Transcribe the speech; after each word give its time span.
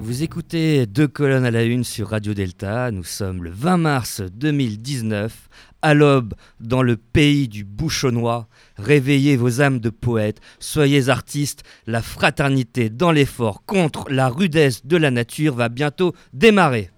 Vous 0.00 0.22
écoutez 0.22 0.86
Deux 0.86 1.08
colonnes 1.08 1.44
à 1.44 1.50
la 1.50 1.64
une 1.64 1.82
sur 1.82 2.10
Radio 2.10 2.32
Delta. 2.32 2.92
Nous 2.92 3.02
sommes 3.02 3.42
le 3.42 3.50
20 3.50 3.78
mars 3.78 4.20
2019, 4.20 5.48
à 5.82 5.92
l'aube, 5.92 6.34
dans 6.60 6.82
le 6.82 6.96
pays 6.96 7.48
du 7.48 7.64
bouchonnois. 7.64 8.46
Réveillez 8.76 9.36
vos 9.36 9.60
âmes 9.60 9.80
de 9.80 9.90
poètes, 9.90 10.40
soyez 10.60 11.08
artistes. 11.08 11.64
La 11.88 12.00
fraternité 12.00 12.90
dans 12.90 13.10
l'effort 13.10 13.64
contre 13.66 14.08
la 14.08 14.28
rudesse 14.28 14.86
de 14.86 14.96
la 14.96 15.10
nature 15.10 15.56
va 15.56 15.68
bientôt 15.68 16.14
démarrer. 16.32 16.90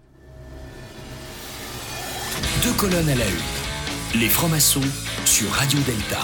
Deux 2.63 2.75
colonnes 2.75 3.09
à 3.09 3.15
la 3.15 3.25
une. 3.25 4.21
Les 4.21 4.29
francs-maçons 4.29 4.81
sur 5.25 5.51
Radio 5.53 5.79
Delta. 5.87 6.21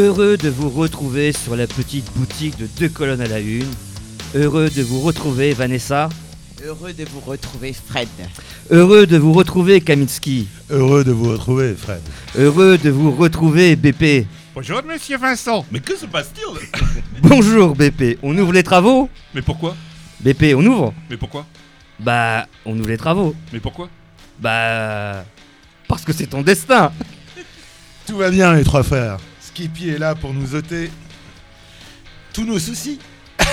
Heureux 0.00 0.38
de 0.38 0.48
vous 0.48 0.70
retrouver 0.70 1.30
sur 1.30 1.56
la 1.56 1.66
petite 1.66 2.10
boutique 2.16 2.56
de 2.56 2.66
Deux 2.78 2.88
colonnes 2.88 3.20
à 3.20 3.26
la 3.26 3.38
une. 3.38 3.68
Heureux 4.34 4.70
de 4.70 4.80
vous 4.82 5.02
retrouver 5.02 5.52
Vanessa. 5.52 6.08
Heureux 6.64 6.94
de 6.94 7.04
vous 7.04 7.20
retrouver 7.20 7.74
Fred. 7.74 8.08
Heureux 8.70 9.06
de 9.06 9.18
vous 9.18 9.34
retrouver 9.34 9.82
Kaminski. 9.82 10.48
Heureux 10.70 11.04
de 11.04 11.12
vous 11.12 11.28
retrouver, 11.28 11.74
Fred. 11.74 12.00
Heureux 12.38 12.78
de 12.78 12.88
vous 12.88 13.10
retrouver 13.10 13.76
BP. 13.76 14.26
Bonjour, 14.54 14.82
monsieur 14.84 15.18
Vincent. 15.18 15.66
Mais 15.70 15.80
que 15.80 15.94
se 15.94 16.06
passe-t-il 16.06 16.90
Bonjour 17.22 17.76
BP. 17.76 18.20
On 18.22 18.38
ouvre 18.38 18.54
les 18.54 18.62
travaux 18.62 19.10
Mais 19.34 19.42
pourquoi 19.42 19.76
BP, 20.20 20.54
on 20.56 20.64
ouvre 20.64 20.94
Mais 21.10 21.18
pourquoi 21.18 21.44
Bah, 21.98 22.46
on 22.64 22.72
ouvre 22.78 22.88
les 22.88 22.96
travaux. 22.96 23.34
Mais 23.52 23.60
pourquoi 23.60 23.90
Bah, 24.38 25.26
parce 25.86 26.06
que 26.06 26.14
c'est 26.14 26.28
ton 26.28 26.40
destin. 26.40 26.90
Tout 28.06 28.16
va 28.16 28.30
bien, 28.30 28.54
les 28.54 28.64
trois 28.64 28.82
frères. 28.82 29.18
Skippy 29.60 29.90
est 29.90 29.98
là 29.98 30.14
pour 30.14 30.32
nous 30.32 30.54
ôter 30.54 30.90
tous 32.32 32.46
nos 32.46 32.58
soucis. 32.58 32.98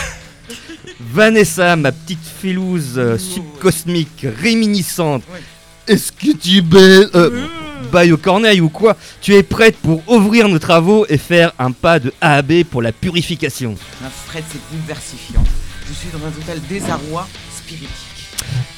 Vanessa, 1.02 1.76
ma 1.76 1.92
petite 1.92 2.26
filouse 2.40 2.94
euh, 2.96 3.18
subcosmique 3.18 4.26
réminiscente. 4.42 5.24
Ouais. 5.30 5.42
Est-ce 5.86 6.14
que 6.14 6.32
tu 6.32 6.62
baises 6.62 7.10
euh, 7.14 7.46
baille 7.92 8.14
au 8.14 8.18
corneille 8.18 8.62
ou 8.62 8.70
quoi? 8.70 8.96
Tu 9.20 9.34
es 9.34 9.44
prête 9.44 9.76
pour 9.76 10.02
ouvrir 10.08 10.48
nos 10.48 10.60
travaux 10.60 11.06
et 11.10 11.18
faire 11.18 11.52
un 11.60 11.74
pas 11.74 12.00
de 12.00 12.14
A 12.22 12.36
à 12.36 12.42
B 12.42 12.64
pour 12.64 12.82
la 12.82 12.94
purification. 12.94 13.76
Un 14.02 14.10
Fred, 14.10 14.46
c'est 14.50 14.62
bouleversifiant. 14.72 15.44
Je 15.90 15.94
suis 15.94 16.08
dans 16.08 16.26
un 16.26 16.32
total 16.32 16.62
désarroi 16.70 17.28
spiritique. 17.54 17.90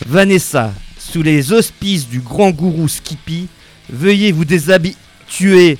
Vanessa, 0.07 0.73
sous 0.97 1.21
les 1.21 1.53
auspices 1.53 2.09
du 2.09 2.21
grand 2.21 2.49
gourou 2.49 2.87
Skippy, 2.87 3.47
veuillez 3.87 4.31
vous 4.31 4.45
déshabituer 4.45 5.77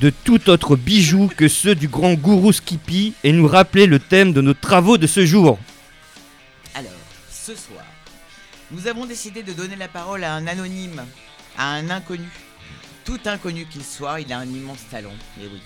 de 0.00 0.10
tout 0.10 0.48
autre 0.48 0.76
bijou 0.76 1.28
que 1.36 1.48
ceux 1.48 1.74
du 1.74 1.88
grand 1.88 2.14
gourou 2.14 2.52
Skippy 2.52 3.14
et 3.24 3.32
nous 3.32 3.48
rappeler 3.48 3.86
le 3.86 3.98
thème 3.98 4.32
de 4.32 4.40
nos 4.40 4.54
travaux 4.54 4.96
de 4.96 5.06
ce 5.06 5.26
jour. 5.26 5.58
Alors, 6.74 6.92
ce 7.30 7.54
soir, 7.54 7.84
nous 8.70 8.86
avons 8.86 9.06
décidé 9.06 9.42
de 9.42 9.52
donner 9.52 9.76
la 9.76 9.88
parole 9.88 10.22
à 10.22 10.34
un 10.34 10.46
anonyme, 10.46 11.04
à 11.56 11.72
un 11.72 11.90
inconnu. 11.90 12.28
Tout 13.04 13.18
inconnu 13.24 13.66
qu'il 13.66 13.84
soit, 13.84 14.20
il 14.20 14.32
a 14.32 14.38
un 14.38 14.46
immense 14.46 14.86
talent, 14.90 15.14
et 15.40 15.46
oui. 15.46 15.62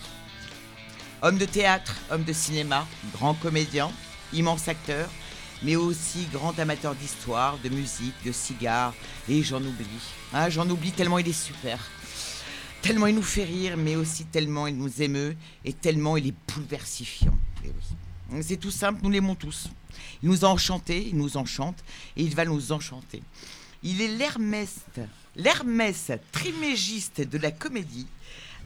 Homme 1.21 1.37
de 1.37 1.45
théâtre, 1.45 1.95
homme 2.09 2.23
de 2.23 2.33
cinéma, 2.33 2.87
grand 3.13 3.33
comédien, 3.33 3.91
immense 4.33 4.67
acteur, 4.67 5.09
mais 5.61 5.75
aussi 5.75 6.27
grand 6.33 6.57
amateur 6.57 6.95
d'histoire, 6.95 7.57
de 7.63 7.69
musique, 7.69 8.15
de 8.25 8.31
cigares, 8.31 8.93
et 9.29 9.43
j'en 9.43 9.61
oublie. 9.61 9.85
Ah, 10.33 10.49
j'en 10.49 10.69
oublie 10.69 10.91
tellement 10.91 11.19
il 11.19 11.27
est 11.27 11.33
super. 11.33 11.79
Tellement 12.83 13.07
il 13.07 13.15
nous 13.15 13.21
fait 13.21 13.45
rire, 13.45 13.77
mais 13.77 13.95
aussi 13.95 14.25
tellement 14.25 14.67
il 14.67 14.75
nous 14.75 15.01
émeut, 15.01 15.37
et 15.63 15.71
tellement 15.71 16.17
il 16.17 16.27
est 16.27 16.33
bouleversifiant. 16.53 17.33
Oui. 17.63 18.43
C'est 18.43 18.57
tout 18.57 18.71
simple, 18.71 18.99
nous 19.03 19.09
l'aimons 19.09 19.35
tous. 19.35 19.69
Il 20.21 20.27
nous 20.27 20.43
a 20.43 20.49
enchantés, 20.49 21.07
il 21.07 21.15
nous 21.15 21.37
enchante, 21.37 21.81
et 22.17 22.23
il 22.23 22.35
va 22.35 22.43
nous 22.43 22.73
enchanter. 22.73 23.23
Il 23.83 24.01
est 24.01 24.09
l'Hermès, 24.09 24.81
l'Hermès 25.37 26.11
trimégiste 26.33 27.21
de 27.21 27.37
la 27.37 27.51
comédie. 27.51 28.07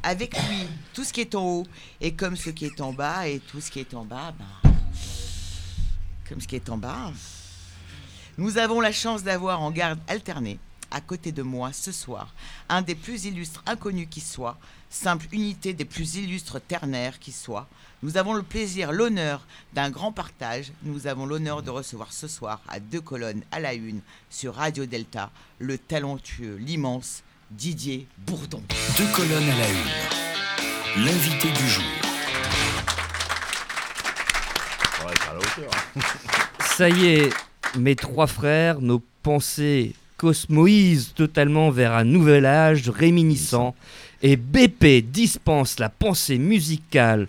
Avec 0.01 0.35
lui, 0.49 0.67
tout 0.93 1.03
ce 1.03 1.13
qui 1.13 1.21
est 1.21 1.35
en 1.35 1.45
haut 1.45 1.67
est 2.01 2.13
comme 2.13 2.35
ce 2.35 2.49
qui 2.49 2.65
est 2.65 2.81
en 2.81 2.93
bas, 2.93 3.27
et 3.27 3.39
tout 3.39 3.61
ce 3.61 3.69
qui 3.69 3.79
est 3.79 3.93
en 3.93 4.03
bas, 4.03 4.33
ben, 4.35 4.71
comme 6.27 6.41
ce 6.41 6.47
qui 6.47 6.55
est 6.55 6.69
en 6.69 6.77
bas. 6.77 7.13
Nous 8.39 8.57
avons 8.57 8.81
la 8.81 8.91
chance 8.91 9.21
d'avoir 9.21 9.61
en 9.61 9.69
garde 9.69 9.99
alternée, 10.07 10.57
à 10.91 11.01
côté 11.01 11.31
de 11.31 11.41
moi 11.41 11.73
ce 11.73 11.91
soir, 11.91 12.33
un 12.69 12.81
des 12.81 12.95
plus 12.95 13.25
illustres 13.25 13.63
inconnus 13.65 14.07
qui 14.09 14.21
soit, 14.21 14.57
simple 14.89 15.27
unité 15.31 15.73
des 15.73 15.85
plus 15.85 16.15
illustres 16.15 16.61
ternaires 16.61 17.19
qui 17.19 17.31
soit. 17.31 17.67
Nous 18.03 18.17
avons 18.17 18.33
le 18.33 18.43
plaisir, 18.43 18.91
l'honneur 18.91 19.45
d'un 19.73 19.89
grand 19.89 20.11
partage. 20.11 20.71
Nous 20.83 21.07
avons 21.07 21.25
l'honneur 21.25 21.63
de 21.63 21.71
recevoir 21.71 22.13
ce 22.13 22.27
soir 22.27 22.61
à 22.67 22.79
deux 22.79 23.01
colonnes 23.01 23.43
à 23.51 23.59
la 23.59 23.73
une 23.73 24.01
sur 24.29 24.55
Radio 24.55 24.85
Delta 24.85 25.31
le 25.59 25.77
talentueux, 25.77 26.57
l'immense 26.57 27.23
Didier 27.51 28.07
Bourdon. 28.19 28.61
Deux 28.97 29.07
colonnes 29.15 29.49
à 29.49 29.57
la 29.57 29.69
une. 29.69 31.05
L'invité 31.05 31.49
du 31.51 31.67
jour. 31.67 31.83
Ça 36.61 36.89
y 36.89 37.05
est, 37.07 37.29
mes 37.77 37.95
trois 37.95 38.27
frères, 38.27 38.81
nos 38.81 39.01
pensées 39.23 39.95
cosmoïsent 40.17 41.13
totalement 41.13 41.69
vers 41.69 41.93
un 41.93 42.03
nouvel 42.03 42.45
âge 42.45 42.89
réminiscent 42.89 43.75
et 44.21 44.35
BP 44.35 45.05
dispense 45.11 45.79
la 45.79 45.89
pensée 45.89 46.37
musicale 46.37 47.27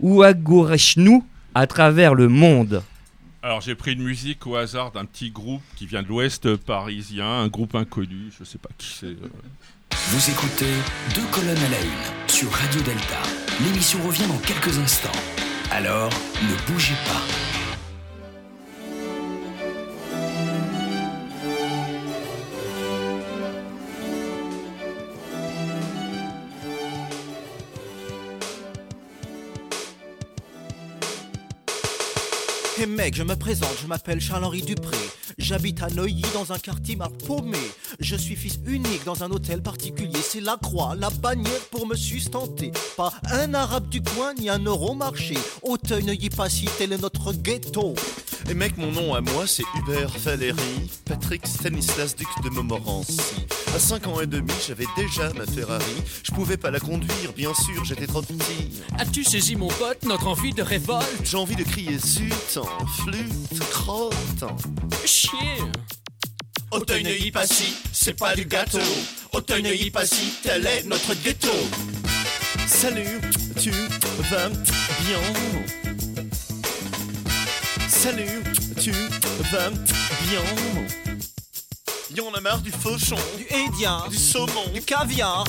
Ouagorechnou 0.00 1.24
à 1.54 1.66
travers 1.66 2.14
le 2.14 2.28
monde. 2.28 2.82
Alors 3.42 3.60
j'ai 3.60 3.74
pris 3.74 3.92
une 3.92 4.02
musique 4.02 4.46
au 4.46 4.56
hasard 4.56 4.92
d'un 4.92 5.04
petit 5.04 5.30
groupe 5.30 5.62
qui 5.76 5.86
vient 5.86 6.02
de 6.02 6.08
l'ouest 6.08 6.56
parisien, 6.56 7.26
un 7.26 7.48
groupe 7.48 7.74
inconnu, 7.74 8.30
je 8.38 8.44
sais 8.44 8.58
pas 8.58 8.70
qui 8.78 8.94
c'est. 8.98 9.06
euh. 9.06 9.30
Vous 10.10 10.30
écoutez 10.30 10.72
Deux 11.14 11.26
colonnes 11.32 11.56
à 11.56 11.68
la 11.68 11.80
une 11.80 12.28
sur 12.28 12.50
Radio 12.50 12.80
Delta. 12.82 13.22
L'émission 13.64 13.98
revient 14.06 14.26
dans 14.26 14.38
quelques 14.38 14.78
instants. 14.78 15.10
Alors, 15.70 16.10
ne 16.42 16.72
bougez 16.72 16.94
pas. 17.06 17.57
Hé 32.80 32.86
mec, 32.86 33.16
je 33.16 33.24
me 33.24 33.34
présente, 33.34 33.74
je 33.82 33.88
m'appelle 33.88 34.20
Charles-Henri 34.20 34.62
Dupré. 34.62 34.96
J'habite 35.36 35.82
à 35.82 35.88
Neuilly 35.88 36.22
dans 36.32 36.52
un 36.52 36.58
quartier 36.60 36.94
mal 36.94 37.10
paumé. 37.26 37.58
Je 37.98 38.14
suis 38.14 38.36
fils 38.36 38.60
unique 38.66 39.04
dans 39.04 39.24
un 39.24 39.30
hôtel 39.32 39.62
particulier. 39.62 40.20
C'est 40.22 40.40
la 40.40 40.56
croix, 40.62 40.94
la 40.94 41.10
bannière 41.10 41.60
pour 41.72 41.88
me 41.88 41.96
sustenter. 41.96 42.70
Pas 42.96 43.12
un 43.32 43.52
arabe 43.52 43.88
du 43.88 44.00
coin 44.00 44.32
ni 44.34 44.48
un 44.48 44.60
euro 44.60 44.94
marché. 44.94 45.36
Auteuil, 45.62 46.04
Neuilly, 46.04 46.30
Passy, 46.30 46.68
tel 46.78 46.92
est 46.92 47.02
notre 47.02 47.32
ghetto. 47.32 47.96
Et 48.48 48.54
mec, 48.54 48.76
mon 48.76 48.92
nom 48.92 49.12
à 49.12 49.20
moi, 49.22 49.48
c'est 49.48 49.64
Hubert 49.74 50.16
Valéry, 50.18 50.88
Patrick 51.04 51.48
Stanislas, 51.48 52.14
duc 52.14 52.28
de 52.44 52.50
Montmorency. 52.50 53.47
À 53.74 53.78
5 53.80 54.06
ans 54.08 54.20
et 54.20 54.26
demi, 54.26 54.52
j'avais 54.66 54.86
déjà 54.96 55.32
ma 55.34 55.46
Ferrari. 55.46 55.84
Je 56.24 56.32
pouvais 56.32 56.56
pas 56.56 56.70
la 56.70 56.80
conduire, 56.80 57.32
bien 57.36 57.52
sûr, 57.54 57.84
j'étais 57.84 58.06
trop 58.06 58.22
petit. 58.22 58.80
As-tu 58.98 59.22
saisi 59.24 59.54
mon 59.56 59.68
pote 59.68 60.02
notre 60.04 60.26
envie 60.26 60.52
de 60.52 60.62
révolte? 60.62 61.06
J'ai 61.22 61.36
envie 61.36 61.54
de 61.54 61.62
crier 61.62 61.98
zut, 61.98 62.32
en 62.58 62.86
flûte, 62.86 63.58
crotte. 63.70 64.14
en- 64.42 64.56
Chien 65.06 65.70
Auteuil 66.72 67.02
Neuilly 67.04 67.30
Passy, 67.30 67.74
c'est 67.92 68.14
pas 68.18 68.34
du 68.34 68.44
gâteau. 68.44 68.78
Auteuil 69.32 69.62
Neuilly 69.62 69.90
Passy, 69.90 70.32
tel 70.42 70.66
est 70.66 70.84
notre 70.84 71.14
ghetto. 71.22 71.48
Salut, 72.66 73.20
tu 73.60 73.70
vas 73.70 74.48
bien? 74.48 75.20
Salut, 77.88 78.42
tu 78.80 78.90
vas 79.52 79.70
bien? 79.70 80.42
Y'en 82.16 82.32
a 82.32 82.40
marre 82.40 82.62
du 82.62 82.70
fauchon, 82.70 83.18
Du 83.36 83.44
Hédien, 83.50 84.02
du 84.08 84.16
saumon, 84.16 84.66
du 84.72 84.80
caviar. 84.80 85.44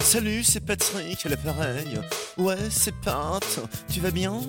Salut, 0.00 0.42
c'est 0.42 0.60
Patrick, 0.60 1.26
à 1.26 1.28
l'appareil. 1.28 2.00
Ouais, 2.38 2.56
c'est 2.70 2.94
Pat, 2.94 3.44
tu 3.92 4.00
vas 4.00 4.10
bien? 4.10 4.40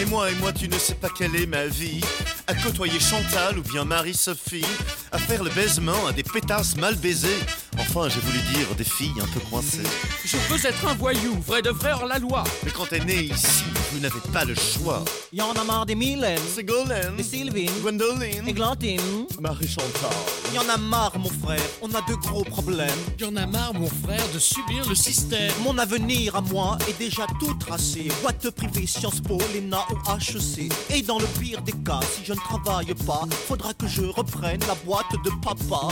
Et 0.00 0.04
moi, 0.04 0.30
et 0.30 0.34
moi, 0.36 0.52
tu 0.52 0.68
ne 0.68 0.78
sais 0.78 0.94
pas 0.94 1.08
quelle 1.08 1.34
est 1.34 1.46
ma 1.46 1.66
vie. 1.66 2.00
À 2.46 2.54
côtoyer 2.54 3.00
Chantal 3.00 3.58
ou 3.58 3.62
bien 3.62 3.84
Marie-Sophie. 3.84 4.64
À 5.10 5.18
faire 5.18 5.42
le 5.42 5.50
baisement 5.50 6.06
à 6.06 6.12
des 6.12 6.22
pétasses 6.22 6.76
mal 6.76 6.94
baisées. 6.94 7.40
Enfin, 7.90 8.08
j'ai 8.08 8.20
voulu 8.20 8.38
dire 8.52 8.74
des 8.76 8.84
filles 8.84 9.14
un 9.20 9.26
peu 9.28 9.40
coincées. 9.48 9.82
Je 10.24 10.36
veux 10.50 10.66
être 10.66 10.86
un 10.86 10.94
voyou, 10.94 11.38
vrai 11.46 11.62
de 11.62 11.70
vrai 11.70 11.92
hors 11.92 12.04
la 12.04 12.18
loi. 12.18 12.44
Mais 12.62 12.70
quand 12.70 12.86
t'es 12.86 13.00
né 13.00 13.22
ici, 13.22 13.64
vous 13.92 14.00
n'avez 14.00 14.20
pas 14.30 14.44
le 14.44 14.54
choix. 14.54 15.02
Y 15.32 15.40
en 15.40 15.52
a 15.52 15.64
marre 15.64 15.86
des 15.86 15.94
Mylène, 15.94 16.38
C'est 16.54 16.64
Golem, 16.64 17.16
des 17.16 17.22
Sylvine, 17.22 17.70
Gwendoline, 17.80 18.46
Églantine. 18.46 19.26
Marie-Chantal. 19.40 20.10
Y 20.54 20.58
en 20.58 20.68
a 20.68 20.76
marre, 20.76 21.18
mon 21.18 21.30
frère, 21.30 21.62
on 21.80 21.88
a 21.94 22.02
de 22.02 22.14
gros 22.14 22.44
problèmes. 22.44 22.90
Y'en 23.18 23.34
a 23.36 23.46
marre, 23.46 23.72
mon 23.72 23.88
frère, 23.88 24.26
de 24.34 24.38
subir 24.38 24.86
le 24.86 24.94
système. 24.94 25.52
Mon 25.62 25.78
avenir 25.78 26.36
à 26.36 26.42
moi 26.42 26.76
est 26.88 26.98
déjà 26.98 27.26
tout 27.40 27.54
tracé. 27.54 28.08
Boîte 28.20 28.50
privée, 28.50 28.86
Sciences 28.86 29.20
Po, 29.20 29.38
l'ENA 29.54 29.80
ou 29.90 29.96
HEC. 30.12 30.70
Et 30.90 31.00
dans 31.00 31.18
le 31.18 31.26
pire 31.40 31.62
des 31.62 31.72
cas, 31.72 32.00
si 32.14 32.24
je 32.24 32.34
ne 32.34 32.38
travaille 32.38 32.94
pas, 33.06 33.22
faudra 33.46 33.72
que 33.72 33.88
je 33.88 34.02
reprenne 34.02 34.60
la 34.68 34.74
boîte 34.74 35.12
de 35.24 35.30
papa. 35.42 35.88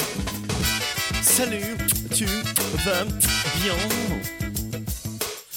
Salut, 1.27 1.77
tu 2.15 2.25
vas 2.25 3.05
bien? 3.05 3.75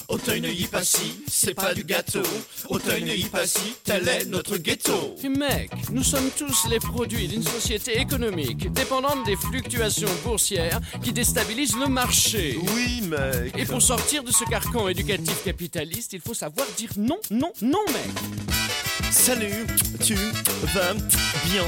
Auteuil 0.08 0.42
ne 0.42 0.50
y 0.50 0.66
pas 0.66 0.84
si, 0.84 1.24
c'est 1.28 1.54
pas 1.54 1.74
du 1.76 1.84
gâteau. 1.84 2.24
Auteuil 2.68 3.04
ne 3.04 3.14
y 3.14 3.26
pas 3.26 3.46
si, 3.46 3.76
tel 3.84 4.08
est 4.08 4.26
notre 4.26 4.58
ghetto. 4.58 5.16
Et 5.24 5.30
mec, 5.30 5.70
nous 5.92 6.04
sommes 6.04 6.32
tous 6.36 6.68
les 6.68 6.80
produits 6.80 7.28
d'une 7.28 7.44
société 7.44 8.00
économique 8.00 8.74
dépendante 8.74 9.24
des 9.26 9.36
fluctuations 9.36 10.10
boursières 10.26 10.82
qui 11.04 11.14
déstabilisent 11.14 11.78
le 11.78 11.88
marché. 11.88 12.58
Oui, 12.74 13.02
mec. 13.08 13.56
Et 13.56 13.66
pour 13.66 13.82
sortir 13.82 14.24
de 14.24 14.32
ce 14.32 14.44
carcan 14.46 14.88
éducatif 14.90 15.44
capitaliste, 15.46 16.14
il 16.14 16.20
faut 16.20 16.34
savoir 16.34 16.68
dire 16.78 16.90
non, 16.98 17.20
non, 17.30 17.54
non, 17.62 17.86
mec. 17.88 19.12
Salut, 19.12 19.68
tu 20.04 20.16
vas 20.74 20.94
bien? 21.46 21.64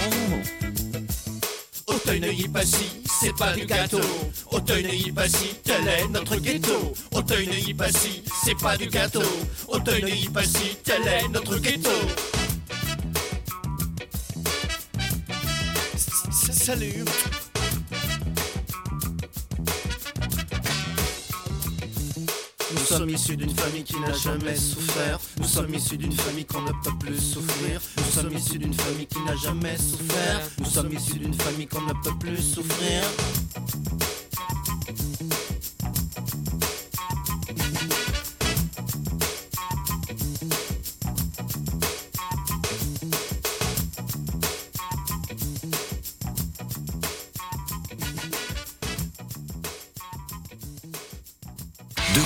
Auteuil 1.87 2.19
ne 2.19 2.31
y 2.31 2.47
pas 2.47 2.65
si, 2.65 3.00
c'est 3.21 3.35
pas 3.35 3.53
du 3.53 3.65
gâteau. 3.65 4.01
Auteuil 4.51 4.83
ne 4.83 4.93
y 4.93 5.11
pas 5.11 5.29
si, 5.29 5.53
tel 5.63 5.87
est 5.87 6.07
notre 6.07 6.37
ghetto. 6.37 6.93
Auteuil 7.11 7.47
ne 7.47 7.69
y 7.69 7.73
pas 7.73 7.91
si, 7.91 8.23
c'est 8.43 8.57
pas 8.57 8.75
du 8.75 8.87
gâteau. 8.87 9.21
Auteuil 9.67 10.01
ne 10.03 10.09
y 10.09 10.27
pas 10.27 10.43
si, 10.43 10.75
tel 10.83 11.07
est 11.07 11.27
notre 11.27 11.57
ghetto. 11.59 11.91
Salut. 16.51 17.05
Sommes 22.91 23.09
issus 23.09 23.37
d'une 23.37 23.55
famille 23.55 23.83
qui 23.83 23.99
n'a 23.99 24.11
jamais 24.11 24.55
souffert. 24.55 25.19
Nous 25.39 25.47
sommes 25.47 25.73
issus 25.73 25.97
d'une 25.97 26.11
famille 26.11 26.45
qu'on 26.45 26.61
ne 26.61 26.71
peut 26.83 26.97
plus 26.99 27.19
souffrir. 27.19 27.81
Nous 27.97 28.03
sommes 28.03 28.35
issus 28.35 28.59
d'une 28.59 28.73
famille 28.73 29.07
qui 29.07 29.19
n'a 29.25 29.35
jamais 29.35 29.77
souffert. 29.77 30.41
Nous 30.59 30.65
sommes 30.65 30.91
issus 30.91 31.19
d'une 31.19 31.33
famille 31.33 31.67
qu'on 31.67 31.81
ne 31.81 31.93
peut 32.03 32.17
plus 32.19 32.37
souffrir. 32.37 33.03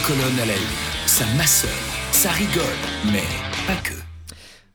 Deux 0.07 0.13
colonnes 0.13 0.39
à 0.39 0.45
la 0.45 0.53
une, 0.53 1.07
ça 1.07 1.25
masseur, 1.35 1.71
ça 2.11 2.29
rigole, 2.29 2.63
mais 3.11 3.23
pas 3.65 3.75
que. 3.77 3.93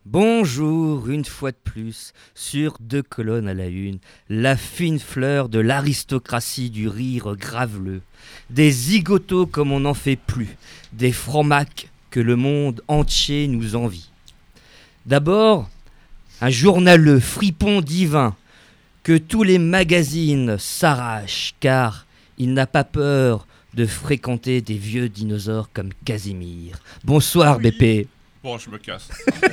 Bonjour, 0.05 1.09
une 1.09 1.25
fois 1.25 1.53
de 1.53 1.57
plus, 1.63 2.13
sur 2.35 2.77
deux 2.81 3.03
colonnes 3.03 3.47
à 3.47 3.55
la 3.55 3.67
une, 3.67 3.99
la 4.29 4.57
fine 4.57 4.99
fleur 4.99 5.49
de 5.49 5.61
l'aristocratie 5.61 6.71
du 6.71 6.89
rire 6.89 7.37
graveleux, 7.37 8.03
des 8.49 8.73
zigotos 8.73 9.47
comme 9.47 9.71
on 9.71 9.81
n'en 9.81 9.95
fait 9.95 10.17
plus, 10.17 10.57
des 10.93 11.13
francs-macs 11.13 11.91
que 12.11 12.21
le 12.21 12.35
monde 12.35 12.83
entier 12.89 13.47
nous 13.47 13.77
envie. 13.77 14.11
D'abord, 15.07 15.69
un 16.41 16.51
journaleux 16.51 17.21
fripon 17.21 17.83
divin 17.83 18.35
que 19.05 19.17
tous 19.17 19.45
les 19.45 19.59
magazines 19.59 20.57
s'arrachent 20.59 21.55
car 21.61 22.07
il 22.37 22.53
n'a 22.53 22.67
pas 22.67 22.85
peur 22.85 23.47
de 23.75 23.87
fréquenter 23.87 24.61
des 24.61 24.75
vieux 24.75 25.09
dinosaures 25.09 25.71
comme 25.73 25.91
Casimir. 26.05 26.79
Bonsoir 27.05 27.59
Oui. 27.63 27.71
BP. 27.71 28.09
Bon, 28.43 28.59
je 28.59 28.71
me 28.71 28.79
casse. 28.79 29.09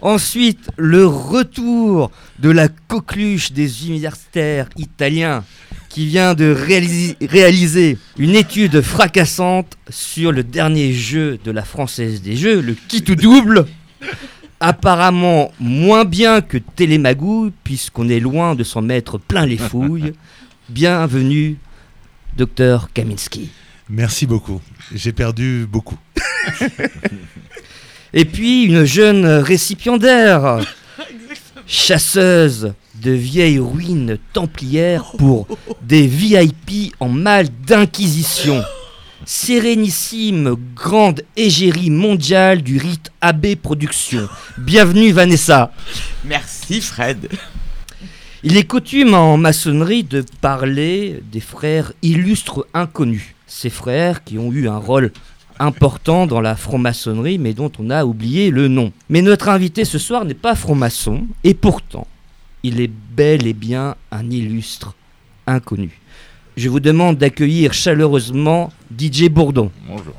Ensuite, 0.00 0.68
le 0.76 1.06
retour 1.06 2.10
de 2.38 2.50
la 2.50 2.68
coqueluche 2.68 3.52
des 3.52 3.86
universitaires 3.86 4.68
italiens 4.76 5.44
qui 5.88 6.06
vient 6.06 6.34
de 6.34 6.50
réaliser, 6.52 7.16
réaliser 7.22 7.98
une 8.18 8.34
étude 8.34 8.80
fracassante 8.82 9.78
sur 9.88 10.30
le 10.32 10.42
dernier 10.42 10.92
jeu 10.92 11.38
de 11.42 11.50
la 11.50 11.62
Française 11.64 12.20
des 12.20 12.36
Jeux, 12.36 12.60
le 12.60 12.74
kit 12.88 13.04
ou 13.08 13.14
double. 13.14 13.66
Apparemment 14.60 15.52
moins 15.58 16.04
bien 16.04 16.40
que 16.40 16.58
Télémagou, 16.58 17.50
puisqu'on 17.64 18.08
est 18.08 18.20
loin 18.20 18.54
de 18.54 18.64
s'en 18.64 18.82
mettre 18.82 19.18
plein 19.18 19.46
les 19.46 19.56
fouilles. 19.58 20.12
Bienvenue, 20.68 21.58
docteur 22.36 22.92
Kaminski. 22.92 23.50
Merci 23.88 24.26
beaucoup. 24.26 24.60
J'ai 24.94 25.12
perdu 25.12 25.66
beaucoup. 25.70 25.98
Et 28.12 28.24
puis 28.24 28.64
une 28.64 28.84
jeune 28.84 29.26
récipiendaire, 29.26 30.60
chasseuse 31.66 32.74
de 32.94 33.10
vieilles 33.10 33.58
ruines 33.58 34.18
templières 34.32 35.12
pour 35.18 35.46
des 35.82 36.06
VIP 36.06 36.94
en 37.00 37.08
mal 37.08 37.48
d'inquisition. 37.66 38.62
Sérénissime 39.26 40.54
grande 40.74 41.22
égérie 41.36 41.90
mondiale 41.90 42.62
du 42.62 42.78
rite 42.78 43.10
AB 43.20 43.56
Productions. 43.56 44.28
Bienvenue 44.58 45.12
Vanessa. 45.12 45.72
Merci 46.24 46.80
Fred. 46.80 47.28
Il 48.46 48.58
est 48.58 48.64
coutume 48.64 49.14
en 49.14 49.38
maçonnerie 49.38 50.04
de 50.04 50.22
parler 50.42 51.22
des 51.32 51.40
frères 51.40 51.94
illustres 52.02 52.66
inconnus. 52.74 53.34
Ces 53.46 53.70
frères 53.70 54.22
qui 54.22 54.36
ont 54.36 54.52
eu 54.52 54.68
un 54.68 54.76
rôle 54.76 55.12
important 55.58 56.26
dans 56.26 56.42
la 56.42 56.54
franc-maçonnerie, 56.54 57.38
mais 57.38 57.54
dont 57.54 57.72
on 57.78 57.88
a 57.88 58.04
oublié 58.04 58.50
le 58.50 58.68
nom. 58.68 58.92
Mais 59.08 59.22
notre 59.22 59.48
invité 59.48 59.86
ce 59.86 59.98
soir 59.98 60.26
n'est 60.26 60.34
pas 60.34 60.54
franc-maçon, 60.54 61.26
et 61.42 61.54
pourtant, 61.54 62.06
il 62.62 62.82
est 62.82 62.90
bel 63.16 63.46
et 63.46 63.54
bien 63.54 63.94
un 64.12 64.28
illustre 64.30 64.92
inconnu. 65.46 65.98
Je 66.58 66.68
vous 66.68 66.80
demande 66.80 67.16
d'accueillir 67.16 67.72
chaleureusement 67.72 68.70
DJ 68.94 69.30
Bourdon. 69.30 69.70
Bonjour. 69.88 70.14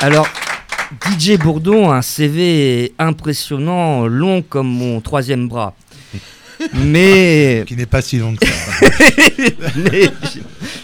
Alors, 0.00 0.26
DJ 1.10 1.36
Bourdon 1.38 1.90
a 1.90 1.96
un 1.96 2.02
CV 2.02 2.92
impressionnant, 2.98 4.06
long 4.06 4.42
comme 4.42 4.68
mon 4.68 5.00
troisième 5.00 5.48
bras. 5.48 5.74
Mais, 6.74 7.62
Qui 7.66 7.76
n'est 7.76 7.86
pas 7.86 8.02
si 8.02 8.18
long 8.18 8.34
que 8.34 8.46
ça. 8.46 8.72
mais, 9.76 10.08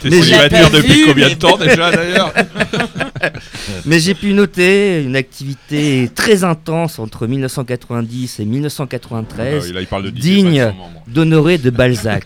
T'es 0.01 0.11
Mais 0.11 0.23
célibataire 0.23 0.71
depuis 0.71 0.93
vu, 0.95 1.07
combien 1.09 1.29
mais- 1.29 1.35
de 1.35 1.39
temps 1.41 1.57
déjà 1.57 1.91
d'ailleurs 1.91 2.33
mais 3.87 3.99
j'ai 3.99 4.15
pu 4.15 4.35
noter 4.35 5.03
une 5.03 5.17
activité 5.17 6.11
très 6.15 6.45
intense 6.45 6.99
entre 6.99 7.27
1990 7.27 8.39
et 8.39 8.43
Ah 8.43 8.47
1993 8.47 9.65
oui, 9.67 9.73
Là, 9.73 9.81
il 9.81 9.87
parle 9.87 10.05
de 10.05 10.11
DJ, 10.11 10.21
digne 10.21 10.73
d'Honoré 11.09 11.59
de 11.59 11.71
Balzac. 11.71 12.25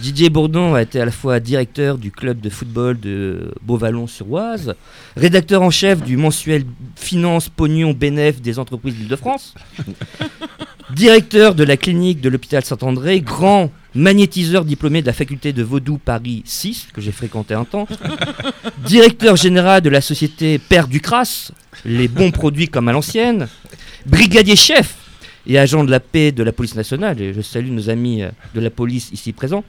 Didier 0.00 0.30
Bourdon 0.30 0.74
a 0.74 0.82
été 0.82 1.00
à 1.00 1.04
la 1.04 1.10
fois 1.10 1.40
directeur 1.40 1.98
du 1.98 2.12
club 2.12 2.40
de 2.40 2.48
football 2.50 3.00
de 3.00 3.52
Beauvallon-sur-Oise, 3.62 4.74
rédacteur 5.16 5.62
en 5.62 5.70
chef 5.70 6.02
du 6.02 6.16
mensuel 6.16 6.64
Finance 6.94 7.48
Pognon 7.48 7.92
Bénéf 7.92 8.40
des 8.40 8.60
entreprises 8.60 8.94
d'Île-de-France, 8.94 9.54
directeur 10.94 11.56
de 11.56 11.64
la 11.64 11.76
clinique 11.76 12.20
de 12.20 12.28
l'hôpital 12.28 12.64
Saint-André, 12.64 13.20
grand 13.20 13.72
magnétiseur 13.94 14.64
diplômé 14.64 15.02
de 15.02 15.06
la 15.06 15.12
faculté 15.12 15.52
de 15.52 15.64
Vaudou 15.64 15.98
Paris 15.98 16.42
6, 16.44 16.88
que 16.92 17.00
j'ai 17.00 17.12
fréquenté 17.12 17.54
un 17.54 17.64
temps, 17.64 17.88
directeur 18.86 19.34
général 19.34 19.82
de 19.82 19.90
la 19.90 20.00
société 20.00 20.60
Père 20.60 20.86
Ducras, 20.86 21.50
les 21.84 22.06
bons 22.06 22.30
produits 22.30 22.68
comme 22.68 22.86
à 22.88 22.92
l'ancienne, 22.92 23.48
brigadier 24.06 24.54
chef 24.54 24.94
et 25.48 25.58
agent 25.58 25.82
de 25.82 25.90
la 25.90 25.98
paix 25.98 26.30
de 26.30 26.44
la 26.44 26.52
police 26.52 26.76
nationale, 26.76 27.20
et 27.20 27.34
je 27.34 27.40
salue 27.40 27.70
nos 27.70 27.90
amis 27.90 28.22
euh, 28.22 28.30
de 28.54 28.60
la 28.60 28.70
police 28.70 29.10
ici 29.12 29.32
présents, 29.32 29.64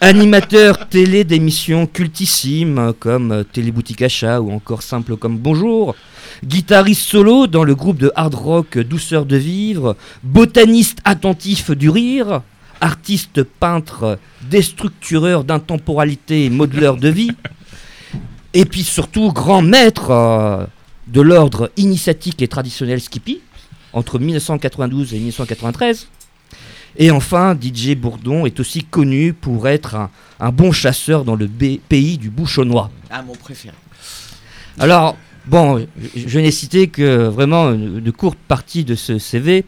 Animateur 0.00 0.88
télé 0.88 1.24
d'émissions 1.24 1.86
cultissimes 1.86 2.94
comme 2.98 3.32
euh, 3.32 3.44
Téléboutique 3.44 4.00
Achat 4.02 4.40
ou 4.40 4.50
encore 4.50 4.82
Simple 4.82 5.16
comme 5.16 5.36
Bonjour. 5.36 5.94
Guitariste 6.44 7.02
solo 7.02 7.46
dans 7.46 7.64
le 7.64 7.74
groupe 7.74 7.98
de 7.98 8.10
hard 8.16 8.34
rock 8.34 8.78
Douceur 8.78 9.26
de 9.26 9.36
Vivre. 9.36 9.96
Botaniste 10.22 11.00
attentif 11.04 11.70
du 11.70 11.90
rire. 11.90 12.42
Artiste 12.80 13.42
peintre, 13.42 14.18
déstructureur 14.48 15.44
d'intemporalité 15.44 16.46
et 16.46 16.50
modeleur 16.50 16.96
de 16.96 17.10
vie. 17.10 17.32
Et 18.54 18.64
puis 18.64 18.84
surtout 18.84 19.32
grand 19.32 19.60
maître 19.60 20.10
euh, 20.10 20.64
de 21.08 21.20
l'ordre 21.20 21.70
initiatique 21.76 22.40
et 22.40 22.48
traditionnel 22.48 23.00
Skippy 23.02 23.40
entre 23.92 24.18
1992 24.18 25.12
et 25.12 25.18
1993. 25.18 26.08
Et 26.96 27.10
enfin, 27.10 27.56
DJ 27.60 27.94
Bourdon 27.94 28.46
est 28.46 28.60
aussi 28.60 28.84
connu 28.84 29.32
pour 29.32 29.68
être 29.68 29.94
un, 29.94 30.10
un 30.40 30.50
bon 30.50 30.72
chasseur 30.72 31.24
dans 31.24 31.36
le 31.36 31.48
pays 31.48 32.18
du 32.18 32.30
bouchonnois. 32.30 32.90
Ah, 33.10 33.22
mon 33.22 33.34
préféré. 33.34 33.74
Alors, 34.78 35.16
bon, 35.46 35.86
je, 36.14 36.28
je 36.28 36.38
n'ai 36.38 36.50
cité 36.50 36.88
que 36.88 37.28
vraiment 37.28 37.72
une, 37.72 37.98
une 37.98 38.12
courte 38.12 38.38
partie 38.48 38.84
de 38.84 38.94
ce 38.94 39.18
CV. 39.18 39.64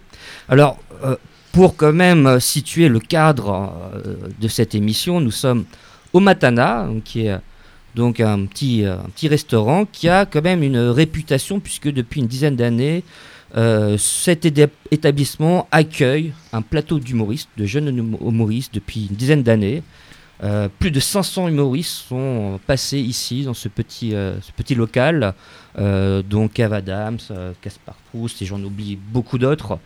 Alors, 0.49 0.79
euh, 1.05 1.17
pour 1.53 1.77
quand 1.77 1.93
même 1.93 2.41
situer 2.41 2.89
le 2.89 2.99
cadre 2.99 3.73
euh, 3.95 4.17
de 4.41 4.49
cette 4.49 4.75
émission, 4.75 5.21
nous 5.21 5.31
sommes 5.31 5.65
au 6.13 6.21
Matana, 6.21 6.89
qui 7.05 7.27
est 7.27 7.39
donc 7.95 8.21
un 8.21 8.47
petit, 8.47 8.85
euh, 8.85 8.95
un 8.95 9.11
petit 9.11 9.29
restaurant 9.29 9.85
qui 9.85 10.09
a 10.09 10.25
quand 10.25 10.43
même 10.43 10.63
une 10.63 10.79
réputation, 10.79 11.61
puisque 11.61 11.93
depuis 11.93 12.21
une 12.21 12.27
dizaine 12.27 12.57
d'années, 12.57 13.05
euh, 13.57 13.99
cet 13.99 14.47
établissement 14.91 15.69
accueille 15.71 16.33
un 16.53 16.63
plateau 16.63 16.99
d'humoristes, 16.99 17.49
de 17.57 17.67
jeunes 17.67 17.89
humo- 17.97 18.19
humoristes 18.29 18.75
depuis 18.75 19.07
une 19.11 19.17
dizaine 19.17 19.43
d'années. 19.43 19.83
Euh, 20.43 20.69
plus 20.81 20.91
de 20.91 20.99
500 20.99 21.49
humoristes 21.49 22.05
sont 22.09 22.59
passés 22.67 22.99
ici, 22.99 23.45
dans 23.45 23.55
ce 23.55 23.69
petit, 23.69 24.15
euh, 24.15 24.41
ce 24.41 24.51
petit 24.53 24.75
local, 24.75 25.35
dont 25.79 26.49
Kev 26.49 26.75
Adams, 26.75 27.19
Caspar 27.63 27.95
Proust, 28.11 28.43
et 28.43 28.47
j'en 28.47 28.63
oublie 28.63 28.97
beaucoup 28.97 29.39
d'autres. 29.39 29.79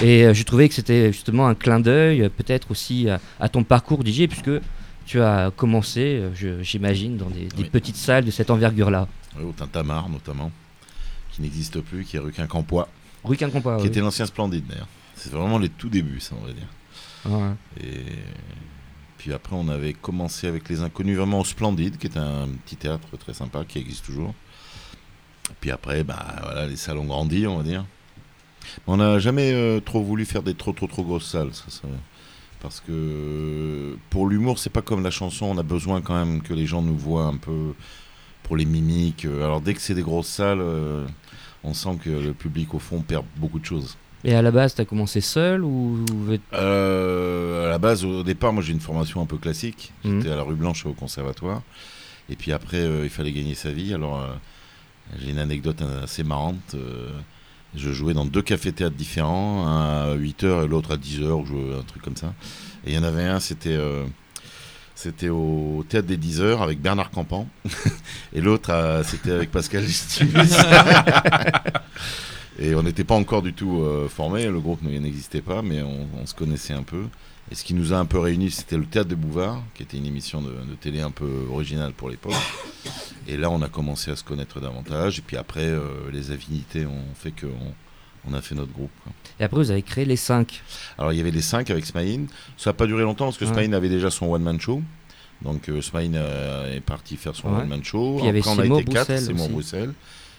Et 0.00 0.26
j'ai 0.34 0.44
trouvé 0.44 0.68
que 0.68 0.74
c'était 0.74 1.12
justement 1.12 1.48
un 1.48 1.54
clin 1.56 1.80
d'œil, 1.80 2.28
peut-être 2.36 2.70
aussi 2.70 3.08
à, 3.40 3.48
ton 3.48 3.64
parcours 3.64 4.04
DJ, 4.06 4.26
puisque 4.28 4.50
tu 5.06 5.20
as 5.20 5.50
commencé, 5.56 6.22
je- 6.34 6.62
j'imagine, 6.62 7.16
dans 7.16 7.28
des, 7.30 7.46
des 7.46 7.62
Oui. 7.64 7.70
petites 7.70 7.96
salles 7.96 8.24
de 8.24 8.30
cette 8.30 8.50
envergure-là. 8.50 9.08
Oui, 9.36 9.44
au 9.44 9.52
Tintamarre 9.52 10.08
notamment, 10.10 10.52
qui 11.32 11.42
n'existe 11.42 11.80
plus, 11.80 12.04
qui 12.04 12.16
est 12.16 12.20
rue 12.20 12.30
Quincampoix, 12.32 12.88
Rue 13.24 13.36
Quincampoix, 13.36 13.76
qui 13.76 13.82
oui. 13.82 13.88
était 13.88 14.00
l'ancien 14.00 14.26
Splendide 14.26 14.66
d'ailleurs. 14.66 14.88
C'est 15.14 15.32
vraiment 15.32 15.58
les 15.58 15.68
tout 15.68 15.88
débuts, 15.88 16.20
ça 16.20 16.34
on 16.40 16.44
va 16.46 16.52
dire. 16.52 16.68
Ouais. 17.26 17.52
Et 17.80 18.04
puis 19.18 19.32
après, 19.32 19.54
on 19.54 19.68
avait 19.68 19.92
commencé 19.92 20.48
avec 20.48 20.68
les 20.68 20.80
Inconnus 20.82 21.16
vraiment 21.16 21.40
au 21.40 21.44
Splendide, 21.44 21.96
qui 21.98 22.08
est 22.08 22.16
un 22.16 22.48
petit 22.64 22.76
théâtre 22.76 23.16
très 23.16 23.34
sympa 23.34 23.64
qui 23.64 23.78
existe 23.78 24.04
toujours. 24.04 24.34
Puis 25.60 25.70
après, 25.70 26.02
bah 26.02 26.24
voilà, 26.42 26.66
les 26.66 26.76
salles 26.76 26.98
ont 26.98 27.04
grandi, 27.04 27.46
on 27.46 27.58
va 27.58 27.62
dire. 27.62 27.84
Mais 28.86 28.94
on 28.94 28.96
n'a 28.96 29.18
jamais 29.20 29.52
euh, 29.52 29.80
trop 29.80 30.02
voulu 30.02 30.24
faire 30.24 30.42
des 30.42 30.54
trop 30.54 30.72
trop 30.72 30.86
trop 30.88 31.04
grosses 31.04 31.26
salles, 31.30 31.52
ça, 31.52 31.64
ça- 31.68 31.88
parce 32.60 32.80
que 32.80 33.96
pour 34.10 34.28
l'humour, 34.28 34.58
c'est 34.58 34.70
pas 34.70 34.82
comme 34.82 35.02
la 35.02 35.10
chanson. 35.10 35.46
On 35.46 35.58
a 35.58 35.64
besoin 35.64 36.00
quand 36.00 36.14
même 36.14 36.42
que 36.42 36.54
les 36.54 36.64
gens 36.66 36.80
nous 36.80 36.96
voient 36.96 37.24
un 37.26 37.36
peu 37.36 37.74
pour 38.44 38.56
les 38.56 38.64
mimiques. 38.64 39.24
Alors 39.24 39.60
dès 39.60 39.74
que 39.74 39.80
c'est 39.80 39.94
des 39.94 40.02
grosses 40.02 40.28
salles, 40.28 40.60
euh, 40.60 41.04
on 41.64 41.74
sent 41.74 41.98
que 42.02 42.10
le 42.10 42.32
public 42.32 42.74
au 42.74 42.78
fond 42.78 43.00
perd 43.00 43.24
beaucoup 43.36 43.58
de 43.58 43.64
choses. 43.64 43.96
Et 44.24 44.34
à 44.34 44.42
la 44.42 44.50
base, 44.52 44.74
tu 44.74 44.80
as 44.80 44.84
commencé 44.84 45.20
seul 45.20 45.64
ou 45.64 46.04
Euh, 46.52 47.66
à 47.66 47.70
la 47.70 47.78
base, 47.78 48.04
au 48.04 48.22
départ, 48.22 48.52
moi 48.52 48.62
j'ai 48.62 48.72
une 48.72 48.80
formation 48.80 49.20
un 49.20 49.26
peu 49.26 49.36
classique. 49.36 49.92
Mhm. 50.04 50.20
J'étais 50.20 50.32
à 50.32 50.36
la 50.36 50.42
rue 50.42 50.54
Blanche 50.54 50.86
au 50.86 50.92
conservatoire. 50.92 51.62
Et 52.28 52.36
puis 52.36 52.52
après, 52.52 52.78
euh, 52.78 53.04
il 53.04 53.10
fallait 53.10 53.32
gagner 53.32 53.54
sa 53.54 53.72
vie. 53.72 53.92
Alors, 53.92 54.20
euh, 54.20 54.28
j'ai 55.18 55.30
une 55.30 55.38
anecdote 55.38 55.82
assez 56.02 56.22
marrante. 56.22 56.76
Je 57.74 57.90
jouais 57.90 58.14
dans 58.14 58.26
deux 58.26 58.42
cafés-théâtres 58.42 58.94
différents, 58.94 59.66
un 59.66 60.12
à 60.12 60.14
8h 60.14 60.64
et 60.64 60.68
l'autre 60.68 60.92
à 60.92 60.96
10h, 60.96 61.24
ou 61.30 61.78
un 61.78 61.82
truc 61.82 62.02
comme 62.02 62.16
ça. 62.16 62.34
Et 62.86 62.90
il 62.90 62.94
y 62.94 62.98
en 62.98 63.02
avait 63.02 63.24
un, 63.24 63.40
c'était 63.40 63.78
c'était 65.02 65.30
au 65.30 65.84
théâtre 65.88 66.06
des 66.06 66.16
10h 66.16 66.62
avec 66.62 66.80
Bernard 66.80 67.10
Campan. 67.10 67.48
et 68.32 68.40
l'autre, 68.40 68.70
à- 68.70 69.02
c'était 69.02 69.32
avec 69.32 69.50
Pascal 69.50 69.84
Gistimus. 69.84 70.30
Et 72.60 72.76
on 72.76 72.82
n'était 72.82 73.02
pas 73.02 73.14
encore 73.16 73.42
du 73.42 73.54
tout 73.54 73.80
euh, 73.80 74.08
formés, 74.08 74.46
le 74.46 74.60
groupe 74.60 74.82
n'existait 74.82 75.40
pas, 75.40 75.62
mais 75.62 75.82
on, 75.82 76.26
se 76.26 76.34
connaissait 76.34 76.74
un 76.74 76.84
peu. 76.84 77.06
Et 77.50 77.56
ce 77.56 77.64
qui 77.64 77.74
nous 77.74 77.92
a 77.92 77.96
un 77.96 78.04
peu 78.04 78.18
réunis, 78.18 78.52
c'était 78.52 78.76
le 78.76 78.84
Théâtre 78.84 79.08
de 79.08 79.14
Bouvard, 79.16 79.64
qui 79.74 79.82
était 79.82 79.96
une 79.96 80.06
émission 80.06 80.40
de, 80.40 80.50
de 80.50 80.74
télé 80.78 81.00
un 81.00 81.10
peu 81.10 81.46
originale 81.50 81.92
pour 81.92 82.08
l'époque. 82.08 82.34
Et 83.26 83.36
là, 83.36 83.50
on 83.50 83.62
a 83.62 83.68
commencé 83.68 84.12
à 84.12 84.16
se 84.16 84.22
connaître 84.22 84.60
davantage. 84.60 85.18
Et 85.18 85.22
puis 85.22 85.36
après, 85.36 85.64
euh, 85.64 86.10
les 86.12 86.30
affinités 86.30 86.86
ont 86.86 87.04
fait 87.16 87.32
qu'on 87.32 87.74
on 88.28 88.34
a 88.34 88.40
fait 88.40 88.54
notre 88.54 88.72
groupe. 88.72 88.90
quoi. 89.04 89.12
Et 89.40 89.44
après, 89.44 89.56
vous 89.58 89.70
avez 89.70 89.82
créé 89.82 90.04
les 90.04 90.16
5. 90.16 90.62
Alors, 90.98 91.12
il 91.12 91.16
y 91.16 91.20
avait 91.20 91.30
les 91.30 91.42
cinq 91.42 91.70
avec 91.70 91.84
Smaïn. 91.86 92.26
Ça 92.56 92.70
n'a 92.70 92.74
pas 92.74 92.86
duré 92.86 93.02
longtemps 93.02 93.24
parce 93.26 93.38
que 93.38 93.44
Ouais. 93.44 93.52
Smaïn 93.52 93.74
avait 93.74 93.88
déjà 93.88 94.10
son 94.10 94.26
one-man 94.26 94.60
show. 94.60 94.82
Donc, 95.42 95.68
euh, 95.68 95.80
Smaïn 95.82 96.14
euh, 96.14 96.76
est 96.76 96.80
parti 96.80 97.16
faire 97.16 97.34
son 97.34 97.48
Ouais. 97.52 97.62
one-man 97.62 97.82
show. 97.82 98.14
Puis 98.16 98.24
il 98.24 98.26
y 98.26 98.28
avait 98.28 98.38
Après, 98.40 98.50
on 98.52 98.58
a 98.60 98.66
été 98.66 98.84
quatre, 98.84 99.06
Bruxelles 99.08 99.20
Seymour 99.24 99.44
aussi. 99.46 99.52
Bruxelles, 99.52 99.94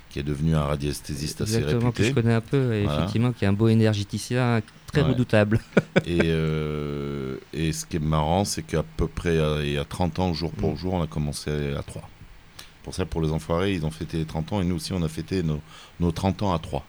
qui 0.09 0.19
est 0.19 0.23
devenu 0.23 0.55
un 0.55 0.63
radiesthésiste 0.63 1.41
assez 1.41 1.55
Exactement, 1.57 1.91
que 1.91 1.97
réputé. 2.03 2.09
je 2.09 2.13
connais 2.13 2.33
un 2.35 2.41
peu, 2.41 2.73
et 2.73 2.83
Voilà. 2.83 2.99
effectivement, 2.99 3.31
qui 3.33 3.43
est 3.43 3.47
un 3.49 3.53
beau 3.53 3.67
énergéticien 3.67 4.61
très 4.87 5.01
Ouais. 5.01 5.09
redoutable. 5.09 5.59
et, 6.05 6.19
euh, 6.23 7.37
et 7.53 7.73
ce 7.73 7.85
qui 7.85 7.97
est 7.97 7.99
marrant, 7.99 8.45
c'est 8.45 8.61
qu'à 8.63 8.83
peu 8.83 9.07
près 9.07 9.29
euh, 9.37 9.65
il 9.65 9.73
y 9.73 9.77
a 9.77 9.85
30 9.85 10.19
ans, 10.19 10.33
jour 10.33 10.51
pour 10.51 10.73
Mm. 10.73 10.77
jour, 10.77 10.93
on 10.93 11.01
a 11.01 11.07
commencé 11.07 11.49
à 11.77 11.81
3. 11.83 12.07
Pour 12.83 12.93
ça, 12.93 13.05
pour 13.05 13.21
les 13.21 13.31
enfoirés, 13.31 13.73
ils 13.73 13.85
ont 13.85 13.91
fêté 13.91 14.17
les 14.17 14.25
30 14.25 14.53
ans 14.53 14.61
et 14.61 14.65
nous 14.65 14.75
aussi, 14.75 14.93
on 14.93 15.01
a 15.03 15.07
fêté 15.07 15.41
nos, 15.41 15.61
nos 15.99 16.11
30 16.11 16.43
ans 16.43 16.53
à 16.53 16.59
3. 16.59 16.85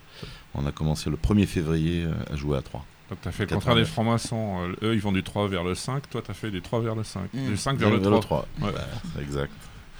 On 0.55 0.67
a 0.67 0.73
commencé 0.73 1.11
le 1.11 1.17
1er 1.17 1.47
février 1.47 2.05
euh, 2.05 2.33
à 2.33 2.37
jouer 2.37 2.57
à 2.59 2.63
3. 2.63 2.85
Donc 3.11 3.19
t'as 3.23 3.31
fait 3.33 3.43
le 3.45 3.49
89. 3.49 3.55
contraire 3.65 3.77
des 3.77 3.85
francs-maçons. 3.91 4.59
euh, 4.83 4.89
eux, 4.89 4.95
ils 4.95 5.01
vont 5.01 5.13
du 5.13 5.23
3 5.23 5.49
vers 5.49 5.65
le 5.65 5.75
5. 5.75 6.09
Toi, 6.11 6.23
t'as 6.27 6.33
fait 6.35 6.51
des 6.51 6.61
3 6.61 6.81
vers 6.81 6.95
le 6.95 7.05
5. 7.05 7.23
Mm. 7.35 7.47
Du 7.51 7.57
5 7.57 7.79
vers 7.79 7.91
le 7.91 8.01
3. 8.01 8.47
Ouais. 8.63 8.71
Bah, 8.73 9.21
exact. 9.21 9.53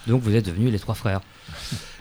Donc 0.07 0.21
vous 0.23 0.35
êtes 0.35 0.45
devenus 0.47 0.71
les 0.71 0.79
trois 0.79 0.95
frères. 0.95 1.21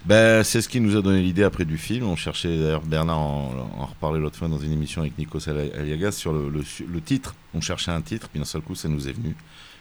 Ben, 0.05 0.43
c'est 0.43 0.59
ce 0.59 0.67
qui 0.67 0.81
nous 0.81 0.97
a 0.97 1.01
donné 1.01 1.21
l'idée 1.21 1.43
après 1.43 1.63
du 1.63 1.77
film. 1.77 2.05
On 2.07 2.17
cherchait, 2.17 2.59
d'ailleurs, 2.59 2.81
Bernard 2.81 3.19
en, 3.19 3.69
en 3.79 3.85
reparlait 3.85 4.19
l'autre 4.19 4.35
fois 4.37 4.49
dans 4.49 4.57
une 4.57 4.73
émission 4.73 5.01
avec 5.01 5.17
Nikos 5.17 5.47
Ali- 5.47 5.71
Aliagas 5.71 6.11
sur 6.11 6.33
le, 6.33 6.49
le 6.49 6.61
le 6.91 6.99
titre. 7.01 7.35
On 7.53 7.61
cherchait 7.61 7.91
un 7.91 8.01
titre, 8.01 8.27
puis 8.27 8.37
d'un 8.37 8.45
seul 8.45 8.59
coup, 8.61 8.75
ça 8.75 8.89
nous 8.89 9.07
est 9.07 9.13
venu. 9.13 9.33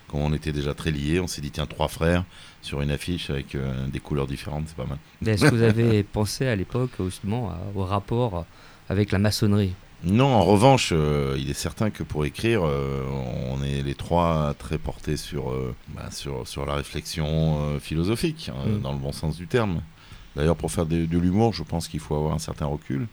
Quand 0.07 0.19
on 0.19 0.33
était 0.33 0.53
déjà 0.53 0.75
très 0.75 0.93
liés, 0.93 1.19
on 1.19 1.27
s'est 1.27 1.41
dit, 1.41 1.51
tiens, 1.51 1.67
trois 1.67 1.89
frères 1.89 2.23
sur 2.63 2.81
une 2.81 2.91
affiche 2.91 3.29
avec 3.31 3.55
euh, 3.55 3.87
des 3.89 4.01
couleurs 4.01 4.27
différentes, 4.27 4.65
c'est 4.69 4.77
pas 4.77 4.87
mal. 4.87 4.99
Est-ce 5.27 5.45
que 5.45 5.55
vous 5.55 5.63
avez 5.63 6.03
pensé 6.19 6.47
à 6.47 6.57
l'époque 6.57 6.91
justement 7.01 7.51
à- 7.51 7.59
au 7.75 7.85
rapport 7.85 8.47
avec 8.89 9.11
la 9.13 9.19
maçonnerie? 9.19 9.75
Non, 10.05 10.27
en 10.35 10.43
revanche, 10.43 10.91
euh, 10.93 11.37
il 11.39 11.49
est 11.51 11.55
certain 11.55 11.91
que 11.91 12.03
pour 12.03 12.25
écrire, 12.25 12.63
euh, 12.65 13.05
on 13.51 13.63
est 13.63 13.83
les 13.83 13.95
trois 13.95 14.53
très 14.59 14.79
portés 14.79 15.17
sur, 15.17 15.53
bah, 15.95 16.11
sur, 16.11 16.47
sur 16.49 16.67
la 16.67 16.75
réflexion 16.75 17.79
philosophique, 17.81 18.51
euh, 18.67 18.79
Mm. 18.79 18.81
dans 18.83 18.93
le 18.93 18.99
bon 18.99 19.13
sens 19.13 19.37
du 19.37 19.47
terme. 19.47 19.81
D'ailleurs, 20.35 20.57
pour 20.57 20.73
faire 20.73 20.87
de, 20.87 21.05
de 21.05 21.19
l'humour, 21.19 21.53
je 21.53 21.63
pense 21.63 21.87
qu'il 21.89 22.01
faut 22.01 22.17
avoir 22.17 22.33
un 22.35 22.39
certain 22.41 22.67
recul. 22.67 23.07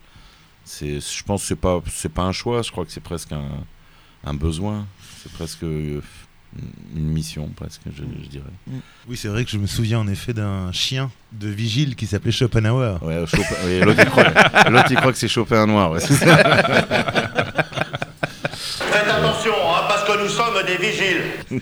C'est, 0.63 0.99
je 0.99 1.23
pense 1.23 1.41
que 1.41 1.47
c'est 1.49 1.55
pas, 1.55 1.81
c'est 1.91 2.11
pas 2.13 2.23
un 2.23 2.31
choix, 2.31 2.61
je 2.61 2.71
crois 2.71 2.85
que 2.85 2.91
c'est 2.91 3.01
presque 3.03 3.31
un, 3.33 3.49
un 4.23 4.33
besoin. 4.33 4.87
C'est 5.21 5.31
presque 5.33 5.65
une 6.95 7.05
mission, 7.09 7.47
presque, 7.55 7.81
je, 7.95 8.01
je 8.23 8.29
dirais. 8.29 8.43
Oui, 9.07 9.15
c'est 9.17 9.27
vrai 9.27 9.45
que 9.45 9.51
je 9.51 9.57
me 9.57 9.67
souviens 9.67 9.99
en 9.99 10.07
effet 10.07 10.33
d'un 10.33 10.71
chien 10.71 11.11
de 11.31 11.47
vigile 11.47 11.95
qui 11.95 12.07
s'appelait 12.07 12.31
Schopenhauer. 12.31 12.97
Ouais, 13.03 13.23
Chopin- 13.27 13.55
oui, 13.65 13.79
l'autre, 13.81 13.99
il 14.03 14.09
croit, 14.09 14.23
l'autre, 14.69 14.87
il 14.91 14.95
croit 14.97 15.11
que 15.11 15.17
c'est 15.17 15.27
Chopin 15.27 15.65
noir. 15.67 15.91
ouais, 15.91 15.99
c'est 15.99 16.13
ça. 16.25 16.37
Faites 18.53 19.07
attention, 19.07 19.51
hein, 19.53 19.83
parce 19.87 20.03
que 20.03 20.23
nous 20.23 20.29
sommes 20.29 20.65
des 20.65 20.77
vigiles. 20.77 21.61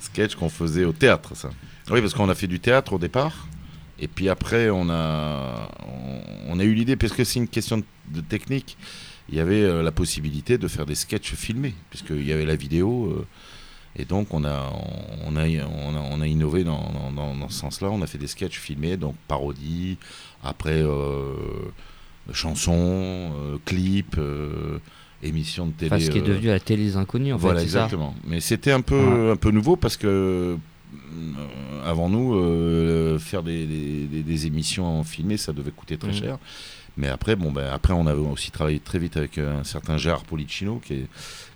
sketch 0.00 0.34
qu'on 0.34 0.48
faisait 0.48 0.84
au 0.84 0.92
théâtre, 0.92 1.36
ça. 1.36 1.50
Oui, 1.90 2.00
parce 2.00 2.14
qu'on 2.14 2.28
a 2.28 2.34
fait 2.34 2.46
du 2.46 2.60
théâtre 2.60 2.94
au 2.94 2.98
départ. 2.98 3.46
Et 4.00 4.08
puis 4.08 4.28
après, 4.28 4.70
on 4.70 4.88
a, 4.90 5.68
on, 5.86 6.52
on 6.54 6.60
a 6.60 6.64
eu 6.64 6.72
l'idée, 6.74 6.96
parce 6.96 7.12
que 7.12 7.24
c'est 7.24 7.38
une 7.40 7.48
question 7.48 7.78
de, 7.78 7.84
de 8.08 8.20
technique, 8.20 8.76
il 9.30 9.36
y 9.36 9.40
avait 9.40 9.62
euh, 9.62 9.82
la 9.82 9.92
possibilité 9.92 10.58
de 10.58 10.68
faire 10.68 10.86
des 10.86 10.94
sketchs 10.94 11.34
filmés, 11.34 11.74
puisqu'il 11.90 12.26
y 12.26 12.32
avait 12.32 12.46
la 12.46 12.56
vidéo. 12.56 13.06
euh, 13.06 13.26
et 13.96 14.04
donc, 14.04 14.32
on 14.32 14.44
a, 14.44 14.70
on 15.26 15.34
a, 15.36 15.46
on 15.48 15.94
a, 15.96 16.00
on 16.00 16.20
a 16.20 16.26
innové 16.26 16.62
dans, 16.64 16.90
dans- 17.14 17.34
dans- 17.34 17.48
ce 17.48 17.58
sens-là. 17.58 17.88
On 17.90 18.00
a 18.02 18.06
fait 18.06 18.18
des 18.18 18.26
sketchs 18.28 18.58
filmés, 18.58 18.96
donc 18.96 19.16
parodies, 19.26 19.96
après 20.44 20.80
euh, 20.82 21.34
chansons, 22.32 22.72
euh, 22.76 23.56
clips, 23.64 24.16
euh, 24.18 24.78
émissions 25.22 25.66
de 25.66 25.72
télé. 25.72 25.90
Enfin, 25.92 26.04
ce 26.04 26.10
qui 26.10 26.18
est 26.18 26.22
devenu 26.22 26.46
la 26.48 26.60
télé 26.60 26.84
des 26.84 26.96
inconnus, 26.96 27.34
en 27.34 27.38
voilà, 27.38 27.60
fait, 27.60 27.66
ça 27.68 27.78
exactement. 27.84 28.14
Mais 28.26 28.40
c'était 28.40 28.72
un 28.72 28.82
peu, 28.82 29.30
un 29.32 29.36
peu 29.36 29.50
nouveau 29.50 29.76
parce 29.76 29.96
que 29.96 30.56
avant 31.84 32.08
nous, 32.08 32.34
euh, 32.34 33.18
faire 33.18 33.42
des, 33.42 33.66
des- 33.66 34.06
des- 34.06 34.22
des 34.22 34.46
émissions 34.46 35.02
filmées, 35.04 35.36
ça 35.38 35.52
devait 35.52 35.70
coûter 35.70 35.96
très 35.96 36.10
Mm. 36.10 36.14
cher. 36.14 36.38
Mais 36.98 37.08
après, 37.08 37.36
bon, 37.36 37.52
ben, 37.52 37.70
après, 37.72 37.92
on 37.94 38.06
avait 38.06 38.20
aussi 38.20 38.50
travaillé 38.50 38.80
très 38.80 38.98
vite 38.98 39.16
avec 39.16 39.38
euh, 39.38 39.60
un 39.60 39.64
certain 39.64 39.96
Gérard 39.98 40.24
Policino, 40.24 40.80
qui 40.84 40.94
est, 40.94 41.06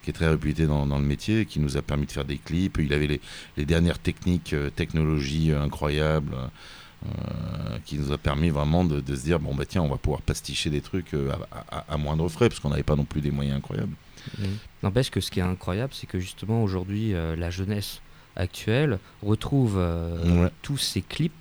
qui 0.02 0.10
est 0.10 0.12
très 0.12 0.28
réputé 0.28 0.66
dans, 0.66 0.86
dans 0.86 0.98
le 0.98 1.04
métier, 1.04 1.44
qui 1.46 1.58
nous 1.60 1.76
a 1.76 1.82
permis 1.82 2.06
de 2.06 2.12
faire 2.12 2.24
des 2.24 2.38
clips. 2.38 2.78
Il 2.78 2.92
avait 2.92 3.08
les, 3.08 3.20
les 3.56 3.64
dernières 3.66 3.98
techniques, 3.98 4.52
euh, 4.52 4.70
technologies 4.70 5.50
euh, 5.50 5.60
incroyables, 5.60 6.34
euh, 7.04 7.08
qui 7.84 7.98
nous 7.98 8.12
a 8.12 8.18
permis 8.18 8.50
vraiment 8.50 8.84
de, 8.84 9.00
de 9.00 9.16
se 9.16 9.24
dire, 9.24 9.40
bon, 9.40 9.52
bah 9.54 9.64
tiens, 9.66 9.82
on 9.82 9.88
va 9.88 9.96
pouvoir 9.96 10.22
pasticher 10.22 10.70
des 10.70 10.80
trucs 10.80 11.12
à, 11.14 11.76
à- 11.78 11.92
à 11.92 11.96
moindre 11.96 12.28
frais, 12.28 12.48
parce 12.48 12.60
qu'on 12.60 12.70
n'avait 12.70 12.84
pas 12.84 12.94
non 12.96 13.04
plus 13.04 13.20
des 13.20 13.32
moyens 13.32 13.56
incroyables. 13.58 13.94
N'empêche 14.84 15.10
que 15.10 15.20
ce 15.20 15.32
qui 15.32 15.40
est 15.40 15.42
incroyable, 15.42 15.92
c'est 15.92 16.06
que 16.06 16.20
justement 16.20 16.62
aujourd'hui, 16.62 17.14
euh, 17.14 17.34
la 17.34 17.50
jeunesse 17.50 18.00
actuelle 18.36 19.00
retrouve 19.24 19.74
euh, 19.78 20.44
Ouais. 20.44 20.50
tous 20.62 20.76
ces 20.78 21.02
clips 21.02 21.32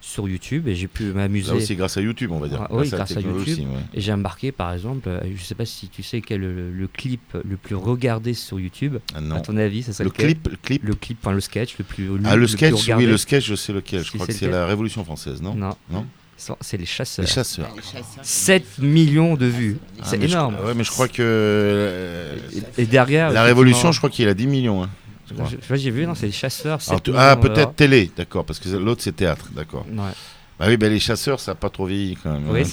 sur 0.00 0.28
YouTube 0.28 0.68
et 0.68 0.74
j'ai 0.74 0.86
pu 0.86 1.04
m'amuser. 1.12 1.50
Là 1.50 1.56
aussi, 1.56 1.74
grâce 1.76 1.96
à 1.96 2.00
YouTube, 2.00 2.30
on 2.32 2.38
va 2.38 2.48
dire. 2.48 2.62
Ah, 2.62 2.68
oui, 2.70 2.88
grâce 2.88 3.16
à 3.16 3.20
YouTube. 3.20 3.58
ouais. 3.68 3.80
Et 3.94 4.00
j'ai 4.00 4.12
remarqué 4.12 4.52
par 4.52 4.72
exemple, 4.72 5.08
euh, 5.08 5.20
je 5.36 5.42
sais 5.42 5.54
pas 5.56 5.64
si 5.66 5.88
tu 5.88 6.02
sais 6.02 6.20
quel 6.20 6.42
est 6.42 6.46
le, 6.46 6.70
le 6.72 6.86
clip 6.88 7.36
le 7.44 7.56
plus 7.56 7.74
regardé 7.74 8.32
sur 8.34 8.60
YouTube. 8.60 8.98
Ah, 9.14 9.20
non. 9.20 9.36
À 9.36 9.40
ton 9.40 9.56
avis, 9.56 9.82
ça 9.82 9.92
serait 9.92 10.04
Le 10.04 10.10
lequel 10.10 10.26
clip, 10.34 10.48
le 10.48 10.56
clip 10.56 10.84
Le 10.84 10.94
clip, 10.94 11.18
enfin 11.20 11.32
le 11.32 11.40
sketch 11.40 11.76
le 11.78 11.84
plus. 11.84 12.08
Ah, 12.24 12.36
le 12.36 12.42
plus 12.46 12.48
sketch, 12.52 12.72
oui, 12.74 12.80
regardé. 12.82 13.06
le 13.06 13.16
sketch, 13.16 13.44
je 13.46 13.54
sais 13.54 13.72
lequel. 13.72 14.04
Je 14.04 14.12
crois 14.12 14.26
que 14.26 14.32
c'est 14.32 14.48
la 14.48 14.66
Révolution 14.66 15.04
française, 15.04 15.42
non 15.42 15.54
Non. 15.54 15.76
Non 15.90 16.06
C'est 16.60 16.76
les 16.76 16.86
chasseurs. 16.86 17.24
Les 17.24 17.30
chasseurs. 17.30 17.74
7 18.22 18.78
millions 18.78 19.34
de 19.34 19.46
vues. 19.46 19.78
Ah, 19.98 20.04
c'est 20.04 20.20
je 20.20 20.26
énorme. 20.26 20.54
crois- 20.54 20.66
ouais, 20.68 20.74
mais 20.74 20.84
je 20.84 20.90
crois 20.90 21.08
que. 21.08 21.22
euh, 21.22 22.36
Et 22.76 22.86
derrière. 22.86 23.30
La 23.32 23.42
Révolution, 23.42 23.90
je 23.92 23.98
crois 23.98 24.10
qu'il 24.10 24.28
a 24.28 24.34
10 24.34 24.46
millions. 24.46 24.84
hein, 24.84 24.90
j'ai 25.76 25.90
vu, 25.90 26.06
non, 26.06 26.14
c'est 26.14 26.26
les 26.26 26.32
chasseurs. 26.32 26.80
Alors, 26.88 26.98
7 26.98 27.02
tu- 27.02 27.10
millions, 27.10 27.22
ah, 27.22 27.36
peut-être 27.36 27.74
télé, 27.74 28.10
d'accord, 28.16 28.44
parce 28.44 28.58
que 28.58 28.68
l'autre 28.70 29.02
c'est 29.02 29.14
théâtre, 29.16 29.46
d'accord. 29.54 29.84
Ouais. 29.90 30.10
Bah 30.58 30.64
oui, 30.68 30.76
bah, 30.76 30.88
les 30.88 30.98
chasseurs, 30.98 31.38
ça 31.38 31.52
n'a 31.52 31.54
pas 31.54 31.70
trop 31.70 31.86
vieilli 31.86 32.16
quand 32.20 32.32
même. 32.32 32.50
Oui, 32.50 32.64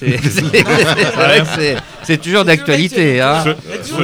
c'est 2.04 2.18
toujours 2.22 2.44
d'actualité. 2.46 3.22
Hein. 3.22 3.44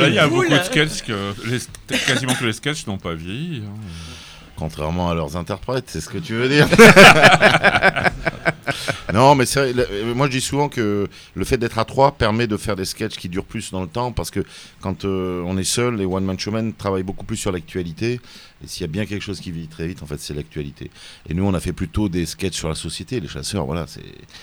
Il 0.08 0.14
y 0.14 0.20
a 0.20 0.28
beaucoup 0.28 0.48
de 0.50 0.60
sketchs 0.64 1.02
que 1.02 1.34
les- 1.48 1.98
quasiment 1.98 2.34
tous 2.36 2.46
les 2.46 2.54
sketchs 2.54 2.86
n'ont 2.88 2.98
pas 2.98 3.14
vieilli. 3.14 3.64
hein. 3.66 3.74
Contrairement 4.62 5.10
à 5.10 5.16
leurs 5.16 5.38
interprètes, 5.38 5.86
c'est 5.88 6.02
ce 6.02 6.08
que 6.08 6.20
tu 6.20 6.36
veux 6.36 6.48
dire. 6.48 6.68
non, 9.12 9.34
mais 9.34 9.46
euh, 9.58 10.14
moi 10.14 10.28
je 10.28 10.34
dis 10.34 10.40
souvent 10.40 10.70
que 10.70 11.10
le 11.34 11.46
fait 11.46 11.58
d'être 11.58 11.80
à 11.80 11.86
trois 11.86 12.12
permet 12.12 12.46
de 12.46 12.56
faire 12.58 12.76
des 12.76 12.86
sketchs 12.86 13.18
qui 13.18 13.28
durent 13.28 13.46
plus 13.46 13.72
dans 13.72 13.82
le 13.82 13.88
temps 13.88 14.12
parce 14.12 14.30
que 14.30 14.42
quand 14.80 15.04
euh, 15.04 15.42
on 15.48 15.58
est 15.58 15.64
seul, 15.64 15.96
les 15.96 16.06
one 16.06 16.24
man 16.24 16.38
showmen 16.38 16.74
travaillent 16.74 17.02
beaucoup 17.02 17.26
plus 17.26 17.38
sur 17.38 17.52
l'actualité. 17.52 18.20
Et 18.64 18.68
s'il 18.68 18.82
y 18.82 18.84
a 18.84 18.88
bien 18.88 19.08
quelque 19.08 19.24
chose 19.24 19.40
qui 19.40 19.52
vit 19.52 19.68
très 19.68 19.88
vite, 19.88 20.04
en 20.04 20.06
fait, 20.06 20.20
c'est 20.20 20.36
l'actualité. 20.36 20.92
Et 21.28 21.34
nous, 21.34 21.44
on 21.44 21.56
a 21.56 21.60
fait 21.60 21.74
plutôt 21.74 22.08
des 22.08 22.28
sketchs 22.28 22.58
sur 22.58 22.70
la 22.70 22.76
société. 22.76 23.20
Les 23.20 23.28
chasseurs, 23.28 23.66
voilà. 23.66 23.88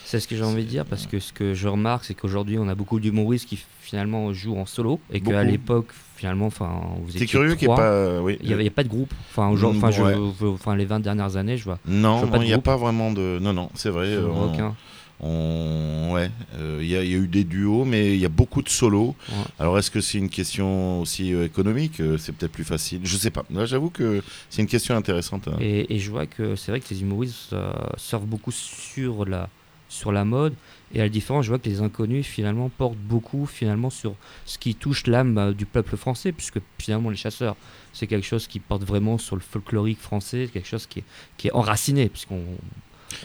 C'est 0.04 0.18
ce 0.18 0.26
que 0.26 0.34
j'ai 0.34 0.42
envie 0.42 0.64
de 0.64 0.68
dire 0.68 0.84
parce 0.84 1.06
que 1.06 1.20
ce 1.20 1.32
que 1.32 1.54
je 1.54 1.68
remarque, 1.68 2.06
c'est 2.06 2.14
qu'aujourd'hui, 2.14 2.58
on 2.58 2.66
a 2.66 2.74
beaucoup 2.74 2.98
d'humoristes 2.98 3.48
qui 3.48 3.60
finalement 3.88 4.32
jouent 4.32 4.58
en 4.58 4.66
solo 4.66 5.00
et 5.12 5.20
qu'à 5.20 5.42
l'époque, 5.44 5.88
finalement, 6.16 6.46
enfin, 6.46 6.80
vous 7.02 7.10
étiez 7.14 7.26
curieux 7.26 7.54
qu'il 7.54 7.68
y 7.68 7.72
ait 7.72 7.74
pas, 7.74 7.90
euh, 7.90 8.20
oui. 8.20 8.36
Il 8.42 8.48
n'y 8.48 8.52
avait 8.54 8.70
pas 8.70 8.84
de 8.84 8.88
groupe. 8.88 9.12
Enfin, 9.30 9.48
aujourd'hui, 9.48 9.78
enfin, 9.82 9.90
je- 9.90 10.02
Ouais. 10.02 10.14
enfin, 10.52 10.76
les 10.76 10.84
20 10.84 11.00
dernières 11.00 11.36
années, 11.36 11.56
je 11.56 11.64
vois. 11.64 11.78
Non, 11.86 12.22
il 12.36 12.40
n'y 12.42 12.52
a 12.52 12.58
pas 12.58 12.76
vraiment 12.76 13.12
de. 13.12 13.38
Non, 13.40 13.52
non, 13.52 13.70
c'est 13.74 13.90
vrai. 13.90 14.06
Euh, 14.08 14.28
on- 14.28 14.52
aucun. 14.52 14.74
on- 15.20 16.12
ouais, 16.12 16.30
euh, 16.56 16.78
il 16.80 16.88
y, 16.88 16.96
a- 16.96 17.02
y 17.04 17.12
eu 17.12 17.26
des 17.26 17.44
duos, 17.44 17.84
mais 17.84 18.14
il 18.14 18.20
y 18.20 18.24
a 18.24 18.28
beaucoup 18.28 18.62
de 18.62 18.68
solos. 18.68 19.14
Ouais. 19.30 19.34
Alors, 19.58 19.78
est-ce 19.78 19.90
que 19.90 20.00
c'est 20.00 20.18
une 20.18 20.28
question 20.28 21.00
aussi 21.00 21.32
économique 21.32 22.00
C'est 22.18 22.32
peut-être 22.32 22.52
plus 22.52 22.64
facile. 22.64 23.00
Je 23.04 23.16
sais 23.16 23.30
pas. 23.30 23.44
Là, 23.50 23.66
j'avoue 23.66 23.90
que 23.90 24.22
c'est 24.50 24.62
une 24.62 24.68
question 24.68 24.96
intéressante. 24.96 25.48
hein. 25.48 25.56
Et, 25.60 25.94
et 25.94 25.98
je 25.98 26.10
vois 26.10 26.26
que 26.26 26.56
c'est 26.56 26.70
vrai 26.72 26.80
que 26.80 26.86
les 26.90 27.02
humoristes 27.02 27.52
euh, 27.52 27.72
surfent 27.96 28.26
beaucoup 28.26 28.52
sur 28.52 29.24
la, 29.24 29.48
sur 29.88 30.12
la 30.12 30.24
mode. 30.24 30.54
Et 30.94 31.00
à 31.00 31.02
la 31.04 31.08
différence, 31.10 31.44
je 31.44 31.50
vois 31.50 31.58
que 31.58 31.68
les 31.68 31.80
inconnus 31.82 32.26
finalement 32.26 32.70
portent 32.70 32.96
beaucoup 32.96 33.44
finalement 33.46 33.90
sur 33.90 34.14
ce 34.46 34.56
qui 34.58 34.74
touche 34.74 35.06
l'âme 35.06 35.36
euh, 35.36 35.52
du 35.52 35.66
peuple 35.66 35.96
français, 35.96 36.32
puisque 36.32 36.58
finalement 36.78 37.10
les 37.10 37.16
chasseurs, 37.16 37.56
c'est 37.92 38.06
quelque 38.06 38.26
chose 38.26 38.46
qui 38.46 38.58
porte 38.58 38.84
vraiment 38.84 39.18
sur 39.18 39.36
le 39.36 39.42
folklorique 39.42 40.00
français, 40.00 40.48
quelque 40.52 40.68
chose 40.68 40.86
qui 40.86 41.00
est, 41.00 41.04
qui 41.36 41.48
est 41.48 41.52
enraciné, 41.52 42.08
puisqu'on. 42.08 42.40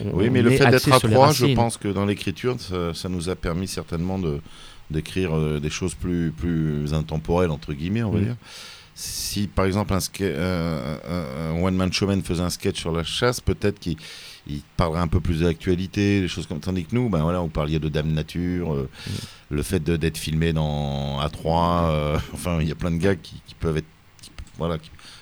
on- 0.03 0.11
Oui, 0.11 0.29
mais 0.29 0.41
le 0.41 0.51
fait 0.51 0.65
d'être 0.69 0.91
à 0.91 0.99
trois, 0.99 1.31
je 1.31 1.53
pense 1.55 1.77
que 1.77 1.87
dans 1.87 2.05
l'écriture, 2.05 2.59
ça, 2.59 2.93
ça 2.93 3.07
nous 3.09 3.29
a 3.29 3.35
permis 3.35 3.67
certainement 3.67 4.19
de 4.19 4.39
d'écrire 4.91 5.33
euh, 5.35 5.59
des 5.61 5.69
choses 5.69 5.95
plus 5.95 6.31
plus 6.31 6.93
intemporelles 6.93 7.49
entre 7.51 7.73
guillemets, 7.73 8.03
on 8.03 8.11
va 8.11 8.19
Mm. 8.19 8.23
dire. 8.25 8.35
Si 8.95 9.47
par 9.47 9.65
exemple 9.65 9.93
un, 9.93 9.99
ske- 9.99 10.35
un- 10.37 10.99
un- 11.09 11.55
un 11.57 11.63
one 11.63 11.75
man 11.75 11.91
showman 11.91 12.21
faisait 12.21 12.43
un 12.43 12.49
sketch 12.51 12.79
sur 12.81 12.91
la 12.91 13.03
chasse, 13.03 13.39
peut-être 13.41 13.79
qu'il 13.79 13.95
il 14.47 14.61
parlerait 14.77 14.99
un 15.01 15.07
peu 15.07 15.19
plus 15.19 15.39
de 15.39 15.45
l'actualité, 15.45 16.21
des 16.21 16.27
choses 16.27 16.47
comme 16.47 16.59
tandis 16.59 16.85
que 16.85 16.93
nous, 16.95 17.09
ben 17.09 17.21
voilà, 17.21 17.39
vous 17.39 17.47
parliez 17.47 17.79
de 17.79 17.87
Dame 17.89 18.11
Nature, 18.11 18.73
euh, 18.73 18.89
Mm. 19.07 19.11
le 19.55 19.63
fait 19.63 19.83
d'être 19.83 20.17
filmé 20.17 20.51
dans 20.53 21.19
A3, 21.21 21.89
euh, 21.89 22.19
enfin 22.33 22.59
il 22.61 22.67
y 22.67 22.71
a 22.71 22.75
plein 22.75 22.91
de 22.91 22.97
gars 22.97 23.15
qui, 23.15 23.41
qui 23.45 23.55
peuvent 23.55 23.77
être, 23.77 23.85
qui- 24.21 24.31
voilà, 24.57 24.77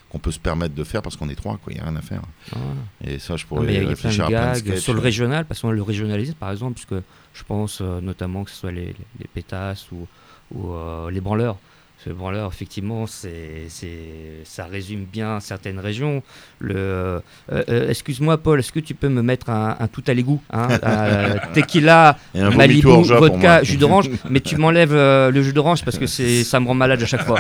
qu'on 0.09 0.19
peut 0.19 0.31
se 0.31 0.39
permettre 0.39 0.75
de 0.75 0.83
faire 0.83 1.01
parce 1.01 1.15
qu'on 1.15 1.29
est 1.29 1.35
trois, 1.35 1.57
quoi, 1.57 1.71
il 1.71 1.75
n'y 1.75 1.81
a 1.81 1.85
rien 1.85 1.95
à 1.95 2.01
faire. 2.01 2.21
Ah. 2.53 2.57
Et 3.05 3.17
ça, 3.19 3.37
je 3.37 3.43
Non, 3.43 3.47
pourrais 3.49 3.65
mais 3.67 3.73
il 3.73 3.75
y 3.75 3.77
a- 3.77 3.81
plein 3.81 3.89
réfléchir 3.89 4.27
de 4.29 4.33
à 4.35 4.51
plein 4.53 4.73
de 4.73 4.75
sur 4.79 4.93
le 4.93 4.99
régional, 4.99 5.45
parce 5.45 5.61
qu'on 5.61 5.71
le 5.71 5.81
régionalise 5.83 6.33
par 6.33 6.51
exemple, 6.51 6.73
puisque 6.73 7.01
je 7.33 7.43
pense 7.43 7.79
euh, 7.81 8.01
notamment 8.01 8.43
que 8.43 8.49
ce 8.51 8.57
soit 8.57 8.71
les, 8.71 8.87
les, 8.87 8.95
les 9.19 9.27
pétasses 9.33 9.87
ou, 9.91 10.07
ou 10.53 10.73
les 11.09 11.21
branleurs. 11.21 11.57
Les 12.07 12.13
branleurs, 12.13 12.49
effectivement, 12.51 13.05
c'est, 13.05 13.65
c'est, 13.69 14.41
ça 14.43 14.65
résume 14.65 15.03
bien 15.03 15.39
certaines 15.39 15.79
régions. 15.79 16.23
Le, 16.59 16.73
euh, 16.75 17.19
euh, 17.51 17.89
excuse-moi, 17.89 18.39
Paul, 18.39 18.59
est-ce 18.59 18.71
que 18.71 18.79
tu 18.79 18.95
peux 18.95 19.07
me 19.07 19.21
mettre 19.21 19.51
un, 19.51 19.77
un 19.79 19.87
tout 19.87 20.03
à 20.07 20.13
l'égout 20.15 20.41
hein, 20.51 20.67
euh, 20.83 21.35
Tequila, 21.53 22.17
Malibu, 22.33 23.03
vodka, 23.03 23.61
jus 23.61 23.77
d'orange, 23.77 24.09
mais 24.29 24.39
tu 24.39 24.57
m'enlèves 24.57 24.93
le 24.95 25.41
jus 25.43 25.53
d'orange 25.53 25.85
parce 25.85 25.99
que 25.99 26.07
c'est, 26.07 26.43
ça 26.51 26.59
me 26.59 26.67
rend 26.67 26.73
malade 26.73 27.03
à 27.03 27.05
chaque 27.05 27.23
fois. 27.25 27.39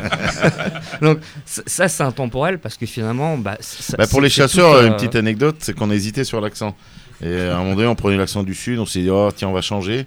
Donc, 1.01 1.19
ça, 1.45 1.87
c'est 1.87 2.03
intemporel 2.03 2.59
parce 2.59 2.77
que 2.77 2.85
finalement, 2.85 3.39
bah, 3.39 3.57
ça- 3.59 3.97
Bah, 3.97 4.05
pour 4.07 4.21
les 4.21 4.29
chasseurs, 4.29 4.79
tout, 4.79 4.85
une 4.85 4.93
petite 4.93 5.15
anecdote, 5.15 5.55
c'est 5.59 5.75
qu'on 5.75 5.89
hésitait 5.89 6.23
sur 6.23 6.39
l'accent. 6.39 6.75
Et 7.23 7.39
à 7.39 7.55
un 7.55 7.59
moment 7.59 7.75
donné, 7.75 7.87
on 7.87 7.95
prenait 7.95 8.17
l'accent 8.17 8.43
du 8.43 8.53
sud, 8.53 8.79
on 8.79 8.85
s'est 8.85 9.01
dit, 9.01 9.09
oh, 9.09 9.29
tiens, 9.35 9.47
on 9.47 9.53
va 9.53 9.61
changer. 9.61 10.05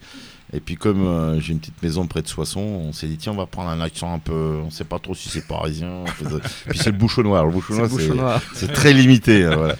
Et 0.54 0.60
puis, 0.60 0.76
comme 0.76 1.04
euh, 1.06 1.40
j'ai 1.40 1.52
une 1.52 1.58
petite 1.58 1.82
maison 1.82 2.06
près 2.06 2.22
de 2.22 2.28
Soissons, 2.28 2.60
on 2.60 2.92
s'est 2.92 3.08
dit, 3.08 3.16
tiens, 3.16 3.32
on 3.32 3.36
va 3.36 3.46
prendre 3.46 3.70
un 3.70 3.80
accent 3.80 4.14
un 4.14 4.20
peu. 4.20 4.60
On 4.64 4.70
sait 4.70 4.84
pas 4.84 5.00
trop 5.00 5.14
si 5.14 5.28
c'est 5.28 5.46
parisien. 5.46 6.04
puis 6.68 6.78
c'est 6.78 6.92
le 6.92 6.96
bouchonnois. 6.96 7.42
Le 7.42 7.50
bouchonnois, 7.50 8.40
C'est 8.54 8.72
très 8.72 8.92
limité. 8.92 9.44
hein, 9.44 9.56
voilà. 9.56 9.76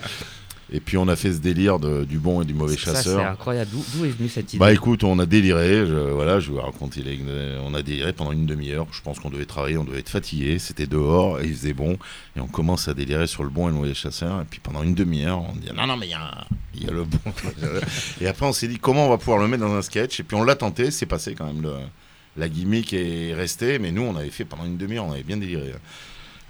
Et 0.72 0.80
puis, 0.80 0.96
on 0.96 1.06
a 1.08 1.14
fait 1.16 1.32
ce 1.32 1.38
délire 1.38 1.78
de- 1.78 2.04
du 2.04 2.18
bon 2.18 2.40
et 2.42 2.44
du 2.44 2.54
mauvais 2.54 2.76
chasseur. 2.76 3.20
c'est 3.20 3.26
incroyable. 3.26 3.70
D'où, 3.94 4.04
est 4.04 4.08
venue 4.08 4.28
cette 4.28 4.52
idée 4.52 4.58
Bah 4.58 4.72
écoute, 4.72 5.04
on 5.04 5.18
a 5.18 5.26
déliré, 5.26 5.86
je, 5.86 5.92
voilà, 5.94 6.40
je 6.40 6.50
vous 6.50 6.56
raconter, 6.60 7.02
les- 7.02 7.20
on 7.64 7.74
a 7.74 7.82
déliré 7.82 8.12
pendant 8.12 8.32
une 8.32 8.46
demi-heure, 8.46 8.86
je 8.90 9.00
pense 9.02 9.18
qu'on 9.20 9.30
devait 9.30 9.44
travailler, 9.44 9.76
on 9.76 9.84
devait 9.84 9.98
être 10.00 10.08
fatigué, 10.08 10.58
c'était 10.58 10.86
dehors, 10.86 11.40
et 11.40 11.44
il 11.46 11.54
faisait 11.54 11.74
bon, 11.74 11.98
et 12.36 12.40
on 12.40 12.46
commence 12.46 12.88
à 12.88 12.94
délirer 12.94 13.26
sur 13.26 13.42
le 13.44 13.50
bon 13.50 13.68
et 13.68 13.72
le 13.72 13.76
mauvais 13.76 13.94
chasseur, 13.94 14.40
et 14.40 14.44
puis 14.48 14.60
pendant 14.62 14.82
une 14.82 14.94
demi-heure, 14.94 15.42
on 15.42 15.52
dit 15.54 15.68
non, 15.76 15.86
non, 15.86 15.96
mais 15.96 16.06
il 16.06 16.10
y, 16.10 16.14
a 16.14 16.46
y 16.74 16.86
le 16.86 17.04
bon. 17.04 17.18
et 18.20 18.26
après, 18.26 18.46
on 18.46 18.52
s'est 18.52 18.68
dit 18.68 18.78
comment 18.78 19.06
on 19.06 19.10
va 19.10 19.18
pouvoir 19.18 19.38
le 19.38 19.48
mettre 19.48 19.62
dans 19.64 19.74
un 19.74 19.82
sketch, 19.82 20.20
et 20.20 20.22
puis 20.22 20.36
on 20.36 20.44
l'a 20.44 20.54
tenté, 20.56 20.90
c'est 20.90 21.06
passé 21.06 21.34
quand 21.34 21.46
même, 21.46 21.62
le- 21.62 21.74
la 22.36 22.48
gimmick 22.48 22.92
est 22.94 23.32
restée, 23.34 23.78
mais 23.78 23.92
nous, 23.92 24.02
on 24.02 24.16
avait 24.16 24.30
fait 24.30 24.44
pendant 24.44 24.64
une 24.64 24.76
demi-heure, 24.76 25.04
on 25.04 25.12
avait 25.12 25.22
bien 25.22 25.36
déliré. 25.36 25.72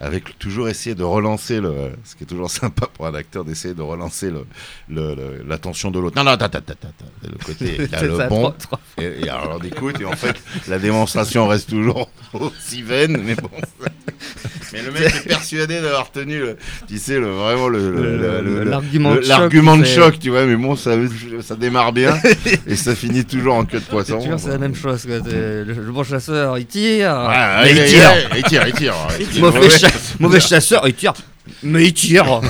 Avec 0.00 0.38
toujours 0.40 0.68
essayer 0.68 0.96
de 0.96 1.04
relancer 1.04 1.60
le. 1.60 1.92
Ce 2.04 2.16
qui 2.16 2.24
est 2.24 2.26
toujours 2.26 2.50
sympa 2.60 2.88
pour 2.92 3.06
un 3.06 3.14
acteur 3.14 3.44
d'essayer 3.44 3.74
de 3.74 3.82
relancer 3.82 4.30
le, 4.30 4.44
l'attention 5.46 5.90
de 5.92 6.00
l'autre. 6.00 6.16
Non, 6.16 6.24
non, 6.24 6.32
attends, 6.32 6.46
attends, 6.46 6.58
attends, 6.72 6.88
attends. 6.88 7.10
Le 7.22 7.44
côté, 7.44 7.76
il 7.78 7.90
y 7.90 7.94
a 7.94 8.02
le 8.02 8.16
ça, 8.16 8.26
bon. 8.26 8.40
trois- 8.40 8.56
trois. 8.58 8.80
Et, 9.00 9.24
et 9.24 9.28
alors, 9.28 9.58
on 9.60 9.64
écoute, 9.64 10.00
et 10.00 10.04
en 10.04 10.16
fait, 10.16 10.34
la 10.68 10.78
démonstration 10.80 11.46
reste 11.46 11.70
toujours 11.70 12.10
aussi 12.32 12.82
vaine, 12.82 13.20
mais 13.24 13.36
bon. 13.36 13.48
Mais 14.72 14.82
le 14.82 14.90
mec 14.90 15.02
est 15.04 15.28
persuadé 15.28 15.80
d'avoir 15.80 16.10
tenu, 16.10 16.40
le, 16.40 16.56
tu 16.88 16.98
sais, 16.98 17.20
le, 17.20 17.26
vraiment 17.28 17.68
le, 17.68 18.64
l'argument 18.64 19.14
de 19.14 19.20
choc 19.20 19.28
l'argument 19.28 19.74
qui 19.74 19.80
de 19.82 19.84
fait- 19.84 19.94
choc, 19.94 20.18
tu 20.18 20.30
vois, 20.30 20.44
mais 20.46 20.56
bon, 20.56 20.74
ça, 20.74 20.92
ça 21.42 21.54
démarre 21.54 21.92
bien, 21.92 22.16
et 22.66 22.74
ça 22.74 22.96
finit 22.96 23.24
toujours 23.24 23.54
en 23.54 23.64
queue 23.64 23.78
de 23.78 23.84
poisson. 23.84 24.18
C'est 24.18 24.24
toujours 24.24 24.40
c'est 24.40 24.48
la 24.48 24.58
même 24.58 24.74
chose. 24.74 25.06
quoi. 25.06 25.18
C'est- 25.24 25.64
Le, 25.64 25.74
bon 25.92 26.02
chasseur, 26.02 26.58
il 26.58 26.66
tire. 26.66 27.12
Ouais, 27.28 27.64
mais 27.64 27.70
il- 27.70 27.76
il 27.78 27.84
tire. 27.84 28.10
il- 28.32 28.38
il 28.38 28.42
tire, 28.44 28.66
il 28.66 28.72
tire, 28.74 28.94
il 29.20 29.28
tire. 29.28 29.42
Mauvais, 30.20 30.40
chasseur, 30.40 30.86
il 30.88 30.94
tire. 30.94 31.14
Mais 31.62 31.86
il 31.86 31.92
tire. 31.94 32.40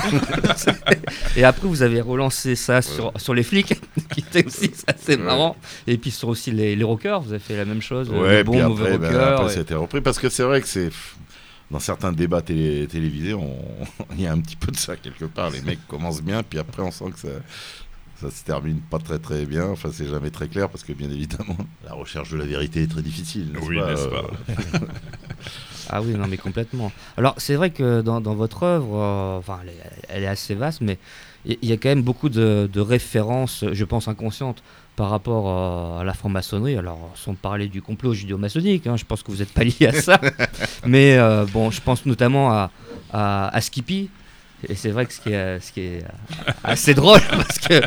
Et 1.35 1.43
après, 1.43 1.67
vous 1.67 1.81
avez 1.81 1.99
relancé 2.01 2.55
ça 2.55 2.81
sur, 2.81 3.11
sur 3.17 3.33
les 3.33 3.43
flics, 3.43 3.73
qui 4.13 4.21
était 4.21 4.45
aussi 4.45 4.71
assez 4.87 5.17
marrant. 5.17 5.55
Et 5.87 5.97
puis 5.97 6.11
sur 6.11 6.29
aussi 6.29 6.51
les, 6.51 6.75
les 6.75 6.83
rockers, 6.83 7.21
vous 7.21 7.31
avez 7.31 7.39
fait 7.39 7.57
la 7.57 7.65
même 7.65 7.81
chose. 7.81 8.09
Ouais, 8.09 8.37
le 8.37 8.43
bon, 8.43 8.51
puis 8.53 8.61
mauvais 8.61 8.83
après, 8.93 8.97
ben, 8.97 9.07
rocker. 9.07 9.23
après, 9.33 9.45
et- 9.45 9.49
ça 9.49 9.59
a 9.59 9.61
été 9.63 9.73
repris 9.75 10.01
parce 10.01 10.17
que 10.19 10.29
c'est 10.29 10.43
vrai 10.43 10.61
que 10.61 10.67
c'est 10.67 10.89
dans 11.71 11.79
certains 11.79 12.11
débats 12.13 12.41
télé- 12.41 12.87
télévisés, 12.87 13.33
on- 13.33 13.57
il 14.15 14.21
y 14.21 14.27
a 14.27 14.31
un 14.31 14.39
petit 14.39 14.55
peu 14.55 14.71
de 14.71 14.77
ça 14.77 14.95
quelque 14.95 15.25
part. 15.25 15.49
Les 15.49 15.61
mecs 15.61 15.85
commencent 15.87 16.21
bien, 16.23 16.41
puis 16.43 16.59
après 16.59 16.81
on 16.81 16.91
sent 16.91 17.05
que 17.13 17.19
ça, 17.19 17.27
ça 18.21 18.31
se 18.31 18.43
termine 18.45 18.79
pas 18.79 18.99
très 18.99 19.19
très 19.19 19.45
bien. 19.45 19.65
Enfin, 19.65 19.89
c'est 19.93 20.07
jamais 20.07 20.29
très 20.29 20.47
clair 20.47 20.69
parce 20.69 20.83
que 20.85 20.93
bien 20.93 21.09
évidemment, 21.09 21.57
la 21.85 21.93
recherche 21.93 22.29
de 22.31 22.37
la 22.37 22.45
vérité 22.45 22.83
est 22.83 22.87
très 22.91 23.01
difficile. 23.01 23.51
n'est-ce 23.53 23.65
Oui, 23.65 23.77
pas, 23.77 23.89
n'est-ce 23.91 24.03
euh, 24.03 24.09
pas? 24.09 24.79
Ah 25.89 26.01
oui, 26.01 26.13
non, 26.13 26.27
mais 26.27 26.37
complètement. 26.37 26.91
Alors, 27.17 27.35
c'est 27.37 27.55
vrai 27.55 27.69
que 27.69 28.01
dans, 28.01 28.21
dans 28.21 28.33
votre 28.35 28.63
œuvre, 28.63 28.95
euh, 28.99 29.37
enfin, 29.39 29.59
elle, 29.63 29.69
est- 29.69 30.05
elle 30.09 30.23
est 30.23 30.27
assez 30.27 30.55
vaste, 30.55 30.81
mais 30.81 30.97
il 31.45 31.57
y 31.63 31.71
a 31.71 31.77
quand 31.77 31.89
même 31.89 32.01
beaucoup 32.01 32.29
de, 32.29 32.69
de 32.71 32.81
références, 32.81 33.63
je 33.71 33.83
pense 33.85 34.07
inconscientes, 34.07 34.63
par 34.95 35.09
rapport 35.09 35.45
euh, 35.47 35.99
à 36.01 36.03
la 36.03 36.13
franc-maçonnerie. 36.13 36.77
Alors, 36.77 37.11
sans 37.15 37.33
parler 37.35 37.67
du 37.67 37.81
complot 37.81 38.13
judéo-maçonnique, 38.13 38.87
hein, 38.87 38.95
je 38.97 39.05
pense 39.05 39.21
que 39.23 39.31
vous 39.31 39.37
n'êtes 39.37 39.51
pas 39.53 39.63
lié 39.63 39.87
à 39.87 39.93
ça. 39.93 40.19
mais 40.85 41.17
euh, 41.17 41.45
bon, 41.51 41.69
je 41.71 41.81
pense 41.81 42.05
notamment 42.05 42.51
à, 42.51 42.71
à, 43.11 43.55
à 43.55 43.61
Skippy. 43.61 44.09
Et 44.67 44.73
c'est 44.75 44.89
vrai 44.89 45.05
que 45.05 45.13
ce 45.13 45.19
qui 45.21 45.31
est, 45.31 45.59
ce 45.59 45.71
qui 45.71 45.81
est 45.81 46.03
assez 46.63 46.93
drôle, 46.93 47.19
parce 47.29 47.59
que 47.59 47.81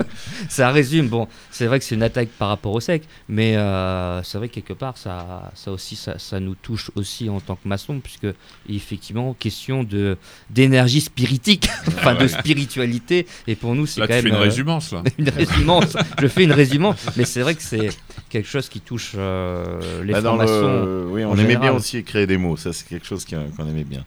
ça 0.49 0.71
résume, 0.71 1.09
bon, 1.09 1.27
c'est 1.51 1.67
vrai 1.67 1.79
que 1.81 1.85
c'est 1.85 1.95
une 1.97 2.03
attaque 2.03 2.29
par 2.29 2.49
rapport 2.49 2.73
au 2.73 2.81
sec, 2.81 3.03
mais 3.29 3.57
euh, 3.57 4.23
c'est 4.23 4.39
vrai 4.39 4.49
que 4.49 4.55
quelque 4.55 4.75
part, 4.75 4.97
ça, 4.97 5.51
ça 5.55 5.73
aussi, 5.73 5.97
ça, 5.97 6.19
ça 6.19 6.39
nous 6.39 6.55
touche 6.55 6.91
aussi 6.95 7.29
en 7.31 7.41
tant 7.41 7.57
que 7.57 7.67
maçon, 7.67 7.99
puisque 8.01 8.29
effectivement, 8.69 9.35
question 9.35 9.83
de 9.83 10.17
d'énergie 10.51 11.01
spiritique, 11.01 11.69
enfin 11.89 12.15
de 12.15 12.21
ouais. 12.21 12.29
spiritualité, 12.29 13.27
et 13.47 13.57
pour 13.57 13.75
nous, 13.75 13.87
c'est 13.87 14.01
Là, 14.01 14.07
quand 14.07 14.13
tu 14.13 14.17
même 14.17 14.23
fais 14.25 14.29
une 14.31 14.35
euh, 14.37 14.41
résumance, 14.41 14.93
là. 14.93 15.03
une 15.19 15.29
résumance. 15.31 15.97
Je 16.21 16.27
fais 16.29 16.45
une 16.45 16.53
résumance, 16.53 16.99
mais 17.17 17.25
c'est 17.25 17.41
vrai 17.41 17.55
que 17.55 17.63
c'est 17.63 17.89
quelque 18.29 18.49
chose 18.49 18.69
qui 18.69 18.81
touche 18.81 19.13
euh, 19.17 20.05
les 20.05 20.13
Bah, 20.13 20.21
le- 20.21 21.09
Oui, 21.11 21.25
on 21.25 21.37
aimait 21.37 21.57
bien 21.57 21.73
aussi 21.73 22.05
créer 22.05 22.27
des 22.27 22.37
mots. 22.37 22.57
Ça, 22.57 22.73
c'est 22.73 22.87
quelque 22.87 23.07
chose 23.07 23.25
qui- 23.25 23.35
qu'on 23.57 23.67
aimait 23.69 23.85
bien. 23.85 24.05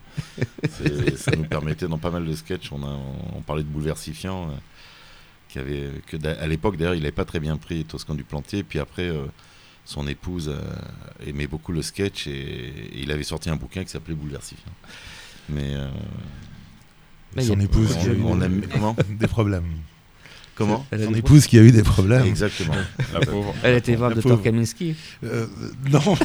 C'est- 0.69 1.17
ça 1.17 1.31
nous 1.35 1.43
permettait 1.45 1.87
dans 1.87 1.97
pas 1.97 2.11
mal 2.11 2.25
de 2.25 2.33
sketchs. 2.33 2.60
On, 2.71 2.83
a, 2.83 2.99
on 3.35 3.41
parlait 3.41 3.63
de 3.63 3.67
bouleversifiant. 3.69 4.49
euh, 4.49 4.53
qui 5.49 5.59
avait, 5.59 5.89
que 6.07 6.15
d'a- 6.15 6.39
à 6.41 6.47
l'époque, 6.47 6.77
d'ailleurs, 6.77 6.93
il 6.95 7.01
n'avait 7.01 7.11
pas 7.11 7.25
très 7.25 7.41
bien 7.41 7.57
pris 7.57 7.83
Toscan 7.83 8.15
du 8.15 8.23
Plantier. 8.23 8.63
Puis 8.63 8.79
après, 8.79 9.09
euh, 9.09 9.25
son 9.83 10.07
épouse 10.07 10.47
euh, 10.49 10.61
aimait 11.27 11.47
beaucoup 11.47 11.73
le 11.73 11.81
sketch 11.81 12.27
et, 12.27 12.31
et 12.31 12.99
il 13.01 13.11
avait 13.11 13.23
sorti 13.23 13.49
un 13.49 13.57
bouquin 13.57 13.83
qui 13.83 13.89
s'appelait 13.89 14.15
Bouleversifiant. 14.15 14.71
Mais. 15.49 15.73
euh, 15.75 15.89
Mais 17.35 17.43
Son 17.43 17.59
a- 17.59 17.63
épouse 17.63 17.97
qui 17.97 18.07
a 18.07 18.13
eu 18.13 18.21
on 18.23 18.37
des- 18.37 18.45
aime- 18.45 18.61
comment? 18.71 18.95
Des 19.09 19.27
problèmes. 19.27 19.65
Comment 20.61 20.85
Elle 20.91 21.01
a 21.03 21.05
Son 21.05 21.13
épouse 21.13 21.47
qui 21.47 21.57
a 21.59 21.61
eu 21.61 21.71
des 21.71 21.83
problèmes. 21.83 22.25
Exactement. 22.25 22.73
La 23.13 23.19
pauvre. 23.21 23.53
Elle 23.63 23.75
était 23.77 23.95
voir 23.95 24.11
docteur 24.13 24.41
Kaminski. 24.41 24.95
Euh, 25.23 25.45
non, 25.91 25.99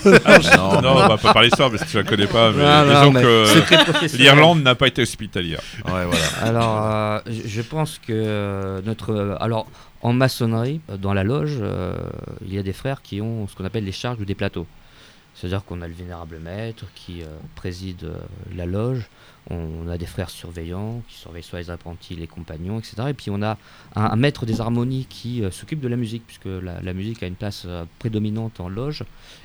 Non, 0.57 0.83
non, 0.83 0.91
on 0.93 1.09
va 1.09 1.19
pas 1.19 1.33
parler 1.33 1.51
de 1.51 1.57
ça 1.57 1.69
parce 1.71 1.85
que 1.85 1.91
tu 1.91 1.97
la 1.97 2.03
connais 2.05 2.27
pas. 2.27 2.53
Mais 2.53 2.63
Non, 2.63 2.85
non, 2.87 3.01
disons 3.01 3.13
mais 3.13 3.23
que 3.23 4.17
l'Irlande 4.17 4.63
n'a 4.63 4.75
pas 4.75 4.89
été 4.89 5.03
hospitalière. 5.03 5.61
Ouais, 5.87 6.05
voilà. 6.05 6.25
Alors, 6.43 6.85
euh, 6.85 7.21
je 7.47 7.63
pense 7.63 7.99
que 7.99 8.13
euh, 8.13 8.81
notre. 8.85 9.13
euh, 9.13 9.37
alors, 9.41 9.67
en 10.03 10.13
maçonnerie, 10.13 10.81
dans 11.01 11.15
la 11.15 11.25
loge, 11.25 11.59
euh, 11.61 11.97
il 12.47 12.55
y 12.55 12.59
a 12.59 12.63
des 12.63 12.73
frères 12.73 13.03
qui 13.03 13.21
ont 13.21 13.49
ce 13.49 13.57
qu'on 13.57 13.65
appelle 13.65 13.85
les 13.85 13.93
charges 13.93 14.21
ou 14.21 14.25
des 14.25 14.35
plateaux. 14.35 14.67
C'est-à-dire 15.37 15.65
qu'on 15.65 15.83
a 15.83 15.89
le 15.89 15.93
vénérable 15.93 16.39
maître 16.39 16.87
qui 16.95 17.23
euh, 17.23 17.27
préside 17.55 18.05
euh, 18.05 18.19
la 18.55 18.65
loge, 18.65 19.11
on 19.51 19.87
a 19.87 19.99
des 19.99 20.07
frères 20.07 20.31
surveillants 20.31 21.03
qui 21.09 21.17
surveillent 21.17 21.43
soit 21.43 21.59
les 21.59 21.71
apprentis, 21.71 22.17
les 22.17 22.27
compagnons, 22.27 22.79
etc. 22.79 22.95
Et 23.09 23.15
puis 23.15 23.31
on 23.31 23.43
a 23.43 23.59
un, 23.95 24.17
maître 24.17 24.47
des 24.47 24.63
harmonies 24.63 25.05
qui 25.05 25.45
euh, 25.45 25.51
s'occupe 25.51 25.81
de 25.81 25.89
la 25.89 25.97
musique, 25.97 26.27
puisque 26.27 26.47
la, 26.47 26.81
la 26.81 26.93
musique 26.95 27.23
a 27.23 27.27
une 27.27 27.35
place 27.35 27.67
prédominante 27.99 28.61
en 28.61 28.69
loge. 28.71 29.05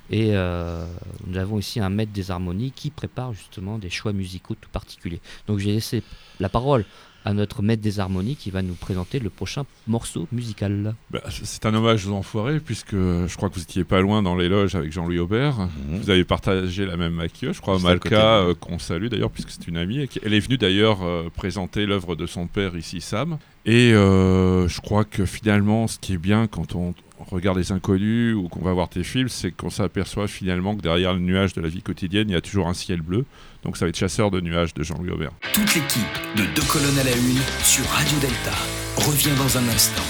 Et 0.09 0.31
nous 0.31 1.37
avons 1.37 1.59
ici 1.59 1.79
un 1.79 1.89
maître 1.89 2.11
des 2.11 2.31
harmonies 2.31 2.71
qui 2.71 2.89
prépare 2.89 3.31
justement 3.33 3.77
des 3.77 3.89
choix 3.89 4.11
musicaux 4.11 4.55
tout 4.59 4.69
particuliers. 4.69 5.21
Donc 5.47 5.59
j'ai 5.59 5.71
laissé 5.71 6.03
la 6.39 6.49
parole 6.49 6.83
à 7.25 7.33
notre 7.33 7.61
maître 7.61 7.81
des 7.81 7.99
harmonies 7.99 8.35
qui 8.35 8.49
va 8.51 8.61
nous 8.61 8.73
présenter 8.73 9.19
le 9.19 9.29
prochain 9.29 9.63
morceau 9.87 10.27
musical. 10.31 10.95
Bah, 11.11 11.21
c'est 11.29 11.65
un 11.65 11.73
hommage 11.73 12.07
aux 12.07 12.13
enfoirés, 12.13 12.59
puisque 12.59 12.93
je 12.95 13.35
crois 13.35 13.49
que 13.49 13.55
vous 13.55 13.61
étiez 13.61 13.83
pas 13.83 14.01
loin 14.01 14.21
dans 14.23 14.35
les 14.35 14.49
loges 14.49 14.75
avec 14.75 14.91
Jean-Louis 14.91 15.19
Aubert. 15.19 15.59
Mhm. 15.59 15.99
Vous 16.01 16.09
avez 16.09 16.23
partagé 16.23 16.85
la 16.85 16.97
même 16.97 17.13
maquilleuse, 17.13 17.55
je 17.55 17.61
crois, 17.61 17.77
Malka, 17.79 18.37
euh, 18.39 18.53
qu'on 18.53 18.79
salue 18.79 19.07
d'ailleurs, 19.07 19.31
puisque 19.31 19.51
c'est 19.51 19.67
une 19.67 19.77
amie. 19.77 19.99
et 20.01 20.07
qui- 20.07 20.19
Elle 20.23 20.33
est 20.33 20.39
venue 20.39 20.57
d'ailleurs 20.57 21.03
euh, 21.03 21.29
présenter 21.35 21.85
l'œuvre 21.85 22.15
de 22.15 22.25
son 22.25 22.47
père 22.47 22.75
ici, 22.75 23.01
Sam. 23.01 23.37
Et 23.65 23.93
euh, 23.93 24.67
je 24.67 24.81
crois 24.81 25.03
que 25.05 25.25
finalement, 25.25 25.87
ce 25.87 25.99
qui 25.99 26.13
est 26.13 26.17
bien 26.17 26.47
quand 26.47 26.73
on 26.75 26.95
regarde 27.29 27.57
les 27.59 27.71
inconnus 27.71 28.33
ou 28.35 28.47
qu'on 28.49 28.61
va 28.63 28.73
voir 28.73 28.89
tes 28.89 29.03
films, 29.03 29.29
c'est 29.29 29.51
qu'on 29.51 29.69
s'aperçoit 29.69 30.27
finalement 30.27 30.75
que 30.75 30.81
derrière 30.81 31.13
le 31.13 31.19
nuage 31.19 31.53
de 31.53 31.61
la 31.61 31.67
vie 31.67 31.83
quotidienne, 31.83 32.29
il 32.29 32.33
y 32.33 32.35
a 32.35 32.41
toujours 32.41 32.67
un 32.67 32.73
ciel 32.73 33.01
bleu. 33.01 33.25
Donc 33.63 33.77
ça 33.77 33.85
va 33.85 33.89
être 33.89 33.97
Chasseur 33.97 34.31
de 34.31 34.41
nuages 34.41 34.73
de 34.73 34.83
Jean-Louis 34.83 35.11
Aubert. 35.11 35.31
Toute 35.53 35.75
l'équipe 35.75 36.01
de 36.35 36.45
Deux 36.55 36.63
colonnes 36.63 36.97
à 36.99 37.03
la 37.03 37.11
une 37.15 37.39
sur 37.63 37.85
Radio 37.89 38.17
Delta 38.19 38.51
revient 38.97 39.35
dans 39.37 39.57
un 39.57 39.67
instant. 39.69 40.01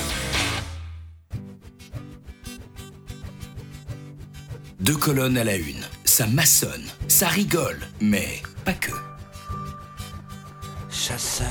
Deux 4.80 4.96
colonnes 4.96 5.38
à 5.38 5.44
la 5.44 5.56
une, 5.58 5.86
ça 6.06 6.26
maçonne, 6.28 6.86
ça 7.08 7.28
rigole, 7.28 7.80
mais 8.00 8.42
pas 8.66 8.74
que. 8.74 8.92
chasseur 10.90 11.48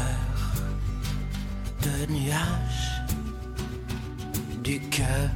de 1.83 2.13
nuages, 2.13 3.03
du 4.63 4.81
cœur 4.81 5.31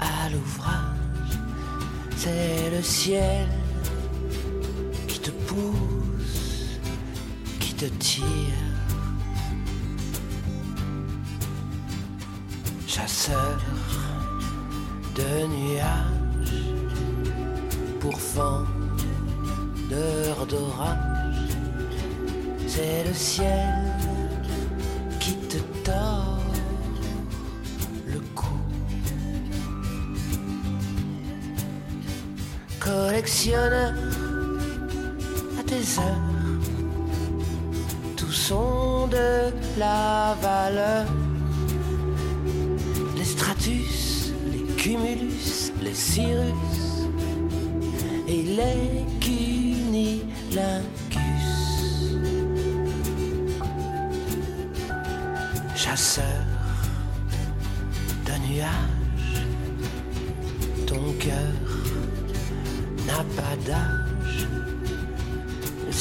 à 0.00 0.28
l'ouvrage, 0.30 1.38
c'est 2.16 2.70
le 2.70 2.82
ciel 2.82 3.48
qui 7.60 7.74
te 7.74 7.86
tire. 7.86 8.24
Chasseur 12.86 13.58
de 15.14 15.46
nuages, 15.46 16.64
pourfend 18.00 18.64
d'heures 19.90 20.46
d'orage 20.46 21.18
c'est 22.78 23.02
le 23.04 23.12
ciel 23.12 23.74
qui 25.18 25.34
te 25.48 25.58
tord 25.82 26.38
le 28.06 28.20
cou. 28.36 28.46
Collectionneur 32.78 33.94
tous 38.16 38.32
sont 38.32 39.06
de 39.08 39.52
la 39.78 40.36
valeur. 40.42 41.06
Les 43.16 43.24
stratus, 43.24 44.32
les 44.52 44.64
cumulus, 44.74 45.72
les 45.80 45.94
cirrus 45.94 47.08
et 48.26 48.42
les 48.42 49.06
cunilingus. 49.20 50.28
chasseur 55.76 56.44
de 58.26 58.32
nuages, 58.48 59.46
ton 60.86 61.12
cœur 61.20 61.54
n'a 63.06 63.22
pas 63.36 63.56
d'âge, 63.64 63.97
le 63.97 63.97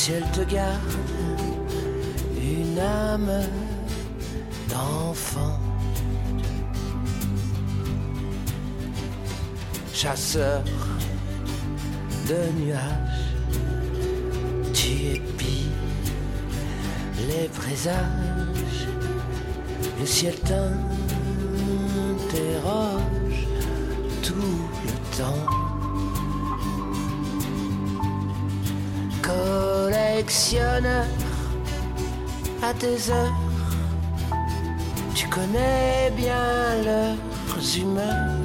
ciel 0.07 0.23
te 0.31 0.39
garde 0.39 0.93
une 2.41 2.79
âme 2.79 3.41
d'enfant. 4.69 5.59
Chasseur 9.93 10.63
de 12.29 12.41
nuages, 12.57 13.25
tu 14.73 14.91
épis 15.17 15.71
les 17.27 17.49
présages 17.49 18.87
le 19.99 20.05
ciel 20.05 20.35
t'interroge 20.35 20.77
tout 24.23 24.59
le 24.85 25.17
temps. 25.17 25.56
Collectionneur 30.27 31.05
à 32.61 32.73
tes 32.73 33.09
heures, 33.09 33.33
tu 35.15 35.25
connais 35.29 36.11
bien 36.17 36.83
leurs 36.83 37.77
humeurs. 37.77 38.35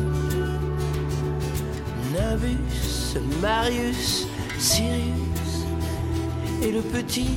Nimbus, 2.14 3.18
Marius, 3.40 4.28
Sirius 4.60 5.66
et 6.62 6.70
le 6.70 6.82
petit 6.82 7.36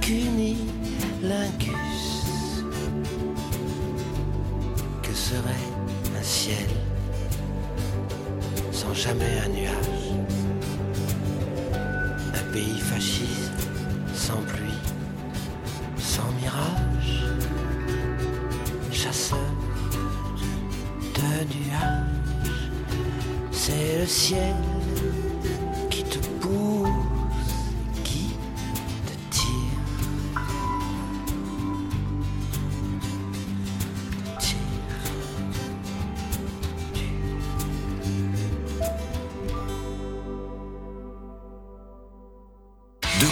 cunilingus. 0.00 0.64
Que 5.02 5.12
serait 5.12 5.68
un 6.18 6.22
ciel 6.22 6.70
sans 8.72 8.94
jamais 8.94 9.42
un 9.44 9.48
nuage? 9.50 9.87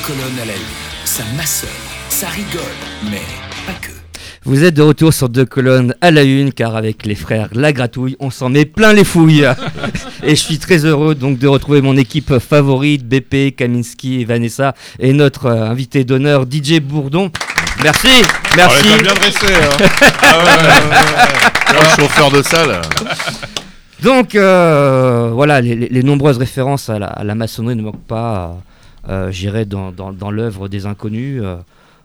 Deux 0.07 0.13
colonnes 0.13 0.39
à 0.41 0.45
la 0.45 0.53
une, 0.53 1.05
ça 1.05 1.23
maçonne, 1.37 1.69
ça 2.09 2.29
rigole, 2.29 2.63
mais 3.11 3.21
pas 3.67 3.73
que. 3.81 3.91
Vous 4.45 4.63
êtes 4.63 4.75
de 4.75 4.83
retour 4.83 5.13
sur 5.13 5.29
deux 5.29 5.45
colonnes 5.45 5.95
à 6.01 6.11
la 6.11 6.23
une, 6.23 6.53
car 6.53 6.77
avec 6.77 7.05
les 7.07 7.15
frères 7.15 7.49
La 7.53 7.73
Gratouille, 7.73 8.17
on 8.21 8.31
s'en 8.31 8.49
met 8.49 8.65
plein 8.67 8.93
les 8.93 9.05
fouilles. 9.05 9.47
et 10.23 10.31
je 10.31 10.35
suis 10.41 10.59
très 10.59 10.85
heureux 10.85 11.15
donc 11.15 11.39
de 11.39 11.49
retrouver 11.49 11.81
mon 11.81 11.97
équipe 11.97 12.39
favorite, 12.39 13.05
BP, 13.09 13.57
Kaminski 13.57 14.21
et 14.21 14.25
Vanessa, 14.25 14.75
et 15.01 15.13
notre 15.13 15.47
euh, 15.47 15.71
invité 15.71 16.05
d'honneur, 16.05 16.45
DJ 16.51 16.81
Bourdon. 16.81 17.31
Merci, 17.83 18.09
merci. 18.57 18.87
Oh, 18.99 19.03
bien 19.03 19.15
dressée, 19.15 19.55
hein. 19.55 19.87
Ah 20.23 20.39
ouais, 20.39 20.45
ouais, 20.45 20.53
ouais, 20.53 21.81
ouais. 21.81 21.81
Le 21.81 22.03
chauffeur 22.03 22.31
de 22.31 22.43
salle. 22.43 22.81
Donc 24.03 24.35
euh, 24.35 25.31
voilà, 25.33 25.61
les, 25.61 25.75
les- 25.75 25.89
les 25.89 26.03
nombreuses 26.03 26.39
références 26.39 26.89
à 26.91 26.99
la, 26.99 27.07
à 27.07 27.25
la 27.25 27.35
maçonnerie 27.35 27.77
ne 27.77 27.83
manquent 27.83 28.07
pas, 28.07 28.35
euh, 28.45 28.53
j'irai 29.31 29.65
dans, 29.65 29.93
dans, 29.93 30.13
dans 30.13 30.31
l'œuvre 30.31 30.69
des 30.69 30.87
inconnus. 30.87 31.41
euh, 31.43 31.57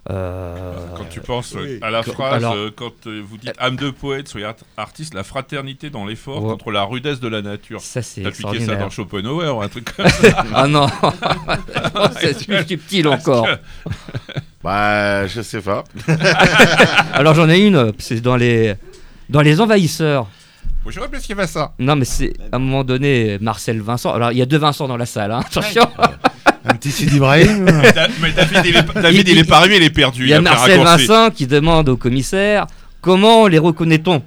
euh, 0.09 0.73
Quand 0.97 1.07
tu 1.11 1.19
penses 1.21 1.55
euh, 1.55 1.61
oui. 1.63 1.79
à 1.83 1.91
la 1.91 2.01
phrase, 2.01 2.33
alors- 2.43 2.55
euh, 2.55 2.71
quand 2.75 3.05
euh, 3.05 3.21
vous 3.23 3.37
dites 3.37 3.53
âme 3.59 3.75
de 3.75 3.91
poète, 3.91 4.27
soyez 4.27 4.47
art- 4.47 4.55
artiste, 4.75 5.13
la 5.13 5.23
fraternité 5.23 5.91
dans 5.91 6.05
l'effort 6.07 6.43
Ouais. 6.43 6.51
contre 6.51 6.71
la 6.71 6.83
rudesse 6.83 7.19
de 7.19 7.27
la 7.27 7.43
nature. 7.43 7.81
Ça, 7.81 8.01
c'est 8.01 8.23
T'as 8.23 8.31
piqué 8.31 8.61
ça 8.61 8.75
dans 8.77 8.89
Schopenhauer 8.89 9.55
ou 9.55 9.61
un 9.61 9.67
truc 9.67 9.95
comme 9.95 10.07
ça 10.09 10.43
ah 10.55 10.67
non, 10.67 10.87
c'est 12.19 12.45
plus 12.47 12.65
subtil 12.67 13.07
encore. 13.07 13.47
Bah, 14.63 15.25
je 15.25 15.41
sais 15.41 15.59
pas. 15.61 15.83
Alors 17.13 17.33
j'en 17.33 17.49
ai 17.49 17.59
une, 17.65 17.93
c'est 17.97 18.21
dans 18.21 18.35
les, 18.35 18.75
dans 19.29 19.41
les 19.41 19.59
envahisseurs. 19.59 20.27
J'aurais 20.87 21.09
plus 21.09 21.21
qu'il 21.21 21.35
fait 21.35 21.47
ça. 21.47 21.73
Non, 21.79 21.95
mais 21.95 22.05
c'est 22.05 22.33
à 22.51 22.55
un 22.55 22.59
moment 22.59 22.83
donné 22.83 23.37
Marcel 23.39 23.81
Vincent. 23.81 24.11
Alors 24.13 24.31
il 24.31 24.37
y 24.37 24.41
a 24.41 24.45
deux 24.45 24.57
Vincent 24.57 24.87
dans 24.87 24.97
la 24.97 25.05
salle, 25.05 25.31
hein, 25.31 25.39
attention. 25.45 25.83
Un 26.65 26.75
petit 26.75 26.91
Sidi 26.91 27.15
Ibrahim. 27.17 27.63
Mais 27.81 27.91
Da- 27.93 28.07
mais 28.21 28.31
David, 28.33 28.65
il 28.65 28.75
est, 28.77 28.83
pas- 28.83 29.01
David, 29.01 29.27
il 29.27 29.37
est 29.39 29.43
pas 29.43 29.57
arrivé, 29.57 29.77
il 29.77 29.83
est 29.83 29.89
perdu. 29.89 30.23
Il 30.23 30.29
y 30.29 30.33
a 30.33 30.41
Marcel. 30.41 30.79
Vincent 30.81 31.29
qui 31.31 31.47
demande 31.47 31.89
au 31.89 31.97
commissaire 31.97 32.67
comment 33.01 33.47
les 33.47 33.57
reconnaît-on? 33.57 34.21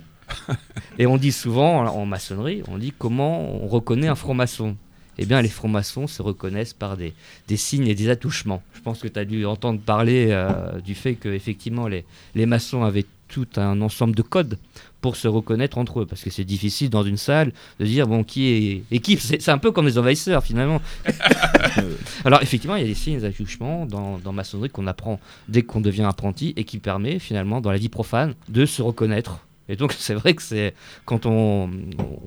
Et 0.98 1.06
on 1.06 1.16
dit 1.16 1.32
souvent 1.32 1.84
en 1.86 2.06
maçonnerie, 2.06 2.62
on 2.68 2.78
dit 2.78 2.92
comment 2.96 3.62
on 3.62 3.66
reconnaît 3.68 4.08
un 4.08 4.14
franc-maçon. 4.14 4.76
Eh 5.16 5.26
bien, 5.26 5.40
les 5.42 5.48
francs-maçons 5.48 6.08
se 6.08 6.22
reconnaissent 6.22 6.72
par 6.72 6.96
des, 6.96 7.14
des 7.46 7.56
signes 7.56 7.86
et 7.86 7.94
des 7.94 8.08
attouchements. 8.10 8.62
Je 8.74 8.80
pense 8.80 8.98
que 9.00 9.06
tu 9.06 9.18
as 9.18 9.24
dû 9.24 9.46
entendre 9.46 9.78
parler 9.80 10.28
euh, 10.30 10.80
du 10.84 10.96
fait 10.96 11.14
que 11.14 11.28
effectivement 11.28 11.86
les, 11.86 12.04
les 12.34 12.46
maçons 12.46 12.82
avaient 12.82 13.06
tout 13.28 13.46
un 13.56 13.80
ensemble 13.80 14.14
de 14.16 14.22
codes 14.22 14.58
pour 15.04 15.16
se 15.16 15.28
reconnaître 15.28 15.76
entre 15.76 16.00
eux. 16.00 16.06
Parce 16.06 16.22
que 16.22 16.30
c'est 16.30 16.44
difficile 16.44 16.88
dans 16.88 17.02
une 17.02 17.18
salle 17.18 17.52
de 17.78 17.84
dire, 17.84 18.06
bon, 18.06 18.24
qui 18.24 18.48
est 18.48 18.84
équipe 18.90 19.20
C'est 19.20 19.50
un 19.50 19.58
peu 19.58 19.70
comme 19.70 19.84
les 19.84 19.98
envahisseurs 19.98 20.42
finalement. 20.42 20.80
Alors 22.24 22.40
effectivement, 22.40 22.76
il 22.76 22.80
y 22.80 22.84
a 22.86 22.88
des 22.88 22.94
signes 22.94 23.22
attouchements 23.22 23.84
dans, 23.84 24.16
dans 24.16 24.32
maçonnerie 24.32 24.70
qu'on 24.70 24.86
apprend 24.86 25.20
dès 25.46 25.60
qu'on 25.60 25.82
devient 25.82 26.04
apprenti 26.04 26.54
et 26.56 26.64
qui 26.64 26.78
permet 26.78 27.18
finalement 27.18 27.60
dans 27.60 27.70
la 27.70 27.76
vie 27.76 27.90
profane 27.90 28.32
de 28.48 28.64
se 28.64 28.80
reconnaître. 28.80 29.40
Et 29.68 29.76
donc 29.76 29.92
c'est 29.98 30.14
vrai 30.14 30.34
que 30.34 30.42
c'est 30.42 30.74
quand 31.04 31.26
on, 31.26 31.70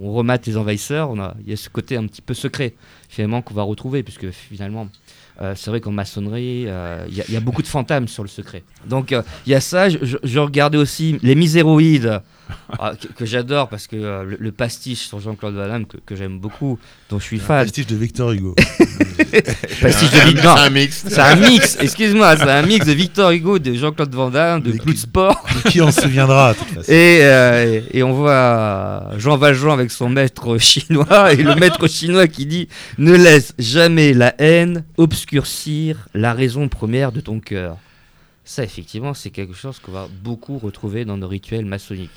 on 0.01 0.13
remate 0.13 0.45
les 0.47 0.57
envahisseurs, 0.57 1.09
on 1.09 1.19
a, 1.19 1.35
il 1.43 1.49
y 1.49 1.53
a 1.53 1.57
ce 1.57 1.69
côté 1.69 1.97
un 1.97 2.05
petit 2.07 2.21
peu 2.21 2.33
secret 2.33 2.73
finalement 3.09 3.41
qu'on 3.41 3.53
va 3.53 3.63
retrouver 3.63 4.03
puisque 4.03 4.29
finalement 4.31 4.87
euh, 5.39 5.53
c'est 5.55 5.69
vrai 5.69 5.79
qu'en 5.81 5.91
maçonnerie 5.91 6.65
euh, 6.67 7.05
il 7.09 7.15
y, 7.15 7.21
a- 7.21 7.25
il 7.27 7.33
y 7.33 7.37
a 7.37 7.39
beaucoup 7.39 7.61
de 7.61 7.67
fantasmes 7.67 8.07
sur 8.07 8.23
le 8.23 8.29
secret. 8.29 8.63
Donc 8.87 9.11
euh, 9.11 9.21
il 9.45 9.51
y 9.51 9.55
a 9.55 9.61
ça. 9.61 9.87
Je, 9.89 10.39
regardais 10.39 10.79
aussi 10.79 11.19
les 11.21 11.35
miséroïdes 11.35 12.21
ah, 12.79 12.93
que, 12.99 13.07
que 13.07 13.25
j'adore 13.25 13.69
parce 13.69 13.85
que 13.87 13.95
le, 13.97 14.37
le 14.39 14.51
pastiche 14.51 15.07
sur 15.07 15.19
Jean-Claude 15.19 15.53
Van 15.53 15.67
Damme 15.67 15.85
que, 15.85 15.97
que 15.97 16.15
j'aime 16.15 16.39
beaucoup, 16.39 16.79
dont 17.09 17.19
je 17.19 17.23
suis 17.25 17.37
fan. 17.39 17.63
pastiche 17.65 17.85
de 17.87 17.95
Victor 17.95 18.31
Hugo. 18.31 18.55
Pastiche 19.81 20.11
de 20.11 20.15
C'est 20.15 20.21
un- 20.21 20.25
Vic- 20.25 20.43
non, 20.43 20.55
c'est 20.55 20.61
un 20.63 20.69
mix. 20.69 21.05
C'est 21.07 21.19
un 21.19 21.35
mix. 21.35 21.77
Excuse-moi, 21.81 22.37
c'est 22.37 22.43
un 22.49 22.61
mix 22.63 22.85
de 22.85 22.91
Victor 22.91 23.31
Hugo, 23.31 23.59
de 23.59 23.73
Jean-Claude 23.73 24.13
Van 24.13 24.29
Damme, 24.29 24.61
de 24.61 24.71
Clou 24.71 24.93
de 24.93 24.97
Sport. 24.97 25.43
Qui 25.69 25.79
se 25.79 25.91
souviendra, 26.01 26.53
de 26.53 26.57
toute 26.59 26.67
façon. 26.69 26.91
Et, 26.91 27.19
euh, 27.23 27.81
et 27.91 28.03
on 28.03 28.13
voit 28.13 29.11
Jean 29.17 29.37
Valjean 29.37 29.71
avec 29.73 29.91
son 29.91 30.09
maître 30.09 30.57
chinois 30.57 31.33
et 31.33 31.37
le 31.37 31.55
maître 31.55 31.87
chinois 31.87 32.27
qui 32.27 32.45
dit 32.45 32.67
ne 32.97 33.13
laisse 33.13 33.53
jamais 33.59 34.13
la 34.13 34.33
haine 34.39 34.83
obscurcir 34.97 36.07
la 36.13 36.33
raison 36.33 36.67
première 36.67 37.11
de 37.11 37.19
ton 37.21 37.39
cœur. 37.39 37.77
Ça, 38.45 38.63
effectivement, 38.63 39.13
c'est 39.13 39.29
quelque 39.29 39.53
chose 39.53 39.79
qu'on 39.79 39.91
va 39.91 40.07
beaucoup 40.23 40.57
retrouver 40.57 41.03
dans 41.03 41.17
nos 41.17 41.27
rituels 41.27 41.65
maçonniques. 41.65 42.09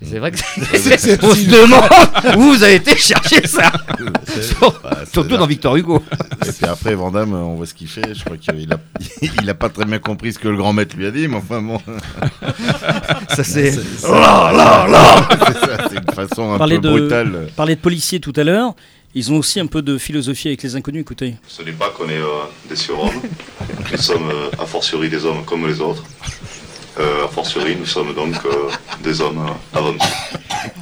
C'est 0.00 0.18
vrai 0.20 0.30
que 0.30 0.38
c'est- 0.76 1.22
on 1.24 1.34
se 1.34 1.46
demande 1.48 2.36
où 2.36 2.42
vous 2.54 2.62
avez 2.62 2.76
été 2.76 2.96
chercher 2.96 3.46
ça. 3.46 3.72
Bah, 4.82 5.00
c'est 5.04 5.12
Surtout 5.12 5.36
dans 5.36 5.46
Victor 5.46 5.74
Hugo. 5.76 6.02
Et 6.46 6.52
puis 6.52 6.66
après, 6.66 6.94
Vandame, 6.94 7.32
on 7.34 7.54
voit 7.56 7.66
ce 7.66 7.74
qu'il 7.74 7.88
fait. 7.88 8.14
Je 8.14 8.24
crois 8.24 8.36
qu'il 8.36 8.72
a, 8.72 8.78
il 9.42 9.50
a 9.50 9.54
pas 9.54 9.68
très 9.68 9.84
bien 9.84 9.98
compris 9.98 10.32
ce 10.32 10.38
que 10.38 10.48
le 10.48 10.56
grand 10.56 10.72
maître 10.72 10.94
lui 10.96 11.06
a 11.06 11.10
dit, 11.10 11.26
mais 11.26 11.36
enfin 11.36 11.60
bon. 11.60 11.80
Ça, 13.34 13.42
c'est- 13.44 13.72
c'est 13.72 14.08
Là, 14.08 14.52
là, 14.52 14.86
là. 14.88 15.28
c'est 15.90 15.96
une 15.96 16.14
façon 16.14 16.52
un 16.52 16.58
Parler 16.58 16.76
peu 16.76 16.82
de, 16.82 16.90
brutale. 16.90 17.48
parler 17.56 17.74
de 17.74 17.80
policiers 17.80 18.20
tout 18.20 18.32
à 18.36 18.44
l'heure. 18.44 18.74
Ils 19.14 19.32
ont 19.32 19.36
aussi 19.38 19.58
un 19.58 19.66
peu 19.66 19.80
de 19.82 19.96
philosophie 19.98 20.48
avec 20.48 20.62
les 20.62 20.76
inconnus, 20.76 21.00
écoutez. 21.00 21.34
Ce 21.48 21.62
n'est 21.62 21.72
pas 21.72 21.88
qu'on 21.90 22.08
est 22.08 22.18
euh, 22.18 22.44
des 22.68 22.76
surhommes, 22.76 23.20
nous 23.90 23.96
sommes 23.98 24.28
euh, 24.30 24.50
a 24.62 24.66
fortiori 24.66 25.08
des 25.08 25.24
hommes 25.24 25.44
comme 25.46 25.66
les 25.66 25.80
autres. 25.80 26.04
Euh, 26.98 27.24
a 27.26 27.28
fortiori, 27.28 27.76
nous 27.76 27.86
sommes 27.86 28.12
donc 28.14 28.34
euh, 28.44 28.70
des 29.04 29.20
hommes 29.20 29.38
euh, 29.38 29.78
avant 29.78 29.92
tout. 29.92 30.06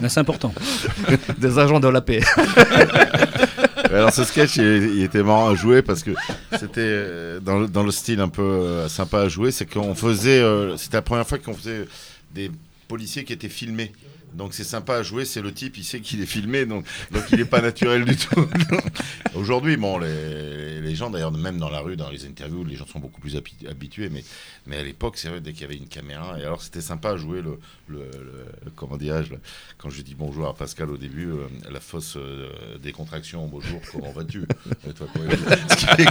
Là, 0.01 0.09
c'est 0.09 0.21
important. 0.21 0.53
Des 1.39 1.59
agents 1.59 1.79
de 1.81 1.89
la 1.89 2.01
paix. 2.01 2.21
Alors 3.93 4.13
ce 4.13 4.25
sketch, 4.25 4.57
il, 4.57 4.97
il 4.97 5.03
était 5.03 5.23
marrant 5.23 5.51
à 5.51 5.55
jouer 5.55 5.83
parce 5.83 6.03
que 6.03 6.11
c'était 6.59 6.81
euh, 6.81 7.41
dans, 7.41 7.59
le- 7.61 7.69
dans 7.69 7.83
le 7.83 7.91
style 7.91 8.21
un 8.21 8.29
peu 8.29 8.43
euh, 8.43 8.89
sympa 8.89 9.21
à 9.21 9.29
jouer. 9.29 9.51
C'est 9.51 9.67
qu'on 9.67 9.95
faisait, 9.95 10.41
euh, 10.41 10.77
c'était 10.77 10.97
la 10.97 11.03
première 11.03 11.27
fois 11.27 11.39
qu'on 11.39 11.55
faisait 11.55 11.87
des 12.35 12.51
policiers 12.89 13.25
qui 13.25 13.33
étaient 13.33 13.49
filmés. 13.49 13.93
Donc 14.35 14.53
c'est 14.53 14.65
sympa 14.65 14.97
à 14.97 15.03
jouer, 15.03 15.25
c'est 15.25 15.41
le 15.41 15.53
type, 15.53 15.79
il 15.79 15.85
sait 15.85 16.01
qu'il 16.01 16.21
est 16.21 16.27
filmé, 16.27 16.67
donc, 16.67 16.85
donc 17.11 17.23
il 17.33 17.39
n'est 17.39 17.45
pas 17.47 17.63
naturel 17.63 18.05
du 18.05 18.17
tout. 18.17 18.47
Aujourd'hui, 19.35 19.77
bon, 19.79 19.99
les, 19.99 20.81
les 20.83 20.95
gens, 20.95 21.09
d'ailleurs, 21.09 21.33
même 21.33 21.59
dans 21.59 21.71
la 21.71 21.81
rue, 21.81 21.97
dans 21.97 22.11
les 22.11 22.27
interviews, 22.27 22.63
les 22.65 22.77
gens 22.77 22.87
sont 22.87 22.99
beaucoup 22.99 23.21
plus 23.21 23.35
habi- 23.37 23.67
habitués, 23.69 24.11
mais, 24.13 24.23
mais 24.67 24.77
à 24.77 24.83
l'époque, 24.83 25.17
c'est 25.17 25.29
vrai, 25.29 25.41
dès 25.41 25.53
qu'il 25.53 25.63
y 25.63 25.65
avait 25.65 25.77
une 25.77 25.89
caméra, 25.89 26.39
et 26.39 26.45
alors 26.45 26.61
c'était 26.61 26.83
sympa 26.83 27.11
à 27.11 27.17
jouer 27.17 27.41
le, 27.41 27.59
le, 27.89 27.99
le- 27.99 28.71
comment 28.75 28.97
dirais-je, 28.99 29.33
quand 29.79 29.89
je 29.89 30.03
dis 30.03 30.15
bonjour 30.15 30.47
à 30.49 30.55
Pascal 30.55 30.91
au 30.91 30.99
début, 30.99 31.29
euh, 31.29 31.47
la 31.71 31.81
fausse 31.81 32.17
euh, 32.19 32.51
décontraction, 32.83 33.47
bonjour, 33.47 33.81
comment 33.91 34.13
vas-tu? 34.13 34.45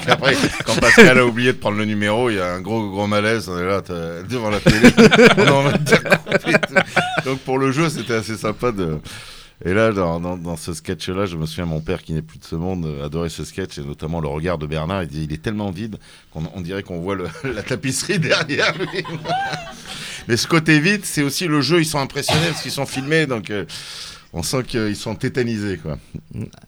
Qu'après, 0.06 0.36
quand 0.66 0.80
Pascal 0.80 1.18
a 1.20 1.26
oublié 1.26 1.54
de 1.54 1.58
prendre 1.58 1.78
le 1.78 1.86
numéro, 1.86 2.30
il 2.32 2.38
y 2.38 2.40
a 2.40 2.54
un 2.54 2.62
gros, 2.62 2.90
gros 2.90 3.06
malaise, 3.08 3.50
on 3.50 3.58
est 3.60 3.66
là, 3.66 3.82
devant 4.28 4.50
la 4.50 4.60
télé, 4.60 4.90
on 5.38 5.44
est 5.44 5.50
en 5.50 5.64
train 5.70 5.78
de. 5.78 7.26
Donc 7.26 7.40
pour 7.40 7.58
le 7.58 7.72
jeu, 7.72 7.90
c'était 7.90 8.15
assez 8.16 8.38
sympa 8.38 8.72
de... 8.72 9.00
Et 9.64 9.74
là, 9.74 9.94
dans, 9.94 10.58
ce 10.58 10.74
sketch-là, 10.74 11.26
je 11.26 11.38
me 11.38 11.46
souviens, 11.46 11.66
mon 11.66 11.80
père 11.80 12.04
qui 12.04 12.12
n'est 12.12 12.22
plus 12.22 12.40
de 12.40 12.44
ce 12.44 12.56
monde 12.56 12.86
euh, 12.86 13.06
adorait 13.06 13.30
ce 13.30 13.46
sketch, 13.46 13.78
et 13.78 13.84
notamment 13.84 14.20
le 14.20 14.28
regard 14.28 14.58
de 14.58 14.68
Bernard. 14.68 15.04
Il, 15.04 15.10
dit, 15.10 15.24
il 15.24 15.34
est 15.34 15.42
tellement 15.42 15.72
vide 15.72 15.98
qu'on 16.32 16.44
on 16.54 16.60
dirait 16.60 16.84
qu'on 16.84 17.00
voit 17.00 17.16
la 17.44 17.64
tapisserie 17.64 18.20
derrière 18.20 18.78
lui. 18.78 19.04
Mais 20.28 20.36
ce 20.36 20.48
côté 20.48 20.80
vide, 20.80 21.06
c'est 21.06 21.24
aussi 21.24 21.48
le 21.48 21.62
jeu. 21.62 21.80
Ils 21.80 21.86
sont 21.86 22.00
impressionnés 22.00 22.48
parce 22.48 22.64
qu'ils 22.64 22.72
sont 22.72 22.86
filmés, 22.86 23.28
donc 23.28 23.50
euh, 23.50 23.66
on 24.38 24.44
sent 24.44 24.64
qu'ils 24.68 24.96
sont 24.98 25.16
tétanisés. 25.16 25.78
Quoi. 25.78 25.98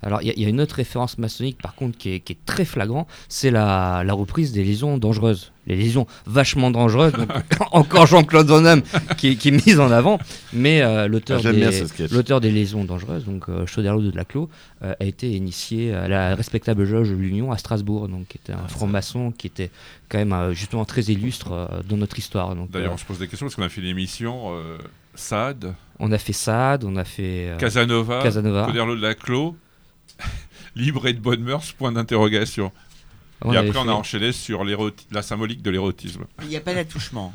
Alors, 0.02 0.22
il 0.22 0.28
y, 0.30 0.32
a- 0.32 0.34
il 0.38 0.42
y 0.42 0.46
a 0.46 0.50
une 0.50 0.62
autre 0.62 0.76
référence 0.76 1.18
maçonnique, 1.18 1.62
par 1.62 1.76
contre, 1.76 1.98
qui 1.98 2.14
est, 2.14 2.20
qui 2.22 2.34
est 2.34 2.46
très 2.46 2.64
flagrant, 2.66 3.08
c'est 3.30 3.52
la, 3.52 4.04
la 4.06 4.14
reprise 4.14 4.54
des 4.54 4.64
lésions 4.64 4.98
dangereuses. 4.98 5.52
Les 5.68 5.76
lésions 5.76 6.08
vachement 6.26 6.72
dangereuses. 6.72 7.12
donc, 7.12 7.30
encore 7.72 8.08
Jean-Claude 8.08 8.48
Van 8.48 8.62
Damme 8.62 8.82
qui, 9.18 9.28
est- 9.32 9.36
qui 9.36 9.50
est 9.50 9.66
mise 9.66 9.80
en 9.82 9.92
avant, 9.92 10.18
mais 10.54 10.82
euh, 10.82 11.08
l'auteur 11.10 11.42
Ah, 11.44 11.52
des, 11.52 11.60
des 12.40 12.52
lésions 12.52 12.86
dangereuses, 12.86 13.26
donc 13.26 13.50
euh, 13.50 13.66
Chauderlot 13.66 14.02
de 14.02 14.16
Laclos, 14.16 14.50
euh, 14.84 14.94
a 14.98 15.04
été 15.04 15.30
initié 15.30 15.94
à 15.94 16.08
la 16.08 16.36
respectable 16.36 16.86
jauge 16.86 17.10
de 17.10 17.16
l'Union 17.16 17.52
à 17.52 17.58
Strasbourg, 17.58 18.08
donc 18.08 18.30
qui 18.30 18.38
était 18.38 18.54
Ah, 18.54 18.62
un 18.64 18.68
franc-maçon 18.70 19.32
qui 19.38 19.48
était 19.48 19.70
quand 20.08 20.20
même 20.20 20.32
euh, 20.32 20.54
justement 20.54 20.86
très 20.86 21.02
illustre 21.02 21.52
euh, 21.52 21.68
dans 21.90 21.98
notre 21.98 22.18
histoire. 22.18 22.56
D'ailleurs, 22.72 22.94
on 22.94 22.98
se 22.98 23.04
pose 23.04 23.20
des 23.20 23.28
questions 23.28 23.48
parce 23.48 23.56
qu'on 23.56 23.64
a 23.64 23.70
fait 23.70 23.82
l'émission 23.82 24.54
Saad, 25.16 25.74
on 26.00 26.12
a 26.12 26.18
fait 26.18 26.34
Sade, 26.34 26.84
on 26.84 26.96
a 26.96 27.04
fait 27.04 27.50
euh, 27.50 27.58
Casanova, 27.58 28.22
Casanova. 28.22 28.66
Coderlo 28.66 28.96
de 28.96 29.02
Laclos, 29.02 29.56
libre 30.76 31.08
et 31.08 31.14
de 31.14 31.20
bonne 31.20 31.42
mœurs, 31.42 31.72
point 31.74 31.92
d'interrogation. 31.92 32.72
On 33.42 33.54
et 33.54 33.58
après, 33.58 33.78
on 33.80 33.84
fait- 33.84 33.90
a 33.90 33.96
enchaîné 33.96 34.32
sur 34.32 34.64
la 34.64 35.22
symbolique 35.22 35.62
de 35.62 35.70
l'érotisme. 35.70 36.26
Il 36.42 36.48
n'y 36.48 36.56
a 36.56 36.62
pas 36.62 36.74
d'attouchement. 36.74 37.32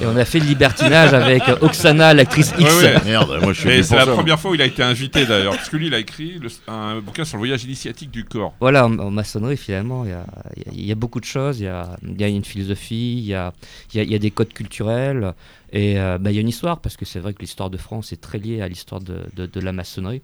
Et 0.00 0.06
on 0.06 0.16
a 0.16 0.24
fait 0.24 0.38
le 0.40 0.46
libertinage 0.46 1.12
avec 1.12 1.42
Oksana, 1.60 2.14
l'actrice 2.14 2.52
X. 2.58 2.70
Ouais, 2.82 2.84
ouais. 2.94 3.04
Merde, 3.04 3.38
moi 3.42 3.52
je 3.52 3.60
suis 3.60 3.84
c'est 3.84 3.88
pour 3.88 3.96
la 3.98 4.04
ça. 4.06 4.12
première 4.12 4.40
fois 4.40 4.50
où 4.52 4.54
il 4.54 4.62
a 4.62 4.66
été 4.66 4.82
invité 4.82 5.26
d'ailleurs, 5.26 5.54
parce 5.54 5.68
que 5.68 5.76
lui 5.76 5.88
il 5.88 5.94
a 5.94 5.98
écrit 5.98 6.38
le- 6.38 6.48
un 6.68 7.00
bouquin 7.00 7.24
sur 7.24 7.36
le 7.36 7.40
voyage 7.40 7.64
initiatique 7.64 8.10
du 8.10 8.24
corps. 8.24 8.54
Voilà, 8.60 8.86
en, 8.86 8.98
en 8.98 9.10
maçonnerie, 9.10 9.56
finalement, 9.56 10.04
il 10.04 10.10
y 10.10 10.14
a, 10.14 10.24
il 10.72 10.88
y 10.90 10.94
beaucoup 10.94 11.20
de 11.20 11.24
choses. 11.26 11.60
Il 11.60 11.64
y 11.64 11.68
a, 11.68 11.96
il 12.02 12.20
y 12.20 12.24
a 12.24 12.28
une 12.28 12.44
philosophie, 12.44 13.18
il 13.18 13.24
y 13.26 13.34
a, 13.34 13.52
il 13.92 13.98
y 13.98 14.00
a- 14.00 14.04
il 14.04 14.10
y 14.10 14.14
a 14.14 14.18
des 14.18 14.30
codes 14.30 14.52
culturels, 14.52 15.34
et 15.72 15.98
euh, 16.00 16.18
bah, 16.18 16.30
il 16.30 16.34
y 16.34 16.38
a 16.38 16.40
une 16.40 16.48
histoire, 16.48 16.80
parce 16.80 16.96
que 16.96 17.04
c'est 17.04 17.20
vrai 17.20 17.32
que 17.34 17.40
l'histoire 17.40 17.70
de 17.70 17.76
France 17.76 18.12
est 18.12 18.20
très 18.20 18.38
liée 18.38 18.62
à 18.62 18.68
l'histoire 18.68 19.00
de, 19.00 19.18
de- 19.36 19.46
de 19.46 19.60
la 19.60 19.72
maçonnerie. 19.72 20.22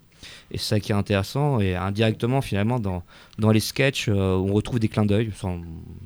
Et 0.51 0.57
c'est 0.57 0.65
ça 0.75 0.79
qui 0.79 0.91
est 0.93 0.95
intéressant, 0.95 1.59
et 1.59 1.75
indirectement, 1.75 2.41
finalement, 2.41 2.79
dans, 2.79 3.03
dans 3.37 3.51
les 3.51 3.59
sketchs, 3.59 4.07
euh, 4.07 4.35
on 4.35 4.53
retrouve 4.53 4.79
des 4.79 4.87
clins 4.87 5.05
d'œil. 5.05 5.29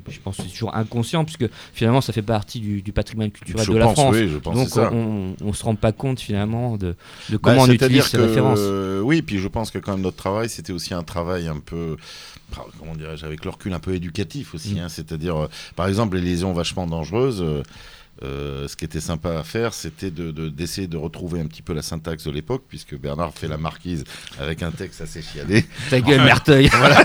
Je 0.10 0.20
pense 0.20 0.38
que 0.38 0.44
c'est 0.44 0.50
toujours 0.50 0.76
inconscient, 0.76 1.24
puisque 1.26 1.46
finalement, 1.74 2.02
ça 2.02 2.12
fait 2.12 2.24
partie 2.24 2.60
du, 2.60 2.82
du 2.82 2.92
patrimoine 2.92 3.30
culturel 3.32 3.66
Je 3.66 3.72
de 3.72 3.78
la 3.78 3.90
France. 3.90 4.16
oui, 4.16 4.28
je 4.30 4.38
pense 4.38 4.56
Donc, 4.56 4.70
ça. 4.70 4.92
on 4.92 5.36
ne 5.40 5.54
se 5.54 5.64
rend 5.64 5.76
pas 5.76 5.92
compte, 5.92 6.20
finalement, 6.20 6.78
de, 6.78 6.96
de 7.30 7.38
Bah, 7.38 7.40
comment 7.44 7.62
on 7.64 7.70
utilise 7.70 8.06
ces 8.06 8.18
que, 8.18 8.24
références. 8.24 8.58
euh, 8.62 9.00
oui, 9.02 9.22
puis 9.22 9.38
je 9.38 9.48
pense 9.48 9.70
que 9.70 9.78
quand 9.78 9.92
même 9.92 10.02
notre 10.02 10.18
travail, 10.18 10.50
c'était 10.50 10.74
aussi 10.74 10.94
un 10.96 11.04
travail 11.04 11.48
un 11.48 11.60
peu, 11.60 11.98
comment 12.80 12.96
dirais-je, 12.96 13.26
avec 13.26 13.44
le 13.46 13.52
recul 13.52 13.74
un 13.74 13.80
peu 13.80 13.94
éducatif 13.94 14.56
aussi. 14.56 14.74
Mm. 14.76 14.80
hein. 14.80 14.90
C'est-à-dire, 14.90 15.38
euh, 15.38 15.48
par 15.76 15.88
exemple, 15.88 16.16
les 16.18 16.24
lésions 16.24 16.52
vachement 16.54 16.88
dangereuses. 16.88 17.42
euh, 17.42 17.62
euh, 18.24 18.68
ce 18.68 18.76
qui 18.76 18.86
était 18.86 19.00
sympa 19.00 19.38
à 19.40 19.44
faire, 19.44 19.74
c'était 19.74 20.12
de- 20.12 20.32
de- 20.32 20.50
d'essayer 20.50 20.88
de, 20.88 20.98
retrouver 20.98 21.40
un 21.42 21.46
petit 21.48 21.62
peu 21.62 21.74
la 21.74 21.82
syntaxe 21.82 22.24
de 22.26 22.32
l'époque, 22.32 22.64
puisque 22.68 22.96
Bernard 22.98 23.34
fait 23.34 23.48
la 23.48 23.58
marquise 23.58 24.04
avec 24.40 24.62
un 24.64 24.72
texte 24.72 25.02
assez 25.02 25.22
chiadé. 25.22 25.66
Ta 25.90 26.00
gueule, 26.02 26.22
Merteuil. 26.24 26.70
Voilà. 26.78 27.04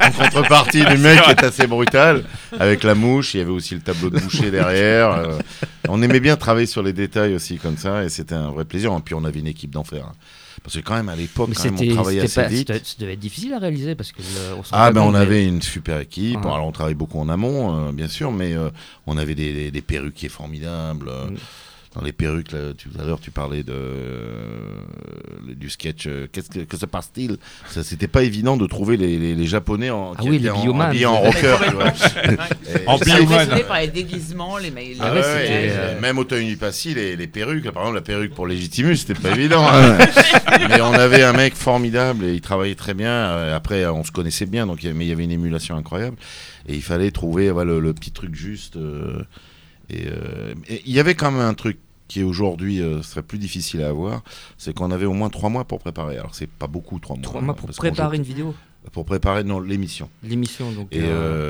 en 0.00 0.10
contrepartie 0.10 0.84
du 0.84 0.96
mec 0.98 1.20
qui 1.22 1.30
est 1.30 1.44
assez 1.44 1.66
brutal, 1.66 2.24
avec 2.58 2.82
la 2.82 2.94
mouche, 2.94 3.34
il 3.34 3.38
y 3.38 3.40
avait 3.40 3.50
aussi 3.50 3.74
le 3.74 3.80
tableau 3.80 4.10
de 4.10 4.18
boucher 4.18 4.50
derrière. 4.50 5.10
euh, 5.12 5.38
on 5.88 6.00
aimait 6.02 6.20
bien 6.20 6.36
travailler 6.36 6.66
sur 6.66 6.82
les 6.82 6.92
détails 6.92 7.34
aussi 7.34 7.58
comme 7.58 7.76
ça, 7.76 8.04
et 8.04 8.08
c'était 8.08 8.34
un 8.34 8.50
vrai 8.50 8.64
plaisir. 8.64 8.92
Et 8.96 9.00
puis 9.00 9.14
on 9.14 9.24
avait 9.24 9.40
une 9.40 9.46
équipe 9.46 9.70
d'enfer. 9.70 10.04
hein. 10.08 10.14
Parce 10.64 10.76
que 10.76 10.80
quand 10.80 10.94
même 10.94 11.08
à 11.08 11.16
l'époque, 11.16 11.48
Mais 11.48 11.54
quand 11.56 11.64
même, 11.64 11.90
on 11.90 11.94
travaillait 11.94 12.20
assez 12.22 12.40
pas- 12.42 12.46
vite. 12.48 12.68
ça 12.68 12.94
devait 13.00 13.14
être 13.14 13.18
difficile 13.18 13.52
à 13.54 13.58
réaliser 13.58 13.94
parce 13.96 14.12
que 14.12 14.22
le- 14.22 14.54
on 14.58 14.62
s'en 14.62 14.76
Ah 14.76 14.92
ben 14.92 15.00
on 15.02 15.12
avait 15.14 15.44
une 15.46 15.60
super 15.60 15.98
équipe. 15.98 16.38
Alors 16.44 16.66
on 16.66 16.72
travaille 16.72 16.94
beaucoup 16.94 17.18
en 17.18 17.28
amont, 17.28 17.88
euh, 17.88 17.92
bien 17.92 18.06
sûr, 18.08 18.30
mais 18.30 18.52
euh, 18.54 18.70
on 19.08 19.16
avait 19.16 19.34
des, 19.34 19.52
des, 19.52 19.70
des 19.72 19.82
perruquiers 19.82 20.28
formidables. 20.28 21.08
euh, 21.08 21.30
Mm. 21.30 21.36
Dans 21.94 22.00
les 22.02 22.12
perruques, 22.12 22.52
là, 22.52 22.72
tout 22.72 22.88
à 22.98 23.04
l'heure, 23.04 23.20
tu 23.20 23.30
parlais 23.30 23.62
de, 23.62 23.72
euh, 23.74 24.56
du 25.54 25.68
sketch. 25.68 26.06
euh, 26.06 26.26
Qu'est-ce 26.32 26.48
que, 26.48 26.60
que 26.60 26.76
se 26.78 26.86
passe-t-il? 26.86 27.36
Ça, 27.68 27.84
C'était 27.84 28.08
pas 28.08 28.22
évident 28.22 28.56
de 28.56 28.66
trouver 28.66 28.96
les, 28.96 29.18
les, 29.18 29.34
les 29.34 29.46
Japonais 29.46 29.90
en, 29.90 30.14
Ah 30.16 30.22
oui, 30.24 30.38
les 30.38 30.48
en, 30.48 30.56
en 30.56 30.88
Mais 30.88 31.04
rocker. 31.04 31.56
En 32.86 32.98
par 33.68 33.80
les 33.80 33.88
déguisements, 33.88 34.56
les 34.56 34.70
mails. 34.70 34.96
Ah 35.00 35.12
ouais, 35.12 35.18
ouais, 35.18 35.22
c'était, 35.22 35.52
ouais, 35.52 35.68
euh, 35.72 36.00
Même 36.00 36.18
au 36.18 36.24
Tony 36.24 36.56
Passy, 36.56 36.94
les, 36.94 37.14
les 37.14 37.26
perruques, 37.26 37.64
là, 37.66 37.72
par 37.72 37.82
exemple 37.82 37.96
la 37.96 38.02
perruque 38.02 38.34
pour 38.34 38.46
Légitimus, 38.46 38.96
c'était 38.96 39.20
pas 39.20 39.30
évident. 39.36 39.66
hein. 39.68 39.98
mais 40.70 40.80
on 40.80 40.94
avait 40.94 41.22
un 41.24 41.34
mec 41.34 41.54
formidable 41.54 42.24
et 42.24 42.32
il 42.32 42.40
travaillait 42.40 42.74
très 42.74 42.94
bien. 42.94 43.10
Euh, 43.10 43.54
Après, 43.56 43.84
on 43.86 44.02
se 44.02 44.12
connaissait 44.12 44.46
bien, 44.46 44.66
donc 44.66 44.82
mais 44.82 45.04
il 45.04 45.08
y 45.08 45.12
avait 45.12 45.24
une 45.24 45.30
émulation 45.30 45.76
incroyable. 45.76 46.16
Et 46.68 46.74
il 46.74 46.82
fallait 46.82 47.10
trouver 47.10 47.50
voilà, 47.50 47.72
le, 47.72 47.80
le 47.80 47.92
petit 47.92 48.12
truc 48.12 48.34
juste. 48.34 48.78
Euh, 50.06 50.54
et 50.68 50.82
il 50.86 50.92
y 50.92 51.00
avait 51.00 51.14
quand 51.14 51.30
même 51.30 51.40
un 51.40 51.54
truc 51.54 51.78
qui 52.08 52.22
aujourd'hui 52.22 52.80
euh, 52.80 53.00
serait 53.02 53.22
plus 53.22 53.38
difficile 53.38 53.82
à 53.82 53.88
avoir, 53.88 54.22
c'est 54.58 54.74
qu'on 54.74 54.90
avait 54.90 55.06
au 55.06 55.12
moins 55.14 55.30
trois 55.30 55.48
mois 55.48 55.64
pour 55.64 55.78
préparer. 55.78 56.18
Alors 56.18 56.34
c'est 56.34 56.48
pas 56.50 56.66
beaucoup 56.66 56.98
trois 56.98 57.16
mois. 57.16 57.22
Trois 57.22 57.40
mois 57.40 57.54
pour 57.54 57.70
préparer 57.70 58.16
joue- 58.16 58.22
une 58.22 58.26
vidéo, 58.26 58.54
Pour 58.90 59.04
préparer 59.04 59.44
non 59.44 59.60
l'émission. 59.60 60.10
l'émission. 60.24 60.70
Donc, 60.72 60.88
Et, 60.90 61.00
euh, 61.00 61.04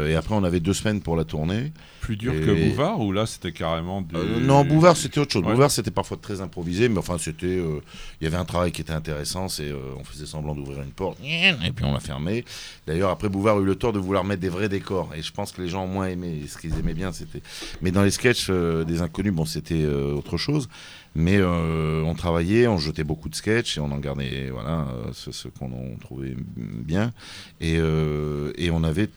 euh, 0.05 0.09
et 0.11 0.15
après 0.15 0.35
on 0.35 0.45
avait 0.45 0.61
deux 0.61 0.75
semaines 0.75 1.01
pour 1.01 1.17
la 1.17 1.25
tournée. 1.25 1.73
Plus 2.03 2.17
dur 2.17 2.35
Et- 2.35 2.41
que 2.41 2.69
Bouvard 2.69 3.01
ou 3.01 3.11
là 3.11 3.27
c'était 3.27 3.53
carrément 3.53 4.03
du... 4.03 4.15
Euh, 4.17 4.39
non, 4.41 4.65
Bouvard, 4.65 4.97
c'était 4.97 5.19
autre 5.21 5.33
chose. 5.33 5.43
Ouais. 5.45 5.53
Bouvard, 5.53 5.71
c'était 5.71 5.91
parfois 5.91 6.19
très 6.21 6.41
improvisé, 6.41 6.89
mais 6.89 6.99
enfin, 6.99 7.17
c'était. 7.19 7.47
euh, 7.47 7.81
Il 8.21 8.25
y 8.25 8.27
avait 8.27 8.37
un 8.37 8.45
travail 8.45 8.71
qui 8.71 8.81
était 8.83 8.93
intéressant, 8.93 9.49
c'est 9.49 9.69
euh, 9.71 9.79
on 9.99 10.05
faisait 10.05 10.27
semblant 10.27 10.55
d'ouvrir 10.55 10.83
une 10.83 10.91
porte, 10.91 11.19
et 11.25 11.71
puis 11.75 11.85
on 11.85 11.93
l'a 11.95 12.01
fermée. 12.01 12.45
D'ailleurs, 12.87 13.11
après, 13.11 13.29
Bouvard 13.29 13.57
a 13.57 13.61
eu 13.61 13.65
le 13.65 13.77
tort 13.77 13.93
de 13.93 13.99
vouloir 13.99 14.25
mettre 14.25 14.41
des 14.43 14.49
vrais 14.49 14.69
décors, 14.69 15.11
et 15.17 15.23
je 15.23 15.33
pense 15.33 15.53
que 15.53 15.63
les 15.63 15.69
gens 15.69 15.85
ont 15.85 15.89
moins 15.89 16.09
aimé. 16.09 16.41
Et 16.45 16.49
ce 16.49 16.59
qu'ils 16.59 16.77
aimaient 16.79 16.95
bien, 16.95 17.13
c'était. 17.13 17.41
Mais 17.81 17.93
dans 17.93 18.03
les 18.03 18.11
sketchs 18.11 18.49
euh, 18.51 18.85
des 18.85 19.01
inconnus, 19.01 19.33
bon, 19.33 19.45
c'était 19.47 19.83
euh, 19.83 20.13
autre 20.13 20.37
chose. 20.37 20.69
Mais 21.15 21.37
euh, 21.37 22.03
on 22.05 22.15
travaillait, 22.15 22.67
on 22.67 22.79
jetait 22.79 23.05
beaucoup 23.05 23.29
de 23.29 23.35
sketchs 23.35 23.77
et 23.77 23.81
on 23.81 23.93
en 23.93 23.99
gardait, 23.99 24.49
voilà, 24.51 24.89
euh, 24.89 25.13
ce, 25.13 25.31
ce 25.31 25.49
qu'on 25.49 25.97
trouvait 26.01 26.37
bien. 26.57 27.13
Et, 27.61 27.77
euh, 27.79 28.53
et 28.57 28.71
on 28.71 28.83
avait 28.83 29.11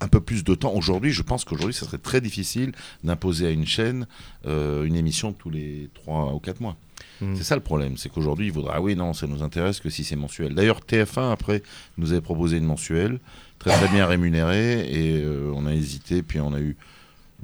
un 0.00 0.08
peu 0.08 0.20
plus 0.20 0.44
de 0.44 0.54
temps. 0.54 0.72
Aujourd'hui, 0.74 1.10
je 1.10 1.22
pense 1.22 1.44
qu'aujourd'hui, 1.44 1.74
ça 1.74 1.86
serait 1.86 1.98
très 1.98 2.20
difficile 2.20 2.72
d'imposer 3.04 3.46
à 3.46 3.50
une 3.50 3.66
chaîne 3.66 4.06
euh, 4.46 4.84
une 4.84 4.96
émission 4.96 5.32
tous 5.32 5.50
les 5.50 5.90
3 5.94 6.34
ou 6.34 6.38
4 6.38 6.60
mois. 6.60 6.76
Mm. 7.20 7.34
C'est 7.36 7.44
ça 7.44 7.54
le 7.54 7.62
problème, 7.62 7.96
c'est 7.96 8.08
qu'aujourd'hui, 8.08 8.46
il 8.46 8.52
vaudra, 8.52 8.74
ah 8.76 8.80
oui, 8.80 8.94
non, 8.94 9.12
ça 9.12 9.26
nous 9.26 9.42
intéresse 9.42 9.80
que 9.80 9.90
si 9.90 10.04
c'est 10.04 10.16
mensuel. 10.16 10.54
D'ailleurs, 10.54 10.80
TF1, 10.80 11.32
après, 11.32 11.62
nous 11.96 12.12
avait 12.12 12.20
proposé 12.20 12.58
une 12.58 12.64
mensuelle, 12.64 13.20
très 13.58 13.70
très 13.70 13.88
bien 13.88 14.06
rémunérée, 14.06 14.86
et 14.90 15.22
euh, 15.22 15.52
on 15.54 15.66
a 15.66 15.74
hésité, 15.74 16.22
puis 16.22 16.40
on 16.40 16.52
a 16.52 16.60
eu. 16.60 16.76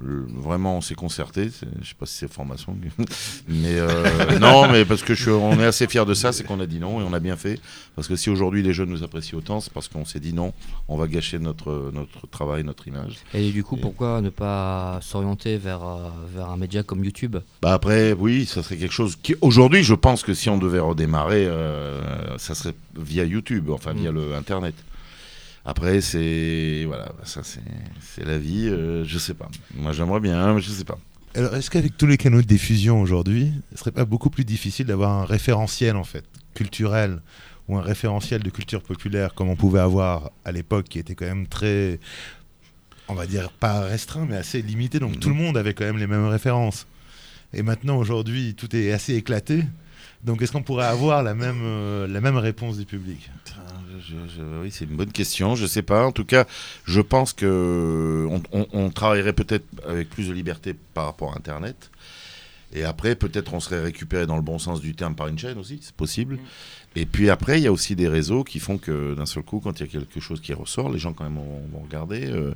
Le- 0.04 0.26
vraiment, 0.40 0.76
on 0.78 0.80
s'est 0.80 0.94
concerté. 0.94 1.50
Je 1.80 1.88
sais 1.88 1.94
pas 1.98 2.06
si 2.06 2.14
c'est 2.18 2.32
formation, 2.32 2.76
mais 3.48 3.78
euh, 3.78 4.38
non, 4.38 4.70
mais 4.70 4.84
parce 4.84 5.02
que 5.02 5.14
je 5.14 5.22
suis, 5.22 5.30
on 5.30 5.58
est 5.60 5.64
assez 5.64 5.86
fiers 5.86 6.04
de 6.06 6.14
ça, 6.14 6.32
c'est 6.32 6.44
qu'on 6.44 6.60
a 6.60 6.66
dit 6.66 6.78
non 6.80 7.00
et 7.00 7.04
on 7.04 7.12
a 7.12 7.20
bien 7.20 7.36
fait. 7.36 7.60
Parce 7.94 8.08
que 8.08 8.16
si 8.16 8.30
aujourd'hui 8.30 8.62
les 8.62 8.72
jeunes 8.72 8.88
nous 8.88 9.02
apprécient 9.02 9.38
autant, 9.38 9.60
c'est 9.60 9.72
parce 9.72 9.88
qu'on 9.88 10.04
s'est 10.04 10.20
dit 10.20 10.32
non, 10.32 10.52
on 10.88 10.96
va 10.96 11.06
gâcher 11.08 11.38
notre 11.38 11.90
notre 11.92 12.26
travail, 12.26 12.64
notre 12.64 12.88
image. 12.88 13.16
Et 13.34 13.50
du 13.50 13.62
coup, 13.64 13.76
Et- 13.76 13.80
pourquoi 13.80 14.20
ne 14.20 14.30
pas 14.30 14.98
s'orienter 15.02 15.56
vers, 15.58 15.82
euh, 15.84 16.08
vers 16.34 16.50
un 16.50 16.56
média 16.56 16.82
comme 16.82 17.04
YouTube? 17.04 17.36
Bah 17.60 17.72
après, 17.74 18.12
oui, 18.12 18.46
ça 18.46 18.62
serait 18.62 18.76
quelque 18.76 18.94
chose 18.94 19.16
qui, 19.22 19.34
aujourd'hui, 19.40 19.82
je 19.82 19.94
pense 19.94 20.22
que 20.22 20.34
si 20.34 20.48
on 20.48 20.58
devait 20.58 20.78
redémarrer, 20.80 21.46
euh, 21.46 22.36
ça 22.38 22.54
serait 22.54 22.74
via 22.96 23.24
YouTube, 23.24 23.70
enfin 23.70 23.92
via 23.92 24.10
Mm. 24.10 24.14
le 24.14 24.34
Internet. 24.34 24.74
Après, 25.64 26.00
c'est 26.00 26.84
voilà, 26.86 27.12
ça 27.24 27.42
c'est 27.44 27.60
c'est 28.00 28.24
la 28.24 28.38
vie. 28.38 28.68
euh, 28.68 29.04
je 29.04 29.18
sais 29.18 29.34
pas. 29.34 29.48
Moi, 29.74 29.92
j'aimerais 29.92 30.20
bien, 30.20 30.54
mais 30.54 30.60
je 30.60 30.70
sais 30.70 30.84
pas. 30.84 30.98
Alors, 31.34 31.54
est-ce 31.56 31.70
qu'avec 31.70 31.96
tous 31.96 32.06
les 32.06 32.18
canaux 32.18 32.42
de 32.42 32.46
diffusion 32.46 33.00
aujourd'hui, 33.00 33.52
ce 33.72 33.78
serait 33.78 33.92
pas 33.92 34.04
beaucoup 34.04 34.28
plus 34.28 34.44
difficile 34.44 34.86
d'avoir 34.86 35.10
un 35.12 35.24
référentiel 35.24 35.96
en 35.96 36.04
fait 36.04 36.24
culturel 36.54 37.22
ou 37.68 37.78
un 37.78 37.80
référentiel 37.80 38.42
de 38.42 38.50
culture 38.50 38.82
populaire 38.82 39.34
comme 39.34 39.48
on 39.48 39.56
pouvait 39.56 39.80
avoir 39.80 40.32
à 40.44 40.52
l'époque, 40.52 40.88
qui 40.88 40.98
était 40.98 41.14
quand 41.14 41.24
même 41.26 41.46
très, 41.46 42.00
on 43.08 43.14
va 43.14 43.26
dire 43.26 43.50
pas 43.52 43.80
restreint, 43.80 44.26
mais 44.28 44.36
assez 44.36 44.60
limité. 44.62 44.98
Donc 44.98 45.20
tout 45.20 45.28
le 45.28 45.34
monde 45.36 45.56
avait 45.56 45.72
quand 45.74 45.84
même 45.84 45.98
les 45.98 46.08
mêmes 46.08 46.26
références. 46.26 46.86
Et 47.54 47.62
maintenant, 47.62 47.96
aujourd'hui, 47.98 48.54
tout 48.54 48.74
est 48.74 48.92
assez 48.92 49.14
éclaté. 49.14 49.64
Donc, 50.24 50.40
est-ce 50.40 50.52
qu'on 50.52 50.62
pourrait 50.62 50.86
avoir 50.86 51.22
la 51.22 51.34
même, 51.34 51.60
euh, 51.62 52.06
la 52.06 52.20
même 52.20 52.36
réponse 52.36 52.78
du 52.78 52.86
public? 52.86 53.30
Putain, 53.44 53.60
je- 54.08 54.34
je- 54.36 54.60
oui, 54.62 54.70
c'est 54.70 54.84
une 54.84 54.96
bonne 54.96 55.12
question. 55.12 55.54
Je 55.56 55.66
sais 55.66 55.82
pas. 55.82 56.06
En 56.06 56.12
tout 56.12 56.24
cas, 56.24 56.46
je 56.84 57.00
pense 57.00 57.32
que 57.32 58.26
on, 58.30 58.42
on- 58.52 58.66
on 58.72 58.90
travaillerait 58.90 59.32
peut-être 59.32 59.64
avec 59.88 60.10
plus 60.10 60.28
de 60.28 60.32
liberté 60.32 60.74
par 60.94 61.06
rapport 61.06 61.32
à 61.32 61.36
Internet. 61.36 61.90
Et 62.74 62.84
après, 62.84 63.14
peut-être 63.16 63.52
on 63.52 63.60
serait 63.60 63.82
récupéré 63.82 64.26
dans 64.26 64.36
le 64.36 64.42
bon 64.42 64.58
sens 64.58 64.80
du 64.80 64.94
terme 64.94 65.14
par 65.14 65.28
une 65.28 65.38
chaîne 65.38 65.58
aussi, 65.58 65.78
c'est 65.82 65.94
possible. 65.94 66.38
Et 66.96 67.04
puis 67.04 67.28
après, 67.28 67.58
il 67.60 67.64
y 67.64 67.66
a 67.66 67.72
aussi 67.72 67.94
des 67.96 68.08
réseaux 68.08 68.44
qui 68.44 68.60
font 68.60 68.78
que 68.78 69.14
d'un 69.14 69.26
seul 69.26 69.42
coup, 69.42 69.60
quand 69.60 69.78
il 69.78 69.82
y 69.86 69.88
a 69.88 69.92
quelque 69.92 70.20
chose 70.20 70.40
qui 70.40 70.54
ressort, 70.54 70.90
les 70.90 70.98
gens 70.98 71.12
quand 71.12 71.24
même 71.24 71.34
vont, 71.36 71.62
vont 71.72 71.80
regarder. 71.84 72.26
euh, 72.30 72.54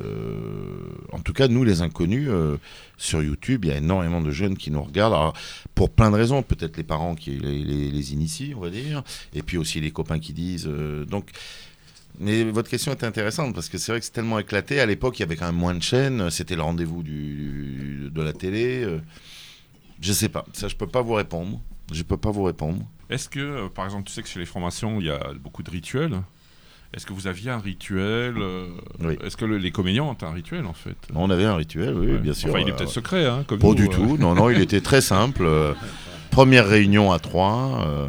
euh, 0.00 0.90
en 1.12 1.20
tout 1.20 1.32
cas, 1.32 1.48
nous, 1.48 1.64
les 1.64 1.82
inconnus, 1.82 2.28
euh, 2.30 2.56
sur 2.96 3.22
YouTube, 3.22 3.64
il 3.64 3.68
y 3.68 3.72
a 3.72 3.76
énormément 3.76 4.20
de 4.20 4.30
jeunes 4.30 4.56
qui 4.56 4.70
nous 4.70 4.82
regardent. 4.82 5.14
Alors, 5.14 5.34
pour 5.74 5.90
plein 5.90 6.10
de 6.10 6.16
raisons, 6.16 6.42
peut-être 6.42 6.76
les 6.76 6.84
parents 6.84 7.14
qui 7.14 7.30
les, 7.32 8.12
initient, 8.12 8.54
on 8.56 8.60
va 8.60 8.70
dire, 8.70 9.02
et 9.34 9.42
puis 9.42 9.56
aussi 9.56 9.80
les 9.80 9.90
copains 9.90 10.18
qui 10.18 10.32
disent. 10.32 10.66
euh, 10.66 11.04
donc, 11.04 11.30
mais 12.20 12.42
votre 12.44 12.68
question 12.68 12.90
est 12.90 13.04
intéressante 13.04 13.54
parce 13.54 13.68
que 13.68 13.78
c'est 13.78 13.92
vrai 13.92 14.00
que 14.00 14.06
c'est 14.06 14.12
tellement 14.12 14.40
éclaté. 14.40 14.80
À 14.80 14.86
l'époque, 14.86 15.18
il 15.18 15.22
y 15.22 15.24
avait 15.24 15.36
quand 15.36 15.46
même 15.46 15.54
moins 15.54 15.74
de 15.74 15.82
chaînes. 15.82 16.30
C'était 16.30 16.56
le 16.56 16.62
rendez-vous 16.62 17.04
du, 17.04 18.10
de 18.10 18.22
la 18.22 18.32
télé. 18.32 18.84
je 20.00 20.12
sais 20.12 20.28
pas. 20.28 20.44
Ça, 20.52 20.66
je 20.66 20.74
peux 20.74 20.88
pas 20.88 21.00
vous 21.00 21.14
répondre. 21.14 21.60
Je 21.92 22.02
peux 22.02 22.16
pas 22.16 22.32
vous 22.32 22.42
répondre. 22.42 22.84
Est-ce 23.08 23.28
que, 23.28 23.68
par 23.68 23.84
exemple, 23.84 24.08
tu 24.08 24.12
sais 24.12 24.22
que 24.22 24.28
chez 24.28 24.40
les 24.40 24.46
formations, 24.46 24.98
il 24.98 25.06
y 25.06 25.10
a 25.10 25.32
beaucoup 25.34 25.62
de 25.62 25.70
rituels 25.70 26.20
Est-ce 26.94 27.04
que 27.04 27.12
vous 27.12 27.26
aviez 27.26 27.50
un 27.50 27.58
rituel 27.58 28.34
euh, 28.38 28.68
Oui. 29.00 29.16
Est-ce 29.22 29.36
que 29.36 29.44
le- 29.44 29.58
les 29.58 29.70
comédiens 29.70 30.04
ont 30.04 30.16
un 30.22 30.30
rituel, 30.32 30.64
en 30.66 30.72
fait? 30.72 30.96
On 31.14 31.28
avait 31.30 31.44
un 31.44 31.54
rituel, 31.56 31.94
oui, 31.94 32.12
Ouais. 32.12 32.18
bien 32.18 32.32
sûr. 32.32 32.48
Enfin, 32.50 32.60
il 32.60 32.68
est 32.68 32.72
Euh, 32.72 32.76
peut-être 32.76 32.90
secret, 32.90 33.26
hein, 33.26 33.44
comme 33.46 33.58
Pas 33.58 33.68
nous, 33.68 33.74
du 33.74 33.84
euh. 33.84 33.88
tout. 33.88 34.16
Non, 34.16 34.34
non, 34.34 34.48
il 34.50 34.60
était 34.60 34.80
très 34.80 35.00
simple. 35.02 35.42
Euh, 35.44 35.74
première 36.30 36.66
réunion 36.66 37.12
à 37.12 37.18
trois. 37.18 37.84
euh, 37.86 38.08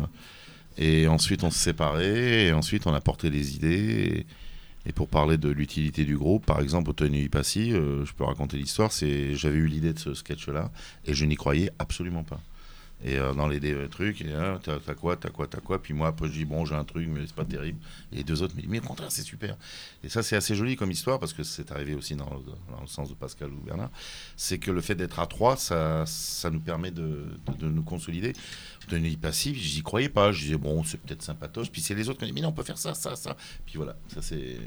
et 0.78 1.08
ensuite, 1.10 1.44
on 1.44 1.52
se 1.52 1.60
séparait. 1.60 2.46
Et 2.46 2.54
ensuite, 2.54 2.88
on 2.88 2.94
apportait 2.94 3.30
des 3.30 3.56
idées. 3.58 4.26
Et, 4.86 4.90
et 4.90 4.94
pour 4.94 5.10
parler 5.10 5.38
de 5.38 5.50
l'utilité 5.50 6.06
du 6.06 6.18
groupe, 6.18 6.46
par 6.46 6.62
exemple, 6.62 6.90
au 6.90 6.94
Tony 6.94 7.28
Passy, 7.28 7.74
euh, 7.74 8.06
je 8.06 8.14
peux 8.14 8.24
raconter 8.24 8.56
l'histoire. 8.56 8.94
C'est, 8.94 9.36
j'avais 9.36 9.58
eu 9.58 9.68
l'idée 9.68 9.92
de 9.92 10.00
ce 10.00 10.14
sketch-là 10.14 10.72
et 11.06 11.14
je 11.14 11.26
n'y 11.26 11.36
croyais 11.36 11.70
absolument 11.80 12.24
pas. 12.24 12.40
Et 13.02 13.18
euh, 13.18 13.34
dans 13.34 13.48
les 13.48 13.62
dé- 13.62 13.88
trucs, 13.90 14.20
et, 14.22 14.34
ah, 14.34 14.60
t'as 14.62 14.78
t'as 14.80 14.94
quoi, 14.94 15.16
t'as 15.16 15.30
quoi, 15.30 15.48
t'as 15.48 15.62
quoi? 15.62 15.82
Puis 15.82 15.94
moi, 15.94 16.10
après, 16.10 16.28
je 16.28 16.34
dis, 16.34 16.44
bon, 16.46 16.66
j'ai 16.66 16.76
un 16.76 16.84
truc, 16.84 17.08
mais 17.08 17.22
c'est 17.26 17.34
pas 17.36 17.46
terrible. 17.46 17.80
Et 18.12 18.18
les 18.18 18.24
deux 18.26 18.42
autres 18.44 18.56
me 18.56 18.62
disent, 18.62 18.70
mais 18.70 18.80
au 18.80 18.84
contraire, 18.84 19.10
c'est 19.10 19.22
super. 19.24 19.56
Et 20.04 20.10
ça, 20.10 20.22
c'est 20.22 20.36
assez 20.36 20.54
joli 20.54 20.76
comme 20.76 20.92
histoire, 20.92 21.18
parce 21.18 21.32
que 21.32 21.44
c'est 21.44 21.72
arrivé 21.72 21.96
aussi 21.96 22.16
dans, 22.16 22.26
le- 22.30 22.52
dans 22.76 22.82
le 22.82 22.88
sens 22.88 23.08
de 23.08 23.14
Pascal 23.14 23.52
ou 23.54 23.62
Bernard. 23.62 23.90
C'est 24.36 24.58
que 24.58 24.70
le 24.70 24.82
fait 24.82 24.96
d'être 24.96 25.20
à 25.20 25.28
trois, 25.28 25.56
ça, 25.56 26.04
ça 26.06 26.50
nous 26.50 26.60
permet 26.60 26.92
de, 26.92 27.26
de- 27.48 27.58
de 27.58 27.68
nous 27.70 27.84
consolider. 27.84 28.34
Denis 28.90 29.16
Passif, 29.18 29.56
j'y 29.58 29.82
croyais 29.82 30.10
pas. 30.10 30.32
Je 30.34 30.42
disais, 30.44 30.58
bon, 30.58 30.84
c'est 30.84 31.00
peut-être 31.00 31.22
sympatoche. 31.22 31.72
Puis 31.72 31.80
c'est 31.82 31.96
les 31.96 32.10
autres 32.10 32.20
qui 32.20 32.26
me 32.26 32.30
disent, 32.32 32.36
mais 32.36 32.42
non, 32.42 32.50
on 32.50 32.54
peut 32.54 32.64
faire 32.64 32.78
ça, 32.78 32.94
ça, 32.96 33.16
ça. 33.16 33.38
Puis 33.66 33.78
voilà, 33.78 33.96
ça 34.14 34.22
c'est. 34.22 34.58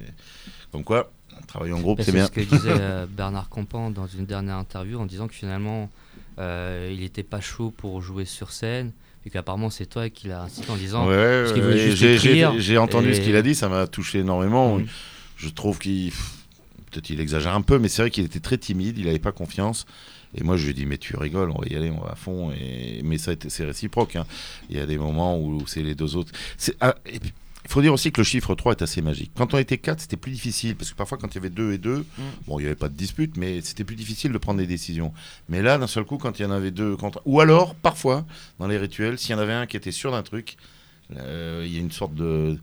Comme 0.70 0.84
quoi, 0.84 1.12
travailler 1.48 1.72
en 1.74 1.80
groupe, 1.80 1.98
Bah, 1.98 2.04
c'est 2.04 2.12
bien. 2.12 2.26
ce 2.26 2.30
que 2.30 2.40
disait 2.40 2.56
euh, 2.70 3.06
Bernard 3.06 3.50
Campan 3.50 3.90
dans 3.90 4.06
une 4.06 4.24
dernière 4.24 4.56
interview 4.56 4.98
en 4.98 5.04
disant 5.06 5.28
que 5.28 5.34
finalement 5.34 5.90
euh, 6.38 6.90
il 6.92 7.00
n'était 7.00 7.22
pas 7.22 7.40
chaud 7.40 7.70
pour 7.76 8.00
jouer 8.02 8.24
sur 8.24 8.52
scène 8.52 8.92
et 9.26 9.30
qu'apparemment 9.30 9.70
c'est 9.70 9.86
toi 9.86 10.08
qui 10.10 10.28
l'as 10.28 10.42
incité 10.42 10.70
en 10.70 10.76
disant 10.76 11.06
Ouais, 11.08 11.44
j'ai- 12.58 12.78
entendu 12.78 13.10
et- 13.10 13.14
ce 13.14 13.20
qu'il 13.20 13.36
a 13.36 13.42
dit, 13.42 13.54
ça 13.54 13.68
m'a 13.68 13.86
touché 13.86 14.18
énormément. 14.20 14.78
Mhm. 14.78 14.86
Je 15.36 15.48
trouve 15.48 15.78
qu'il. 15.78 16.12
Peut-être 16.90 17.08
il 17.10 17.20
exagère 17.20 17.54
un 17.54 17.62
peu, 17.62 17.78
mais 17.78 17.88
c'est 17.88 18.02
vrai 18.02 18.10
qu'il 18.10 18.24
était 18.24 18.40
très 18.40 18.58
timide, 18.58 18.98
il 18.98 19.06
n'avait 19.06 19.18
pas 19.18 19.32
confiance. 19.32 19.86
Et 20.34 20.42
moi, 20.44 20.56
je 20.56 20.64
lui 20.64 20.70
ai 20.70 20.74
dit, 20.74 20.86
mais 20.86 20.96
tu 20.98 21.16
rigoles, 21.16 21.50
on 21.50 21.58
va 21.60 21.66
y 21.68 21.74
aller, 21.76 21.90
on 21.90 22.00
va 22.00 22.12
à 22.12 22.14
fond. 22.14 22.52
Et... 22.52 23.00
Mais 23.04 23.18
ça, 23.18 23.32
c'est 23.48 23.64
réciproque. 23.64 24.16
hein. 24.16 24.24
Il 24.70 24.76
y 24.76 24.80
a 24.80 24.86
des 24.86 24.96
moments 24.98 25.38
où 25.38 25.66
c'est 25.66 25.82
les 25.82 25.94
deux 25.94 26.16
autres. 26.16 26.32
Ah, 26.80 26.94
et 27.06 27.18
puis, 27.18 27.32
faut 27.72 27.82
dire 27.82 27.92
aussi 27.92 28.12
que 28.12 28.20
le 28.20 28.24
chiffre 28.24 28.54
3 28.54 28.72
est 28.72 28.82
assez 28.82 29.02
magique. 29.02 29.32
Quand 29.36 29.54
on 29.54 29.58
était 29.58 29.78
4, 29.78 30.00
c'était 30.00 30.16
plus 30.16 30.32
difficile, 30.32 30.76
parce 30.76 30.90
que 30.90 30.96
parfois, 30.96 31.18
quand 31.18 31.28
il 31.28 31.34
y 31.34 31.38
avait 31.38 31.50
2 31.50 31.72
et 31.72 31.78
2, 31.78 32.04
bon, 32.46 32.58
il 32.58 32.62
n'y 32.62 32.66
avait 32.66 32.76
pas 32.76 32.88
de 32.88 32.94
dispute, 32.94 33.36
mais 33.36 33.60
c'était 33.62 33.84
plus 33.84 33.96
difficile 33.96 34.32
de 34.32 34.38
prendre 34.38 34.58
des 34.58 34.66
décisions. 34.66 35.12
Mais 35.48 35.62
là, 35.62 35.78
d'un 35.78 35.86
seul 35.86 36.04
coup, 36.04 36.18
quand 36.18 36.38
il 36.38 36.42
y 36.42 36.44
en 36.44 36.50
avait 36.50 36.70
deux 36.70 36.96
contre. 36.96 37.22
Ou 37.24 37.40
alors, 37.40 37.74
parfois, 37.74 38.24
dans 38.58 38.66
les 38.66 38.78
rituels, 38.78 39.18
s'il 39.18 39.30
y 39.30 39.34
en 39.34 39.38
avait 39.38 39.52
un 39.52 39.66
qui 39.66 39.76
était 39.76 39.92
sûr 39.92 40.10
d'un 40.12 40.22
truc, 40.22 40.56
euh, 41.16 41.62
il 41.66 41.72
y 41.74 41.76
a 41.76 41.80
une 41.80 41.90
sorte 41.92 42.14
de. 42.14 42.58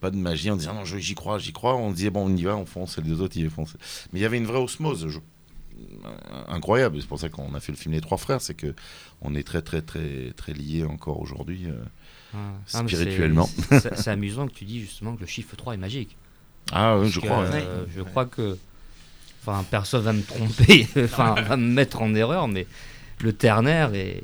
pas 0.00 0.10
de 0.10 0.16
magie 0.16 0.50
en 0.50 0.56
disant 0.56 0.74
non, 0.74 0.84
j'y 0.84 1.14
crois, 1.14 1.38
j'y 1.38 1.52
crois. 1.52 1.76
On 1.76 1.90
disait 1.90 2.10
bon, 2.10 2.26
on 2.30 2.36
y 2.36 2.42
va, 2.44 2.56
on 2.56 2.66
fonce, 2.66 2.98
et 2.98 3.02
les 3.02 3.08
deux 3.10 3.20
autres, 3.20 3.36
ils 3.36 3.50
foncent. 3.50 3.76
Mais 4.12 4.20
il 4.20 4.22
y 4.22 4.26
avait 4.26 4.38
une 4.38 4.46
vraie 4.46 4.58
osmose. 4.60 5.08
je- 5.08 5.18
incroyable. 6.48 6.98
C'est 7.00 7.06
pour 7.08 7.18
ça 7.18 7.28
qu'on 7.28 7.54
a 7.54 7.60
fait 7.60 7.72
le 7.72 7.78
film 7.78 7.94
Les 7.94 8.00
Trois 8.00 8.18
Frères, 8.18 8.40
c'est 8.40 8.54
que 8.54 8.74
on 9.22 9.34
est 9.34 9.42
très 9.42 9.62
très 9.62 9.82
très 9.82 10.32
très 10.36 10.52
liés 10.52 10.84
encore 10.84 11.20
aujourd'hui 11.20 11.66
euh, 11.66 11.72
Ah, 12.34 12.38
spirituellement. 12.84 13.48
c'est- 13.70 14.08
amusant 14.08 14.46
que 14.46 14.52
tu 14.54 14.64
dis 14.64 14.80
justement 14.80 15.14
que 15.16 15.20
le 15.20 15.26
chiffre 15.26 15.56
3 15.56 15.74
est 15.74 15.78
magique. 15.78 16.16
Ah 16.72 16.96
oui, 16.98 17.08
je 17.10 17.20
que, 17.20 17.26
crois, 17.26 17.42
euh, 17.44 17.84
je 17.96 18.02
crois 18.02 18.26
que. 18.26 18.56
Enfin, 19.42 19.64
personne 19.70 20.02
va 20.02 20.12
me 20.12 20.22
tromper, 20.22 20.86
enfin, 21.04 21.34
va 21.40 21.56
me 21.56 21.66
mettre 21.66 22.02
en 22.02 22.14
erreur, 22.14 22.46
mais 22.46 22.66
le 23.22 23.32
ternaire 23.32 23.94
est, 23.94 24.22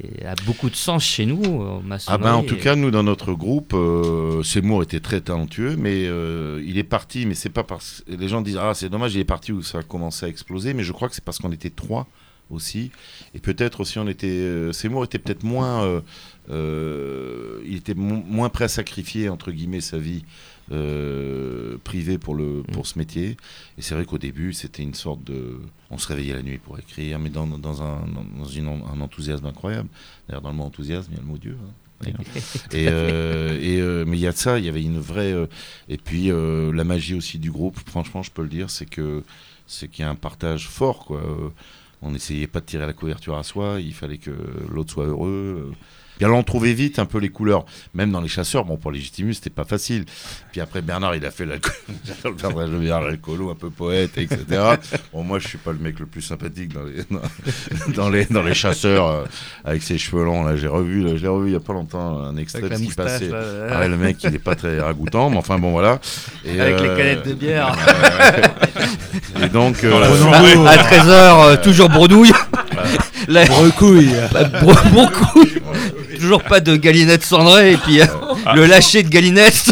est- 0.00 0.24
a 0.24 0.34
beaucoup 0.46 0.70
de 0.70 0.76
sens 0.76 1.04
chez 1.04 1.26
nous, 1.26 1.42
en 1.44 1.82
Ah 2.06 2.18
ben 2.18 2.34
en 2.34 2.42
tout 2.44 2.54
et- 2.54 2.58
cas 2.60 2.76
nous 2.76 2.90
dans 2.90 3.02
notre 3.02 3.32
groupe 3.34 3.72
euh, 3.74 4.42
Seymour 4.44 4.82
était 4.82 5.00
très 5.00 5.20
talentueux 5.20 5.76
mais 5.76 6.06
euh, 6.06 6.62
il 6.66 6.78
est 6.78 6.82
parti 6.84 7.26
mais 7.26 7.34
c'est 7.34 7.48
pas 7.50 7.62
parce 7.64 8.02
les 8.08 8.28
gens 8.28 8.40
disent 8.42 8.56
ah 8.60 8.72
c'est 8.74 8.88
dommage 8.88 9.14
il 9.14 9.20
est 9.20 9.24
parti 9.24 9.52
où 9.52 9.62
ça 9.62 9.78
a 9.78 9.82
commencé 9.82 10.24
à 10.26 10.28
exploser 10.28 10.72
mais 10.74 10.82
je 10.82 10.92
crois 10.92 11.08
que 11.08 11.14
c'est 11.14 11.22
parce 11.24 11.38
qu'on 11.38 11.52
était 11.52 11.70
trois 11.70 12.06
aussi. 12.50 12.90
Et 13.34 13.38
peut-être 13.38 13.80
aussi 13.80 13.98
on 13.98 14.06
était 14.08 14.26
euh, 14.28 14.72
Seymour 14.72 15.04
était 15.04 15.18
peut-être 15.18 15.42
moins 15.44 15.84
euh, 15.84 16.00
euh, 16.50 17.62
il 17.66 17.76
était 17.76 17.94
mo- 17.94 18.22
moins 18.26 18.48
prêt 18.48 18.64
à 18.64 18.68
sacrifier 18.68 19.28
entre 19.28 19.50
guillemets 19.50 19.80
sa 19.80 19.98
vie 19.98 20.24
euh, 20.72 21.76
privée 21.84 22.18
pour 22.18 22.34
le 22.34 22.62
pour 22.72 22.86
ce 22.86 22.98
métier. 22.98 23.36
Et 23.78 23.82
c'est 23.82 23.94
vrai 23.94 24.04
qu'au 24.04 24.18
début 24.18 24.52
c'était 24.52 24.82
une 24.82 24.94
sorte 24.94 25.24
de 25.24 25.58
on 25.90 25.98
se 25.98 26.08
réveillait 26.08 26.34
la 26.34 26.42
nuit 26.42 26.58
pour 26.58 26.78
écrire 26.78 27.18
mais 27.18 27.30
dans, 27.30 27.46
dans 27.46 27.82
un 27.82 28.00
dans 28.38 28.44
une- 28.46 28.68
un 28.68 29.00
enthousiasme 29.00 29.46
incroyable. 29.46 29.88
D'ailleurs 30.28 30.42
dans 30.42 30.50
le 30.50 30.56
mot 30.56 30.64
enthousiasme 30.64 31.10
il 31.12 31.14
y 31.16 31.18
a 31.18 31.22
le 31.22 31.26
mot 31.26 31.38
Dieu 31.38 31.56
hein, 31.62 31.70
et, 32.72 32.88
euh, 32.88 33.58
et, 33.60 33.80
euh, 33.80 34.04
mais 34.06 34.18
il 34.18 34.20
y 34.20 34.26
a 34.26 34.32
de 34.32 34.36
ça 34.36 34.58
il 34.58 34.64
y 34.64 34.68
avait 34.68 34.82
une 34.82 34.98
vraie 34.98 35.34
et 35.88 35.96
puis 35.96 36.28
la 36.28 36.84
magie 36.84 37.14
aussi 37.14 37.38
du 37.38 37.50
groupe 37.50 37.78
franchement 37.86 38.22
je 38.22 38.30
peux 38.30 38.42
le 38.42 38.48
dire 38.48 38.68
c'est 38.70 38.86
que 38.86 39.22
c'est 39.66 39.88
qu'il 39.88 40.02
y 40.04 40.06
a 40.06 40.10
un 40.10 40.14
partage 40.14 40.68
fort 40.68 41.06
quoi 41.06 41.22
on 42.04 42.10
n'essayait 42.10 42.46
pas 42.46 42.60
de 42.60 42.66
tirer 42.66 42.86
la 42.86 42.92
couverture 42.92 43.36
à 43.36 43.42
soi 43.42 43.80
il 43.80 43.94
fallait 43.94 44.18
que 44.18 44.30
l'autre 44.70 44.92
soit 44.92 45.06
heureux 45.06 45.70
euh. 45.70 45.74
Puis 46.16 46.24
alors 46.24 46.38
on 46.38 46.42
trouvait 46.42 46.72
vite 46.72 46.98
un 46.98 47.06
peu 47.06 47.18
les 47.18 47.28
couleurs, 47.28 47.64
même 47.94 48.10
dans 48.10 48.20
les 48.20 48.28
chasseurs. 48.28 48.64
Bon, 48.64 48.76
pour 48.76 48.92
Légitimus, 48.92 49.34
c'était 49.34 49.50
pas 49.50 49.64
facile. 49.64 50.04
Puis 50.52 50.60
après, 50.60 50.82
Bernard, 50.82 51.16
il 51.16 51.24
a 51.26 51.30
fait 51.30 51.46
l'alcoolo, 53.04 53.50
un 53.50 53.54
peu 53.54 53.70
poète, 53.70 54.18
etc. 54.18 54.38
Bon, 55.12 55.24
moi, 55.24 55.38
je 55.38 55.48
suis 55.48 55.58
pas 55.58 55.72
le 55.72 55.78
mec 55.78 55.98
le 55.98 56.06
plus 56.06 56.22
sympathique 56.22 56.72
dans 56.72 56.84
les, 56.84 57.02
dans, 57.10 57.92
dans 57.94 58.08
les, 58.10 58.24
dans 58.26 58.42
les 58.42 58.54
chasseurs, 58.54 59.06
euh, 59.08 59.24
avec 59.64 59.82
ses 59.82 59.98
cheveux 59.98 60.24
longs. 60.24 60.44
Là, 60.44 60.56
j'ai 60.56 60.68
revu, 60.68 61.02
là, 61.02 61.16
je 61.16 61.22
l'ai 61.22 61.28
revu 61.28 61.50
il 61.50 61.52
y 61.52 61.56
a 61.56 61.60
pas 61.60 61.72
longtemps, 61.72 62.20
un 62.20 62.36
extrait 62.36 62.68
de 62.68 62.74
ce 62.74 62.82
qui 62.82 62.94
passait. 62.94 63.28
là. 63.28 63.42
Ah 63.70 63.80
ouais, 63.80 63.88
le 63.88 63.96
mec, 63.96 64.22
il 64.24 64.34
est 64.34 64.38
pas 64.38 64.54
très 64.54 64.80
ragoûtant, 64.80 65.30
mais 65.30 65.38
enfin 65.38 65.58
bon, 65.58 65.72
voilà. 65.72 66.00
Et, 66.44 66.60
Avec 66.60 66.80
les 66.80 66.88
canettes 66.88 67.26
de 67.26 67.34
bière. 67.34 67.76
et 69.42 69.48
donc, 69.48 69.82
euh. 69.84 70.66
À 70.66 70.78
13 70.78 71.08
heures, 71.08 71.40
euh, 71.40 71.56
toujours 71.56 71.88
bredouille. 71.88 72.32
La- 73.28 73.44
Brecouille. 73.48 74.10
Toujours 76.18 76.42
pas 76.42 76.60
de 76.60 76.76
galinette 76.76 77.22
cendrée 77.24 77.72
et 77.72 77.76
puis 77.76 78.00
euh, 78.00 78.06
le 78.54 78.66
lâcher 78.66 79.02
de 79.02 79.08
galinette 79.08 79.70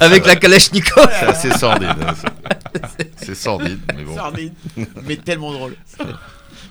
avec 0.00 0.26
la 0.26 0.36
kalachnikov. 0.36 1.08
C'est 1.20 1.26
assez 1.26 1.50
sordide. 1.58 1.88
hein, 1.88 2.14
c'est- 3.18 3.34
sordide, 3.34 3.80
mais 3.96 4.02
bon. 4.04 4.14
Sordide, 4.16 4.52
mais 5.06 5.16
tellement 5.16 5.52
drôle. 5.52 5.74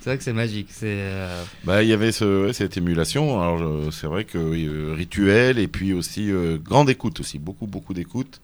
C'est 0.02 0.10
vrai 0.10 0.18
que 0.18 0.24
c'est 0.24 0.34
magique. 0.34 0.68
C'est 0.70 0.86
euh, 0.88 1.44
Bah, 1.64 1.82
il 1.84 1.90
y 1.90 1.94
avait 1.94 2.12
ce, 2.12 2.48
ouais, 2.48 2.54
cette 2.54 2.76
émulation. 2.78 3.42
Alors, 3.42 3.92
c'est 3.94 4.08
vrai 4.08 4.26
que 4.26 4.38
oui, 4.38 4.66
euh, 4.68 4.94
rituel 4.96 5.60
et 5.60 5.68
puis 5.68 5.94
aussi 5.94 6.30
euh, 6.32 6.58
grande 6.58 6.90
écoute 6.90 7.20
aussi, 7.22 7.40
beaucoup 7.40 7.68
beaucoup 7.68 7.94
d'écoute. 7.94 8.42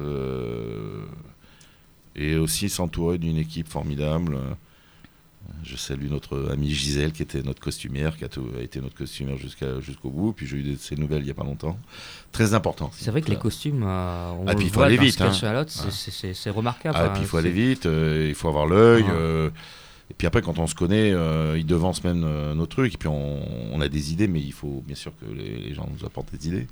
Euh, 0.00 1.00
et 2.16 2.36
aussi 2.36 2.68
s'entourer 2.68 3.18
d'une 3.18 3.38
équipe 3.38 3.68
formidable. 3.68 4.36
Je 5.64 5.76
salue 5.76 6.08
notre 6.10 6.50
amie 6.52 6.70
Gisèle 6.72 7.12
qui 7.12 7.22
était 7.22 7.42
notre 7.42 7.60
costumière, 7.60 8.16
qui 8.16 8.24
a, 8.24 8.28
tout- 8.28 8.46
a 8.58 8.62
été 8.62 8.80
notre 8.80 8.94
costumière 8.94 9.36
jusqu'au 9.36 10.10
bout. 10.10 10.32
Puis 10.32 10.46
j'ai 10.46 10.56
eu 10.58 10.62
de 10.62 10.76
ses 10.76 10.96
nouvelles 10.96 11.22
il 11.22 11.28
y 11.28 11.30
a 11.30 11.34
pas 11.34 11.44
longtemps. 11.44 11.78
Très 12.32 12.54
important. 12.54 12.90
c'est 12.94 13.10
vrai 13.10 13.22
que 13.22 13.30
les 13.30 13.36
costumes, 13.36 13.82
euh, 13.84 14.30
on 14.38 14.46
Ah, 14.46 14.54
puis 14.54 14.64
le 14.64 14.68
il 14.68 14.68
faut 14.70 14.76
voit 14.76 14.86
aller 14.86 14.96
vite, 14.98 15.20
hein. 15.20 15.32
à 15.42 15.52
l'autre, 15.52 15.72
Ah. 15.76 15.90
c'est- 15.90 16.50
remarquable. 16.50 16.96
Ah, 16.98 17.04
et 17.04 17.08
hein, 17.08 17.10
puis 17.12 17.22
il 17.22 17.26
faut 17.28 17.36
aller 17.36 17.50
vite, 17.50 17.86
euh, 17.86 18.26
il 18.28 18.34
faut 18.34 18.48
avoir 18.48 18.66
l'œil. 18.66 19.02
Ouais. 19.04 19.50
Euh, 20.08 20.10
et 20.10 20.14
puis 20.16 20.26
après, 20.26 20.42
quand 20.42 20.58
on 20.58 20.66
se 20.66 20.74
connaît, 20.74 21.12
euh, 21.12 21.56
il 21.58 21.66
devance 21.66 22.02
même 22.04 22.24
euh, 22.24 22.54
nos 22.54 22.66
trucs. 22.66 22.94
Et 22.94 22.98
puis 22.98 23.08
on, 23.08 23.40
on 23.74 23.80
a 23.80 23.88
des 23.88 24.12
idées, 24.12 24.28
mais 24.28 24.40
il 24.40 24.52
faut 24.52 24.82
bien 24.86 24.96
sûr 24.96 25.12
que 25.20 25.26
les, 25.32 25.56
les 25.58 25.74
gens 25.74 25.88
nous 25.98 26.06
apportent 26.06 26.32
des 26.34 26.48
idées. 26.48 26.66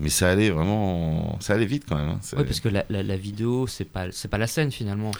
Mais 0.00 0.08
ça 0.08 0.28
allait 0.28 0.50
vraiment, 0.50 1.38
ça 1.40 1.54
allait 1.54 1.66
vite 1.66 1.84
quand 1.88 1.94
même. 1.96 2.08
hein. 2.08 2.20
Ouais, 2.36 2.42
parce 2.44 2.58
que 2.58 2.68
la, 2.68 2.84
la- 2.90 3.04
la 3.04 3.16
vidéo, 3.16 3.68
c'est 3.68 3.84
pas, 3.84 4.10
c'est 4.10 4.26
pas 4.26 4.38
la 4.38 4.48
scène 4.48 4.72
finalement. 4.72 5.12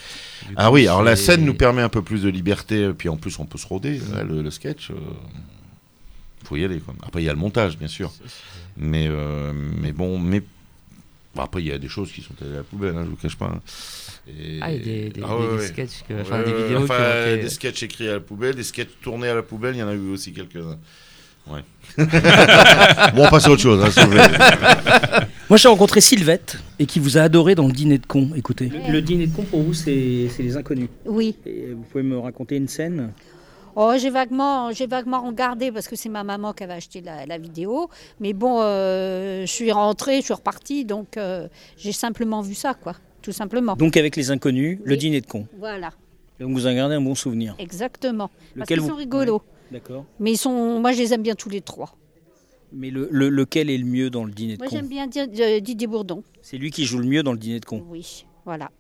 Du 0.48 0.54
Ah 0.56 0.66
coup, 0.68 0.74
oui, 0.74 0.88
alors 0.88 1.04
la 1.04 1.14
scène 1.14 1.44
nous 1.44 1.54
permet 1.54 1.82
un 1.82 1.88
peu 1.88 2.02
plus 2.02 2.22
de 2.22 2.28
liberté, 2.28 2.82
et 2.82 2.92
puis 2.92 3.08
en 3.08 3.16
plus 3.16 3.38
on 3.38 3.46
peut 3.46 3.56
se 3.58 3.68
roder, 3.68 4.00
là, 4.12 4.24
le, 4.24 4.42
le 4.42 4.50
sketch. 4.50 4.90
Il 6.42 6.46
faut 6.48 6.56
y 6.56 6.64
aller. 6.64 6.80
Quoi. 6.80 6.92
Après 7.06 7.22
il 7.22 7.26
y 7.26 7.28
a 7.28 7.32
le 7.32 7.38
montage, 7.38 7.78
bien 7.78 7.86
sûr. 7.88 8.12
Mais, 8.76 9.06
euh, 9.08 9.52
mais 9.54 9.92
bon, 9.92 10.18
mais 10.18 10.42
bon, 11.34 11.42
après 11.42 11.62
il 11.62 11.68
y 11.68 11.72
a 11.72 11.78
des 11.78 11.88
choses 11.88 12.10
qui 12.12 12.22
sont 12.22 12.34
allées 12.40 12.52
à 12.54 12.56
la 12.58 12.62
poubelle, 12.62 12.94
hein, 12.96 13.02
je 13.04 13.10
vous 13.10 13.16
cache 13.16 13.36
pas. 13.36 13.52
Et- 14.28 14.58
Ah, 14.62 14.72
il 14.72 14.78
y 14.78 14.80
a 14.80 14.84
des- 14.84 15.08
des- 15.10 15.20
Ah 15.24 15.36
ouais, 15.36 15.46
des 15.48 15.54
ouais. 15.62 15.66
sketchs 15.66 16.02
que- 16.08 16.20
enfin, 16.20 16.38
Ouais, 16.40 16.44
des 16.46 16.52
ouais, 16.52 16.62
vidéos 16.62 16.78
qui 16.78 16.84
enfin, 16.84 16.94
ont 16.94 17.32
été- 17.34 17.42
Des 17.42 17.50
sketchs 17.50 17.82
écrits 17.82 18.08
à 18.08 18.12
la 18.14 18.20
poubelle, 18.20 18.54
des 18.54 18.62
sketchs 18.62 18.88
tournés 19.02 19.28
à 19.28 19.34
la 19.34 19.42
poubelle, 19.42 19.74
il 19.74 19.78
y 19.78 19.82
en 19.82 19.88
a 19.88 19.94
eu 19.94 20.10
aussi 20.12 20.32
quelques-uns. 20.32 20.78
Ouais. 21.46 21.60
bon, 23.14 23.26
on 23.26 23.28
passe 23.28 23.46
à 23.46 23.50
autre 23.50 23.60
chose, 23.60 23.84
hein. 23.84 25.26
Moi, 25.50 25.58
j'ai 25.58 25.68
rencontré 25.68 26.00
Sylvette 26.00 26.58
et 26.78 26.86
qui 26.86 26.98
vous 27.00 27.18
a 27.18 27.20
adoré 27.20 27.54
dans 27.54 27.66
le 27.66 27.72
dîner 27.74 27.98
de 27.98 28.06
con. 28.06 28.30
Écoutez. 28.34 28.72
Le, 28.88 29.02
dîner 29.02 29.26
de 29.26 29.34
con 29.36 29.42
pour 29.42 29.62
vous, 29.62 29.74
c'est 29.74 30.28
c'est 30.34 30.42
les 30.42 30.56
inconnus. 30.56 30.88
Oui. 31.04 31.36
Et 31.44 31.74
vous 31.74 31.82
pouvez 31.82 32.02
me 32.02 32.16
raconter 32.18 32.56
une 32.56 32.68
scène? 32.68 33.10
Oh, 33.76 33.92
j'ai 33.98 34.10
vaguement, 34.10 34.70
j'ai 34.72 34.86
vaguement 34.86 35.22
regardé 35.26 35.72
parce 35.72 35.88
que 35.88 35.96
c'est 35.96 36.08
ma 36.08 36.22
maman 36.22 36.52
qui 36.52 36.62
avait 36.62 36.74
acheté 36.74 37.00
la, 37.00 37.26
la 37.26 37.38
vidéo. 37.38 37.88
Mais 38.20 38.32
bon, 38.32 38.60
euh, 38.60 39.40
je 39.42 39.50
suis 39.50 39.72
rentrée, 39.72 40.18
je 40.20 40.26
suis 40.26 40.34
repartie, 40.34 40.84
donc 40.84 41.16
euh, 41.16 41.48
j'ai 41.76 41.92
simplement 41.92 42.40
vu 42.40 42.54
ça, 42.54 42.74
quoi, 42.74 42.94
tout 43.22 43.32
simplement. 43.32 43.74
Donc 43.74 43.96
avec 43.96 44.14
les 44.16 44.30
inconnus, 44.30 44.78
le 44.84 44.96
dîner 44.96 45.20
de 45.20 45.26
con. 45.26 45.46
Voilà, 45.58 45.90
Donc 46.38 46.52
vous 46.52 46.66
en 46.66 46.74
gardez 46.74 46.94
un 46.94 47.00
bon 47.00 47.14
souvenir. 47.16 47.56
exactement. 47.58 48.28
Parce 48.28 48.54
Lequel 48.54 48.66
qu'ils 48.78 48.80
vous- 48.82 48.88
sont 48.90 48.96
rigolos. 48.96 49.42
D'accord. 49.72 50.04
Mais 50.20 50.32
ils 50.32 50.36
sont, 50.38 50.78
moi, 50.80 50.92
je 50.92 50.98
les 50.98 51.12
aime 51.12 51.22
bien 51.22 51.34
tous 51.34 51.48
les 51.48 51.60
trois. 51.60 51.96
Mais 52.72 52.90
le, 52.90 53.08
le- 53.10 53.28
lequel 53.28 53.70
est 53.70 53.78
le 53.78 53.84
mieux 53.86 54.10
dans 54.10 54.24
le 54.24 54.30
dîner 54.32 54.54
de 54.56 54.58
Moi, 54.58 54.68
con 54.68 54.76
j'aime 54.76 54.88
bien 54.88 55.08
euh, 55.16 55.60
Didier 55.60 55.86
Bourdon. 55.88 56.22
C'est 56.42 56.58
lui 56.58 56.70
qui 56.70 56.84
joue 56.84 56.98
le 56.98 57.06
mieux 57.06 57.22
dans 57.22 57.32
le 57.32 57.38
dîner 57.38 57.58
de 57.60 57.64
con. 57.64 57.84
Oui, 57.88 58.24
voilà. 58.44 58.70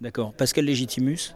D'accord. 0.00 0.32
Pascal 0.32 0.64
Légitimus, 0.64 1.34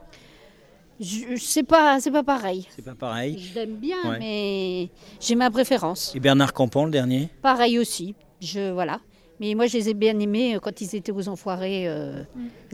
Je, 1.00 1.36
c'est 1.38 1.62
pas, 1.64 1.98
c'est 2.00 2.10
pas 2.12 2.22
pareil. 2.22 2.66
c'est 2.74 2.84
pas 2.84 2.94
pareil. 2.94 3.38
Je 3.38 3.54
l'aime 3.58 3.76
bien, 3.76 3.96
Ouais. 4.04 4.18
mais 4.20 4.90
j'ai 5.20 5.34
ma 5.34 5.50
préférence. 5.50 6.12
Et 6.14 6.20
Bernard 6.20 6.52
Campan, 6.52 6.84
le 6.84 6.90
dernier? 6.92 7.28
Pareil 7.42 7.78
aussi. 7.78 8.14
Je 8.40 8.70
voilà. 8.72 9.00
Mais 9.40 9.54
moi, 9.54 9.66
je 9.66 9.76
les 9.76 9.88
ai 9.88 9.94
bien 9.94 10.16
aimés 10.20 10.54
euh, 10.54 10.60
quand 10.60 10.80
ils 10.80 10.94
étaient 10.94 11.10
aux 11.12 11.28
Enfoirés. 11.28 11.88
euh, 11.88 12.22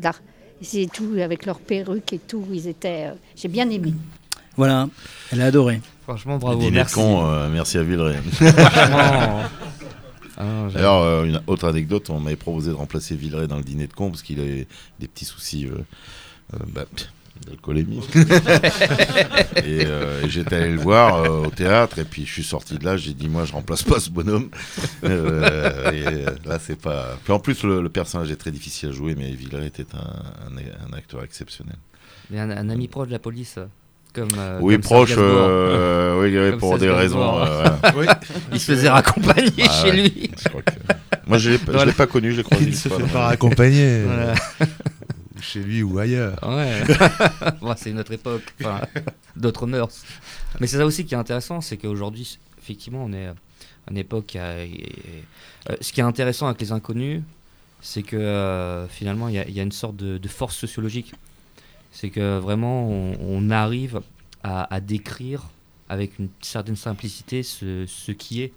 là, 0.02 0.12
c'est 0.60 0.86
tout 0.92 1.16
avec 1.22 1.46
leurs 1.46 1.60
perruques 1.60 2.12
et 2.12 2.18
tout. 2.18 2.44
Ils 2.52 2.68
étaient. 2.68 3.06
euh, 3.08 3.14
j'ai 3.36 3.48
bien 3.48 3.68
aimé. 3.70 3.94
Voilà, 4.56 4.88
elle 5.32 5.40
a 5.40 5.46
adoré. 5.46 5.80
Franchement, 6.02 6.36
bravo. 6.36 6.58
dîner 6.60 6.72
merci. 6.72 6.96
de 6.96 7.00
con, 7.00 7.24
euh, 7.24 7.48
merci 7.48 7.78
à 7.78 7.82
Villeray. 7.82 8.16
Ah 10.38 10.68
euh, 10.74 11.24
une 11.24 11.42
autre 11.48 11.68
anecdote, 11.68 12.08
on 12.08 12.18
m'avait 12.18 12.36
proposé 12.36 12.70
de 12.70 12.74
remplacer 12.76 13.14
Villeray 13.14 13.46
dans 13.46 13.58
le 13.58 13.62
dîner 13.62 13.86
de 13.86 13.92
con 13.92 14.08
parce 14.10 14.22
qu'il 14.22 14.40
avait 14.40 14.66
des 14.98 15.06
petits 15.06 15.26
soucis 15.26 15.66
euh, 15.66 15.74
euh, 16.54 16.58
bah, 16.68 16.84
d'alcoolémie. 17.46 18.00
et 18.14 19.84
euh, 19.86 20.22
et 20.24 20.28
j'étais 20.28 20.56
allé 20.56 20.72
le 20.72 20.80
voir 20.80 21.16
euh, 21.16 21.46
au 21.46 21.50
théâtre 21.50 21.98
et 21.98 22.04
puis 22.04 22.26
je 22.26 22.32
suis 22.32 22.44
sorti 22.44 22.78
de 22.78 22.84
là, 22.84 22.96
j'ai 22.96 23.12
dit 23.14 23.28
moi 23.28 23.44
je 23.44 23.52
remplace 23.52 23.82
pas 23.82 24.00
ce 24.00 24.10
bonhomme. 24.10 24.48
Euh, 25.04 25.90
et 25.92 26.06
euh, 26.06 26.26
là 26.44 26.58
c'est 26.60 26.78
pas. 26.80 27.16
Puis 27.24 27.32
en 27.32 27.38
plus 27.38 27.62
le, 27.64 27.80
le 27.80 27.88
personnage 27.88 28.30
est 28.30 28.36
très 28.36 28.50
difficile 28.50 28.90
à 28.90 28.92
jouer, 28.92 29.14
mais 29.16 29.30
Villeray 29.32 29.66
était 29.66 29.86
un, 29.94 29.98
un- 29.98 30.92
un 30.92 30.96
acteur 30.96 31.22
exceptionnel. 31.24 31.76
Mais 32.30 32.38
un, 32.38 32.50
un 32.50 32.68
ami 32.68 32.86
proche 32.88 33.08
de 33.08 33.12
la 33.12 33.18
police. 33.18 33.58
Comme, 34.12 34.28
euh, 34.38 34.58
Oui, 34.60 34.74
comme 34.74 34.82
proche, 34.82 35.14
euh, 35.16 36.20
oui, 36.20 36.50
Comme 36.50 36.58
pour 36.58 36.78
des 36.78 36.90
raisons, 36.90 37.38
euh. 37.44 37.64
Oui. 37.96 38.06
Il 38.52 38.60
se 38.60 38.72
faisait 38.72 38.88
raccompagner 38.88 39.50
Ah 39.62 39.68
chez 39.82 39.90
ouais, 39.90 40.02
lui. 40.02 40.30
je 40.36 40.48
crois 40.48 40.62
que- 40.62 40.72
Moi, 41.26 41.38
je 41.38 41.50
l'ai 41.50 41.58
pas- 41.58 41.78
je 41.78 41.84
l'ai 41.86 41.92
pas 41.92 42.06
connu, 42.06 42.32
je 42.32 42.38
l'ai 42.38 42.42
croisé 42.42 42.64
Il 42.66 42.76
se 42.76 42.88
fait 42.88 43.12
pas 43.12 43.26
raccompagner. 43.28 44.02
Chez 45.40 45.60
lui 45.60 45.82
ou 45.82 45.98
ailleurs. 45.98 46.38
Ouais. 46.46 46.82
Bon, 47.60 47.74
c'est 47.76 47.90
une 47.90 47.98
autre 47.98 48.12
époque, 48.12 48.42
enfin, 48.60 48.80
d'autres 49.36 49.66
mœurs. 49.66 50.02
Mais 50.60 50.66
c'est 50.66 50.76
ça 50.78 50.86
aussi 50.86 51.04
qui 51.04 51.14
est 51.14 51.18
intéressant, 51.18 51.60
c'est 51.60 51.76
qu'aujourd'hui, 51.76 52.38
effectivement, 52.58 53.04
on 53.04 53.12
est 53.12 53.26
à 53.26 53.34
une 53.90 53.96
époque. 53.98 54.36
a- 54.36 54.64
et- 54.64 55.24
euh, 55.70 55.76
ce 55.80 55.92
qui 55.92 56.00
est 56.00 56.04
intéressant 56.04 56.46
avec 56.46 56.60
les 56.60 56.72
inconnus, 56.72 57.22
c'est 57.82 58.02
que 58.02 58.16
euh, 58.16 58.86
finalement, 58.88 59.28
il 59.28 59.34
y, 59.34 59.38
a- 59.38 59.48
il 59.48 59.54
y 59.54 59.60
a 59.60 59.62
une 59.62 59.72
sorte 59.72 59.96
de, 59.96 60.18
de 60.18 60.28
force 60.28 60.56
sociologique. 60.56 61.12
C'est 61.92 62.10
que 62.10 62.38
vraiment, 62.38 62.88
on, 62.88 63.16
on 63.20 63.50
arrive 63.50 64.00
à, 64.42 64.72
à 64.72 64.80
décrire 64.80 65.48
avec 65.88 66.18
une 66.18 66.28
certaine 66.40 66.76
simplicité 66.76 67.42
ce, 67.42 67.84
ce 67.86 68.12
qui 68.12 68.42
est, 68.42 68.52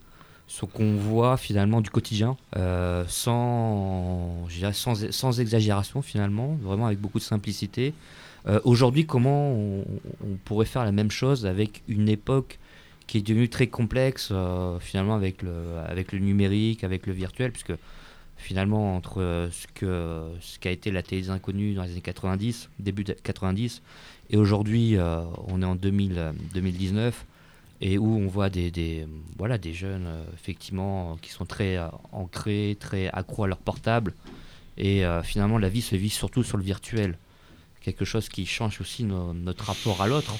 ce 0.47 0.65
qu'on 0.65 0.95
voit 0.95 1.37
finalement 1.37 1.81
du 1.81 1.89
quotidien, 1.89 2.37
euh, 2.57 3.05
sans, 3.07 4.47
sans, 4.73 5.11
sans 5.11 5.39
exagération 5.39 6.01
finalement, 6.01 6.57
vraiment 6.61 6.87
avec 6.87 6.99
beaucoup 6.99 7.19
de 7.19 7.23
simplicité. 7.23 7.93
Euh, 8.47 8.59
Aujourd'hui, 8.65 9.05
comment 9.05 9.51
on, 9.51 9.85
pourrait 10.45 10.65
faire 10.65 10.83
la 10.83 10.91
même 10.91 11.11
chose 11.11 11.45
avec 11.45 11.81
une 11.87 12.09
époque 12.09 12.59
qui 13.07 13.17
est 13.17 13.21
devenue 13.21 13.49
très 13.49 13.67
complexe 13.67 14.29
euh, 14.31 14.79
finalement 14.79 15.15
avec 15.15 15.41
le, 15.41 15.51
avec 15.87 16.11
le 16.11 16.19
numérique, 16.19 16.83
avec 16.83 17.07
le 17.07 17.13
virtuel, 17.13 17.51
puisque 17.51 17.73
finalement 18.37 18.95
entre 18.95 19.21
euh, 19.21 19.49
ce 19.51 19.67
que 19.73 20.27
ce 20.41 20.59
qu'a 20.59 20.71
été 20.71 20.91
la 20.91 21.01
télé 21.03 21.21
des 21.21 21.29
inconnus 21.29 21.75
dans 21.75 21.83
les 21.83 21.91
années 21.91 22.01
90, 22.01 22.69
début 22.79 23.03
de 23.03 23.13
90, 23.13 23.81
et 24.29 24.37
aujourd'hui 24.37 24.97
on 25.47 25.61
est 25.61 25.65
en 25.65 25.75
2000, 25.75 26.13
euh, 26.17 26.31
2019 26.53 27.25
et 27.85 27.97
où 27.97 28.07
on 28.17 28.27
voit 28.27 28.49
des, 28.49 28.71
des 28.71 29.05
voilà 29.37 29.57
des 29.57 29.73
jeunes 29.73 30.07
euh, 30.07 30.23
effectivement 30.33 31.17
qui 31.21 31.29
sont 31.31 31.45
très 31.45 31.75
euh, 31.77 31.87
ancrés, 32.13 32.77
très 32.79 33.09
accros 33.09 33.43
à 33.43 33.47
leur 33.47 33.57
portable 33.57 34.13
et 34.77 35.05
euh, 35.05 35.21
finalement 35.21 35.57
la 35.57 35.67
vie 35.69 35.81
se 35.81 35.95
vit 35.97 36.09
surtout 36.09 36.43
sur 36.43 36.57
le 36.57 36.63
virtuel, 36.63 37.17
quelque 37.81 38.05
chose 38.05 38.29
qui 38.29 38.45
change 38.45 38.79
aussi 38.79 39.03
no- 39.03 39.33
notre 39.33 39.65
rapport 39.65 40.01
à 40.01 40.07
l'autre. 40.07 40.33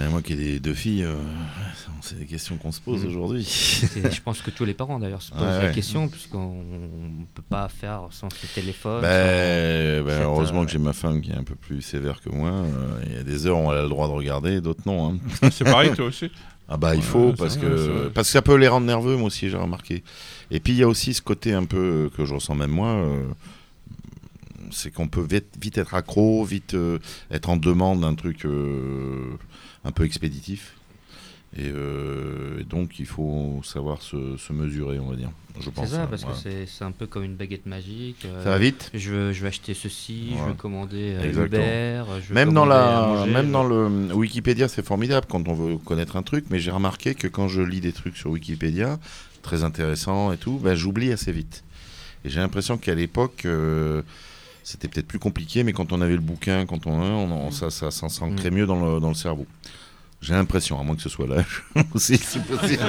Mais 0.00 0.08
moi 0.08 0.22
qui 0.22 0.32
ai 0.32 0.36
des 0.36 0.60
deux 0.60 0.72
filles, 0.72 1.04
euh, 1.04 1.14
c'est 2.00 2.18
des 2.18 2.24
questions 2.24 2.56
qu'on 2.56 2.72
se 2.72 2.80
pose 2.80 3.02
Mhm. 3.02 3.08
aujourd'hui. 3.10 3.42
Je 3.44 4.20
pense 4.24 4.40
que 4.40 4.50
tous 4.50 4.64
les 4.64 4.72
parents 4.72 4.98
d'ailleurs 4.98 5.20
se 5.20 5.30
posent 5.30 5.42
Ouais, 5.42 5.46
la 5.58 5.66
ouais. 5.66 5.72
question 5.72 6.08
puisqu'on 6.08 6.62
ne 6.62 7.24
peut 7.34 7.42
pas 7.46 7.68
faire 7.68 8.08
sans 8.10 8.28
ce 8.30 8.46
téléphone. 8.54 9.02
Ben, 9.02 10.00
sans 10.00 10.06
ben, 10.06 10.22
heureusement 10.22 10.62
euh, 10.62 10.64
que 10.64 10.70
j'ai 10.72 10.78
ma 10.78 10.94
femme 10.94 11.20
qui 11.20 11.30
est 11.30 11.36
un 11.36 11.44
peu 11.44 11.54
plus 11.54 11.82
sévère 11.82 12.22
que 12.22 12.30
moi. 12.30 12.48
euh, 12.50 13.00
Il 13.06 13.12
y 13.12 13.16
a 13.18 13.22
des 13.22 13.46
heures 13.46 13.60
où 13.60 13.70
elle 13.72 13.78
a 13.78 13.82
le 13.82 13.88
droit 13.90 14.08
de 14.08 14.12
regarder, 14.14 14.60
d'autres 14.62 14.82
non. 14.86 15.18
hein. 15.42 15.50
C'est 15.52 15.64
pareil, 15.64 15.92
toi 15.92 16.06
aussi 16.06 16.30
Ah 16.66 16.78
bah 16.78 16.94
il 16.94 17.02
faut 17.02 17.34
parce 17.34 17.58
vrai, 17.58 17.66
que 17.66 17.74
vrai. 17.74 18.10
parce 18.14 18.28
que 18.28 18.32
ça 18.32 18.40
peut 18.42 18.56
les 18.56 18.68
rendre 18.68 18.86
nerveux 18.86 19.16
moi 19.16 19.26
aussi 19.26 19.50
j'ai 19.50 19.56
remarqué. 19.58 20.02
Et 20.50 20.60
puis 20.60 20.72
il 20.72 20.78
y 20.78 20.82
a 20.82 20.88
aussi 20.88 21.12
ce 21.12 21.20
côté 21.20 21.52
un 21.52 21.64
peu 21.66 22.10
que 22.16 22.24
je 22.24 22.32
ressens 22.32 22.54
même 22.54 22.70
moi, 22.70 22.88
euh, 22.88 23.22
c'est 24.70 24.90
qu'on 24.92 25.08
peut 25.08 25.26
vite, 25.28 25.48
vite 25.60 25.78
être 25.78 25.94
accro, 25.94 26.44
vite 26.44 26.74
euh, 26.74 26.98
être 27.30 27.50
en 27.50 27.56
demande 27.56 28.00
d'un 28.00 28.14
truc 28.14 28.44
euh, 28.46 29.36
un 29.84 29.92
peu 29.92 30.04
expéditif. 30.04 30.74
Et, 31.56 31.62
euh, 31.66 32.60
et 32.60 32.64
donc 32.64 33.00
il 33.00 33.06
faut 33.06 33.60
savoir 33.64 34.02
se, 34.02 34.36
se 34.36 34.52
mesurer, 34.52 35.00
on 35.00 35.10
va 35.10 35.16
dire. 35.16 35.30
Je 35.60 35.68
pense. 35.68 35.88
C'est 35.88 35.96
ça, 35.96 36.02
hein, 36.04 36.06
parce 36.08 36.24
que 36.24 36.32
c'est- 36.32 36.84
un 36.84 36.92
peu 36.92 37.06
comme 37.08 37.24
une 37.24 37.34
baguette 37.34 37.66
magique. 37.66 38.24
euh, 38.24 38.44
Ça 38.44 38.50
va 38.50 38.58
vite 38.58 38.88
je 38.94 39.10
veux, 39.10 39.32
je 39.32 39.40
veux 39.42 39.48
acheter 39.48 39.74
ceci, 39.74 40.34
je 40.38 40.44
veux 40.44 40.54
commander 40.54 41.16
euh. 41.20 41.44
Uber. 41.46 42.04
je 42.22 42.28
veux 42.28 42.34
Même 42.34 42.52
dans, 42.54 42.62
commander 42.62 42.68
la, 42.80 43.06
manger, 43.18 43.30
même 43.32 43.46
je- 43.48 43.52
dans 43.52 43.64
le 43.64 44.14
Wikipédia, 44.14 44.68
c'est 44.68 44.84
formidable 44.86 45.26
quand 45.28 45.48
on 45.48 45.54
veut 45.54 45.76
connaître 45.78 46.14
un 46.14 46.22
truc, 46.22 46.44
mais 46.50 46.60
j'ai 46.60 46.70
remarqué 46.70 47.16
que 47.16 47.26
quand 47.26 47.48
je 47.48 47.62
lis 47.62 47.80
des 47.80 47.92
trucs 47.92 48.16
sur 48.16 48.30
Wikipédia, 48.30 49.00
très 49.42 49.64
intéressants 49.64 50.30
et 50.32 50.36
tout, 50.36 50.60
ben, 50.62 50.76
j'oublie 50.76 51.10
assez 51.10 51.32
vite. 51.32 51.64
Et 52.24 52.28
j'ai 52.30 52.38
l'impression 52.38 52.78
qu'à 52.78 52.94
l'époque, 52.94 53.42
euh, 53.44 54.02
c'était 54.70 54.88
peut-être 54.88 55.06
plus 55.08 55.18
compliqué, 55.18 55.62
mais 55.64 55.72
quand 55.72 55.92
on 55.92 56.00
avait 56.00 56.14
le 56.14 56.20
bouquin, 56.20 56.64
quand 56.66 56.86
on, 56.86 56.92
on, 57.00 57.30
on- 57.32 57.50
ça, 57.50 57.70
ça, 57.70 57.90
ça 57.90 58.08
s'ancrait 58.08 58.50
mieux 58.50 58.66
dans 58.66 58.94
le, 58.94 59.00
dans 59.00 59.08
le 59.08 59.14
cerveau. 59.14 59.46
J'ai 60.22 60.34
l'impression, 60.34 60.78
à 60.78 60.82
moins 60.82 60.96
que 60.96 61.02
ce 61.02 61.08
soit 61.08 61.26
l'âge 61.26 61.64
aussi, 61.94 62.16
c'est 62.18 62.44
possible. 62.44 62.82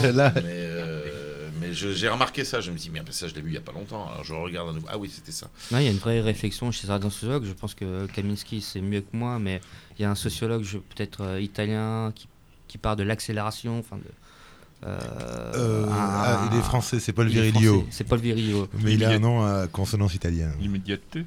C'est 0.00 0.12
là. 0.12 0.30
Mais, 0.36 0.42
euh, 0.46 1.48
mais 1.60 1.72
je- 1.72 1.92
j'ai 1.92 2.08
remarqué 2.08 2.44
ça, 2.44 2.60
je 2.60 2.70
me 2.70 2.76
dis, 2.76 2.90
mais 2.90 3.00
ça, 3.10 3.28
je 3.28 3.34
l'ai 3.34 3.40
vu 3.40 3.48
il 3.48 3.52
n'y 3.52 3.56
a 3.58 3.62
pas 3.62 3.72
longtemps. 3.72 4.06
Alors 4.10 4.24
je 4.24 4.34
regarde 4.34 4.68
à 4.68 4.72
nouveau. 4.72 4.86
Ah 4.90 4.98
oui, 4.98 5.10
c'était 5.12 5.32
ça. 5.32 5.48
Non, 5.72 5.78
il 5.78 5.84
y 5.84 5.88
a 5.88 5.90
une 5.90 5.96
vraie 5.98 6.20
réflexion 6.20 6.70
chez 6.70 6.86
certains 6.86 7.10
sociologues. 7.10 7.44
Je 7.44 7.52
pense 7.54 7.74
que 7.74 8.06
Kaminski, 8.06 8.60
c'est 8.60 8.80
mieux 8.82 9.00
que 9.00 9.16
moi, 9.16 9.38
mais 9.38 9.60
il 9.98 10.02
y 10.02 10.04
a 10.04 10.10
un 10.10 10.14
sociologue, 10.14 10.62
je- 10.64 10.78
peut-être 10.78 11.22
euh, 11.22 11.40
italien, 11.40 12.12
qui, 12.14 12.28
qui 12.68 12.76
parle 12.78 12.96
de 12.98 13.04
l'accélération. 13.04 13.78
Enfin 13.78 13.96
de, 13.96 14.02
euh, 14.84 14.98
Euh, 15.56 15.86
un- 15.86 15.90
ah, 15.92 16.48
il 16.52 16.58
est 16.58 16.62
français, 16.62 17.00
c'est 17.00 17.12
Paul 17.12 17.28
Virilio. 17.28 17.86
C'est 17.90 18.04
Paul 18.04 18.18
Virilio. 18.18 18.68
Mais 18.82 18.94
il 18.94 19.04
a 19.04 19.10
un 19.10 19.18
nom 19.18 19.42
à 19.44 19.66
consonance 19.66 20.14
italienne. 20.14 20.52
L'immédiateté 20.60 21.24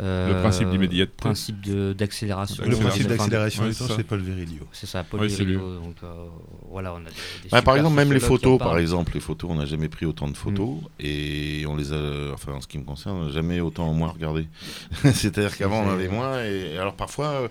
Euh, 0.00 0.32
Le 0.36 0.40
principe 0.40 0.70
d'immédiateté. 0.70 1.12
principe 1.18 1.60
de- 1.66 1.92
d'accélération. 1.92 2.64
Le 2.66 2.74
principe 2.76 3.08
d'accélération 3.08 3.66
du 3.66 3.74
c'est 3.74 3.86
temps, 3.86 3.94
c'est 3.94 4.02
Paul 4.04 4.20
Virilio. 4.22 4.66
C'est 4.72 4.86
ça, 4.86 5.04
Paul. 5.04 5.26
Virilio. 5.26 5.60
Donc 5.80 5.96
euh, 6.02 6.24
voilà, 6.70 6.94
on 6.94 6.96
a 6.96 7.00
des, 7.00 7.04
des 7.42 7.48
Bah, 7.52 7.60
par 7.60 7.76
exemple, 7.76 7.94
même 7.96 8.10
les 8.10 8.18
photos, 8.18 8.58
par 8.58 8.78
exemple, 8.78 9.12
les 9.12 9.20
photos, 9.20 9.50
on 9.50 9.56
n'a 9.56 9.66
jamais 9.66 9.90
pris 9.90 10.06
autant 10.06 10.28
de 10.28 10.36
photos 10.36 10.76
Mm. 10.76 10.86
et 11.00 11.64
on 11.68 11.76
les 11.76 11.92
a, 11.92 12.32
enfin, 12.32 12.52
en 12.52 12.62
ce 12.62 12.66
qui 12.68 12.78
me 12.78 12.84
concerne, 12.84 13.16
on 13.18 13.24
n'a 13.26 13.32
jamais 13.32 13.60
autant 13.60 13.86
en 13.86 13.92
moins 13.92 14.08
regardé. 14.08 14.46
C'est-à-dire 15.12 15.54
qu'avant, 15.58 15.82
on 15.82 15.88
en 15.88 15.92
avait 15.92 16.08
moins 16.08 16.42
et 16.42 16.78
alors 16.78 16.94
parfois, 16.94 17.26
euh, 17.26 17.48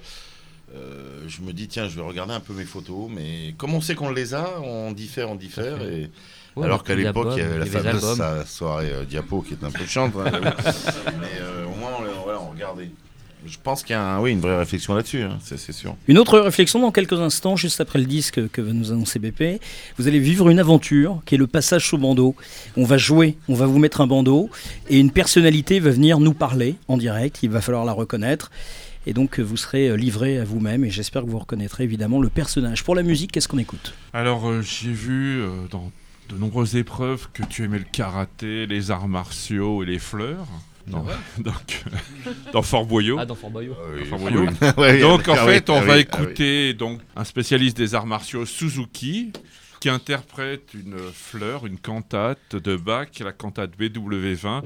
euh, 0.76 1.22
je 1.28 1.42
me 1.42 1.52
dis, 1.54 1.68
tiens, 1.68 1.88
je 1.90 1.96
vais 1.96 2.02
regarder 2.02 2.34
un 2.34 2.40
peu 2.40 2.54
mes 2.54 2.66
photos, 2.66 3.10
mais 3.14 3.54
comme 3.58 3.74
on 3.74 3.82
sait 3.82 3.96
qu'on 3.96 4.10
les 4.10 4.34
a, 4.34 4.48
on 4.64 4.92
diffère, 4.92 5.30
on 5.30 5.36
diffère 5.36 5.82
et. 5.82 6.10
Ouais, 6.58 6.66
alors 6.66 6.84
qu'à 6.84 6.96
l'époque, 6.96 7.30
il 7.38 7.40
y 7.40 7.46
avait 7.46 7.60
la 7.60 7.66
fameuse 7.66 8.18
sa- 8.18 8.46
soirée 8.46 8.92
euh, 8.92 9.06
diapo 9.06 9.42
qui 9.42 9.54
est 9.54 9.64
un 9.64 9.72
peu 9.72 9.86
chiante. 9.86 10.12
hein, 10.18 10.30
mais 11.22 11.40
euh, 11.40 11.66
au 11.66 11.76
moins, 11.80 11.92
on, 12.00 12.24
voilà, 12.24 12.42
on 12.42 12.50
regardait. 12.52 12.90
Je 13.46 13.58
pense 13.64 13.84
qu'il 13.84 13.94
y 13.94 13.98
a 13.98 14.04
un- 14.04 14.20
oui, 14.20 14.32
une 14.34 14.42
vraie 14.42 14.58
réflexion 14.58 14.94
là-dessus, 14.94 15.22
hein, 15.22 15.40
c'est 15.42 15.58
c'est 15.58 15.72
sûr. 15.72 15.96
Une 16.10 16.18
autre 16.18 16.38
réflexion 16.40 16.80
dans 16.82 16.92
quelques 16.92 17.20
instants, 17.22 17.56
juste 17.56 17.80
après 17.80 18.00
le 18.00 18.06
disque 18.06 18.50
que 18.50 18.62
va 18.62 18.74
nous 18.74 18.92
annoncer 18.92 19.18
BP. 19.18 19.62
Vous 19.98 20.10
allez 20.10 20.20
vivre 20.20 20.50
une 20.50 20.60
aventure 20.60 21.22
qui 21.26 21.36
est 21.36 21.38
le 21.38 21.48
passage 21.48 21.88
sous 21.88 21.98
bandeau. 21.98 22.36
On 22.76 22.84
va 22.84 22.98
jouer, 22.98 23.38
on 23.48 23.54
va 23.56 23.66
vous 23.66 23.80
mettre 23.80 24.02
un 24.02 24.08
bandeau 24.08 24.50
et 24.90 25.00
une 25.00 25.10
personnalité 25.12 25.80
va 25.80 25.90
venir 25.92 26.20
nous 26.20 26.34
parler 26.34 26.76
en 26.90 26.98
direct. 26.98 27.40
Il 27.44 27.50
va 27.50 27.62
falloir 27.62 27.86
la 27.86 27.94
reconnaître. 27.94 28.52
Et 29.08 29.14
donc 29.14 29.40
vous 29.40 29.58
serez 29.58 29.90
euh, 29.90 29.96
livré 29.96 30.38
à 30.38 30.44
vous-même 30.44 30.86
et 30.86 30.92
j'espère 30.92 31.24
que 31.24 31.30
vous 31.30 31.40
reconnaîtrez 31.40 31.84
évidemment 31.84 32.22
le 32.22 32.30
personnage. 32.30 32.84
Pour 32.84 32.96
la 32.96 33.04
musique, 33.04 33.32
qu'est-ce 33.32 33.48
qu'on 33.48 33.58
écoute? 33.58 33.94
Alors, 34.14 34.48
euh, 34.48 34.62
j'ai 34.62 34.92
vu 34.92 35.42
euh, 35.42 35.50
dans 35.72 35.92
de 36.30 36.38
nombreuses 36.38 36.76
épreuves 36.76 37.28
que 37.34 37.44
tu 37.44 37.64
aimais 37.64 37.80
le 37.80 37.86
karaté, 37.92 38.66
les 38.68 38.92
arts 38.92 39.08
martiaux 39.08 39.84
et 39.84 39.86
les 39.86 40.00
fleurs. 40.00 40.48
Dans, 40.88 41.06
donc, 41.40 41.84
dans 42.54 42.62
Fort 42.62 42.86
Boyau. 42.86 43.18
Ah, 43.20 43.26
dans 43.26 43.36
Fort 43.36 43.50
Boyau. 43.50 43.76
Dans 43.76 44.06
Fort 44.06 44.20
Boyau. 44.20 44.46
Ouais, 44.78 45.00
donc, 45.02 45.28
en 45.28 45.34
ah 45.34 45.46
fait, 45.46 45.70
on 45.70 45.78
ah 45.78 45.82
va 45.82 45.96
oui, 45.96 46.06
ah 46.10 46.18
oui. 46.18 46.24
écouter 46.24 46.74
donc, 46.74 47.02
un 47.16 47.24
spécialiste 47.24 47.78
des 47.78 47.96
arts 47.96 48.06
martiaux, 48.08 48.46
Suzuki, 48.46 49.32
qui 49.80 49.90
interprète 49.90 50.74
une 50.74 50.98
fleur, 51.12 51.66
une 51.66 51.78
cantate 51.78 52.56
de 52.56 52.76
Bach, 52.76 53.08
la 53.20 53.32
cantate 53.32 53.72
BW20, 53.78 54.62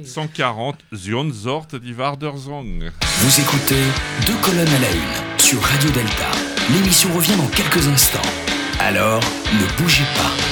140, 0.00 0.76
Zionzort 0.94 1.66
Wardersong. 1.98 2.90
Vous 3.18 3.40
écoutez 3.40 3.82
Deux 4.26 4.36
colonnes 4.42 4.66
à 4.66 4.78
la 4.78 4.90
une 4.90 5.38
sur 5.38 5.60
Radio 5.60 5.90
Delta. 5.90 6.30
L'émission 6.72 7.12
revient 7.12 7.36
dans 7.36 7.48
quelques 7.48 7.86
instants. 7.88 8.18
Alors, 8.80 9.20
ne 9.52 9.82
bougez 9.82 10.04
pas. 10.16 10.51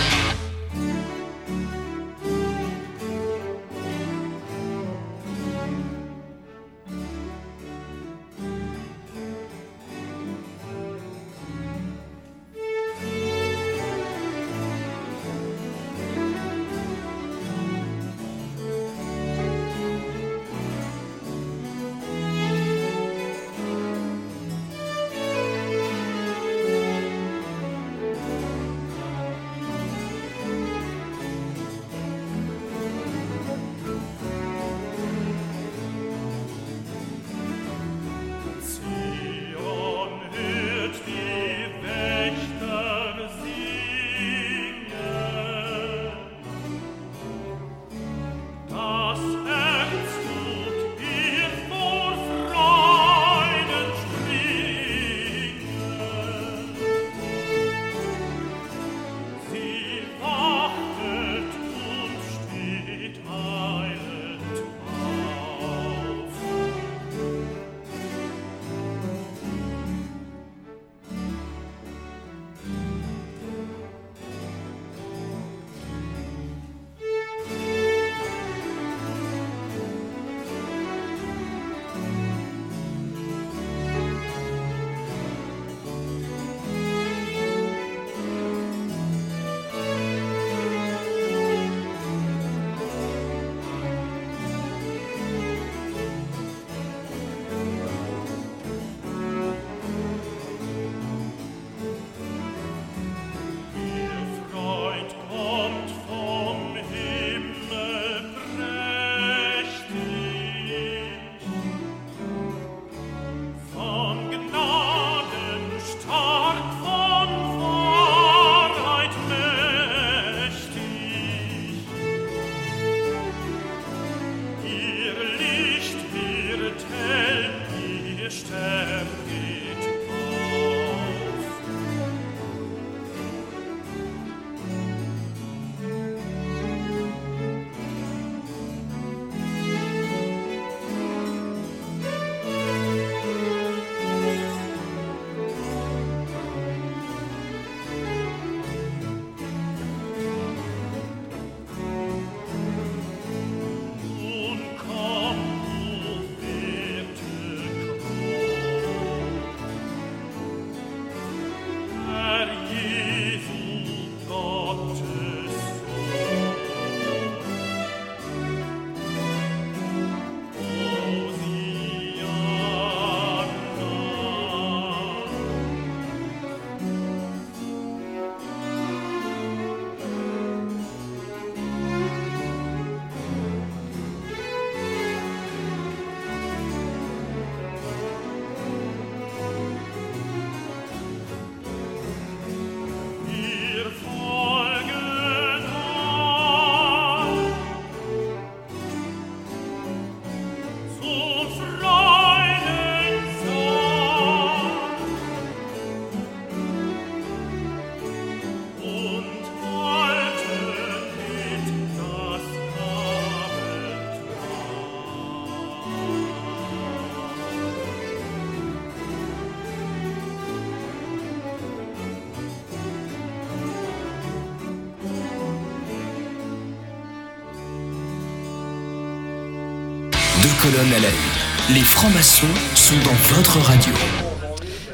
Deux 230.62 230.70
colonnes 230.70 230.92
à 230.92 231.00
la 231.00 231.08
une. 231.08 231.74
Les 231.74 231.80
francs-maçons 231.80 232.46
sont 232.74 232.96
dans 232.96 233.34
votre 233.34 233.58
radio. 233.66 233.92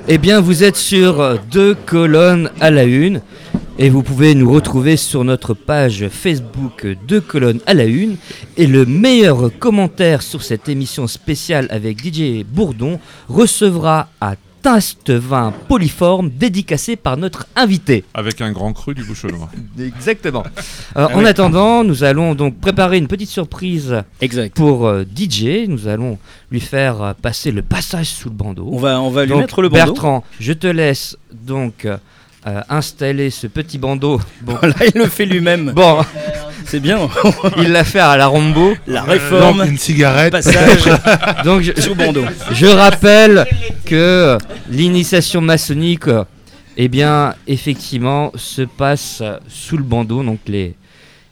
Eh 0.07 0.19
bien, 0.19 0.41
vous 0.41 0.63
êtes 0.63 0.77
sur 0.77 1.39
deux 1.51 1.75
colonnes 1.75 2.51
à 2.61 2.71
la 2.71 2.85
une 2.85 3.21
et 3.79 3.91
vous 3.91 4.03
pouvez 4.03 4.35
nous 4.35 4.53
retrouver 4.53 4.97
sur 4.97 5.25
notre 5.25 5.55
page 5.55 6.09
Facebook 6.09 6.87
deux 7.09 7.21
colonnes 7.21 7.61
à 7.67 7.75
la 7.75 7.85
une. 7.85 8.17
Et 8.57 8.67
le 8.67 8.87
meilleur 8.87 9.51
commentaire 9.59 10.23
sur 10.23 10.43
cette 10.43 10.69
émission 10.69 11.07
spéciale 11.07 11.67
avec 11.71 11.99
DJ 12.01 12.45
Bourdon 12.45 13.01
recevra 13.29 14.09
à 14.21 14.37
taste 14.67 15.13
vin 15.13 15.53
poliforme 15.69 16.29
dédicacé 16.29 16.97
par 16.97 17.17
notre 17.17 17.47
invité. 17.55 18.03
Avec 18.15 18.41
un 18.41 18.51
grand 18.51 18.73
cru 18.73 18.95
du 18.95 19.05
bouchonnois. 19.05 19.49
Exactement. 19.79 20.43
Alors, 20.97 21.15
en 21.15 21.25
attendant, 21.25 21.85
nous 21.85 22.03
allons 22.03 22.35
donc 22.35 22.59
préparer 22.59 22.99
une 22.99 23.07
petite 23.07 23.31
surprise 23.31 24.03
Exact. 24.21 24.57
pour 24.57 24.89
euh, 24.89 25.05
DJ. 25.05 25.69
Nous 25.69 25.87
allons 25.87 26.19
lui 26.51 26.59
faire 26.59 27.01
euh, 27.01 27.13
passer 27.15 27.53
le 27.53 27.63
passage 27.63 28.09
sous 28.09 28.29
le 28.29 28.35
bandeau. 28.35 28.69
On 28.73 28.79
va, 28.79 29.01
on 29.01 29.11
va 29.11 29.23
lui 29.23 29.31
Donc, 29.31 29.43
mettre 29.43 29.63
le 29.63 29.69
bandeau. 29.69 29.85
Bertrand, 29.85 30.25
je 30.41 30.53
te 30.53 30.67
laisse 30.67 31.17
donc 31.33 31.85
euh, 31.85 31.97
euh, 32.49 32.61
installer 32.69 33.31
ce 33.31 33.47
petit 33.47 33.79
bandeau. 33.79 34.21
Bon, 34.43 34.59
Là, 34.63 34.75
il 34.93 34.99
le 35.01 35.07
fait 35.07 35.27
lui-même. 35.27 35.71
bon 35.77 35.99
C'est 36.67 36.81
bien. 36.81 37.09
il 37.59 37.71
l'a 37.71 37.85
fait 37.85 38.01
à 38.01 38.17
la 38.17 38.27
Rambo. 38.27 38.75
La 38.87 39.03
réforme. 39.03 39.65
Une 39.65 39.79
cigarette. 39.79 40.33
Passage 40.33 40.85
Donc 41.45 41.63
je, 41.63 41.81
sous 41.81 41.95
bandeau. 41.95 42.25
je 42.53 42.67
rappelle 42.67 43.47
que 43.85 44.37
l'initiation 44.69 45.41
maçonnique, 45.41 46.11
eh 46.77 46.89
bien, 46.89 47.35
effectivement, 47.47 48.33
se 48.35 48.63
passe 48.63 49.23
sous 49.49 49.77
le 49.77 49.85
bandeau. 49.85 50.23
Donc 50.23 50.41
les, 50.49 50.75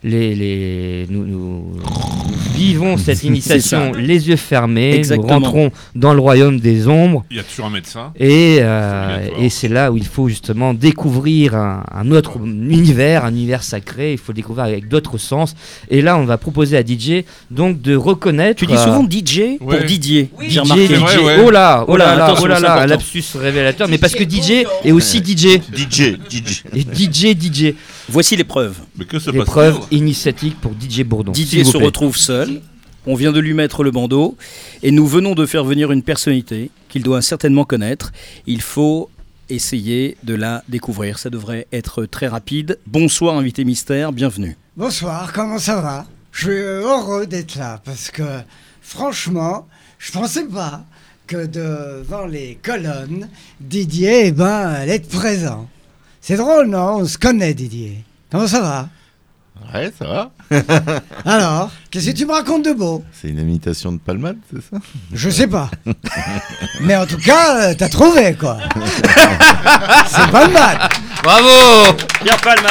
les, 0.04 0.34
les, 0.34 1.06
nous, 1.08 1.64
vivons 2.54 2.96
cette 2.98 3.24
initiation 3.24 3.92
les 3.92 4.28
yeux 4.28 4.36
fermés. 4.36 4.94
Exactement. 4.94 5.40
Nous 5.40 5.44
rentrons 5.46 5.70
dans 5.94 6.12
le 6.14 6.20
royaume 6.20 6.60
des 6.60 6.86
ombres. 6.86 7.24
Il 7.30 7.38
y 7.38 7.40
a 7.40 7.42
toujours 7.42 7.66
un 7.66 7.70
médecin. 7.70 8.12
Et, 8.18 8.58
euh, 8.60 9.26
et 9.40 9.48
c'est 9.48 9.68
là 9.68 9.90
où 9.90 9.96
il 9.96 10.04
faut 10.06 10.28
justement 10.28 10.74
découvrir 10.74 11.54
un, 11.54 11.82
un 11.92 12.10
autre 12.10 12.38
univers, 12.44 13.24
un 13.24 13.30
univers 13.30 13.62
sacré. 13.62 14.12
Il 14.12 14.18
faut 14.18 14.32
le 14.32 14.36
découvrir 14.36 14.64
avec 14.64 14.88
d'autres 14.88 15.18
sens. 15.18 15.54
Et 15.90 16.02
là, 16.02 16.18
on 16.18 16.24
va 16.24 16.36
proposer 16.38 16.76
à 16.76 16.82
DJ 16.82 17.24
donc 17.50 17.80
de 17.80 17.96
reconnaître. 17.96 18.58
Tu 18.60 18.66
dis 18.66 18.74
euh, 18.74 18.84
souvent 18.84 19.04
DJ 19.08 19.58
pour 19.58 19.68
Ouais. 19.68 19.84
Didier. 19.84 20.24
DJ, 20.40 20.48
J'ai 20.48 20.60
remarqué. 20.60 20.86
DJ. 20.86 20.90
vrai, 20.98 21.16
ouais. 21.18 21.36
Oh 21.44 21.50
là, 21.50 21.84
oh 21.88 21.96
là, 21.96 22.04
Oh 22.04 22.16
là, 22.16 22.16
là, 22.16 22.34
oh 22.40 22.46
là 22.46 22.56
c'est 22.56 22.62
là, 22.62 22.86
lapsus 22.86 23.24
révélateur. 23.34 23.88
Mais 23.88 23.98
parce 23.98 24.14
que 24.14 24.24
DJ 24.24 24.66
est 24.84 24.92
aussi 24.92 25.18
DJ. 25.18 25.58
DJ, 25.74 26.16
DJ. 26.28 26.62
Et 26.74 26.80
DJ, 26.82 27.34
DJ. 27.40 27.74
Voici 28.08 28.36
l'épreuve. 28.36 28.76
Mais 28.98 29.06
que 29.06 29.18
se 29.18 29.30
passe-t-il? 29.30 29.93
Initiatique 29.94 30.60
pour 30.60 30.72
DJ 30.72 31.02
Bourdon. 31.02 31.32
Didier 31.32 31.64
se 31.64 31.76
retrouve 31.76 32.16
seul. 32.16 32.60
On 33.06 33.14
vient 33.14 33.32
de 33.32 33.40
lui 33.40 33.54
mettre 33.54 33.84
le 33.84 33.90
bandeau 33.90 34.36
et 34.82 34.90
nous 34.90 35.06
venons 35.06 35.34
de 35.34 35.46
faire 35.46 35.64
venir 35.64 35.92
une 35.92 36.02
personnalité 36.02 36.70
qu'il 36.88 37.02
doit 37.02 37.22
certainement 37.22 37.64
connaître. 37.64 38.12
Il 38.46 38.62
faut 38.62 39.10
essayer 39.50 40.16
de 40.22 40.34
la 40.34 40.64
découvrir. 40.68 41.18
Ça 41.18 41.30
devrait 41.30 41.66
être 41.72 42.06
très 42.06 42.28
rapide. 42.28 42.78
Bonsoir 42.86 43.36
invité 43.36 43.64
mystère, 43.64 44.12
bienvenue. 44.12 44.56
Bonsoir, 44.76 45.32
comment 45.32 45.58
ça 45.58 45.80
va? 45.80 46.06
Je 46.32 46.46
suis 46.46 46.58
heureux 46.58 47.26
d'être 47.26 47.56
là 47.56 47.80
parce 47.84 48.10
que 48.10 48.40
franchement, 48.80 49.68
je 49.98 50.10
pensais 50.12 50.44
pas 50.44 50.84
que 51.26 51.46
devant 51.46 52.26
les 52.26 52.58
colonnes, 52.62 53.28
Didier, 53.60 54.26
eh 54.26 54.32
ben, 54.32 54.46
allait 54.46 54.96
être 54.96 55.08
présent. 55.08 55.68
C'est 56.20 56.36
drôle, 56.36 56.68
non? 56.68 56.96
On 57.00 57.04
se 57.06 57.18
connaît, 57.18 57.54
Didier. 57.54 58.02
Comment 58.30 58.48
ça 58.48 58.60
va? 58.60 58.88
Ouais, 59.72 59.92
ça 59.98 60.04
va. 60.06 60.30
Alors, 61.24 61.70
qu'est-ce 61.90 62.10
que 62.10 62.16
tu 62.16 62.26
me 62.26 62.32
racontes 62.32 62.64
de 62.64 62.72
beau 62.72 63.02
C'est 63.12 63.28
une 63.28 63.38
imitation 63.40 63.92
de 63.92 63.98
Palmade, 63.98 64.36
c'est 64.52 64.60
ça? 64.60 64.80
Je 65.12 65.30
sais 65.30 65.46
pas. 65.46 65.70
Mais 66.80 66.94
en 66.96 67.06
tout 67.06 67.18
cas, 67.18 67.70
euh, 67.70 67.74
t'as 67.76 67.88
trouvé, 67.88 68.34
quoi. 68.34 68.58
C'est 70.06 70.30
pas 70.30 70.48
mal. 70.48 70.78
Bravo 71.22 71.48
Pierre 72.22 72.36
Palman. 72.40 72.70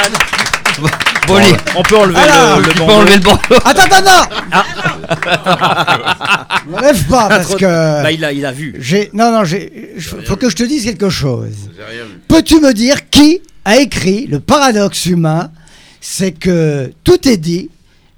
Bon, 1.26 1.36
allez, 1.36 1.54
On 1.76 1.82
peut 1.82 1.96
enlever 1.98 2.18
Alors, 2.18 2.58
le, 2.60 2.64
le 2.64 2.68
tu 2.68 2.74
peux 2.74 2.80
bandeau. 2.80 2.92
enlever 2.94 3.14
le 3.16 3.20
bandeau. 3.20 3.40
Attends, 3.64 3.82
attends, 3.82 4.04
non 6.66 6.76
Ne 6.76 6.80
lève 6.80 7.04
pas 7.06 7.28
parce 7.28 7.48
Trop- 7.48 7.56
que... 7.58 7.64
Là, 7.64 8.10
il 8.12 8.24
a, 8.24 8.32
il 8.32 8.44
a 8.46 8.52
vu. 8.52 8.74
J'ai 8.78 9.10
non 9.12 9.30
non 9.32 9.44
j'ai 9.44 9.94
faut 10.26 10.36
que 10.36 10.48
je 10.50 10.56
te 10.56 10.62
dise 10.64 10.84
quelque 10.84 11.10
chose. 11.10 11.70
Peux-tu 12.28 12.60
me 12.60 12.72
dire 12.74 13.08
qui 13.10 13.40
a 13.64 13.76
écrit 13.78 14.26
le 14.26 14.40
paradoxe 14.40 15.06
humain 15.06 15.50
C'est 16.06 16.32
que 16.32 16.92
tout 17.02 17.26
est 17.26 17.38
dit 17.38 17.70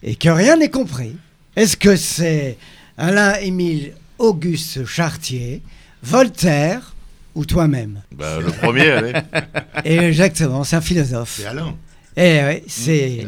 et 0.03 0.16
que 0.16 0.28
rien 0.28 0.57
n'est 0.57 0.70
compris. 0.70 1.12
Est-ce 1.55 1.76
que 1.76 1.95
c'est 1.95 2.59
Alain-Émile 2.99 3.93
Auguste 4.18 4.84
Chartier, 4.84 5.62
Voltaire 6.03 6.97
ou 7.37 7.45
toi-même? 7.45 8.01
Bah, 8.11 8.39
le 8.45 8.51
premier, 8.51 8.91
allez. 8.91 9.12
Et 9.84 9.99
exactement, 9.99 10.64
c'est 10.64 10.74
un 10.74 10.80
philosophe. 10.80 11.37
C'est 11.41 11.47
Alain. 11.47 11.76
Eh 12.16 12.41
oui, 12.49 12.62
c'est 12.66 13.24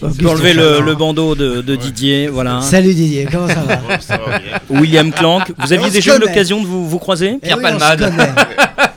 Mmh, 0.00 0.12
peut 0.18 0.28
enlever 0.30 0.54
le, 0.54 0.80
le 0.80 0.94
bandeau 0.94 1.34
de, 1.34 1.60
de 1.60 1.76
Didier. 1.76 2.28
Voilà. 2.28 2.62
Salut 2.62 2.94
Didier, 2.94 3.28
comment 3.30 3.48
ça 3.48 3.64
va? 3.64 4.00
Ça 4.00 4.16
va 4.16 4.38
bien. 4.38 4.60
William 4.80 5.12
Clank. 5.12 5.48
Vous 5.48 5.54
On 5.58 5.72
aviez 5.72 5.88
se 5.88 5.92
déjà 5.94 6.16
eu 6.16 6.20
l'occasion 6.20 6.62
de 6.62 6.66
vous, 6.66 6.88
vous 6.88 6.98
croiser? 6.98 7.32
Eh 7.34 7.38
Pierre 7.38 7.58
oui, 7.58 7.64
on 7.66 7.74
se 7.74 7.78
Palmade. 7.80 7.98
connaît. 8.10 8.32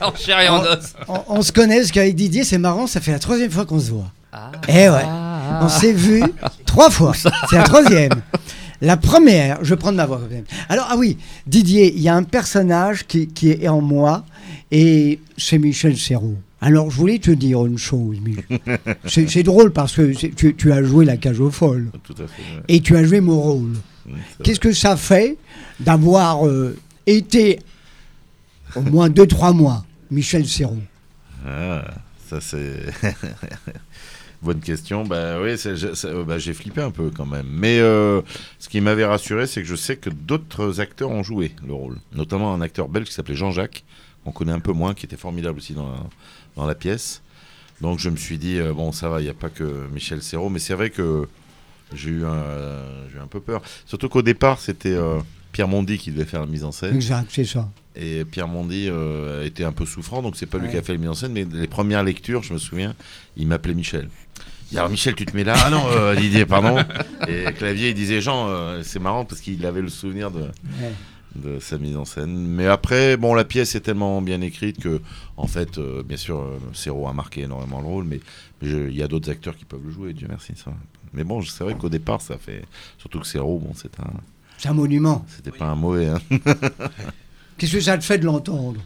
En 0.00 0.14
chair 0.14 0.40
et 0.40 0.48
en 0.48 0.62
os. 0.62 0.94
On, 1.08 1.20
on 1.28 1.42
se 1.42 1.52
connaît 1.52 1.80
parce 1.80 1.90
qu'avec 1.92 2.14
Didier, 2.14 2.44
c'est 2.44 2.56
marrant, 2.58 2.86
ça 2.86 3.00
fait 3.02 3.10
la 3.12 3.18
troisième 3.18 3.50
fois 3.50 3.66
qu'on 3.66 3.80
se 3.80 3.90
voit. 3.90 4.10
Ah. 4.32 4.52
Eh 4.68 4.88
ouais. 4.88 5.04
On 5.62 5.68
s'est 5.68 5.92
vu 5.92 6.22
trois 6.66 6.90
fois. 6.90 7.12
C'est 7.14 7.56
la 7.56 7.62
troisième. 7.62 8.12
La 8.80 8.96
première, 8.96 9.58
je 9.64 9.70
vais 9.70 9.76
prendre 9.76 9.96
ma 9.96 10.06
voix 10.06 10.20
quand 10.22 10.32
même. 10.32 10.44
Alors, 10.68 10.86
ah 10.90 10.96
oui, 10.96 11.18
Didier, 11.46 11.92
il 11.94 12.00
y 12.00 12.08
a 12.08 12.14
un 12.14 12.22
personnage 12.22 13.06
qui, 13.06 13.26
qui 13.26 13.50
est 13.50 13.66
en 13.68 13.80
moi 13.80 14.24
et 14.70 15.18
c'est 15.36 15.58
Michel 15.58 15.96
Serrault. 15.98 16.36
Alors, 16.60 16.90
je 16.90 16.96
voulais 16.96 17.18
te 17.18 17.30
dire 17.30 17.64
une 17.66 17.78
chose, 17.78 18.18
c'est 19.06 19.42
drôle 19.42 19.72
parce 19.72 19.94
que 19.94 20.12
tu, 20.12 20.54
tu 20.54 20.72
as 20.72 20.82
joué 20.82 21.04
la 21.04 21.16
cage 21.16 21.40
aux 21.40 21.50
folles 21.50 21.90
Tout 22.04 22.14
à 22.14 22.26
fait. 22.26 22.42
ouais. 22.42 22.62
et 22.68 22.80
tu 22.80 22.96
as 22.96 23.04
joué 23.04 23.20
mon 23.20 23.40
rôle. 23.40 23.72
Qu'est-ce 24.42 24.60
que 24.60 24.72
ça 24.72 24.96
fait 24.96 25.36
d'avoir 25.80 26.46
euh, 26.46 26.76
été 27.06 27.60
au 28.74 28.80
moins 28.82 29.08
deux, 29.08 29.26
trois 29.26 29.52
mois 29.52 29.84
Michel 30.10 30.46
Serrault? 30.46 30.76
Ah, 31.46 31.84
ça 32.28 32.40
c'est. 32.40 32.72
Bonne 34.42 34.60
question. 34.60 35.04
Bah 35.04 35.40
oui, 35.42 35.56
euh, 35.66 36.24
bah, 36.24 36.38
j'ai 36.38 36.54
flippé 36.54 36.80
un 36.80 36.90
peu 36.92 37.10
quand 37.10 37.26
même. 37.26 37.46
Mais 37.50 37.80
euh, 37.80 38.22
ce 38.60 38.68
qui 38.68 38.80
m'avait 38.80 39.04
rassuré, 39.04 39.46
c'est 39.46 39.62
que 39.62 39.66
je 39.68 39.74
sais 39.74 39.96
que 39.96 40.10
d'autres 40.10 40.80
acteurs 40.80 41.10
ont 41.10 41.22
joué 41.24 41.52
le 41.66 41.72
rôle. 41.72 41.96
Notamment 42.12 42.54
un 42.54 42.60
acteur 42.60 42.88
belge 42.88 43.08
qui 43.08 43.14
s'appelait 43.14 43.34
Jean-Jacques, 43.34 43.84
qu'on 44.24 44.30
connaît 44.32 44.52
un 44.52 44.60
peu 44.60 44.72
moins, 44.72 44.94
qui 44.94 45.06
était 45.06 45.16
formidable 45.16 45.58
aussi 45.58 45.74
dans 45.74 45.88
la, 45.90 45.98
dans 46.56 46.66
la 46.66 46.74
pièce. 46.76 47.20
Donc 47.80 47.98
je 47.98 48.10
me 48.10 48.16
suis 48.16 48.38
dit, 48.38 48.58
euh, 48.58 48.72
bon, 48.72 48.92
ça 48.92 49.08
va, 49.08 49.20
il 49.20 49.24
n'y 49.24 49.30
a 49.30 49.34
pas 49.34 49.48
que 49.50 49.86
Michel 49.92 50.22
Serrault. 50.22 50.50
Mais 50.50 50.60
c'est 50.60 50.74
vrai 50.74 50.90
que 50.90 51.26
j'ai 51.92 52.10
eu, 52.10 52.24
un- 52.24 53.08
j'ai 53.10 53.18
eu 53.18 53.20
un 53.20 53.26
peu 53.26 53.40
peur. 53.40 53.60
Surtout 53.86 54.08
qu'au 54.08 54.22
départ, 54.22 54.60
c'était 54.60 54.92
euh, 54.94 55.18
Pierre 55.50 55.68
Mondy 55.68 55.98
qui 55.98 56.12
devait 56.12 56.24
faire 56.24 56.40
la 56.40 56.46
mise 56.46 56.62
en 56.64 56.70
scène. 56.72 56.94
Exact, 56.94 57.28
c'est 57.32 57.44
ça. 57.44 57.68
Et 58.00 58.24
Pierre 58.24 58.46
Mondy 58.46 58.86
euh, 58.88 59.44
était 59.44 59.64
un 59.64 59.72
peu 59.72 59.84
souffrant, 59.84 60.22
donc 60.22 60.36
c'est 60.36 60.46
pas 60.46 60.58
lui 60.58 60.70
qui 60.70 60.76
a 60.76 60.82
fait 60.82 60.92
la 60.92 60.98
mise 61.00 61.08
en 61.08 61.14
scène, 61.14 61.32
mais 61.32 61.44
les 61.50 61.66
premières 61.66 62.04
lectures, 62.04 62.44
je 62.44 62.52
me 62.52 62.58
souviens, 62.58 62.94
il 63.36 63.48
m'appelait 63.48 63.74
Michel. 63.74 64.08
Alors 64.74 64.90
Michel, 64.90 65.14
tu 65.14 65.24
te 65.24 65.34
mets 65.36 65.44
là 65.44 65.54
Ah 65.64 65.70
non, 65.70 65.82
euh, 65.88 66.14
Didier, 66.14 66.44
pardon. 66.44 66.76
Et 67.26 67.44
Clavier, 67.54 67.88
il 67.90 67.94
disait 67.94 68.20
Jean, 68.20 68.48
euh, 68.48 68.82
c'est 68.84 68.98
marrant 68.98 69.24
parce 69.24 69.40
qu'il 69.40 69.64
avait 69.64 69.80
le 69.80 69.88
souvenir 69.88 70.30
de, 70.30 70.42
Ouais. 70.42 70.92
de 71.36 71.58
sa 71.58 71.78
mise 71.78 71.96
en 71.96 72.04
scène. 72.04 72.36
Mais 72.36 72.66
après, 72.66 73.16
bon, 73.16 73.32
la 73.34 73.44
pièce 73.44 73.74
est 73.74 73.80
tellement 73.80 74.20
bien 74.20 74.40
écrite 74.42 74.78
que, 74.80 75.00
en 75.38 75.46
fait, 75.46 75.78
euh, 75.78 76.02
bien 76.02 76.18
sûr, 76.18 76.46
Serrault 76.74 77.08
a 77.08 77.12
marqué 77.14 77.42
énormément 77.42 77.80
le 77.80 77.86
rôle, 77.86 78.04
mais 78.04 78.20
il 78.60 78.94
y 78.94 79.02
a 79.02 79.08
d'autres 79.08 79.30
acteurs 79.30 79.56
qui 79.56 79.64
peuvent 79.64 79.84
le 79.84 79.90
jouer, 79.92 80.12
Dieu 80.12 80.26
merci. 80.28 80.52
Ça. 80.62 80.72
Mais 81.14 81.24
bon, 81.24 81.40
c'est 81.42 81.64
vrai 81.64 81.74
qu'au 81.74 81.88
départ, 81.88 82.20
ça 82.20 82.36
fait. 82.36 82.62
Surtout 82.98 83.20
que 83.20 83.26
Serrault, 83.26 83.58
bon, 83.60 83.72
c'est 83.74 83.98
un. 84.00 84.10
C'est 84.58 84.68
un 84.68 84.74
monument. 84.74 85.24
C'était 85.34 85.56
pas 85.56 85.66
un 85.66 85.76
mauvais. 85.76 86.08
Hein. 86.08 86.18
Qu'est-ce 87.56 87.72
que 87.72 87.80
ça 87.80 87.96
te 87.96 88.04
fait 88.04 88.18
de 88.18 88.24
l'entendre? 88.26 88.80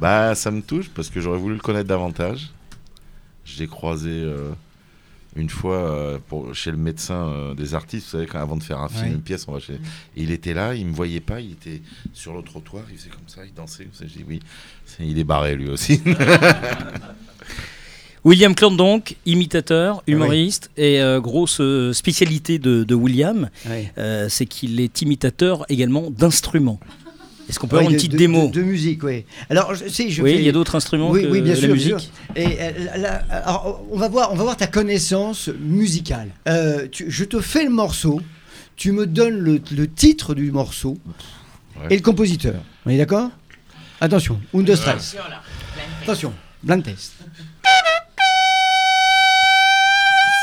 Bah, 0.00 0.34
ça 0.34 0.50
me 0.50 0.60
touche 0.60 0.90
parce 0.90 1.08
que 1.08 1.20
j'aurais 1.20 1.38
voulu 1.38 1.54
le 1.54 1.60
connaître 1.60 1.88
davantage. 1.88 2.50
Je 3.44 3.58
l'ai 3.60 3.66
croisé 3.66 4.10
euh, 4.10 4.50
une 5.36 5.50
fois 5.50 5.76
euh, 5.76 6.18
pour, 6.28 6.54
chez 6.54 6.70
le 6.70 6.76
médecin 6.76 7.28
euh, 7.28 7.54
des 7.54 7.74
artistes. 7.74 8.06
Vous 8.06 8.12
savez, 8.12 8.26
quand, 8.26 8.40
avant 8.40 8.56
de 8.56 8.62
faire 8.62 8.78
un 8.80 8.88
film, 8.88 9.02
Ouais. 9.04 9.10
une 9.12 9.20
pièce, 9.22 9.46
on 9.48 9.52
va 9.52 9.60
chez. 9.60 9.74
Et 9.74 10.22
il 10.22 10.30
était 10.30 10.54
là, 10.54 10.74
il 10.74 10.86
me 10.86 10.94
voyait 10.94 11.20
pas, 11.20 11.40
il 11.40 11.52
était 11.52 11.82
sur 12.12 12.34
le 12.34 12.42
trottoir, 12.42 12.84
il 12.90 12.96
faisait 12.98 13.10
comme 13.10 13.28
ça, 13.28 13.44
il 13.44 13.52
dansait. 13.52 13.88
Je 14.00 14.04
dis 14.06 14.24
oui, 14.26 14.40
il 15.00 15.18
est 15.18 15.24
barré 15.24 15.56
lui 15.56 15.68
aussi. 15.68 16.00
William 18.24 18.54
Clank, 18.54 18.76
donc, 18.78 19.16
imitateur, 19.26 20.02
humoriste, 20.06 20.70
et 20.78 20.98
euh, 21.02 21.20
grosse 21.20 21.60
spécialité 21.92 22.58
de, 22.58 22.82
de 22.82 22.94
William, 22.94 23.50
euh, 23.98 24.28
c'est 24.30 24.46
qu'il 24.46 24.80
est 24.80 25.02
imitateur 25.02 25.66
également 25.68 26.10
d'instruments. 26.10 26.80
Est-ce 27.48 27.58
qu'on 27.58 27.66
peut 27.68 27.76
avoir 27.76 27.90
une 27.90 27.96
de- 27.96 28.00
petite 28.00 28.12
de- 28.12 28.16
démo 28.16 28.46
de, 28.48 28.52
de 28.52 28.62
musique, 28.62 29.02
oui. 29.04 29.24
Alors, 29.50 29.74
je, 29.74 29.86
si, 29.88 30.10
je 30.10 30.22
Oui, 30.22 30.32
fais- 30.32 30.38
il 30.38 30.44
y 30.44 30.48
a 30.48 30.52
d'autres 30.52 30.74
instruments 30.76 31.10
oui, 31.10 31.22
que 31.22 31.28
oui, 31.28 31.42
bien 31.42 31.54
la 31.54 31.60
sûr, 31.60 31.68
musique. 31.72 32.00
sûr. 32.00 32.10
Et 32.36 32.56
euh, 32.60 32.70
là, 32.96 33.22
alors, 33.30 33.84
on 33.90 33.98
va 33.98 34.08
voir, 34.08 34.32
on 34.32 34.34
va 34.34 34.44
voir 34.44 34.56
ta 34.56 34.66
connaissance 34.66 35.48
musicale. 35.60 36.28
Euh, 36.48 36.88
tu- 36.90 37.10
je 37.10 37.24
te 37.24 37.40
fais 37.40 37.64
le 37.64 37.70
morceau. 37.70 38.20
Tu 38.76 38.90
me 38.92 39.06
donnes 39.06 39.38
le, 39.38 39.60
le 39.76 39.88
titre 39.88 40.34
du 40.34 40.50
morceau 40.50 40.98
et 41.90 41.96
le 41.96 42.02
compositeur. 42.02 42.54
On 42.86 42.90
est 42.90 42.98
d'accord? 42.98 43.30
Attention, 44.00 44.40
un, 44.54 44.62
deux, 44.62 44.76
trois. 44.76 44.96
Attention, 46.02 46.32
blind 46.62 46.82
test. 46.82 47.12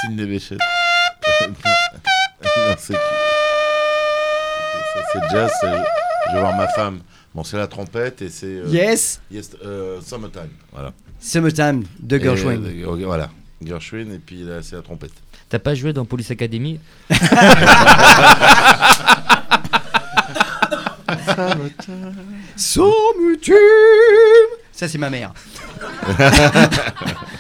Sidney 0.02 0.26
Bechet. 0.26 0.58
non, 1.48 2.76
c'est 2.78 2.94
qui? 2.94 3.00
Ça, 4.94 5.00
C'est 5.14 5.20
jazz, 5.32 5.52
c'est 5.62 5.68
Je 6.30 6.36
vais 6.36 6.42
voir 6.42 6.56
ma 6.56 6.68
femme. 6.70 7.00
Bon, 7.34 7.44
c'est 7.44 7.58
la 7.58 7.68
trompette 7.68 8.22
et 8.22 8.30
c'est. 8.30 8.46
euh, 8.48 8.66
Yes. 8.68 9.22
yes 9.32 9.52
euh, 9.64 10.00
Summertime. 10.02 10.50
Voilà. 10.72 10.92
Summertime 11.20 11.84
de 12.00 12.18
Et, 12.18 12.22
Gershwin. 12.24 12.64
euh, 12.66 13.04
voilà. 13.06 13.30
Gershwin 13.64 14.12
et 14.14 14.20
puis 14.20 14.44
là, 14.44 14.62
c'est 14.62 14.76
la 14.76 14.82
trompette. 14.82 15.12
T'as 15.50 15.60
pas 15.60 15.76
joué 15.76 15.94
dans 15.94 16.06
Police 16.06 16.32
Academy 16.32 16.80
Summertime 22.56 23.56
Ça, 24.72 24.88
c'est 24.88 24.98
ma 24.98 25.10
mère. 25.10 25.34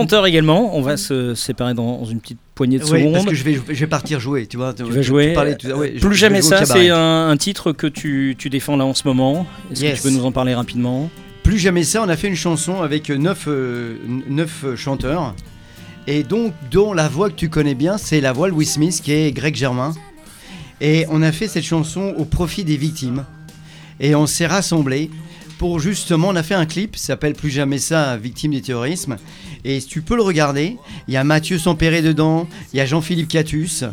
Chanteur 0.00 0.26
également, 0.26 0.76
on 0.76 0.82
va 0.82 0.96
se 0.96 1.34
séparer 1.34 1.74
dans 1.74 2.04
une 2.04 2.20
petite 2.20 2.38
poignée 2.54 2.78
de 2.78 2.84
Oui, 2.84 2.90
secondes. 3.00 3.12
parce 3.14 3.24
que 3.26 3.34
je 3.34 3.44
vais, 3.44 3.54
je 3.68 3.74
vais 3.80 3.86
partir 3.86 4.20
jouer, 4.20 4.46
tu 4.46 4.56
vois. 4.56 4.72
Tu 4.74 4.82
vas 4.84 5.02
jouer. 5.02 5.32
parlais 5.32 5.56
ouais, 5.72 5.92
je 5.96 6.00
Plus 6.06 6.16
jamais 6.16 6.42
ça, 6.42 6.64
c'est 6.64 6.90
un, 6.90 7.28
un 7.28 7.36
titre 7.36 7.72
que 7.72 7.86
tu, 7.86 8.34
tu 8.38 8.48
défends 8.50 8.76
là 8.76 8.84
en 8.84 8.94
ce 8.94 9.02
moment. 9.06 9.46
Est-ce 9.72 9.82
Yes. 9.82 9.92
que 9.92 9.96
tu 9.96 10.02
peux 10.12 10.18
nous 10.18 10.24
en 10.26 10.32
parler 10.32 10.54
rapidement? 10.54 11.10
Plus 11.42 11.58
jamais 11.58 11.84
ça, 11.84 12.02
on 12.02 12.08
a 12.08 12.16
fait 12.16 12.28
une 12.28 12.34
chanson 12.36 12.82
avec 12.82 13.08
neuf, 13.08 13.44
euh, 13.48 13.96
neuf 14.28 14.64
euh, 14.64 14.76
chanteurs. 14.76 15.34
Et 16.08 16.22
donc, 16.22 16.52
dont 16.70 16.92
la 16.92 17.08
voix 17.08 17.30
que 17.30 17.34
tu 17.34 17.48
connais 17.48 17.74
bien, 17.74 17.98
c'est 17.98 18.20
la 18.20 18.32
voix 18.32 18.48
Will 18.48 18.66
Smith, 18.66 19.00
qui 19.02 19.12
est 19.12 19.32
Greg 19.32 19.54
Germain. 19.56 19.92
Et 20.80 21.06
on 21.08 21.22
a 21.22 21.32
fait 21.32 21.48
cette 21.48 21.64
chanson 21.64 22.14
au 22.18 22.24
profit 22.24 22.64
des 22.64 22.76
victimes. 22.76 23.24
Et 23.98 24.14
on 24.14 24.26
s'est 24.26 24.46
rassemblés 24.46 25.10
pour 25.58 25.80
justement, 25.80 26.28
on 26.28 26.36
a 26.36 26.42
fait 26.42 26.54
un 26.54 26.66
clip, 26.66 26.96
s'appelle 26.96 27.34
Plus 27.34 27.50
jamais 27.50 27.78
ça, 27.78 28.16
victime 28.16 28.52
du 28.52 28.62
terrorisme. 28.62 29.16
Et 29.64 29.80
tu 29.80 30.02
peux 30.02 30.16
le 30.16 30.22
regarder, 30.22 30.76
il 31.08 31.14
y 31.14 31.16
a 31.16 31.24
Mathieu 31.24 31.58
Sampéré 31.58 32.02
dedans, 32.02 32.46
il 32.72 32.76
y 32.76 32.80
a 32.80 32.86
Jean-Philippe 32.86 33.28
Catus. 33.28 33.84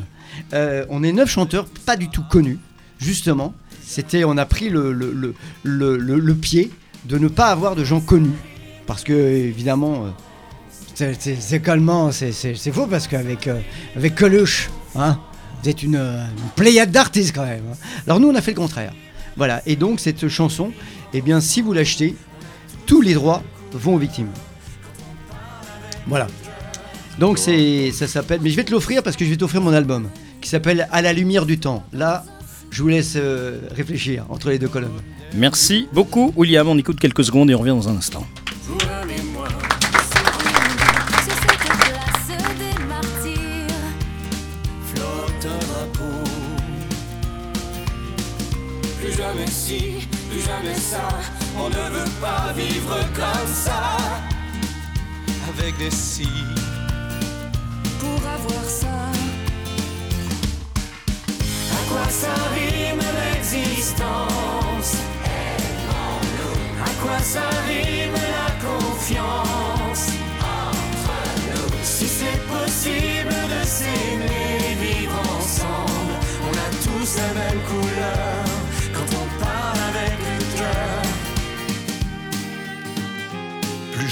Euh, 0.53 0.85
on 0.89 1.03
est 1.03 1.11
neuf 1.11 1.29
chanteurs, 1.29 1.65
pas 1.85 1.95
du 1.95 2.09
tout 2.09 2.23
connus, 2.29 2.59
justement. 2.99 3.53
C'était, 3.85 4.23
on 4.23 4.37
a 4.37 4.45
pris 4.45 4.69
le, 4.69 6.35
pied 6.39 6.71
de 7.05 7.17
ne 7.17 7.27
pas 7.27 7.47
avoir 7.47 7.75
de 7.75 7.83
gens 7.83 8.01
connus. 8.01 8.31
Parce 8.85 9.03
que, 9.03 9.13
évidemment, 9.13 10.05
euh, 10.05 11.13
c'est- 11.17 11.61
calmant, 11.61 12.11
c'est- 12.11 12.71
faux, 12.71 12.87
parce 12.87 13.07
qu'avec 13.07 13.47
euh, 13.47 13.59
avec 13.95 14.15
Coluche, 14.15 14.69
hein, 14.95 15.19
vous 15.61 15.69
êtes 15.69 15.81
une, 15.83 15.95
une 15.95 16.49
pléiade 16.55 16.91
d'artistes 16.91 17.33
quand 17.33 17.45
même. 17.45 17.63
hein. 17.71 17.77
Alors 18.05 18.19
nous, 18.19 18.27
on 18.27 18.35
a 18.35 18.41
fait 18.41 18.51
le 18.51 18.57
contraire. 18.57 18.93
Voilà, 19.37 19.61
et 19.65 19.75
donc 19.75 19.99
cette 19.99 20.27
chanson, 20.27 20.71
eh 21.13 21.21
bien, 21.21 21.41
si 21.41 21.61
vous 21.61 21.73
l'achetez, 21.73 22.15
tous 22.85 23.01
les 23.01 23.13
droits 23.13 23.43
vont 23.71 23.95
aux 23.95 23.99
victimes. 23.99 24.31
Voilà. 26.07 26.27
Donc 27.19 27.37
c'est, 27.37 27.91
ça 27.91 28.07
s'appelle, 28.07 28.39
mais 28.41 28.49
je 28.49 28.55
vais 28.55 28.63
te 28.63 28.71
l'offrir 28.71 29.03
parce 29.03 29.15
que 29.15 29.23
je 29.23 29.29
vais 29.29 29.37
t'offrir 29.37 29.61
mon 29.61 29.73
album 29.73 30.09
qui 30.41 30.49
s'appelle 30.49 30.87
À 30.91 31.01
la 31.01 31.13
lumière 31.13 31.45
du 31.45 31.59
temps. 31.59 31.83
Là, 31.93 32.25
je 32.71 32.81
vous 32.81 32.89
laisse 32.89 33.13
euh, 33.15 33.59
réfléchir 33.71 34.25
entre 34.29 34.49
les 34.49 34.59
deux 34.59 34.67
colonnes. 34.67 34.91
Merci 35.35 35.87
beaucoup, 35.93 36.33
William. 36.35 36.67
On 36.67 36.77
écoute 36.77 36.99
quelques 36.99 37.23
secondes 37.23 37.49
et 37.49 37.55
on 37.55 37.59
revient 37.59 37.71
dans 37.71 37.89
un 37.89 37.97
instant. 37.97 38.25
Plus 48.99 49.11
jamais 49.15 49.47
on 51.57 51.69
ne 51.69 51.89
veut 51.95 52.11
pas 52.21 52.53
vivre 52.55 52.97
comme 53.13 53.53
ça. 53.53 53.97
Avec 55.49 55.77
des 55.77 55.91
si. 55.91 56.27
pour 57.99 58.21
avoir 58.27 58.65
ça. 58.65 58.97
À 61.71 61.81
quoi 61.89 62.09
ça 62.09 62.33
rime 62.55 63.03
l'existence? 63.19 64.91
À 66.85 66.91
quoi 67.01 67.19
ça 67.19 67.47
rime 67.67 68.13
la 68.37 68.49
confiance? 68.67 70.05
Entre 70.39 71.17
nous 71.49 71.69
Si 71.83 72.07
c'est 72.07 72.41
possible 72.47 73.35
de 73.53 73.61
s'aimer, 73.65 74.42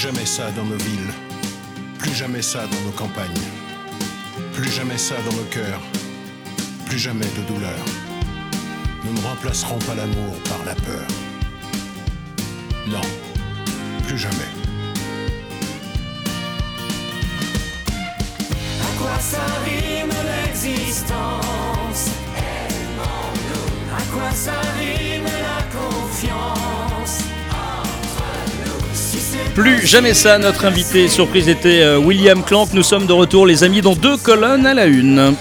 jamais 0.02 0.26
ça 0.26 0.50
dans 0.58 0.66
nos 0.66 0.78
villes, 0.78 1.14
plus 2.00 2.16
jamais 2.16 2.42
ça 2.42 2.62
dans 2.66 2.82
nos 2.88 2.92
campagnes, 2.92 3.30
plus 4.52 4.72
jamais 4.72 4.98
ça 4.98 5.14
dans 5.30 5.38
nos 5.38 5.44
cœurs, 5.44 5.80
plus 6.88 6.98
jamais 6.98 7.28
de 7.38 7.44
douleur. 7.54 7.86
Nous 9.04 9.14
ne 9.14 9.22
remplacerons 9.22 9.78
pas 9.78 9.94
l'amour 9.94 10.34
par 10.50 10.66
la 10.66 10.74
peur. 10.74 11.06
Non, 12.88 13.02
plus 14.08 14.18
jamais. 14.18 14.52
À 18.82 18.98
quoi 18.98 19.20
ça 19.20 19.46
l'existence? 19.68 20.92
À 23.94 24.02
quoi 24.12 24.32
ça 24.32 24.62
la 25.24 25.62
confiance? 25.78 26.61
Plus 29.56 29.86
jamais 29.86 30.14
ça, 30.14 30.38
notre 30.38 30.66
invité 30.66 31.08
surprise 31.08 31.50
était 31.50 31.82
euh, 31.82 31.98
William 31.98 32.44
Clank. 32.44 32.74
Nous 32.74 32.84
sommes 32.84 33.06
de 33.06 33.14
retour, 33.14 33.46
les 33.46 33.64
amis, 33.64 33.82
dans 33.82 33.96
deux 33.96 34.18
colonnes 34.18 34.66
à 34.66 34.74
la 34.74 34.86
une. 34.86 35.36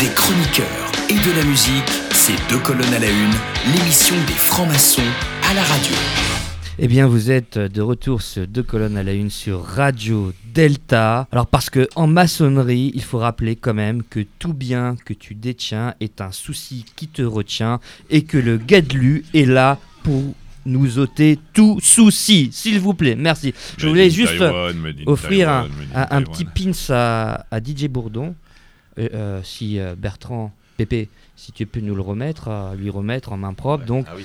Des 0.00 0.08
chroniqueurs 0.14 0.66
et 1.08 1.14
de 1.14 1.36
la 1.36 1.44
musique, 1.44 1.90
c'est 2.12 2.36
deux 2.48 2.58
colonnes 2.58 2.94
à 2.94 2.98
la 2.98 3.08
une, 3.08 3.74
l'émission 3.74 4.16
des 4.26 4.32
francs-maçons 4.32 5.02
à 5.50 5.54
la 5.54 5.62
radio. 5.62 5.94
Eh 6.78 6.88
bien, 6.88 7.06
vous 7.06 7.30
êtes 7.30 7.58
de 7.58 7.82
retour 7.82 8.22
sur 8.22 8.46
deux 8.46 8.62
colonnes 8.62 8.96
à 8.96 9.02
la 9.02 9.12
une 9.12 9.28
sur 9.28 9.62
Radio 9.62 10.32
Delta. 10.54 11.28
Alors, 11.30 11.46
parce 11.46 11.68
que 11.68 11.86
en 11.94 12.06
maçonnerie, 12.06 12.90
il 12.94 13.02
faut 13.02 13.18
rappeler 13.18 13.56
quand 13.56 13.74
même 13.74 14.02
que 14.02 14.20
tout 14.38 14.54
bien 14.54 14.96
que 15.04 15.12
tu 15.12 15.34
détiens 15.34 15.94
est 16.00 16.22
un 16.22 16.32
souci 16.32 16.86
qui 16.96 17.06
te 17.06 17.20
retient 17.20 17.80
et 18.08 18.22
que 18.22 18.38
le 18.38 18.56
Gadlu 18.56 19.26
est 19.34 19.44
là 19.44 19.78
pour 20.02 20.22
nous 20.70 20.98
ôter 20.98 21.38
tout 21.52 21.78
souci, 21.82 22.50
s'il 22.52 22.80
vous 22.80 22.94
plaît. 22.94 23.16
Merci. 23.16 23.52
Je 23.76 23.84
Made 23.84 23.90
voulais 23.90 24.10
juste 24.10 24.38
Taiwan, 24.38 24.94
offrir 25.06 25.48
un, 25.50 25.68
Taiwan, 25.92 26.24
petit 26.24 26.44
pins 26.44 26.94
à, 26.94 27.46
à 27.50 27.58
DJ 27.58 27.88
Bourdon. 27.88 28.34
Euh, 28.98 29.08
euh, 29.14 29.40
si 29.44 29.78
euh, 29.78 29.94
Bertrand, 29.96 30.52
Pépé, 30.76 31.08
si 31.36 31.52
tu 31.52 31.64
peux 31.64 31.80
nous 31.80 31.94
le 31.94 32.02
remettre, 32.02 32.74
lui 32.76 32.90
remettre 32.90 33.32
en 33.32 33.36
main 33.36 33.54
propre. 33.54 33.84
Donc, 33.84 34.06
Ah 34.08 34.14
oui, 34.16 34.24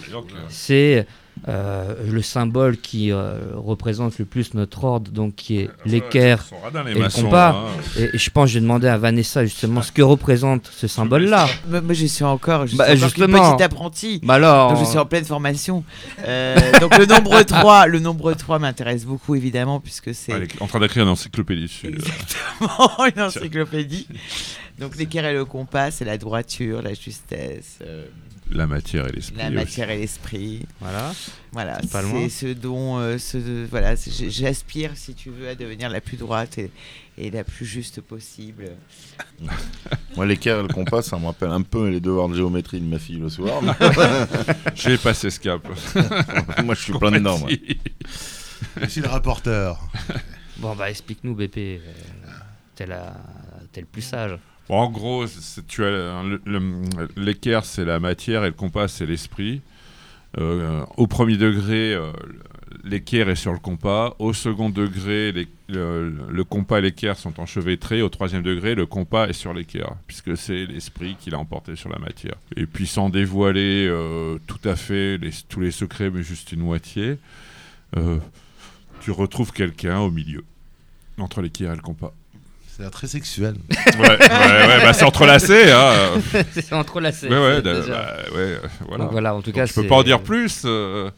c'est 0.50 1.06
euh, 1.48 1.94
le 2.10 2.22
symbole 2.22 2.78
qui 2.78 3.12
euh, 3.12 3.38
représente 3.56 4.18
le 4.18 4.26
plus 4.26 4.54
notre 4.54 4.84
ordre, 4.84 5.12
donc 5.12 5.36
qui 5.36 5.58
est 5.60 5.70
l'équerre 5.86 6.44
et 6.88 6.94
le 6.94 7.10
compas. 7.10 7.50
hein. 7.52 7.66
Et, 8.00 8.16
et 8.16 8.18
je 8.18 8.30
pense 8.32 8.46
que 8.46 8.54
j'ai 8.54 8.62
demandé 8.62 8.88
à 8.88 8.98
Vanessa 8.98 9.44
justement 9.46 9.82
ce 9.82 9.92
que 9.92 10.02
représente 10.02 10.70
ce 10.76 10.88
symbole-là. 10.88 11.48
Moi, 11.70 11.82
je 11.94 12.06
suis 12.08 12.24
encore, 12.24 12.66
je 12.68 12.76
Bah, 12.76 12.86
suis 12.86 12.94
encore 12.96 13.10
justement. 13.10 13.38
qu'une 13.50 13.58
petite 13.58 13.62
apprentie. 13.66 14.22
Bah 14.24 14.36
alors. 14.36 14.72
Donc 14.74 14.80
je 14.84 14.86
suis 14.90 14.98
en 14.98 15.06
pleine 15.06 15.26
formation. 15.26 15.84
Euh, 16.26 16.56
donc 16.80 16.98
le 16.98 17.06
nombre 17.06 17.42
3, 17.44 17.88
le 17.88 18.00
nombre 18.00 18.34
3 18.34 18.58
m'intéresse 18.60 19.06
beaucoup 19.06 19.36
évidemment 19.36 19.80
puisque 19.80 20.16
c'est 20.16 20.34
en 20.62 20.68
train 20.68 20.80
d'écrire 20.80 21.04
une 21.04 21.10
encyclopédie 21.10 21.64
dessus. 21.64 21.88
euh. 21.88 21.90
Exactement, 21.92 23.06
une 23.16 23.22
encyclopédie. 23.22 24.08
Donc 24.80 24.96
l'équerre 24.98 25.26
et 25.26 25.34
le 25.34 25.46
compas, 25.46 25.92
c'est 25.92 26.06
la 26.06 26.18
droiture, 26.18 26.82
la 26.82 26.94
justesse, 26.94 27.80
euh, 27.82 28.06
La 28.52 28.68
matière 28.68 29.08
et 29.08 29.12
l'esprit. 29.12 29.38
la 29.38 29.46
aussi. 29.48 29.56
matière 29.56 29.90
et 29.90 29.98
l'esprit. 29.98 30.66
Voilà. 30.80 31.14
Voilà, 31.52 31.80
Pas 31.92 32.02
loin. 32.04 32.28
c'est 32.30 32.30
ce 32.30 32.54
dont 32.54 33.00
euh, 33.00 33.18
ce, 33.18 33.66
voilà, 33.66 33.96
c'est- 33.96 34.30
j'aspire 34.30 34.92
si 34.96 35.14
tu 35.16 35.30
veux 35.32 35.48
à 35.50 35.56
devenir 35.56 35.90
la 35.90 36.00
plus 36.00 36.16
droite 36.18 36.58
et, 36.60 36.70
et 37.18 37.32
la 37.32 37.44
plus 37.44 37.66
juste 37.66 38.02
possible. 38.02 38.72
Moi, 40.16 40.26
l'équerre 40.26 40.60
et 40.60 40.62
le 40.64 40.68
compas, 40.68 41.02
ça 41.02 41.18
me 41.18 41.26
rappelle 41.26 41.50
un 41.50 41.62
peu 41.64 41.90
les 41.90 42.00
devoirs 42.00 42.30
de 42.30 42.36
géométrie 42.36 42.80
de 42.80 42.86
ma 42.86 43.00
fille 43.00 43.18
le 43.20 43.30
soir. 43.30 43.62
mais- 43.64 43.74
J'ai 44.76 44.98
passé 44.98 45.30
ce 45.30 45.40
cap. 45.40 45.62
moi, 46.64 46.76
je 46.76 46.82
suis 46.82 46.94
plein 46.94 47.12
dedans. 47.12 47.40
moi. 47.40 47.50
Merci 48.78 49.02
le 49.02 49.08
rapporteur. 49.08 49.80
Bon, 50.58 50.76
bah 50.76 50.90
explique-nous, 50.90 51.36
BP. 51.36 51.58
euh, 51.58 51.80
T'es 52.76 52.86
la- 52.86 53.16
t'es 53.72 53.82
le 53.82 53.88
plus 53.88 54.02
sage. 54.02 54.38
En 54.70 54.90
gros, 54.90 55.26
le- 55.26 56.82
l'équerre, 57.18 57.66
c'est 57.66 57.86
la 57.86 58.00
matière 58.00 58.44
et 58.44 58.48
le 58.48 58.54
compas, 58.54 58.88
c'est 58.88 59.06
l'esprit. 59.06 59.62
Euh, 60.38 60.84
au 60.98 61.08
premier 61.08 61.38
degré, 61.38 61.94
euh, 61.94 62.12
l'équerre 62.84 63.30
est 63.30 63.36
sur 63.36 63.54
le 63.54 63.60
compas. 63.60 64.16
Au 64.20 64.34
second 64.34 64.70
degré, 64.70 65.32
le, 65.70 66.44
compas 66.44 66.80
et 66.80 66.82
l'équerre 66.82 67.16
sont 67.18 67.40
enchevêtrés. 67.40 68.02
Au 68.02 68.10
troisième 68.10 68.42
degré, 68.44 68.76
le 68.76 68.86
compas 68.86 69.28
est 69.28 69.34
sur 69.34 69.54
l'équerre, 69.54 69.94
puisque 70.08 70.36
c'est 70.36 70.66
l'esprit 70.66 71.16
qui 71.20 71.30
l'a 71.30 71.38
emporté 71.40 71.76
sur 71.76 71.90
la 71.90 72.00
matière. 72.00 72.36
Et 72.58 72.66
puis 72.66 72.88
sans 72.88 73.10
dévoiler 73.10 73.88
euh, 73.88 74.38
tout 74.48 74.60
à 74.68 74.76
fait 74.76 75.20
tous 75.48 75.62
les 75.62 75.72
secrets, 75.72 76.10
mais 76.10 76.24
juste 76.24 76.52
une 76.52 76.62
moitié, 76.62 77.18
tu 79.00 79.12
retrouves 79.12 79.54
quelqu'un 79.54 80.00
au 80.00 80.12
milieu, 80.12 80.44
entre 81.18 81.42
l'équerre 81.42 81.72
et 81.72 81.76
le 81.78 81.82
compas. 81.82 82.14
C'est 82.76 82.82
l'air 82.82 82.92
très 82.92 83.08
sexuel. 83.08 83.56
Ouais, 83.98 84.02
ouais, 84.02 84.10
ouais, 84.10 84.84
bah, 84.84 84.92
c'est 84.94 85.06
entrelacé. 85.06 85.72
Hein. 85.72 86.22
c'est 86.52 86.74
entrelacé. 86.74 87.30
Ouais, 87.30 87.38
ouais, 87.38 87.62
bah, 87.62 87.74
ouais, 87.74 87.82
euh, 88.36 88.60
voilà. 88.88 89.04
Donc 89.06 89.12
voilà, 89.14 89.34
en 89.36 89.42
tout 89.42 89.52
Donc 89.52 89.56
cas, 89.56 89.66
je 89.66 89.74
peux 89.74 89.88
pas 89.88 89.96
en 89.96 90.04
dire 90.04 90.22
plus. 90.22 90.64
euh, 90.66 91.10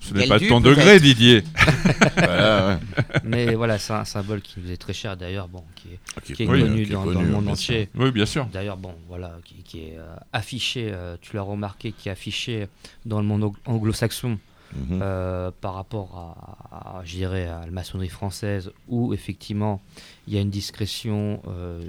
ce 0.00 0.14
n'est 0.14 0.26
pas 0.26 0.38
de 0.38 0.48
ton 0.48 0.60
degré, 0.60 0.98
Didier. 1.00 1.44
Voilà. 2.16 2.80
Mais 3.24 3.54
voilà, 3.54 3.78
c'est 3.78 3.92
un 3.92 4.04
symbole 4.04 4.40
qui 4.40 4.58
nous 4.60 4.70
est 4.72 4.76
très 4.76 4.92
cher 4.92 5.16
d'ailleurs, 5.16 5.48
bon, 5.48 5.62
qui 5.76 5.88
est, 5.88 6.20
Qui 6.24 6.32
est 6.32 6.36
qui 6.36 6.42
est 6.42 6.46
connu, 6.46 6.62
connu 6.62 6.82
qui 6.86 6.90
est 6.90 6.94
dans, 6.94 7.04
dans 7.04 7.20
le 7.20 7.28
monde 7.28 7.44
bien 7.44 7.52
entier. 7.52 7.88
sûr. 7.94 8.02
Oui, 8.04 8.10
bien 8.10 8.26
sûr. 8.26 8.46
D'ailleurs, 8.46 8.76
bon, 8.78 8.94
voilà, 9.08 9.32
qui, 9.44 9.54
qui 9.62 9.78
est 9.80 9.96
euh, 9.98 10.14
affiché, 10.32 10.90
euh, 10.92 11.16
tu 11.20 11.36
l'as 11.36 11.42
remarqué, 11.42 11.92
qui 11.92 12.08
est 12.08 12.12
affiché 12.12 12.68
dans 13.06 13.20
le 13.20 13.26
monde 13.26 13.44
ang- 13.44 13.54
anglo-saxon. 13.66 14.38
Mhm. 14.74 15.00
euh, 15.02 15.50
par 15.60 15.74
rapport 15.74 16.34
à, 16.72 16.98
à, 16.98 17.02
je 17.04 17.16
dirais, 17.16 17.44
à 17.46 17.60
la 17.66 17.70
maçonnerie 17.70 18.08
française, 18.08 18.70
où 18.88 19.12
effectivement 19.12 19.82
il 20.26 20.34
y 20.34 20.38
a 20.38 20.40
une 20.40 20.50
discrétion 20.50 21.42
euh, 21.48 21.80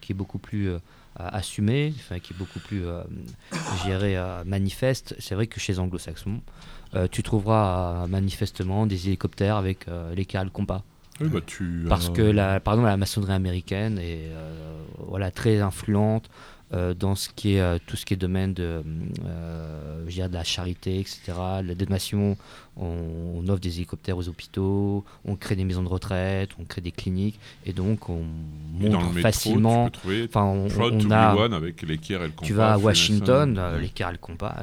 qui 0.00 0.12
est 0.12 0.14
beaucoup 0.14 0.38
plus 0.38 0.70
euh, 0.70 0.78
assumée, 1.16 1.94
enfin, 1.96 2.18
qui 2.18 2.32
est 2.34 2.36
beaucoup 2.36 2.58
plus, 2.58 2.86
euh, 2.86 3.02
euh, 3.88 4.44
manifeste. 4.44 5.14
C'est 5.18 5.34
vrai 5.34 5.46
que 5.46 5.58
chez 5.60 5.72
les 5.72 5.78
anglo-saxons, 5.78 6.40
tu 7.10 7.22
trouveras 7.22 8.06
manifestement 8.06 8.86
des 8.86 9.08
hélicoptères 9.08 9.56
avec 9.56 9.86
les 10.14 10.24
cales 10.24 10.50
compas. 10.50 10.82
Oui, 11.20 11.28
bah, 11.28 11.40
tu, 11.44 11.84
Parce 11.88 12.10
que 12.10 12.22
la, 12.22 12.60
par 12.60 12.74
exemple, 12.74 12.88
la 12.88 12.96
maçonnerie 12.96 13.32
américaine 13.32 13.98
est 13.98 14.28
euh, 14.30 14.82
voilà, 15.06 15.30
très 15.30 15.60
influente 15.60 16.28
euh, 16.74 16.94
dans 16.94 17.14
ce 17.14 17.28
qui 17.28 17.54
est, 17.54 17.60
euh, 17.60 17.78
tout 17.86 17.96
ce 17.96 18.04
qui 18.04 18.14
est 18.14 18.16
domaine 18.16 18.52
de, 18.52 18.82
euh, 19.24 20.04
je 20.08 20.14
dirais 20.14 20.28
de 20.28 20.34
la 20.34 20.42
charité, 20.42 20.98
etc. 20.98 21.20
La 21.64 21.74
donation, 21.76 22.36
on, 22.76 22.96
on 23.36 23.48
offre 23.48 23.60
des 23.60 23.76
hélicoptères 23.76 24.16
aux 24.16 24.28
hôpitaux, 24.28 25.04
on 25.24 25.36
crée 25.36 25.54
des 25.54 25.62
maisons 25.62 25.84
de 25.84 25.88
retraite, 25.88 26.50
on 26.58 26.64
crée 26.64 26.80
des 26.80 26.90
cliniques, 26.90 27.38
et 27.64 27.72
donc 27.72 28.08
on 28.08 28.24
Et 28.80 28.88
montre 28.88 29.06
métro, 29.06 29.20
facilement. 29.20 29.90
Enfin, 30.24 30.42
on, 30.42 31.10
a. 31.12 31.36
one 31.36 31.54
avec 31.54 31.82
l'équerre 31.82 32.24
et 32.24 32.26
le 32.26 32.32
Tu 32.42 32.52
vas 32.52 32.72
à. 32.72 32.78
Washington, 32.78 33.60
l'équerre 33.80 34.08
et 34.08 34.12
le 34.12 34.18
compas, 34.18 34.56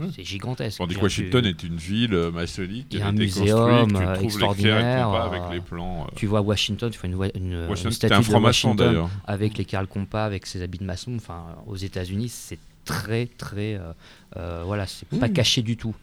euh, 0.00 0.08
c'est 0.14 0.24
gigantesque. 0.24 0.78
Tandis 0.78 0.94
que 0.96 1.00
Washington 1.02 1.42
tu- 1.42 1.48
est 1.48 1.62
une 1.62 1.76
ville 1.76 2.14
euh, 2.14 2.30
maçonnique 2.30 2.88
qui 2.88 2.96
il 2.96 3.00
y 3.00 3.02
a 3.02 3.06
un 3.08 3.12
été 3.14 3.22
muséum 3.24 3.48
construite, 3.92 3.96
euh, 3.96 4.12
tu 4.12 4.18
trouves 4.18 4.20
le 4.22 4.24
extraordinaire. 4.24 5.04
compas 5.06 5.22
euh, 5.24 5.26
avec 5.28 5.42
les 5.52 5.60
plans. 5.60 6.02
euh, 6.04 6.12
Tu 6.16 6.26
vois 6.26 6.40
Washington, 6.40 6.90
tu 6.90 6.98
vois 6.98 7.08
une, 7.08 7.14
une, 7.14 7.66
Washington, 7.68 7.68
une 7.68 7.76
c'était 7.92 8.06
statue 8.08 8.14
un 8.14 8.18
de 8.20 8.24
franc-maçon, 8.24 8.68
Washington 8.70 8.86
d'ailleurs. 8.88 9.10
avec 9.26 9.58
les 9.58 9.64
Karl 9.64 9.86
Compas, 9.86 10.24
avec 10.24 10.46
ses 10.46 10.62
habits 10.62 10.78
de 10.78 10.84
maçon. 10.84 11.12
Enfin, 11.16 11.44
aux 11.66 11.76
États-Unis, 11.76 12.28
c'est 12.28 12.58
très, 12.84 13.26
très. 13.26 13.74
euh, 13.74 13.92
euh, 14.36 14.62
voilà, 14.64 14.86
c'est 14.86 15.08
pas 15.08 15.28
Mmh. 15.28 15.32
caché 15.32 15.62
du 15.62 15.76
tout. 15.76 15.94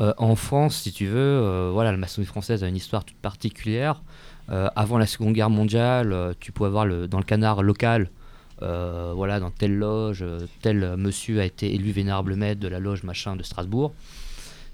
Euh, 0.00 0.12
en 0.18 0.36
France, 0.36 0.76
si 0.82 0.92
tu 0.92 1.06
veux, 1.06 1.16
euh, 1.18 1.70
voilà, 1.72 1.90
la 1.90 1.96
maçonnerie 1.98 2.28
française 2.28 2.62
a 2.62 2.68
une 2.68 2.76
histoire 2.76 3.04
toute 3.04 3.16
particulière. 3.18 4.02
Euh, 4.50 4.68
avant 4.76 4.96
la 4.96 5.06
Seconde 5.06 5.34
Guerre 5.34 5.50
mondiale, 5.50 6.12
euh, 6.12 6.32
tu 6.40 6.52
pouvais 6.52 6.70
voir 6.70 6.86
le, 6.86 7.06
dans 7.08 7.18
le 7.18 7.24
canard 7.24 7.62
local, 7.62 8.08
euh, 8.62 9.12
voilà, 9.14 9.40
dans 9.40 9.50
telle 9.50 9.76
loge, 9.76 10.22
euh, 10.22 10.46
tel 10.62 10.96
monsieur 10.96 11.40
a 11.40 11.44
été 11.44 11.74
élu 11.74 11.92
vénérable 11.92 12.34
maître 12.34 12.60
de 12.60 12.68
la 12.68 12.80
loge 12.80 13.02
machin 13.02 13.36
de 13.36 13.42
Strasbourg. 13.42 13.94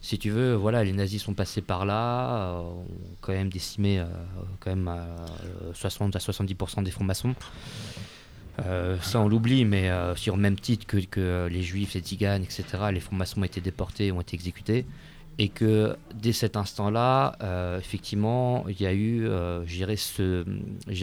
Si 0.05 0.19
tu 0.19 0.29
veux, 0.29 0.53
voilà, 0.53 0.85
les 0.85 0.93
nazis 0.93 1.23
sont 1.23 1.33
passés 1.33 1.63
par 1.63 1.87
là, 1.87 2.37
euh, 2.37 2.59
ont 2.59 2.87
quand 3.23 3.33
même 3.33 3.49
décimé 3.49 4.01
euh, 4.01 4.05
quand 4.61 4.69
même 4.69 4.87
euh, 4.87 5.73
60 5.73 6.15
à 6.15 6.19
70% 6.19 6.85
des 6.85 6.91
francs-maçons. 6.91 7.35
Ça 8.59 9.21
on 9.21 9.29
l'oublie, 9.29 9.65
mais 9.65 9.91
sur 10.15 10.37
le 10.37 10.43
même 10.43 10.61
titre 10.61 10.87
que, 10.87 10.99
que 10.99 11.49
les 11.51 11.63
juifs, 11.63 11.95
les 11.95 12.01
tziganes, 12.01 12.43
etc., 12.43 12.65
les 12.93 13.01
francs-maçons 13.01 13.41
ont 13.41 13.45
été 13.45 13.63
déportés, 13.63 14.13
ont 14.13 14.21
été 14.21 14.35
exécutés. 14.35 14.85
Et 15.39 15.49
que 15.49 15.97
dès 16.15 16.33
cet 16.33 16.57
instant-là, 16.57 17.37
euh, 17.43 17.79
effectivement, 17.79 18.65
il 18.69 18.81
y 18.81 18.87
a 18.87 18.93
eu, 18.93 19.27
euh, 19.27 19.65
ce, 19.97 20.45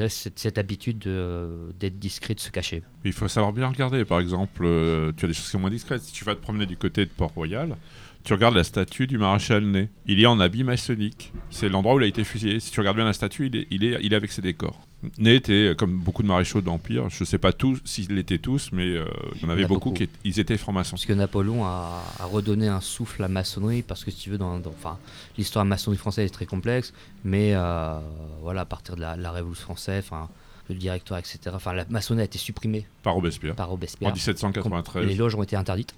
cette, 0.10 0.40
cette 0.40 0.58
habitude 0.58 1.00
de- 1.00 1.74
d'être 1.80 2.00
discret, 2.00 2.34
de 2.34 2.40
se 2.40 2.50
cacher. 2.50 2.82
Il 3.04 3.12
faut 3.14 3.28
savoir 3.28 3.52
bien 3.52 3.68
regarder. 3.68 4.06
Par 4.06 4.20
exemple, 4.20 4.64
euh, 4.64 5.12
tu 5.18 5.26
as 5.26 5.28
des 5.28 5.34
choses 5.34 5.46
qui 5.46 5.52
sont 5.52 5.60
moins 5.60 5.70
discrètes. 5.70 6.02
Si 6.02 6.14
tu 6.14 6.24
vas 6.24 6.36
te 6.36 6.42
promener 6.42 6.66
du 6.66 6.78
côté 6.78 7.06
de 7.06 7.10
Port-Royal, 7.12 7.76
tu 8.24 8.34
regardes 8.34 8.56
la 8.56 8.64
statue 8.64 9.08
du 9.08 9.18
maréchal 9.18 9.66
Ney. 9.66 9.90
Il 10.06 10.22
est 10.22 10.26
en 10.28 10.40
habit 10.40 10.64
maçonnique. 10.64 11.34
C'est 11.50 11.68
l'endroit 11.70 11.96
où 11.96 12.00
il 12.00 12.04
a 12.04 12.08
été 12.08 12.24
fusillé. 12.24 12.60
Si 12.60 12.72
tu 12.72 12.80
regardes 12.80 12.98
bien 12.98 13.06
la 13.06 13.14
statue, 13.14 13.48
il 13.48 13.56
est, 13.58 13.68
il 13.72 13.84
est, 13.84 13.98
il 14.02 14.14
est 14.14 14.16
avec 14.16 14.32
ses 14.32 14.42
décors. 14.42 14.80
Ney 15.18 15.36
était, 15.36 15.52
euh, 15.70 15.74
comme 15.76 15.98
beaucoup 15.98 16.22
de 16.22 16.28
maréchaux 16.28 16.62
de 16.62 16.68
l'Empire, 16.68 17.10
je 17.10 17.24
ne 17.24 17.26
sais 17.26 17.38
pas 17.40 17.54
tous 17.54 17.80
s'ils 17.86 18.14
l'étaient 18.14 18.38
tous, 18.38 18.70
mais 18.72 18.84
euh, 18.96 19.06
il 19.36 19.42
y 19.42 19.46
en 19.46 19.50
avait 19.50 19.62
Il 19.62 19.64
y 19.64 19.66
en 19.66 19.66
a 19.66 19.68
beaucoup, 19.70 19.90
beaucoup. 19.90 19.92
qui 19.98 20.04
étaient- 20.04 20.20
ils 20.24 20.40
étaient 20.40 20.58
francs-maçons. 20.58 20.92
Parce 20.92 21.06
que 21.06 21.14
Napoléon 21.14 21.66
a, 21.66 22.04
a 22.20 22.26
redonné 22.26 22.68
un 22.68 22.82
souffle 22.82 23.22
à 23.24 23.28
la 23.28 23.34
maçonnerie, 23.34 23.82
parce 23.82 24.04
que 24.04 24.12
si 24.12 24.18
tu 24.18 24.30
veux, 24.30 24.38
dans, 24.38 24.60
dans- 24.60 24.70
enfin, 24.70 24.98
l'histoire 25.38 25.66
de 25.66 25.70
la 25.70 25.76
maçonnerie 25.76 25.98
française 25.98 26.28
est 26.28 26.34
très 26.34 26.46
complexe, 26.46 26.94
mais 27.24 27.54
euh, 27.56 28.00
voilà, 28.42 28.62
à 28.62 28.66
partir 28.66 28.96
de 28.96 29.02
la, 29.02 29.16
la 29.16 29.32
Révolution 29.32 29.64
française, 29.66 30.04
enfin, 30.06 30.30
le 30.70 30.76
directoire, 30.76 31.20
etc., 31.20 31.40
enfin, 31.54 31.74
la 31.74 31.86
maçonnerie 31.90 32.22
a 32.22 32.26
été 32.26 32.38
supprimée 32.38 32.86
Par 33.04 33.16
Robespierre. 33.16 33.56
Par 33.56 33.70
Robespierre. 33.70 34.10
En 34.12 34.14
1793. 34.14 35.06
Les 35.08 35.16
loges 35.16 35.34
ont 35.36 35.44
été 35.44 35.56
interdites, 35.56 35.96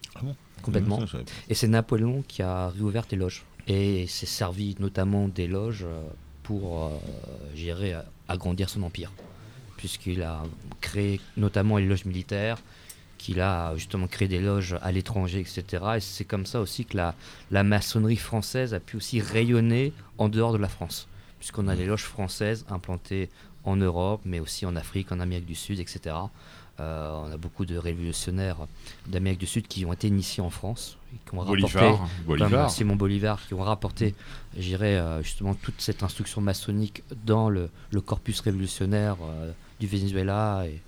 complètement. 0.61 0.99
Ça, 1.01 1.05
je 1.07 1.11
savais 1.11 1.23
pas. 1.25 1.31
Et 1.49 1.53
c'est 1.55 1.67
Napoléon 1.67 2.23
qui 2.27 2.41
a 2.41 2.69
réouvert 2.69 3.03
les 3.11 3.17
loges. 3.17 3.43
Et 3.67 4.07
s'est 4.07 4.25
servi 4.25 4.75
notamment 4.79 5.27
des 5.27 5.47
loges 5.47 5.85
pour, 6.41 6.85
euh, 6.85 6.89
gérer, 7.55 7.93
agrandir 8.33 8.69
son 8.69 8.83
empire. 8.83 9.11
Puisqu'il 9.77 10.21
a 10.21 10.43
créé 10.81 11.19
notamment 11.37 11.77
les 11.77 11.85
loges 11.85 12.05
militaires, 12.05 12.59
qu'il 13.17 13.39
a 13.39 13.73
justement 13.77 14.07
créé 14.07 14.27
des 14.27 14.39
loges 14.39 14.75
à 14.81 14.91
l'étranger, 14.91 15.39
etc. 15.39 15.83
Et 15.95 15.99
c'est 16.01 16.25
comme 16.25 16.45
ça 16.45 16.59
aussi 16.59 16.85
que 16.85 16.97
la, 16.97 17.15
la 17.51 17.63
maçonnerie 17.63 18.17
française 18.17 18.73
a 18.73 18.79
pu 18.79 18.97
aussi 18.97 19.21
rayonner 19.21 19.93
en 20.17 20.27
dehors 20.27 20.51
de 20.51 20.57
la 20.57 20.67
France. 20.67 21.07
Puisqu'on 21.39 21.67
a 21.67 21.75
les 21.75 21.85
loges 21.85 22.03
françaises 22.03 22.65
implantées 22.69 23.29
en 23.63 23.77
Europe, 23.77 24.21
mais 24.25 24.39
aussi 24.39 24.65
en 24.65 24.75
Afrique, 24.75 25.11
en 25.11 25.19
Amérique 25.19 25.45
du 25.45 25.55
Sud, 25.55 25.79
etc. 25.79 26.15
Euh, 26.79 27.11
on 27.27 27.31
a 27.31 27.37
beaucoup 27.37 27.65
de 27.65 27.77
révolutionnaires 27.77 28.57
d'Amérique 29.07 29.39
du 29.39 29.45
Sud 29.45 29.67
qui 29.67 29.85
ont 29.85 29.93
été 29.93 30.07
initiés 30.07 30.41
en 30.41 30.49
France, 30.49 30.97
et 31.13 31.17
qui 31.29 31.35
ont 31.35 31.45
Bolivar, 31.45 31.71
rapporté, 31.71 32.13
Bolivar. 32.25 32.49
comme 32.65 32.69
Simon 32.69 32.95
Bolivar, 32.95 33.39
qui 33.47 33.53
ont 33.53 33.61
rapporté, 33.61 34.15
j'irais 34.57 34.99
justement 35.21 35.53
toute 35.53 35.79
cette 35.79 36.01
instruction 36.01 36.41
maçonnique 36.41 37.03
dans 37.25 37.49
le, 37.49 37.69
le 37.91 38.01
corpus 38.01 38.39
révolutionnaire 38.39 39.17
euh, 39.21 39.51
du 39.79 39.85
Venezuela 39.85 40.63
et, 40.65 40.81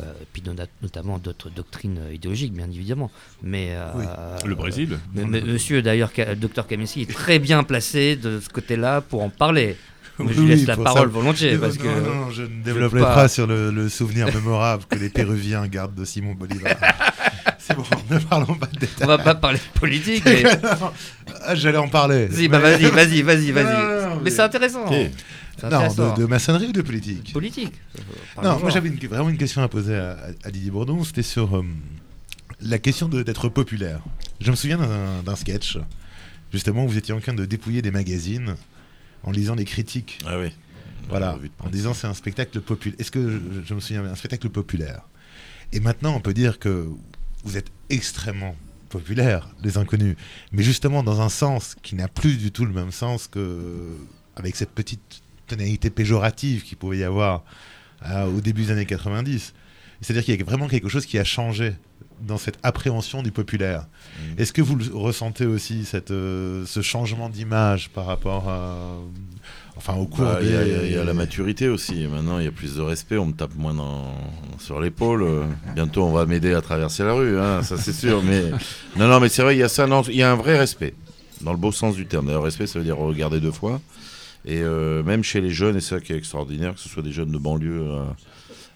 euh, 0.00 0.10
et 0.22 0.26
puis 0.32 0.42
not- 0.42 0.54
notamment 0.80 1.18
d'autres 1.18 1.50
doctrines 1.50 1.98
euh, 1.98 2.14
idéologiques, 2.14 2.54
bien 2.54 2.70
évidemment. 2.70 3.10
Mais 3.42 3.72
euh, 3.72 3.92
Oui. 3.94 4.04
Le 4.48 4.54
Brésil. 4.54 4.98
mais- 5.12 5.26
mais 5.26 5.42
monsieur, 5.42 5.82
d'ailleurs, 5.82 6.12
docteur 6.38 6.66
Kamenski 6.66 7.02
est 7.02 7.12
très 7.12 7.38
bien 7.38 7.62
placé 7.62 8.16
de 8.16 8.40
ce 8.40 8.48
côté-là 8.48 9.02
pour 9.02 9.22
en 9.22 9.28
parler. 9.28 9.76
Mais 10.24 10.32
je 10.32 10.40
lui 10.40 10.44
Oui, 10.50 10.56
laisse 10.56 10.66
la 10.66 10.76
parole 10.76 11.08
ça- 11.08 11.14
volontiers 11.18 11.54
Non, 11.54 11.60
parce 11.60 11.78
non, 11.78 11.82
que 11.84 11.88
non, 11.88 12.14
non, 12.14 12.30
je 12.30 12.42
ne 12.42 12.62
développerai 12.62 13.00
pas- 13.00 13.14
pas, 13.14 13.28
sur 13.28 13.46
le, 13.46 13.70
le 13.70 13.88
souvenir 13.88 14.26
mémorable 14.34 14.84
que 14.88 14.98
les 14.98 15.08
Péruviens 15.10 15.66
gardent 15.68 15.94
de 15.94 16.04
Simon 16.04 16.34
Bolivar. 16.34 16.74
C'est 17.58 17.74
bon, 17.76 17.82
ne 18.10 18.18
parlons 18.20 18.54
pas 18.54 18.66
de 18.66 18.78
détails. 18.78 19.02
On 19.02 19.06
va 19.06 19.18
pas 19.18 19.34
parler 19.34 19.58
de 19.58 19.78
politique, 19.80 20.24
mais- 20.26 20.44
J'allais 21.54 21.78
en 21.78 21.88
parler. 21.88 22.28
Si, 22.32 22.48
bah 22.48 22.58
vas-y, 22.60 22.84
vas-y, 22.90 23.22
vas-y, 23.22 23.50
vas-y. 23.50 24.18
Mais 24.22 24.30
c'est 24.30 24.42
intéressant. 24.42 24.84
Ok. 24.86 24.94
C'est 25.58 25.62
Non, 25.70 25.76
intéressant. 25.78 26.14
de, 26.14 26.20
de 26.22 26.26
maçonnerie 26.26 26.66
ou 26.68 26.72
de 26.72 26.82
politique 26.82 27.32
Politique. 27.32 27.72
Non, 28.42 28.58
moi 28.60 28.70
j'avais 28.70 28.90
vraiment 28.90 29.30
une 29.30 29.38
question 29.38 29.62
à 29.62 29.68
poser 29.68 29.96
à, 29.96 30.12
à- 30.12 30.48
à 30.48 30.50
Didier 30.50 30.70
Bourdon, 30.70 31.02
c'était 31.02 31.22
sur 31.22 31.56
euh, 31.56 31.64
la 32.60 32.78
question 32.78 33.08
d'être 33.08 33.48
populaire. 33.48 34.00
Je 34.40 34.50
me 34.50 34.56
souviens 34.56 34.78
d'un 34.78 35.22
d'un 35.24 35.34
sketch, 35.36 35.78
justement, 36.52 36.84
où 36.84 36.88
vous 36.88 36.98
étiez 36.98 37.14
en 37.14 37.20
train 37.20 37.32
de 37.34 37.44
dépouiller 37.46 37.80
des 37.82 37.90
magazines 37.90 38.54
en 39.26 39.32
lisant 39.32 39.56
des 39.56 39.64
critiques. 39.64 40.20
Ah 40.26 40.38
oui. 40.38 40.48
Voilà, 41.08 41.38
en 41.60 41.68
disant 41.68 41.94
c'est 41.94 42.08
un 42.08 42.14
spectacle 42.14 42.60
populaire. 42.60 42.98
Est-ce 42.98 43.12
que 43.12 43.30
je, 43.30 43.38
je 43.64 43.74
me 43.74 43.80
souviens 43.80 44.04
un 44.04 44.16
spectacle 44.16 44.48
populaire 44.48 45.02
Et 45.72 45.78
maintenant, 45.78 46.16
on 46.16 46.20
peut 46.20 46.34
dire 46.34 46.58
que 46.58 46.88
vous 47.44 47.56
êtes 47.56 47.70
extrêmement 47.90 48.56
populaire, 48.88 49.48
les 49.62 49.78
inconnus, 49.78 50.16
mais 50.52 50.62
justement 50.62 51.02
dans 51.02 51.20
un 51.20 51.28
sens 51.28 51.76
qui 51.82 51.94
n'a 51.94 52.08
plus 52.08 52.38
du 52.38 52.50
tout 52.50 52.64
le 52.64 52.72
même 52.72 52.92
sens 52.92 53.28
que 53.28 53.96
avec 54.36 54.56
cette 54.56 54.70
petite 54.70 55.22
tonalité 55.46 55.90
péjorative 55.90 56.62
qu'il 56.62 56.76
pouvait 56.76 56.98
y 56.98 57.04
avoir 57.04 57.44
euh, 58.04 58.26
au 58.26 58.40
début 58.40 58.62
des 58.62 58.70
années 58.72 58.86
90. 58.86 59.54
C'est-à-dire 60.00 60.24
qu'il 60.24 60.36
y 60.36 60.40
a 60.40 60.44
vraiment 60.44 60.68
quelque 60.68 60.88
chose 60.88 61.06
qui 61.06 61.18
a 61.18 61.24
changé 61.24 61.74
dans 62.20 62.38
cette 62.38 62.58
appréhension 62.62 63.22
du 63.22 63.30
populaire. 63.32 63.82
Mmh. 64.36 64.40
Est-ce 64.40 64.52
que 64.52 64.62
vous 64.62 64.76
le 64.76 64.84
ressentez 64.94 65.46
aussi, 65.46 65.84
cette, 65.84 66.10
euh, 66.10 66.64
ce 66.66 66.80
changement 66.82 67.28
d'image 67.28 67.90
par 67.90 68.06
rapport 68.06 68.48
à, 68.48 68.76
enfin, 69.76 69.94
au 69.94 70.06
cours 70.06 70.24
Bah, 70.24 70.38
Il 70.42 70.48
des... 70.48 70.52
y, 70.54 70.96
a- 70.98 71.02
y 71.02 71.06
la 71.06 71.14
maturité 71.14 71.68
aussi. 71.68 72.06
Maintenant, 72.06 72.38
il 72.38 72.44
y 72.44 72.48
a 72.48 72.52
plus 72.52 72.76
de 72.76 72.80
respect. 72.82 73.16
On 73.18 73.26
me 73.26 73.32
tape 73.32 73.54
moins 73.56 73.74
dans- 73.74 74.14
sur 74.58 74.80
l'épaule. 74.80 75.26
Bientôt, 75.74 76.04
on 76.04 76.12
va 76.12 76.26
m'aider 76.26 76.54
à 76.54 76.60
traverser 76.60 77.04
la 77.04 77.12
rue. 77.12 77.38
hein, 77.38 77.62
ça, 77.62 77.76
c'est 77.76 77.92
sûr. 77.92 78.22
Mais 78.22 78.42
non, 78.96 79.08
non, 79.08 79.20
mais 79.20 79.28
c'est 79.28 79.42
vrai. 79.42 79.56
Il 79.56 79.58
y 79.60 79.62
a 79.62 79.68
ça. 79.68 79.86
Il 80.08 80.16
y 80.16 80.22
a 80.22 80.32
un 80.32 80.36
vrai 80.36 80.58
respect. 80.58 80.94
dans 81.42 81.52
le 81.52 81.58
beau 81.58 81.70
sens 81.72 81.94
du 81.96 82.06
terme. 82.06 82.26
D'ailleurs, 82.26 82.42
respect, 82.44 82.66
ça 82.66 82.78
veut 82.78 82.84
dire 82.84 82.96
regarder 82.96 83.40
deux 83.40 83.52
fois. 83.52 83.80
Et 84.48 84.60
euh, 84.62 85.02
même 85.02 85.24
chez 85.24 85.40
les 85.40 85.50
jeunes, 85.50 85.76
et 85.76 85.80
c'est 85.80 85.96
ça 85.96 86.00
qui 86.00 86.12
est 86.12 86.16
extraordinaire, 86.16 86.74
que 86.74 86.80
ce 86.80 86.88
soit 86.88 87.02
des 87.02 87.10
jeunes 87.12 87.32
de 87.32 87.38
banlieue 87.38 87.82
euh, 87.82 88.04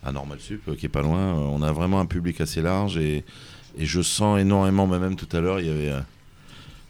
à 0.03 0.13
Normal 0.13 0.39
Sup, 0.41 0.63
euh, 0.69 0.77
qui 0.77 0.87
est 0.87 0.91
pas 0.91 1.03
loin, 1.03 1.19
euh, 1.19 1.35
on 1.35 1.63
a 1.63 1.73
vraiment 1.73 2.01
un 2.01 2.07
public 2.07 2.41
assez 2.41 2.63
large. 2.63 2.97
Et, 2.97 3.25
je 3.79 4.03
sens 4.03 4.41
énormément, 4.41 4.89
mais 4.89 4.99
même 4.99 5.15
tout 5.15 5.29
à 5.35 5.41
l'heure, 5.41 5.61
il 5.61 5.67
y 5.67 5.71
avait 5.71 5.91
euh, 5.91 6.01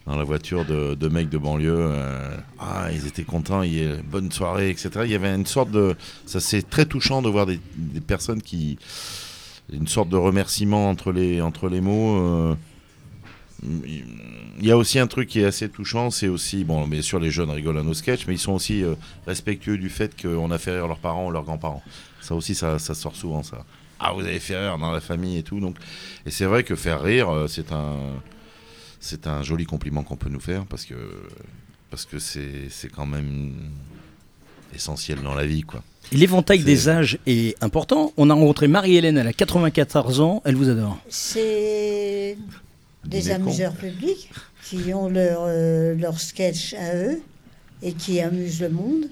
dans 0.06 0.16
la 0.16 0.24
voiture 0.24 0.64
de, 0.64 1.08
mecs 1.08 1.28
de 1.28 1.36
banlieue, 1.36 1.92
ah, 2.58 2.88
ils 2.90 3.06
étaient 3.06 3.22
contents, 3.22 3.62
il 3.62 3.74
y 3.74 3.86
a 3.86 3.96
bonne 4.02 4.32
soirée, 4.32 4.70
etc. 4.70 4.90
Il 5.04 5.11
y 5.11 5.14
avait 5.14 5.32
une 5.32 5.44
sorte 5.44 5.70
de. 5.70 5.94
Ça, 6.24 6.40
c'est 6.40 6.68
très 6.68 6.86
touchant 6.86 7.20
de 7.20 7.28
voir 7.28 7.44
des, 7.44 7.61
personnes 8.06 8.40
qui. 8.40 8.78
Une 9.70 9.86
sorte 9.86 10.08
de 10.08 10.16
remerciement 10.16 10.88
entre 10.88 11.12
les, 11.12 11.80
mots. 11.82 12.56
il 13.62 14.04
y 14.62 14.70
a 14.70 14.76
aussi 14.76 14.98
un 14.98 15.06
truc 15.06 15.28
qui 15.28 15.40
est 15.40 15.44
assez 15.44 15.68
touchant, 15.68 16.11
c'est 16.11 16.28
aussi, 16.28 16.64
bon, 16.64 16.88
bien 16.88 17.02
sûr, 17.02 17.20
les 17.20 17.30
jeunes 17.30 17.50
rigolent 17.50 17.78
à 17.78 17.84
nos 17.84 17.94
sketchs, 17.94 18.26
mais 18.26 18.34
ils 18.34 18.38
sont 18.38 18.54
aussi 18.54 18.82
respectueux 19.26 19.76
du 19.76 19.90
fait 19.90 20.20
qu'on 20.20 20.50
a 20.50 20.58
fait 20.58 20.72
rire 20.72 20.88
leurs 20.88 20.98
parents 20.98 21.26
ou 21.26 21.30
leurs 21.30 21.44
grands-parents. 21.44 21.84
Ça 22.30 22.36
aussi, 22.36 22.54
ça, 22.54 22.78
ça 22.78 22.94
sort 22.94 23.16
souvent, 23.16 23.42
ça. 23.42 23.64
Ah, 23.98 24.12
vous 24.12 24.20
avez 24.20 24.38
fait 24.38 24.56
rire 24.56 24.78
dans 24.78 24.92
la 24.92 25.00
famille 25.00 25.38
et 25.38 25.42
tout. 25.42 25.58
Donc, 25.58 25.74
et 26.24 26.30
c'est 26.30 26.44
vrai 26.44 26.62
que 26.62 26.76
faire 26.76 27.02
rire, 27.02 27.28
euh, 27.28 27.48
c'est 27.48 27.72
un, 27.72 27.96
c'est 29.00 29.26
un 29.26 29.42
joli 29.42 29.64
compliment 29.64 30.04
qu'on 30.04 30.14
peut 30.14 30.28
nous 30.28 30.38
faire 30.38 30.64
parce 30.66 30.84
que, 30.84 30.94
parce 31.90 32.04
que 32.06 32.20
c'est, 32.20 32.68
c'est 32.70 32.88
quand 32.88 33.04
même 33.04 33.54
essentiel 34.72 35.20
dans 35.22 35.34
la 35.34 35.44
vie, 35.44 35.62
quoi. 35.62 35.82
L'éventail 36.12 36.62
des 36.62 36.88
âges 36.88 37.18
est 37.26 37.60
important. 37.64 38.12
On 38.16 38.30
a 38.30 38.34
rencontré 38.34 38.68
Marie-Hélène, 38.68 39.18
elle 39.18 39.26
a 39.26 39.32
94 39.32 40.20
ans, 40.20 40.40
elle 40.44 40.54
vous 40.54 40.68
adore. 40.68 40.98
C'est 41.08 42.38
des 43.06 43.30
amuseurs 43.32 43.74
publics 43.74 44.30
qui 44.62 44.94
ont 44.94 45.08
leur, 45.08 45.40
euh, 45.48 45.96
leur 45.96 46.20
sketch 46.20 46.74
à 46.74 46.94
eux 46.94 47.20
et 47.82 47.92
qui 47.92 48.20
amusent 48.20 48.60
le 48.60 48.68
monde. 48.68 49.06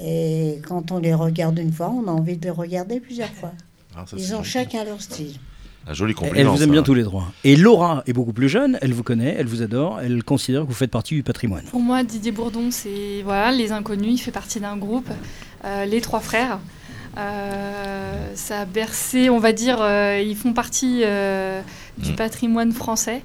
Et 0.00 0.58
quand 0.66 0.90
on 0.92 0.98
les 0.98 1.14
regarde 1.14 1.58
une 1.58 1.72
fois, 1.72 1.90
on 1.90 2.06
a 2.08 2.10
envie 2.10 2.36
de 2.36 2.44
les 2.44 2.50
regarder 2.50 3.00
plusieurs 3.00 3.28
fois. 3.30 3.52
Ah, 3.96 4.04
ça, 4.06 4.16
Ils 4.18 4.34
ont 4.34 4.42
chacun 4.42 4.84
leur 4.84 5.00
style. 5.00 5.34
Un 5.86 5.94
joli 5.94 6.12
Elle 6.12 6.28
compliment. 6.28 6.54
vous 6.54 6.62
aime 6.62 6.70
bien 6.70 6.82
tous 6.84 6.94
les 6.94 7.02
trois. 7.02 7.24
Et 7.42 7.56
Laura 7.56 8.04
est 8.06 8.12
beaucoup 8.12 8.32
plus 8.32 8.48
jeune, 8.48 8.78
elle 8.80 8.94
vous 8.94 9.02
connaît, 9.02 9.34
elle 9.36 9.46
vous 9.46 9.62
adore, 9.62 10.00
elle 10.00 10.22
considère 10.22 10.62
que 10.62 10.68
vous 10.68 10.74
faites 10.74 10.92
partie 10.92 11.14
du 11.16 11.22
patrimoine. 11.24 11.64
Pour 11.64 11.80
moi, 11.80 12.04
Didier 12.04 12.30
Bourdon, 12.30 12.70
c'est 12.70 13.22
voilà, 13.24 13.50
les 13.50 13.72
inconnus. 13.72 14.12
Il 14.12 14.18
fait 14.18 14.30
partie 14.30 14.60
d'un 14.60 14.76
groupe, 14.76 15.08
euh, 15.64 15.84
les 15.84 16.00
trois 16.00 16.20
frères. 16.20 16.60
Euh, 17.18 18.32
ça 18.34 18.60
a 18.60 18.64
bercé, 18.64 19.28
on 19.28 19.38
va 19.38 19.52
dire, 19.52 19.78
euh, 19.80 20.22
ils 20.24 20.36
font 20.36 20.52
partie 20.52 21.00
euh, 21.04 21.60
du 21.98 22.12
patrimoine 22.12 22.72
français. 22.72 23.22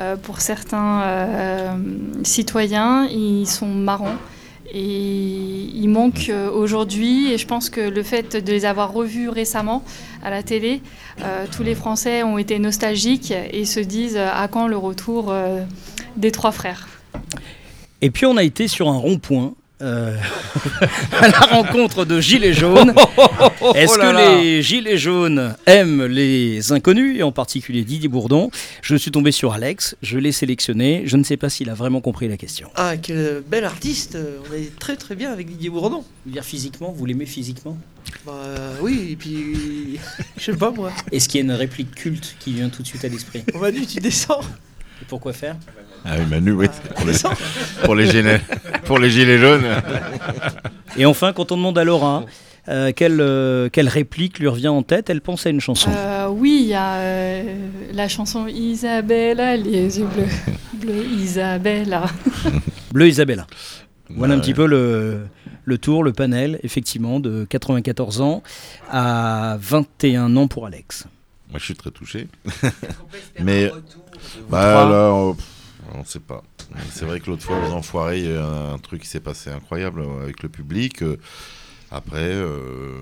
Euh, 0.00 0.16
pour 0.16 0.40
certains 0.40 1.02
euh, 1.02 1.76
citoyens, 2.24 3.06
ils 3.06 3.46
sont 3.46 3.66
marrants. 3.68 4.16
Et 4.72 5.70
ils 5.74 5.88
manquent 5.88 6.28
euh, 6.28 6.50
aujourd'hui, 6.50 7.32
et 7.32 7.38
je 7.38 7.46
pense 7.46 7.70
que 7.70 7.80
le 7.80 8.02
fait 8.02 8.36
de 8.36 8.52
les 8.52 8.64
avoir 8.64 8.92
revus 8.92 9.28
récemment 9.28 9.82
à 10.22 10.30
la 10.30 10.42
télé, 10.42 10.82
euh, 11.22 11.46
tous 11.50 11.62
les 11.62 11.74
Français 11.74 12.22
ont 12.22 12.36
été 12.36 12.58
nostalgiques 12.58 13.32
et 13.32 13.64
se 13.64 13.80
disent 13.80 14.16
euh, 14.16 14.28
à 14.30 14.46
quand 14.48 14.66
le 14.66 14.76
retour 14.76 15.32
des 16.16 16.32
trois 16.32 16.52
frères? 16.52 16.88
Et 18.02 18.10
puis 18.10 18.26
on 18.26 18.36
a 18.36 18.42
été 18.42 18.68
sur 18.68 18.88
un 18.88 18.96
rond-point. 18.96 19.54
Euh, 19.80 20.16
à 21.20 21.28
la 21.28 21.38
rencontre 21.40 22.04
de 22.04 22.20
Gilets 22.20 22.52
jaunes. 22.52 22.92
Est-ce 23.74 23.92
Oh 23.94 23.96
là 23.96 24.10
que 24.10 24.16
là. 24.16 24.38
les 24.40 24.62
Gilets 24.62 24.96
jaunes 24.98 25.54
aiment 25.66 26.04
les 26.04 26.72
inconnus, 26.72 27.18
et 27.18 27.22
en 27.22 27.32
particulier 27.32 27.84
Didier 27.84 28.08
Bourdon? 28.08 28.50
Je 28.82 28.96
suis 28.96 29.10
tombé 29.10 29.30
sur 29.32 29.52
Alex, 29.52 29.96
je 30.02 30.18
l'ai 30.18 30.32
sélectionné, 30.32 31.02
je 31.06 31.16
ne 31.16 31.22
sais 31.24 31.36
pas 31.36 31.48
s'il 31.48 31.70
a 31.70 31.74
vraiment 31.74 32.00
compris 32.00 32.28
la 32.28 32.36
question. 32.36 32.70
Ah, 32.76 32.96
quel 32.96 33.42
bel 33.48 33.64
artiste 33.64 34.18
On 34.50 34.54
est 34.54 34.76
très 34.78 34.96
très 34.96 35.14
bien 35.14 35.32
avec 35.32 35.48
Didier 35.48 35.70
Bourdon. 35.70 36.04
Dire 36.26 36.44
physiquement, 36.44 36.92
vous 36.96 37.06
l'aimez 37.06 37.26
physiquement? 37.26 37.76
Bah 38.26 38.32
oui, 38.80 39.08
et 39.12 39.16
puis... 39.16 39.98
Je 40.38 40.44
sais 40.44 40.56
pas 40.56 40.70
moi. 40.70 40.90
Est-ce 41.12 41.28
qu'il 41.28 41.38
y 41.38 41.42
a 41.42 41.44
une 41.44 41.52
réplique 41.52 41.94
culte 41.94 42.36
qui 42.40 42.52
vient 42.54 42.68
tout 42.68 42.82
de 42.82 42.86
suite 42.86 43.04
à 43.04 43.08
l'esprit? 43.08 43.44
On 43.54 43.58
va 43.58 43.70
dire, 43.70 43.86
tu 43.86 44.00
descends. 44.00 44.40
Et 45.02 45.04
pourquoi 45.06 45.32
faire? 45.32 45.56
Ah 46.04 46.14
oui, 46.18 46.24
Manu, 46.28 46.52
oui. 46.52 46.66
c'est 46.72 46.94
Pour 46.94 47.06
les, 47.06 47.14
pour 47.84 47.94
les, 47.94 48.06
gilets, 48.10 48.40
pour 48.84 48.98
les 48.98 49.10
gilets 49.10 49.38
jaunes. 49.38 49.64
Et 50.96 51.06
enfin, 51.06 51.32
quand 51.32 51.52
on 51.52 51.56
demande 51.56 51.78
à 51.78 51.84
Laura 51.84 52.24
euh, 52.68 52.92
quelle, 52.94 53.20
euh, 53.20 53.70
quelle 53.70 53.88
réplique 53.88 54.38
lui 54.38 54.48
revient 54.48 54.68
en 54.68 54.82
tête, 54.82 55.08
elle 55.08 55.22
pense 55.22 55.46
à 55.46 55.50
une 55.50 55.60
chanson. 55.60 55.90
Euh, 55.94 56.28
oui, 56.28 56.58
il 56.62 56.68
y 56.68 56.74
a 56.74 56.96
euh, 56.96 57.68
la 57.94 58.08
chanson 58.08 58.46
Isabella, 58.46 59.56
les 59.56 59.98
yeux 59.98 60.06
bleus, 60.06 60.26
bleus 60.74 61.06
Isabella. 61.06 62.06
Bleu 62.92 63.08
Isabella. 63.08 63.46
Voilà 64.10 64.34
un 64.34 64.38
petit 64.38 64.54
peu 64.54 64.66
le, 64.66 65.26
le 65.64 65.78
tour, 65.78 66.02
le 66.02 66.12
panel, 66.12 66.58
effectivement, 66.62 67.20
de 67.20 67.46
94 67.48 68.22
ans 68.22 68.42
à 68.90 69.58
21 69.60 70.34
ans 70.36 70.48
pour 70.48 70.66
Alex. 70.66 71.06
Moi, 71.50 71.58
je 71.58 71.64
suis 71.66 71.74
très 71.74 71.90
touché. 71.90 72.28
Mais 73.42 73.70
bah, 74.48 74.88
là, 74.88 75.34
on, 75.94 76.00
on 76.00 76.04
sait 76.04 76.20
pas. 76.20 76.42
C'est 76.92 77.04
vrai 77.04 77.20
que 77.20 77.30
l'autre 77.30 77.42
fois, 77.44 77.56
aux 77.68 77.72
Enfoirés, 77.72 78.18
il 78.18 78.24
y 78.24 78.28
a 78.28 78.34
eu 78.34 78.38
un, 78.38 78.74
un 78.74 78.78
truc 78.78 79.02
qui 79.02 79.08
s'est 79.08 79.20
passé 79.20 79.50
incroyable 79.50 80.00
euh, 80.02 80.22
avec 80.22 80.42
le 80.42 80.48
public. 80.48 81.02
Euh, 81.02 81.18
Après, 81.90 82.18
euh, 82.18 82.98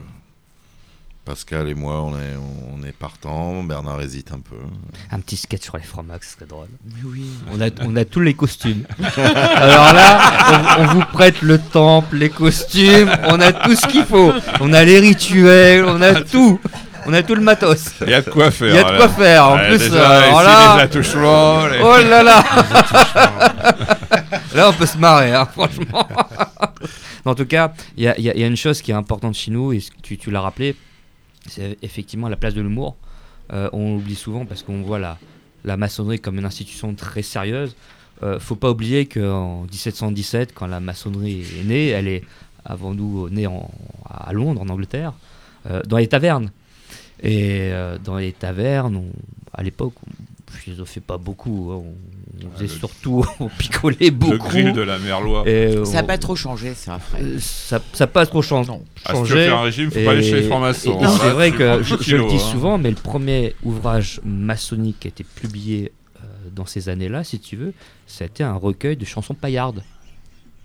Pascal 1.24 1.68
et 1.68 1.74
moi, 1.74 2.03
on 2.03 2.14
est, 2.16 2.37
on 2.72 2.84
est 2.84 2.93
partants. 2.93 3.64
Bernard 3.64 4.01
hésite 4.01 4.30
un 4.30 4.39
peu. 4.39 4.55
Un 5.11 5.18
petit 5.18 5.37
sketch 5.37 5.62
sur 5.64 5.76
les 5.76 5.82
Fromax, 5.82 6.28
ce 6.28 6.34
serait 6.37 6.47
drôle. 6.47 6.68
Mais 6.84 7.03
oui. 7.05 7.26
On 7.51 7.61
a, 7.61 7.68
on 7.80 7.97
a 7.97 8.05
tous 8.05 8.20
les 8.20 8.34
costumes. 8.34 8.84
Alors 9.16 9.93
là, 9.93 10.76
on, 10.78 10.82
on 10.82 10.87
vous 10.95 11.05
prête 11.12 11.43
le 11.43 11.59
temple, 11.59 12.18
les 12.18 12.30
costumes, 12.30 13.11
on 13.24 13.41
a 13.41 13.53
tout 13.53 13.74
ce 13.74 13.89
qu'il 13.89 14.05
faut. 14.05 14.32
On 14.61 14.72
a 14.72 14.84
les 14.84 15.01
rituels, 15.01 15.84
on 15.84 16.01
a 16.01 16.22
tout. 16.22 16.61
On 17.07 17.12
a 17.12 17.22
tout 17.22 17.34
le 17.34 17.40
matos. 17.42 17.92
Il 18.02 18.11
y 18.11 18.14
a 18.14 18.20
de 18.22 18.30
quoi 18.30 18.50
faire, 18.50 18.68
Il 18.68 18.74
y 18.74 18.78
a 18.78 18.92
de 18.92 18.96
quoi 18.96 19.09
faire. 19.09 19.48
En 19.48 19.57
Ouais, 19.57 19.68
plus, 19.68 19.78
déjà, 19.78 20.11
euh, 20.11 20.22
alors 20.24 20.42
là- 20.42 20.76
les 20.76 20.82
attouchements, 20.82 21.66
les- 21.66 21.80
Oh 21.82 21.96
là 22.09 22.22
là. 22.22 22.42
Là, 24.54 24.70
on 24.70 24.72
peut 24.72 24.86
se 24.86 24.98
marrer, 24.98 25.32
hein, 25.34 25.46
franchement. 25.46 26.09
en 27.24 27.34
tout 27.34 27.46
cas, 27.46 27.72
il 27.96 28.04
y 28.04 28.09
a, 28.09 28.18
y 28.18 28.24
y 28.40 28.42
une 28.46 28.57
chose 28.57 28.80
qui 28.82 28.90
est 28.90 28.94
importante 28.94 29.34
chez 29.34 29.50
nous, 29.50 29.72
et 29.72 29.82
tu, 30.02 30.16
tu 30.18 30.30
l'as 30.30 30.40
rappelé, 30.40 30.74
c'est 31.48 31.76
effectivement 31.82 32.28
la 32.28 32.36
place 32.36 32.54
de 32.54 32.62
l'humour. 32.62 32.96
Euh, 33.52 33.68
on 33.72 33.94
l'oublie 33.94 34.16
souvent 34.16 34.44
parce 34.44 34.62
qu'on 34.62 34.82
voit 34.82 34.98
la, 34.98 35.18
la 35.64 35.76
maçonnerie 35.76 36.18
comme 36.18 36.38
une 36.38 36.44
institution 36.44 36.94
très 36.94 37.22
sérieuse. 37.22 37.76
Euh, 38.22 38.40
faut 38.40 38.57
pas 38.57 38.70
oublier 38.70 39.07
qu'en 39.07 39.62
1717, 39.70 40.52
quand 40.54 40.66
la 40.66 40.80
maçonnerie 40.80 41.42
est 41.61 41.64
née, 41.64 41.88
elle 41.88 42.09
est 42.09 42.22
avant 42.64 42.94
nous 42.94 43.28
née 43.28 43.46
en- 43.46 43.70
à 44.09 44.32
Londres, 44.32 44.62
en 44.62 44.68
Angleterre, 44.68 45.12
euh, 45.70 45.82
dans 45.86 45.98
les 45.98 46.09
tavernes. 46.09 46.50
Et 47.22 47.70
euh, 47.72 47.98
dans 48.02 48.16
les 48.16 48.32
tavernes, 48.32 48.96
on- 48.96 49.12
à 49.52 49.62
l'époque, 49.62 49.94
on 50.06 50.52
philosophait 50.52 51.00
pas 51.00 51.16
beaucoup. 51.18 51.70
hein. 51.72 51.82
On, 51.82 51.94
on 52.46 52.50
faisait 52.52 52.64
le- 52.64 52.68
surtout, 52.78 53.24
on 53.40 53.48
picolait 53.48 54.10
beaucoup. 54.10 54.36
grill 54.48 54.72
de 54.74 54.82
la 54.82 54.98
Merlois. 54.98 55.48
Et 55.48 55.82
Ça 55.86 55.94
n'a 55.94 56.02
pas 56.02 56.18
trop 56.18 56.36
changé, 56.36 56.72
c'est 56.74 56.90
vrai. 56.90 57.00
euh, 57.22 57.38
ça 57.40 57.80
n'a 58.00 58.06
pas 58.06 58.26
trop 58.26 58.42
changé. 58.42 58.70
Ah, 59.06 59.14
si 59.14 59.22
tu 59.22 59.28
veux 59.30 59.36
faire 59.36 59.58
un 59.58 59.62
régime, 59.62 59.90
faut 59.90 60.04
pas 60.04 60.10
aller 60.10 60.22
chez 60.22 60.40
les 60.42 60.46
francs-maçons, 60.48 60.98
Et, 60.98 61.02
et 61.02 61.04
hein. 61.06 61.16
c'est 61.18 61.26
Là, 61.28 61.32
vrai 61.32 61.50
que 61.52 61.82
je, 61.82 61.94
je 62.02 62.16
le 62.16 62.28
dis 62.28 62.34
hein. 62.36 62.38
souvent, 62.38 62.76
mais 62.78 62.90
le 62.90 62.96
premier 62.96 63.54
ouvrage 63.62 64.20
maçonnique 64.24 65.00
qui 65.00 65.08
a 65.08 65.10
été 65.10 65.24
publié 65.24 65.92
euh, 66.18 66.26
dans 66.54 66.66
ces 66.66 66.90
années-là, 66.90 67.24
si 67.24 67.40
tu 67.40 67.56
veux, 67.56 67.72
ça 68.06 68.24
a 68.24 68.26
été 68.26 68.44
un 68.44 68.54
recueil 68.54 68.96
de 68.98 69.04
chansons 69.06 69.34
paillardes. 69.34 69.82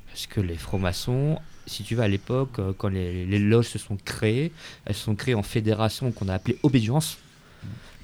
Parce 0.08 0.28
que 0.28 0.41
les 0.41 0.56
francs-maçons, 0.56 1.38
si 1.72 1.84
tu 1.84 1.96
veux, 1.96 2.04
à 2.04 2.08
l'époque, 2.08 2.60
euh, 2.60 2.74
quand 2.78 2.90
les, 2.90 3.40
loges 3.40 3.70
se 3.70 3.80
sont 3.80 3.98
créées, 4.04 4.52
elles 4.86 4.96
sont 4.96 5.16
créées 5.16 5.36
en 5.36 5.44
fédération 5.44 6.12
qu'on 6.12 6.28
a 6.28 6.34
appelée 6.34 6.58
obédience, 6.64 7.18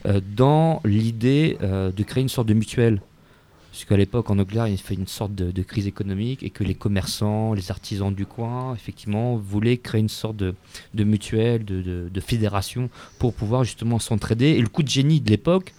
euh, 0.05 0.21
dans 0.35 0.81
l'idée 0.85 1.57
euh, 1.61 1.91
de 1.91 2.03
créer 2.03 2.21
une 2.21 2.29
sorte 2.29 2.47
de 2.47 2.53
mutuelle. 2.53 3.01
Parce 3.71 3.85
qu'à 3.85 3.97
l'époque, 3.97 4.29
en 4.31 4.39
Angleterre, 4.39 4.67
il 4.67 4.77
fait 4.77 4.95
une 4.95 5.05
sorte 5.05 5.35
de, 5.35 5.61
crise 5.61 5.85
économique 5.85 6.41
et 6.41 6.49
que 6.49 6.63
les 6.63 6.73
commerçants, 6.73 7.53
les 7.53 7.69
artisans 7.69 8.11
du 8.11 8.25
coin, 8.25 8.73
effectivement, 8.73 9.35
voulaient 9.35 9.77
créer 9.77 10.01
une 10.01 10.09
sorte 10.09 10.37
de, 10.37 10.55
mutuelle, 10.95 11.63
de 11.63 12.19
fédération 12.19 12.89
pour 13.19 13.35
pouvoir 13.35 13.65
justement 13.65 13.99
s'entraider. 13.99 14.47
Et 14.47 14.61
le 14.61 14.67
coup 14.67 14.81
de 14.81 14.87
génie 14.87 15.21
de 15.21 15.29
l'époque, 15.29 15.75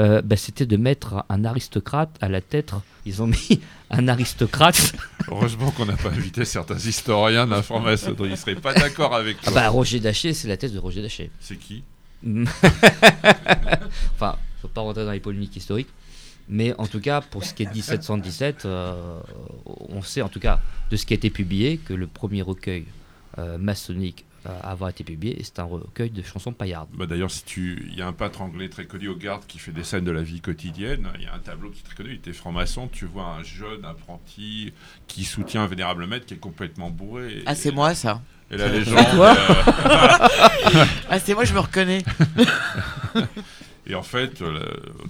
euh, 0.00 0.22
bah, 0.22 0.36
c'était 0.36 0.66
de 0.66 0.76
mettre 0.76 1.24
un 1.28 1.44
aristocrate 1.44 2.10
à 2.20 2.28
la 2.28 2.40
tête. 2.40 2.72
Ils 3.04 3.22
ont 3.22 3.26
mis 3.26 3.60
un 3.90 4.06
aristocrate. 4.08 4.92
Heureusement 5.28 5.70
qu'on 5.72 5.86
n'a 5.86 5.96
pas 5.96 6.10
invité 6.10 6.44
certains 6.44 6.78
historiens 6.78 7.46
d'informationnerie. 7.46 8.30
Ils 8.30 8.36
seraient 8.36 8.54
pas 8.54 8.74
d'accord 8.74 9.14
avec 9.14 9.36
Ah 9.42 9.44
toi. 9.46 9.52
bah, 9.54 9.68
Roger 9.68 10.00
Daché, 10.00 10.32
c'est 10.34 10.48
la 10.48 10.56
thèse 10.56 10.72
de 10.72 10.78
Roger 10.78 11.02
Daché. 11.02 11.30
C'est 11.40 11.56
qui? 11.56 11.82
Enfin, 14.14 14.36
faut 14.60 14.68
pas 14.68 14.80
rentrer 14.80 15.04
dans 15.04 15.12
les 15.12 15.20
polémiques 15.20 15.56
historiques. 15.56 15.88
Mais 16.48 16.74
en 16.78 16.86
tout 16.86 17.00
cas, 17.00 17.20
pour 17.20 17.44
ce 17.44 17.52
qui 17.52 17.62
est 17.62 17.66
de 17.66 17.74
1717, 17.74 18.64
euh, 18.64 19.20
on 19.66 20.00
sait 20.02 20.22
en 20.22 20.28
tout 20.30 20.40
cas 20.40 20.60
de 20.90 20.96
ce 20.96 21.04
qui 21.04 21.12
a 21.12 21.16
été 21.16 21.28
publié 21.30 21.76
que 21.76 21.92
le 21.92 22.06
premier 22.06 22.40
recueil 22.42 22.86
euh, 23.38 23.58
maçonnique 23.58 24.24
avoir 24.62 24.90
été 24.90 25.04
publié. 25.04 25.38
et 25.40 25.44
C'est 25.44 25.58
un 25.58 25.64
recueil 25.64 26.10
de 26.10 26.22
chansons 26.22 26.52
paillardes. 26.52 26.88
Bah, 26.94 27.06
D'ailleurs, 27.06 27.30
si 27.30 27.44
tu, 27.44 27.84
il 27.88 27.94
y 27.96 28.02
a 28.02 28.06
un 28.06 28.12
peintre 28.12 28.40
anglais 28.42 28.68
très 28.68 28.86
connu 28.86 29.08
au 29.08 29.16
Garde 29.16 29.44
qui 29.46 29.58
fait 29.58 29.72
des 29.72 29.84
scènes 29.84 30.04
de 30.04 30.10
la 30.10 30.22
vie 30.22 30.40
quotidienne. 30.40 31.08
Il 31.16 31.22
y 31.22 31.26
a 31.26 31.34
un 31.34 31.38
tableau 31.38 31.70
qui 31.70 31.80
est 31.80 31.84
très 31.84 31.94
connu. 31.94 32.10
Il 32.10 32.16
était 32.16 32.32
franc-maçon. 32.32 32.88
Tu 32.92 33.06
vois 33.06 33.24
un 33.24 33.42
jeune 33.42 33.84
apprenti 33.84 34.72
qui 35.06 35.24
soutient 35.24 35.62
un 35.62 35.66
vénérable 35.66 36.06
maître 36.06 36.26
qui 36.26 36.34
est 36.34 36.38
complètement 36.38 36.90
bourré. 36.90 37.42
Ah, 37.46 37.54
c'est 37.54 37.72
moi, 37.72 37.94
ça. 37.94 38.20
Et 38.50 38.56
la 38.56 38.68
légende. 38.68 38.96
euh, 38.98 39.34
Ah, 41.10 41.18
c'est 41.18 41.34
moi, 41.34 41.44
je 41.44 41.52
me 41.54 41.60
reconnais. 41.60 42.02
Et 43.90 43.94
en 43.94 44.02
fait, 44.02 44.42
euh, 44.42 44.60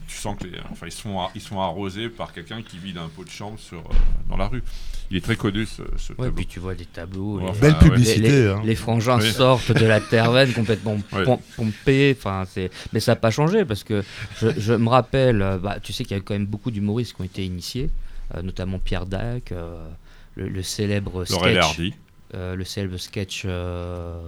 tu 0.07 0.17
sens 0.17 0.37
que 0.39 0.45
les, 0.45 0.57
enfin, 0.71 0.87
ils 0.87 0.93
sont, 0.93 1.19
ils 1.35 1.41
sont 1.41 1.61
arrosés 1.61 2.09
par 2.09 2.33
quelqu'un 2.33 2.63
qui 2.63 2.79
vide 2.79 2.99
un 2.99 3.09
pot 3.09 3.25
de 3.25 3.31
chambre 3.31 3.59
sur, 3.59 3.79
euh, 3.79 3.95
dans 4.29 4.37
la 4.37 4.47
rue. 4.47 4.63
Il 5.11 5.17
est 5.17 5.21
très 5.21 5.35
connu 5.37 5.67
ce, 5.67 5.83
ce 5.97 6.13
Ouais, 6.13 6.17
tableau. 6.19 6.33
puis 6.33 6.47
tu 6.47 6.61
vois 6.61 6.75
des 6.75 6.85
tableaux. 6.85 7.37
Ouais, 7.39 7.43
les- 7.45 7.49
enfin, 7.51 7.61
Belle 7.61 7.73
ouais. 7.73 7.79
publicité, 7.81 8.21
Les, 8.21 8.43
les- 8.43 8.49
hein. 8.49 8.63
les 8.65 8.75
frangins 8.77 9.19
Oui. 9.19 9.33
sortent 9.33 9.73
de 9.73 9.85
la 9.87 10.01
terre 10.01 10.31
complètement 10.55 10.97
Ouais. 11.13 11.25
pom- 11.25 11.41
pompés. 11.57 12.15
Enfin, 12.17 12.45
c'est... 12.47 12.71
Mais 12.93 13.01
ça 13.01 13.13
n'a 13.13 13.17
pas 13.17 13.31
changé 13.33 13.65
parce 13.65 13.83
que 13.83 14.05
je, 14.41 14.49
je 14.57 14.75
me 14.75 14.89
rappelle, 14.89 15.43
euh, 15.43 15.59
bah, 15.59 15.79
tu 15.83 15.93
sais 15.93 16.05
qu'il 16.05 16.17
y 16.17 16.21
a 16.21 16.23
quand 16.23 16.35
même 16.35 16.47
beaucoup 16.47 16.71
d'humoristes 16.71 17.15
qui 17.17 17.23
ont 17.23 17.25
été 17.25 17.45
initiés, 17.45 17.91
euh, 18.37 18.43
notamment 18.43 18.79
Pierre 18.79 19.07
Dac, 19.07 19.51
euh, 19.51 19.89
le, 20.37 20.49
le 20.49 20.63
célèbre 20.63 21.25
sketch. 21.25 21.57
Hardy. 21.57 21.95
euh, 22.35 22.55
le 22.55 22.65
célèbre 22.65 22.97
sketch 22.99 23.43
euh, 23.47 24.21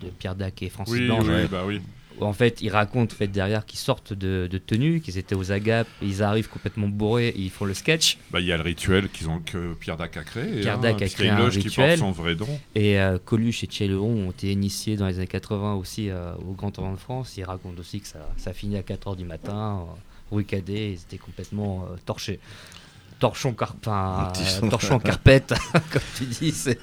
de 0.00 0.08
Pierre 0.08 0.36
Dac 0.36 0.62
et 0.62 0.70
Francis 0.70 0.94
Oui, 0.94 1.06
Blanche. 1.06 1.24
oui, 1.28 1.46
bah 1.50 1.64
oui. 1.66 1.82
En 2.20 2.32
fait, 2.32 2.60
ils 2.60 2.70
racontent 2.70 3.12
en 3.14 3.16
fait, 3.16 3.28
derrière 3.28 3.64
qu'ils 3.64 3.78
sortent 3.78 4.12
de, 4.12 4.46
de 4.50 4.58
tenue, 4.58 5.00
qu'ils 5.00 5.18
étaient 5.18 5.34
aux 5.34 5.52
agapes, 5.52 5.88
et 6.02 6.06
ils 6.06 6.22
arrivent 6.22 6.48
complètement 6.48 6.88
bourrés 6.88 7.28
et 7.28 7.38
ils 7.40 7.50
font 7.50 7.64
le 7.64 7.74
sketch. 7.74 8.18
Bah, 8.30 8.40
il 8.40 8.46
y 8.46 8.52
a 8.52 8.56
le 8.56 8.62
rituel 8.62 9.08
qu'ils 9.08 9.28
ont, 9.28 9.38
que 9.40 9.74
Pierre 9.74 9.96
Dac 9.96 10.16
a 10.16 10.24
créé. 10.24 10.60
Pierre 10.60 10.76
hein, 10.76 10.80
Dac 10.80 11.00
a 11.02 11.08
créé 11.08 11.28
un 11.30 11.38
loge 11.38 11.58
qui 11.58 11.68
rituel. 11.68 11.98
porte 11.98 12.14
son 12.14 12.22
vrai 12.22 12.34
nom. 12.34 12.60
Et 12.74 13.00
euh, 13.00 13.18
Coluche 13.24 13.64
et 13.64 13.66
Tchéléon 13.66 14.04
ont 14.26 14.30
été 14.30 14.52
initiés 14.52 14.96
dans 14.96 15.06
les 15.06 15.16
années 15.18 15.26
80 15.26 15.74
aussi 15.74 16.10
euh, 16.10 16.32
au 16.46 16.52
Grand 16.52 16.70
Tournoi 16.70 16.94
de 16.94 17.00
France. 17.00 17.36
Ils 17.36 17.44
racontent 17.44 17.78
aussi 17.80 18.00
que 18.00 18.06
ça, 18.08 18.18
ça 18.36 18.52
finit 18.52 18.76
à 18.76 18.82
4h 18.82 19.16
du 19.16 19.24
matin, 19.24 19.86
euh, 19.88 20.34
rue 20.34 20.44
Cadet, 20.44 20.92
ils 20.92 21.00
étaient 21.00 21.18
complètement 21.18 21.86
euh, 21.90 21.96
torchés. 22.06 22.40
Torchon, 23.18 23.52
car... 23.52 23.74
enfin, 23.80 24.32
Torchon. 24.34 24.66
euh, 24.66 24.70
torchon 24.70 24.98
carpette, 24.98 25.52
comme 25.92 26.02
tu 26.16 26.24
dis, 26.24 26.52
c'est 26.52 26.78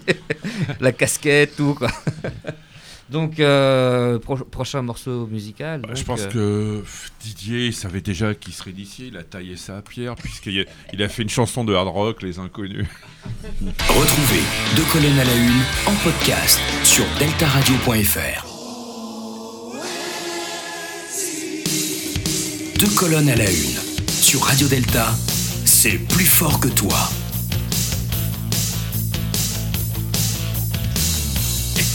la 0.79 0.91
casquette, 0.91 1.55
tout 1.55 1.73
quoi. 1.73 1.89
Donc, 3.09 3.39
euh, 3.39 4.19
pro- 4.19 4.35
prochain 4.35 4.81
morceau 4.81 5.27
musical. 5.27 5.81
Bah, 5.81 5.89
je 5.95 6.03
pense 6.03 6.23
euh, 6.23 6.29
que 6.81 6.83
Didier 7.21 7.71
savait 7.71 8.01
déjà 8.01 8.35
qu'il 8.35 8.53
serait 8.53 8.71
initié. 8.71 9.07
Il 9.07 9.17
a 9.17 9.23
taillé 9.23 9.55
ça 9.55 9.77
à 9.77 9.81
pierre, 9.81 10.15
puisqu'il 10.15 10.59
a, 10.59 10.63
il 10.91 11.01
a 11.01 11.07
fait 11.07 11.23
une 11.23 11.29
chanson 11.29 11.63
de 11.63 11.73
hard 11.73 11.87
rock, 11.87 12.21
Les 12.21 12.37
Inconnus. 12.39 12.85
Retrouvez 13.63 14.41
Deux 14.75 14.83
colonnes 14.91 15.19
à 15.19 15.23
la 15.23 15.35
une 15.35 15.61
en 15.85 15.93
podcast 16.03 16.59
sur 16.83 17.05
deltaradio.fr. 17.19 18.45
Deux 22.79 22.95
colonnes 22.95 23.29
à 23.29 23.35
la 23.35 23.49
une 23.49 23.77
sur 24.09 24.41
Radio 24.43 24.67
Delta, 24.67 25.15
c'est 25.65 25.97
plus 26.09 26.25
fort 26.25 26.59
que 26.59 26.67
toi. 26.67 26.97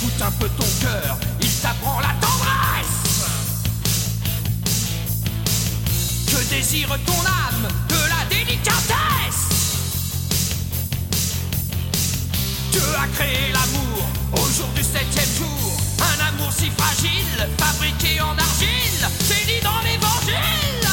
Écoute 0.02 0.22
un 0.22 0.32
peu 0.32 0.48
ton 0.48 0.66
cœur, 0.80 1.16
il 1.40 1.48
t'apprend 1.48 2.00
la 2.00 2.12
tendresse. 2.20 3.22
Que 6.26 6.50
désire 6.50 6.88
ton 7.06 7.20
âme 7.20 7.68
de 7.88 7.94
la 8.08 8.24
délicatesse. 8.28 9.46
Dieu 12.72 12.82
a 12.98 13.06
créé 13.14 13.52
l'amour 13.52 14.04
au 14.32 14.44
jour 14.50 14.66
du 14.74 14.82
septième 14.82 15.36
jour. 15.38 15.72
Un 16.00 16.34
amour 16.34 16.52
si 16.52 16.68
fragile, 16.70 17.48
fabriqué 17.58 18.20
en 18.22 18.36
argile, 18.36 19.08
c'est 19.20 19.46
dit 19.46 19.60
dans 19.62 19.80
l'évangile. 19.84 20.88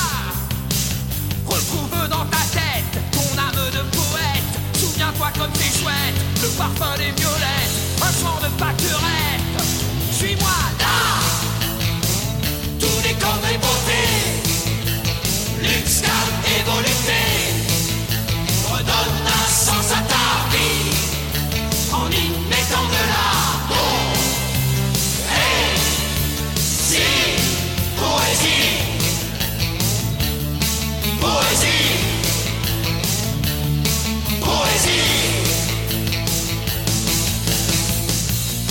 Retrouve 1.47 2.07
dans 2.09 2.25
ta 2.25 2.43
tête 2.53 3.01
ton 3.11 3.39
âme 3.39 3.71
de 3.71 3.81
poète. 3.89 4.79
Souviens-toi 4.79 5.31
comme 5.35 5.51
t'es 5.53 5.79
chouette, 5.79 6.15
le 6.43 6.47
parfum 6.49 6.95
des 6.97 7.11
violettes, 7.19 7.68
chant 8.19 8.39
de 8.41 8.49
pâquerette. 8.57 9.18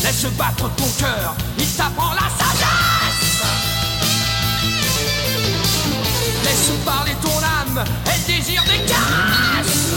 Laisse 0.08 0.24
battre 0.38 0.70
ton 0.74 0.88
cœur, 0.98 1.34
il 1.58 1.66
t'apprend 1.66 2.14
la 2.14 2.30
sagesse. 2.38 3.42
Laisse 6.44 6.70
parler 6.82 7.12
ton 7.20 7.36
âme, 7.36 7.84
elle 8.06 8.22
désire 8.22 8.64
des 8.64 8.86
caresses. 8.90 9.92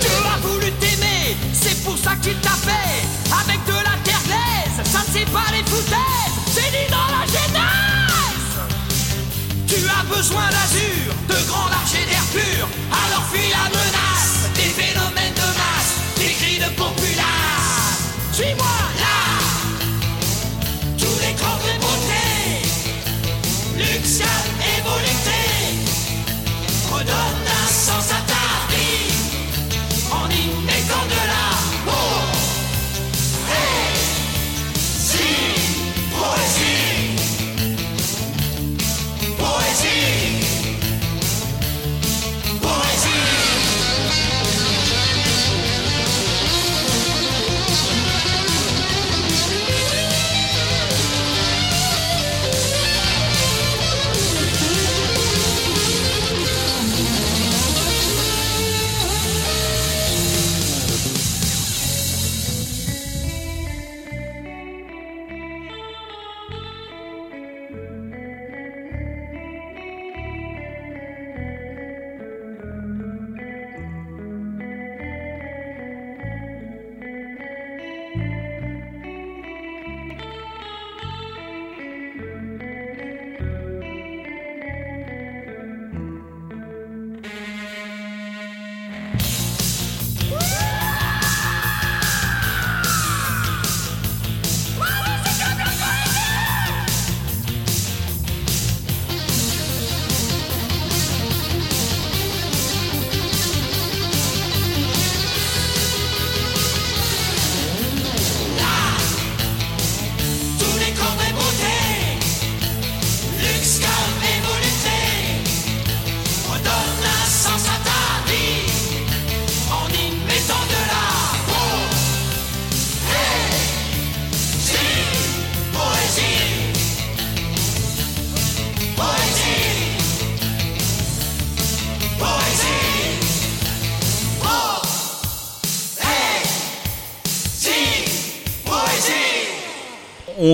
Dieu 0.00 0.10
a 0.32 0.46
voulu 0.46 0.70
t'aimer, 0.74 1.36
c'est 1.52 1.82
pour 1.82 1.98
ça 1.98 2.14
qu'il 2.22 2.36
t'a 2.36 2.50
fait. 2.50 3.02
Avec 3.42 3.64
de 3.64 3.72
la 3.72 3.98
terre 4.04 4.22
glaise, 4.24 4.88
ça 4.88 5.00
c'est 5.12 5.28
pas 5.32 5.50
les 5.50 5.64
foutaises 5.68 6.38
C'est 6.54 6.70
dit 6.70 6.88
dans 6.88 7.10
la 7.18 7.26
genèse 7.26 7.98
tu 9.66 9.84
as 9.86 10.04
besoin 10.04 10.46
d'azur, 10.50 11.14
de 11.28 11.48
grands 11.48 11.68
larges 11.68 11.94
et 11.94 12.06
d'air 12.08 12.24
pur. 12.32 12.68
Alors 12.90 13.24
fuis 13.30 13.50
la 13.50 13.68
menace 13.68 14.07
des 16.68 16.74
cris 16.76 17.17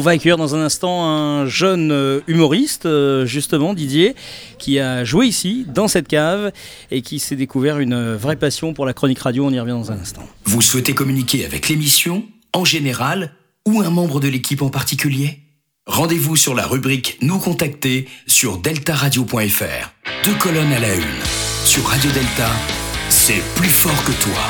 va 0.04 0.12
accueillir 0.12 0.36
dans 0.36 0.54
un 0.54 0.60
instant 0.60 1.04
un 1.04 1.46
jeune 1.46 1.90
euh, 1.90 2.20
humoriste, 2.28 2.86
euh, 2.86 3.26
justement, 3.26 3.74
Didier, 3.74 4.14
qui 4.58 4.78
a 4.78 5.02
joué 5.02 5.26
ici, 5.26 5.66
dans 5.66 5.88
cette 5.88 6.06
cave, 6.06 6.52
et 6.90 7.02
qui 7.02 7.18
s'est 7.18 7.36
découvert 7.36 7.80
une 7.80 8.14
vraie 8.14 8.36
passion 8.36 8.74
pour 8.74 8.86
la 8.86 8.92
chronique 8.92 9.18
radio. 9.18 9.46
On 9.46 9.50
y 9.50 9.58
revient 9.58 9.72
dans 9.72 9.90
un 9.90 9.98
instant. 9.98 10.22
Vous 10.44 10.60
souhaitez 10.60 10.94
communiquer 10.94 11.44
avec 11.44 11.68
l'émission, 11.68 12.24
en 12.52 12.64
général, 12.64 13.32
ou 13.66 13.80
un 13.80 13.90
membre 13.90 14.20
de 14.20 14.28
l'équipe 14.28 14.62
en 14.62 14.68
particulier? 14.68 15.40
Rendez-vous 15.86 16.36
sur 16.36 16.54
la 16.54 16.66
rubrique 16.66 17.18
Nous 17.20 17.38
contacter 17.38 18.06
sur 18.26 18.58
deltaradio.fr. 18.58 19.92
Deux 20.24 20.34
colonnes 20.34 20.72
à 20.72 20.80
la 20.80 20.94
une. 20.94 21.02
Sur 21.64 21.84
Radio 21.86 22.10
Delta, 22.10 22.50
c'est 23.08 23.42
plus 23.56 23.68
fort 23.68 24.04
que 24.04 24.22
toi. 24.22 24.42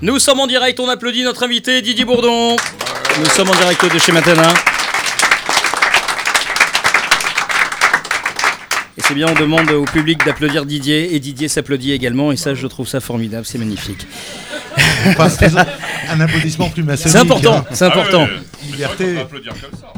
Nous 0.00 0.18
sommes 0.18 0.40
en 0.40 0.48
direct, 0.48 0.80
on 0.80 0.88
applaudit 0.88 1.22
notre 1.22 1.44
invité 1.44 1.80
Didier 1.80 2.04
Bourdon. 2.04 2.56
Nous 3.18 3.26
sommes 3.26 3.50
en 3.50 3.54
direct 3.54 3.92
de 3.92 3.98
chez 3.98 4.10
Matana. 4.12 4.48
Et 8.96 9.00
c'est 9.00 9.14
bien, 9.14 9.28
on 9.28 9.34
demande 9.38 9.70
au 9.70 9.84
public 9.84 10.24
d'applaudir 10.24 10.64
Didier, 10.64 11.14
et 11.14 11.20
Didier 11.20 11.48
s'applaudit 11.48 11.92
également, 11.92 12.32
et 12.32 12.36
ça, 12.36 12.54
je 12.54 12.66
trouve 12.66 12.88
ça 12.88 13.00
formidable, 13.00 13.44
c'est 13.44 13.58
magnifique. 13.58 14.06
Enfin, 15.18 15.28
un 16.10 16.20
applaudissement 16.20 16.68
plus 16.68 16.82
maçonnique. 16.82 17.12
C'est 17.12 17.18
important, 17.18 17.56
hein. 17.56 17.64
c'est 17.72 17.84
important. 17.84 18.28
Liberté. 18.64 19.16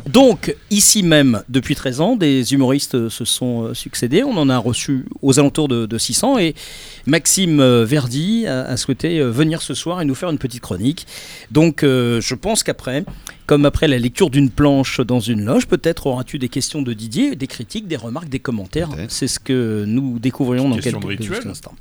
Donc, 0.06 0.54
ici 0.70 1.02
même, 1.02 1.42
depuis 1.48 1.74
13 1.74 2.00
ans, 2.00 2.16
des 2.16 2.54
humoristes 2.54 3.08
se 3.08 3.24
sont 3.24 3.64
euh, 3.64 3.74
succédés. 3.74 4.22
On 4.22 4.36
en 4.36 4.48
a 4.48 4.58
reçu 4.58 5.04
aux 5.22 5.38
alentours 5.38 5.68
de, 5.68 5.86
de 5.86 5.98
600. 5.98 6.38
Et 6.38 6.54
Maxime 7.06 7.60
euh, 7.60 7.84
Verdi 7.84 8.46
a, 8.46 8.62
a 8.62 8.76
souhaité 8.76 9.18
euh, 9.18 9.30
venir 9.30 9.62
ce 9.62 9.74
soir 9.74 10.00
et 10.00 10.04
nous 10.04 10.14
faire 10.14 10.30
une 10.30 10.38
petite 10.38 10.60
chronique. 10.62 11.06
Donc, 11.50 11.82
euh, 11.82 12.20
je 12.20 12.34
pense 12.34 12.62
qu'après, 12.62 13.04
comme 13.46 13.66
après 13.66 13.88
la 13.88 13.98
lecture 13.98 14.30
d'une 14.30 14.50
planche 14.50 15.00
dans 15.00 15.20
une 15.20 15.44
loge, 15.44 15.66
peut-être 15.66 16.06
auras-tu 16.06 16.38
des 16.38 16.48
questions 16.48 16.82
de 16.82 16.92
Didier, 16.92 17.36
des 17.36 17.46
critiques, 17.46 17.86
des 17.86 17.96
remarques, 17.96 18.28
des 18.28 18.40
commentaires. 18.40 18.90
C'est 19.08 19.28
ce 19.28 19.38
que 19.38 19.84
nous 19.86 20.18
découvrions 20.18 20.68
dans 20.68 20.78
quelques, 20.78 21.18
quelques 21.18 21.46
instants. 21.46 21.74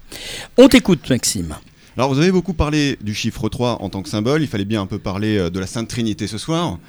On 0.57 0.68
t'écoute, 0.68 1.10
Maxime. 1.10 1.56
Alors 1.95 2.11
vous 2.11 2.20
avez 2.20 2.32
beaucoup 2.32 2.56
parlé 2.56 2.98
du 3.02 3.14
chiffre 3.14 3.49
3 3.49 3.84
en 3.84 3.90
tant 3.90 4.02
que 4.02 4.10
symbole, 4.10 4.41
il 4.41 4.48
fallait 4.48 4.65
bien 4.65 4.82
un 4.82 4.88
peu 4.88 4.98
parler 4.98 5.38
euh, 5.38 5.49
de 5.52 5.60
la 5.60 5.68
Sainte 5.68 5.88
Trinité 5.88 6.26
ce 6.26 6.40
soir. 6.40 6.80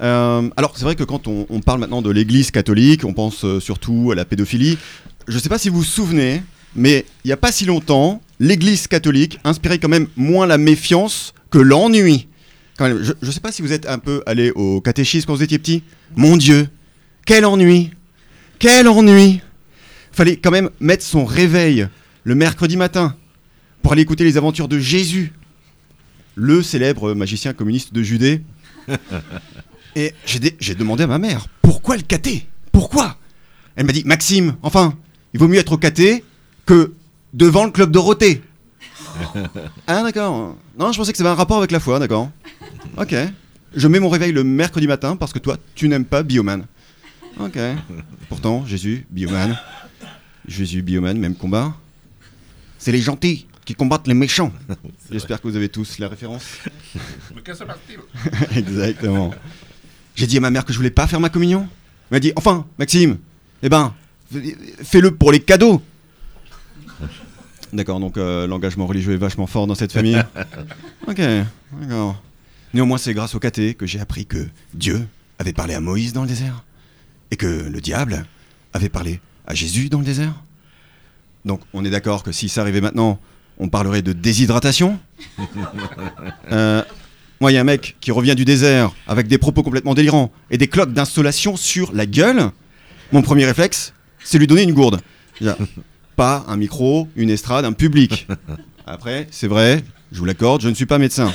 Euh, 0.00 0.48
alors 0.56 0.72
c'est 0.74 0.84
vrai 0.84 0.94
que 0.94 1.04
quand 1.04 1.28
on, 1.28 1.44
parle 1.60 1.80
maintenant 1.80 2.00
de 2.00 2.10
l'Église 2.10 2.50
catholique, 2.50 3.04
on 3.04 3.12
pense 3.12 3.44
euh, 3.44 3.60
surtout 3.60 4.08
à 4.10 4.14
la 4.14 4.24
pédophilie. 4.24 4.78
Je 5.26 5.34
ne 5.34 5.38
sais 5.38 5.50
pas 5.50 5.58
si 5.58 5.68
vous 5.68 5.78
vous 5.78 5.84
souvenez, 5.84 6.42
mais 6.74 7.04
il 7.24 7.28
n'y 7.28 7.32
a 7.32 7.36
pas 7.36 7.52
si 7.52 7.66
longtemps, 7.66 8.22
l'Église 8.40 8.86
catholique 8.86 9.38
inspirait 9.44 9.78
quand 9.78 9.90
même 9.90 10.08
moins 10.16 10.46
la 10.46 10.56
méfiance 10.56 11.34
que 11.50 11.58
l'ennui. 11.58 12.28
Je 12.78 13.12
ne 13.20 13.30
sais 13.30 13.40
pas 13.40 13.52
si 13.52 13.60
vous 13.60 13.74
êtes 13.74 13.86
un 13.86 13.98
peu 13.98 14.22
allé 14.24 14.50
au 14.52 14.80
catéchisme 14.80 15.26
quand 15.26 15.34
vous 15.34 15.42
étiez 15.42 15.58
petit. 15.58 15.82
Mon 16.16 16.38
Dieu, 16.38 16.68
quel 17.26 17.44
ennui 17.44 17.90
Quel 18.58 18.88
ennui 18.88 19.42
Fallait 20.10 20.36
quand 20.36 20.52
même 20.52 20.70
mettre 20.80 21.04
son 21.04 21.26
réveil 21.26 21.86
le 22.24 22.34
mercredi 22.34 22.78
matin 22.78 23.14
pour 23.82 23.92
aller 23.92 24.02
écouter 24.02 24.24
les 24.24 24.36
aventures 24.36 24.68
de 24.68 24.78
Jésus, 24.78 25.32
le 26.34 26.62
célèbre 26.62 27.14
magicien 27.14 27.52
communiste 27.52 27.92
de 27.92 28.02
Judée. 28.02 28.42
Et 29.96 30.14
j'ai 30.26 30.38
dé- 30.38 30.56
j'ai 30.60 30.74
demandé 30.74 31.02
à 31.04 31.06
ma 31.06 31.18
mère, 31.18 31.46
pourquoi 31.62 31.96
le 31.96 32.02
caté 32.02 32.46
Pourquoi? 32.72 33.16
Elle 33.76 33.86
m'a 33.86 33.92
dit, 33.92 34.02
Maxime, 34.04 34.56
enfin, 34.62 34.94
il 35.34 35.40
vaut 35.40 35.48
mieux 35.48 35.58
être 35.58 35.72
au 35.72 35.78
caté 35.78 36.24
que 36.66 36.92
devant 37.32 37.64
le 37.64 37.70
club 37.70 37.90
Dorothée. 37.90 38.42
ah 39.86 40.02
d'accord. 40.02 40.56
Non, 40.78 40.92
je 40.92 40.98
pensais 40.98 41.12
que 41.12 41.18
ça 41.18 41.24
avait 41.24 41.30
un 41.32 41.34
rapport 41.34 41.58
avec 41.58 41.70
la 41.70 41.80
foi, 41.80 41.98
d'accord. 41.98 42.30
Ok. 42.96 43.14
Je 43.74 43.88
mets 43.88 43.98
mon 44.00 44.08
réveil 44.08 44.32
le 44.32 44.44
mercredi 44.44 44.86
matin 44.86 45.16
parce 45.16 45.32
que 45.32 45.38
toi, 45.38 45.56
tu 45.74 45.88
n'aimes 45.88 46.04
pas 46.04 46.22
Bioman. 46.22 46.64
Ok. 47.40 47.58
Pourtant, 48.28 48.64
Jésus, 48.66 49.06
Bioman. 49.10 49.58
Jésus, 50.46 50.82
Bioman, 50.82 51.18
même 51.18 51.34
combat. 51.34 51.74
C'est 52.78 52.92
les 52.92 53.00
gentils 53.00 53.46
qui 53.68 53.74
combattent 53.74 54.06
les 54.06 54.14
méchants. 54.14 54.50
J'espère 55.12 55.42
que 55.42 55.46
vous 55.46 55.54
avez 55.54 55.68
tous 55.68 55.98
la 55.98 56.08
référence. 56.08 56.56
Exactement. 58.56 59.34
J'ai 60.16 60.26
dit 60.26 60.38
à 60.38 60.40
ma 60.40 60.48
mère 60.48 60.64
que 60.64 60.72
je 60.72 60.78
voulais 60.78 60.90
pas 60.90 61.06
faire 61.06 61.20
ma 61.20 61.28
communion. 61.28 61.68
Elle 62.10 62.16
m'a 62.16 62.20
dit 62.20 62.32
Enfin, 62.34 62.66
Maxime, 62.78 63.18
eh 63.62 63.68
ben, 63.68 63.92
fais-le 64.82 65.10
pour 65.10 65.32
les 65.32 65.40
cadeaux. 65.40 65.82
D'accord, 67.74 68.00
donc 68.00 68.16
euh, 68.16 68.46
l'engagement 68.46 68.86
religieux 68.86 69.12
est 69.12 69.18
vachement 69.18 69.46
fort 69.46 69.66
dans 69.66 69.74
cette 69.74 69.92
famille. 69.92 70.24
Ok, 71.06 71.20
d'accord. 71.78 72.22
Néanmoins, 72.72 72.96
c'est 72.96 73.12
grâce 73.12 73.34
au 73.34 73.38
caté 73.38 73.74
que 73.74 73.84
j'ai 73.84 74.00
appris 74.00 74.24
que 74.24 74.48
Dieu 74.72 75.06
avait 75.38 75.52
parlé 75.52 75.74
à 75.74 75.80
Moïse 75.82 76.14
dans 76.14 76.22
le 76.22 76.28
désert 76.28 76.64
et 77.30 77.36
que 77.36 77.46
le 77.46 77.80
diable 77.82 78.24
avait 78.72 78.88
parlé 78.88 79.20
à 79.46 79.52
Jésus 79.52 79.90
dans 79.90 79.98
le 79.98 80.06
désert. 80.06 80.42
Donc, 81.44 81.60
on 81.74 81.84
est 81.84 81.90
d'accord 81.90 82.22
que 82.22 82.32
si 82.32 82.48
ça 82.48 82.62
arrivait 82.62 82.80
maintenant, 82.80 83.20
on 83.58 83.68
parlerait 83.68 84.02
de 84.02 84.12
déshydratation. 84.12 84.98
Euh, 86.50 86.82
moi, 87.40 87.52
il 87.52 87.54
y 87.54 87.58
a 87.58 87.60
un 87.60 87.64
mec 87.64 87.96
qui 88.00 88.10
revient 88.10 88.34
du 88.34 88.44
désert 88.46 88.90
avec 89.06 89.28
des 89.28 89.36
propos 89.36 89.62
complètement 89.62 89.94
délirants 89.94 90.32
et 90.50 90.56
des 90.56 90.66
cloques 90.66 90.92
d'installation 90.92 91.56
sur 91.56 91.92
la 91.92 92.06
gueule. 92.06 92.50
Mon 93.12 93.20
premier 93.20 93.44
réflexe, 93.44 93.92
c'est 94.24 94.38
lui 94.38 94.46
donner 94.46 94.62
une 94.62 94.72
gourde. 94.72 95.00
Pas 96.16 96.44
un 96.48 96.56
micro, 96.56 97.06
une 97.16 97.30
estrade, 97.30 97.64
un 97.64 97.72
public. 97.72 98.26
Après, 98.86 99.28
c'est 99.30 99.46
vrai, 99.46 99.84
je 100.10 100.18
vous 100.18 100.24
l'accorde, 100.24 100.62
je 100.62 100.68
ne 100.68 100.74
suis 100.74 100.86
pas 100.86 100.98
médecin. 100.98 101.30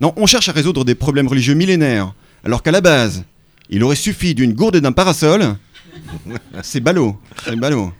Non, 0.00 0.14
on 0.16 0.26
cherche 0.26 0.48
à 0.48 0.52
résoudre 0.52 0.84
des 0.84 0.94
problèmes 0.94 1.28
religieux 1.28 1.54
millénaires, 1.54 2.14
alors 2.44 2.62
qu'à 2.62 2.72
la 2.72 2.80
base, 2.80 3.24
il 3.70 3.84
aurait 3.84 3.94
suffi 3.94 4.34
d'une 4.34 4.54
gourde 4.54 4.76
et 4.76 4.80
d'un 4.80 4.92
parasol. 4.92 5.56
C'est 6.62 6.80
ballot, 6.80 7.20
c'est 7.44 7.54
ballot. 7.56 7.92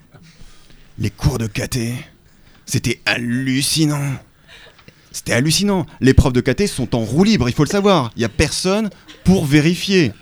Les 0.98 1.10
cours 1.10 1.38
de 1.38 1.46
caté, 1.46 1.94
c'était 2.66 3.00
hallucinant. 3.06 4.14
C'était 5.10 5.32
hallucinant. 5.32 5.86
Les 6.00 6.14
profs 6.14 6.32
de 6.32 6.40
KT 6.40 6.66
sont 6.66 6.94
en 6.94 7.00
roue 7.00 7.24
libre, 7.24 7.48
il 7.48 7.54
faut 7.54 7.64
le 7.64 7.68
savoir. 7.68 8.12
Il 8.16 8.20
n'y 8.20 8.24
a 8.24 8.30
personne 8.30 8.90
pour 9.24 9.44
vérifier. 9.44 10.12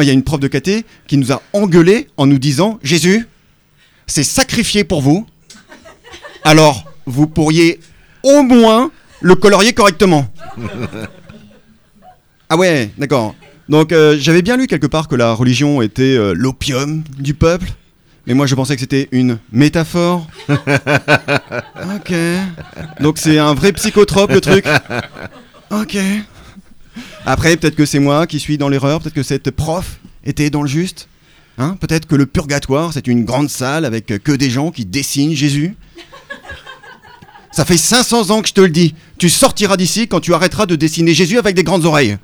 Il 0.00 0.04
y 0.04 0.10
a 0.10 0.12
une 0.12 0.22
prof 0.22 0.40
de 0.40 0.48
KT 0.48 0.84
qui 1.06 1.18
nous 1.18 1.32
a 1.32 1.42
engueulé 1.52 2.08
en 2.16 2.26
nous 2.26 2.38
disant 2.38 2.78
Jésus, 2.82 3.26
c'est 4.06 4.24
sacrifié 4.24 4.84
pour 4.84 5.02
vous. 5.02 5.26
Alors, 6.44 6.90
vous 7.06 7.26
pourriez 7.26 7.80
au 8.22 8.42
moins 8.42 8.90
le 9.20 9.34
colorier 9.34 9.72
correctement. 9.72 10.26
Ah 12.54 12.58
ouais, 12.58 12.90
d'accord. 12.98 13.34
Donc 13.70 13.92
euh, 13.92 14.18
j'avais 14.20 14.42
bien 14.42 14.58
lu 14.58 14.66
quelque 14.66 14.86
part 14.86 15.08
que 15.08 15.16
la 15.16 15.32
religion 15.32 15.80
était 15.80 16.02
euh, 16.02 16.34
l'opium 16.36 17.02
du 17.18 17.32
peuple. 17.32 17.72
Mais 18.26 18.34
moi 18.34 18.46
je 18.46 18.54
pensais 18.54 18.74
que 18.74 18.80
c'était 18.80 19.08
une 19.12 19.38
métaphore. 19.50 20.26
ok. 20.48 22.14
Donc 23.00 23.18
c'est 23.18 23.38
un 23.38 23.54
vrai 23.54 23.72
psychotrope 23.72 24.32
le 24.32 24.40
truc. 24.40 24.64
Ok. 25.70 25.96
Après 27.26 27.56
peut-être 27.56 27.76
que 27.76 27.86
c'est 27.86 27.98
moi 27.98 28.26
qui 28.26 28.38
suis 28.38 28.58
dans 28.58 28.68
l'erreur, 28.68 29.00
peut-être 29.00 29.14
que 29.14 29.22
cette 29.22 29.50
prof 29.50 29.98
était 30.24 30.50
dans 30.50 30.62
le 30.62 30.68
juste. 30.68 31.08
Hein 31.58 31.76
peut-être 31.80 32.06
que 32.06 32.14
le 32.14 32.26
purgatoire 32.26 32.92
c'est 32.92 33.06
une 33.06 33.24
grande 33.24 33.50
salle 33.50 33.84
avec 33.84 34.06
que 34.06 34.32
des 34.32 34.50
gens 34.50 34.70
qui 34.70 34.84
dessinent 34.84 35.34
Jésus. 35.34 35.76
Ça 37.52 37.66
fait 37.66 37.76
500 37.76 38.30
ans 38.30 38.40
que 38.40 38.48
je 38.48 38.54
te 38.54 38.62
le 38.62 38.70
dis. 38.70 38.94
Tu 39.18 39.28
sortiras 39.28 39.76
d'ici 39.76 40.08
quand 40.08 40.20
tu 40.20 40.32
arrêteras 40.32 40.64
de 40.64 40.74
dessiner 40.74 41.12
Jésus 41.12 41.38
avec 41.38 41.54
des 41.54 41.62
grandes 41.62 41.84
oreilles. 41.84 42.16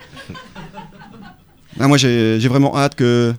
Ah, 1.79 1.87
moi, 1.87 1.99
j'ai 1.99 2.49
vraiment 2.49 2.77
hâte 2.77 2.95
que 2.95 3.35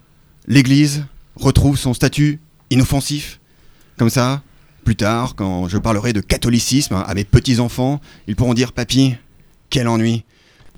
l'Église 0.47 1.03
retrouve 1.35 1.77
son 1.77 1.95
statut 1.95 2.39
inoffensif. 2.69 3.39
Comme 3.97 4.09
ça, 4.09 4.41
plus 4.85 4.95
tard, 4.95 5.35
quand 5.35 5.67
je 5.67 5.77
parlerai 5.77 6.13
de 6.13 6.21
catholicisme 6.21 7.03
à 7.05 7.13
mes 7.13 7.23
petits-enfants, 7.23 7.99
ils 8.27 8.35
pourront 8.35 8.53
dire 8.53 8.71
Papy, 8.71 9.15
quel 9.69 9.87
ennui. 9.87 10.23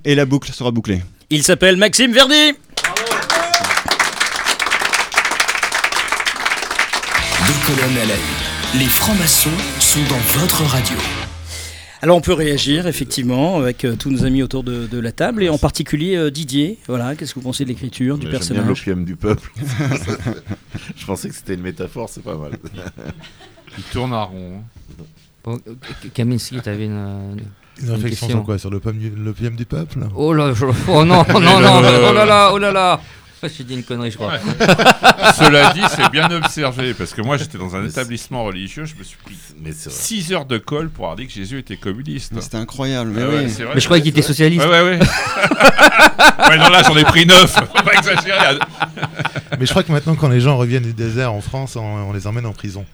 Et 0.03 0.15
la 0.15 0.25
boucle 0.25 0.51
sera 0.51 0.71
bouclée. 0.71 1.01
Il 1.29 1.43
s'appelle 1.43 1.77
Maxime 1.77 2.11
Verdi. 2.11 2.53
Deux 7.47 7.53
colonnes 7.65 7.97
à 7.97 8.05
la 8.05 8.15
une. 8.15 8.79
Les 8.79 8.87
francs-maçons 8.87 9.49
sont 9.79 10.03
dans 10.09 10.39
votre 10.39 10.63
radio. 10.63 10.97
Alors 12.03 12.17
on 12.17 12.21
peut 12.21 12.33
réagir 12.33 12.87
effectivement 12.87 13.57
avec 13.57 13.85
euh, 13.85 13.95
tous 13.95 14.09
nos 14.09 14.25
amis 14.25 14.41
autour 14.41 14.63
de, 14.63 14.87
de 14.87 14.99
la 14.99 15.11
table 15.11 15.43
et 15.43 15.49
en 15.49 15.59
particulier 15.59 16.15
euh, 16.15 16.31
Didier. 16.31 16.79
Voilà, 16.87 17.15
qu'est-ce 17.15 17.35
que 17.35 17.39
vous 17.39 17.45
pensez 17.45 17.63
de 17.63 17.69
l'écriture 17.69 18.17
du 18.17 18.27
personnage 18.27 18.65
l'opium 18.65 19.05
du 19.05 19.15
peuple. 19.15 19.51
je 20.95 21.05
pensais 21.05 21.29
que 21.29 21.35
c'était 21.35 21.53
une 21.53 21.61
métaphore, 21.61 22.09
c'est 22.09 22.23
pas 22.23 22.35
mal. 22.35 22.57
Il 23.77 23.83
tourne 23.85 24.13
à 24.13 24.23
rond. 24.23 24.63
Bon, 25.43 25.59
euh, 25.67 25.73
Kaminski, 26.13 26.59
t'avais 26.61 26.85
une, 26.85 27.37
Une 27.81 27.89
réflexion 27.91 28.29
sur 28.29 28.43
quoi? 28.43 28.57
Sur 28.57 28.71
l'opium 28.71 29.55
du, 29.55 29.65
peuple? 29.65 29.99
Oh 30.15 30.33
là, 30.33 30.53
je- 30.53 30.65
oh 30.65 31.05
non, 31.05 31.23
non, 31.33 31.39
non, 31.39 31.79
oh 32.09 32.13
là 32.13 32.25
là, 32.25 32.51
oh 32.51 32.57
là 32.57 32.71
là. 32.71 32.99
J'ai 33.57 33.63
dit 33.63 33.73
une 33.75 33.83
connerie, 33.83 34.11
je 34.11 34.17
crois. 34.17 34.33
Cela 35.37 35.73
dit, 35.73 35.81
c'est 35.95 36.09
bien 36.11 36.29
observé, 36.31 36.93
parce 36.93 37.13
que 37.13 37.21
moi 37.21 37.37
j'étais 37.37 37.57
dans 37.57 37.75
un 37.75 37.81
Mais 37.81 37.89
établissement 37.89 38.43
religieux, 38.43 38.85
je 38.85 38.95
me 38.95 39.03
suis 39.03 39.17
pris 39.23 39.35
Mais 39.59 39.71
c'est 39.71 39.89
vrai. 39.89 39.97
6 39.99 40.33
heures 40.33 40.45
de 40.45 40.57
colle 40.57 40.89
pour 40.89 41.05
avoir 41.05 41.17
dit 41.17 41.27
que 41.27 41.33
Jésus 41.33 41.57
était 41.59 41.77
communiste. 41.77 42.33
C'était 42.39 42.57
incroyable, 42.57 43.11
mais 43.15 43.21
Ah 43.23 43.27
oui. 43.29 43.35
ouais, 43.35 43.49
c'est 43.49 43.63
vrai. 43.63 43.73
Mais 43.75 43.81
je 43.81 43.85
croyais 43.85 44.01
qu'il 44.03 44.11
était 44.11 44.21
socialiste. 44.21 44.65
Ouais, 44.65 44.69
ouais, 44.71 44.81
ouais. 44.81 44.99
ouais, 46.49 46.57
non, 46.57 46.69
là 46.69 46.83
j'en 46.83 46.95
ai 46.97 47.03
pris 47.03 47.25
9. 47.25 47.51
Faut 47.51 47.83
pas 47.83 47.93
exagérer. 47.93 48.59
Mais 49.59 49.65
je 49.65 49.71
crois 49.71 49.83
que 49.83 49.91
maintenant, 49.91 50.15
quand 50.15 50.29
les 50.29 50.39
gens 50.41 50.57
reviennent 50.57 50.83
du 50.83 50.93
désert 50.93 51.33
en 51.33 51.41
France, 51.41 51.75
on, 51.75 51.81
on 51.81 52.13
les 52.13 52.27
emmène 52.27 52.45
en 52.45 52.53
prison. 52.53 52.85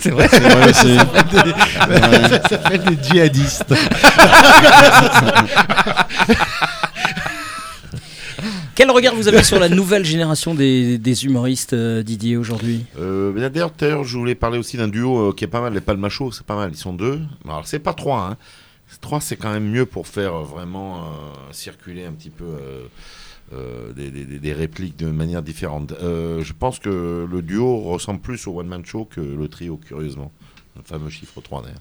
C'est 0.00 0.10
vrai. 0.10 0.28
C'est 0.30 0.40
vrai 0.40 0.70
aussi. 0.70 0.96
Ça 0.96 1.06
s'appelle 1.06 1.42
des- 1.44 1.50
Ouais. 1.94 2.28
ça 2.42 2.48
s'appelle 2.48 2.84
des 2.84 2.98
djihadistes. 3.02 3.74
Quel 8.74 8.90
regard 8.90 9.14
vous 9.14 9.28
avez 9.28 9.44
sur 9.44 9.60
la 9.60 9.68
nouvelle 9.68 10.04
génération 10.04 10.52
des, 10.52 11.24
humoristes, 11.24 11.74
euh, 11.74 12.02
Didier, 12.02 12.36
aujourd'hui? 12.36 12.84
Euh, 12.98 13.32
mais 13.32 13.48
D'ailleurs, 13.48 14.02
je 14.02 14.18
voulais 14.18 14.34
parler 14.34 14.58
aussi 14.58 14.76
d'un 14.76 14.88
duo 14.88 15.28
euh, 15.28 15.32
qui 15.32 15.44
est 15.44 15.48
pas 15.48 15.60
mal, 15.60 15.74
les 15.74 15.80
Palmachos, 15.80 16.32
c'est 16.32 16.46
pas 16.46 16.56
mal, 16.56 16.70
ils 16.72 16.76
sont 16.76 16.92
deux. 16.92 17.20
Alors, 17.44 17.68
c'est 17.68 17.78
pas 17.78 17.94
trois, 17.94 18.30
hein. 18.30 18.36
Trois, 19.00 19.20
c'est 19.20 19.36
quand 19.36 19.52
même 19.52 19.68
mieux 19.68 19.86
pour 19.86 20.08
faire 20.08 20.34
vraiment 20.42 21.04
circuler 21.50 22.04
un 22.04 22.12
petit 22.12 22.30
peu 22.30 22.44
des, 23.96 24.52
répliques 24.52 24.96
de 24.96 25.10
manière 25.10 25.42
différente. 25.42 25.94
Je 26.00 26.52
pense 26.52 26.78
que 26.78 27.26
le 27.28 27.42
duo 27.42 27.78
ressemble 27.80 28.20
plus 28.20 28.46
au 28.46 28.60
one-man 28.60 28.84
show 28.84 29.04
que 29.04 29.20
le 29.20 29.48
trio, 29.48 29.78
curieusement. 29.78 30.30
Le 30.76 30.82
fameux 30.84 31.10
chiffre 31.10 31.40
3, 31.40 31.62
d'ailleurs. 31.62 31.80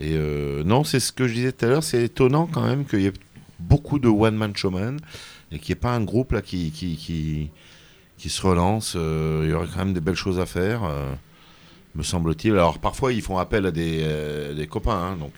Et 0.00 0.64
non, 0.64 0.84
c'est 0.84 1.00
ce 1.00 1.12
que 1.12 1.26
je 1.26 1.32
disais 1.32 1.52
tout 1.52 1.64
à 1.64 1.68
l'heure, 1.68 1.84
c'est 1.84 2.02
étonnant 2.02 2.46
quand 2.52 2.66
même 2.66 2.84
qu'il 2.84 3.00
y 3.00 3.06
ait 3.06 3.12
beaucoup 3.58 3.98
de 3.98 4.08
one-man 4.08 4.54
showman 4.54 4.98
et 5.50 5.58
qu'il 5.58 5.74
n'y 5.74 5.78
ait 5.78 5.80
pas 5.80 5.94
un 5.94 6.04
groupe 6.04 6.32
là 6.32 6.42
qui, 6.42 6.70
qui, 6.70 6.96
qui, 6.96 7.50
qui 8.16 8.28
se 8.28 8.42
relance. 8.42 8.94
Euh, 8.96 9.42
il 9.44 9.50
y 9.50 9.52
aurait 9.52 9.66
quand 9.66 9.78
même 9.78 9.94
des 9.94 10.00
belles 10.00 10.14
choses 10.14 10.38
à 10.40 10.46
faire, 10.46 10.84
euh, 10.84 11.12
me 11.94 12.02
semble-t-il. 12.02 12.52
Alors 12.52 12.78
parfois 12.78 13.12
ils 13.12 13.22
font 13.22 13.38
appel 13.38 13.66
à 13.66 13.70
des, 13.70 14.00
euh, 14.02 14.54
des 14.54 14.66
copains, 14.66 15.12
hein, 15.12 15.16
donc 15.16 15.34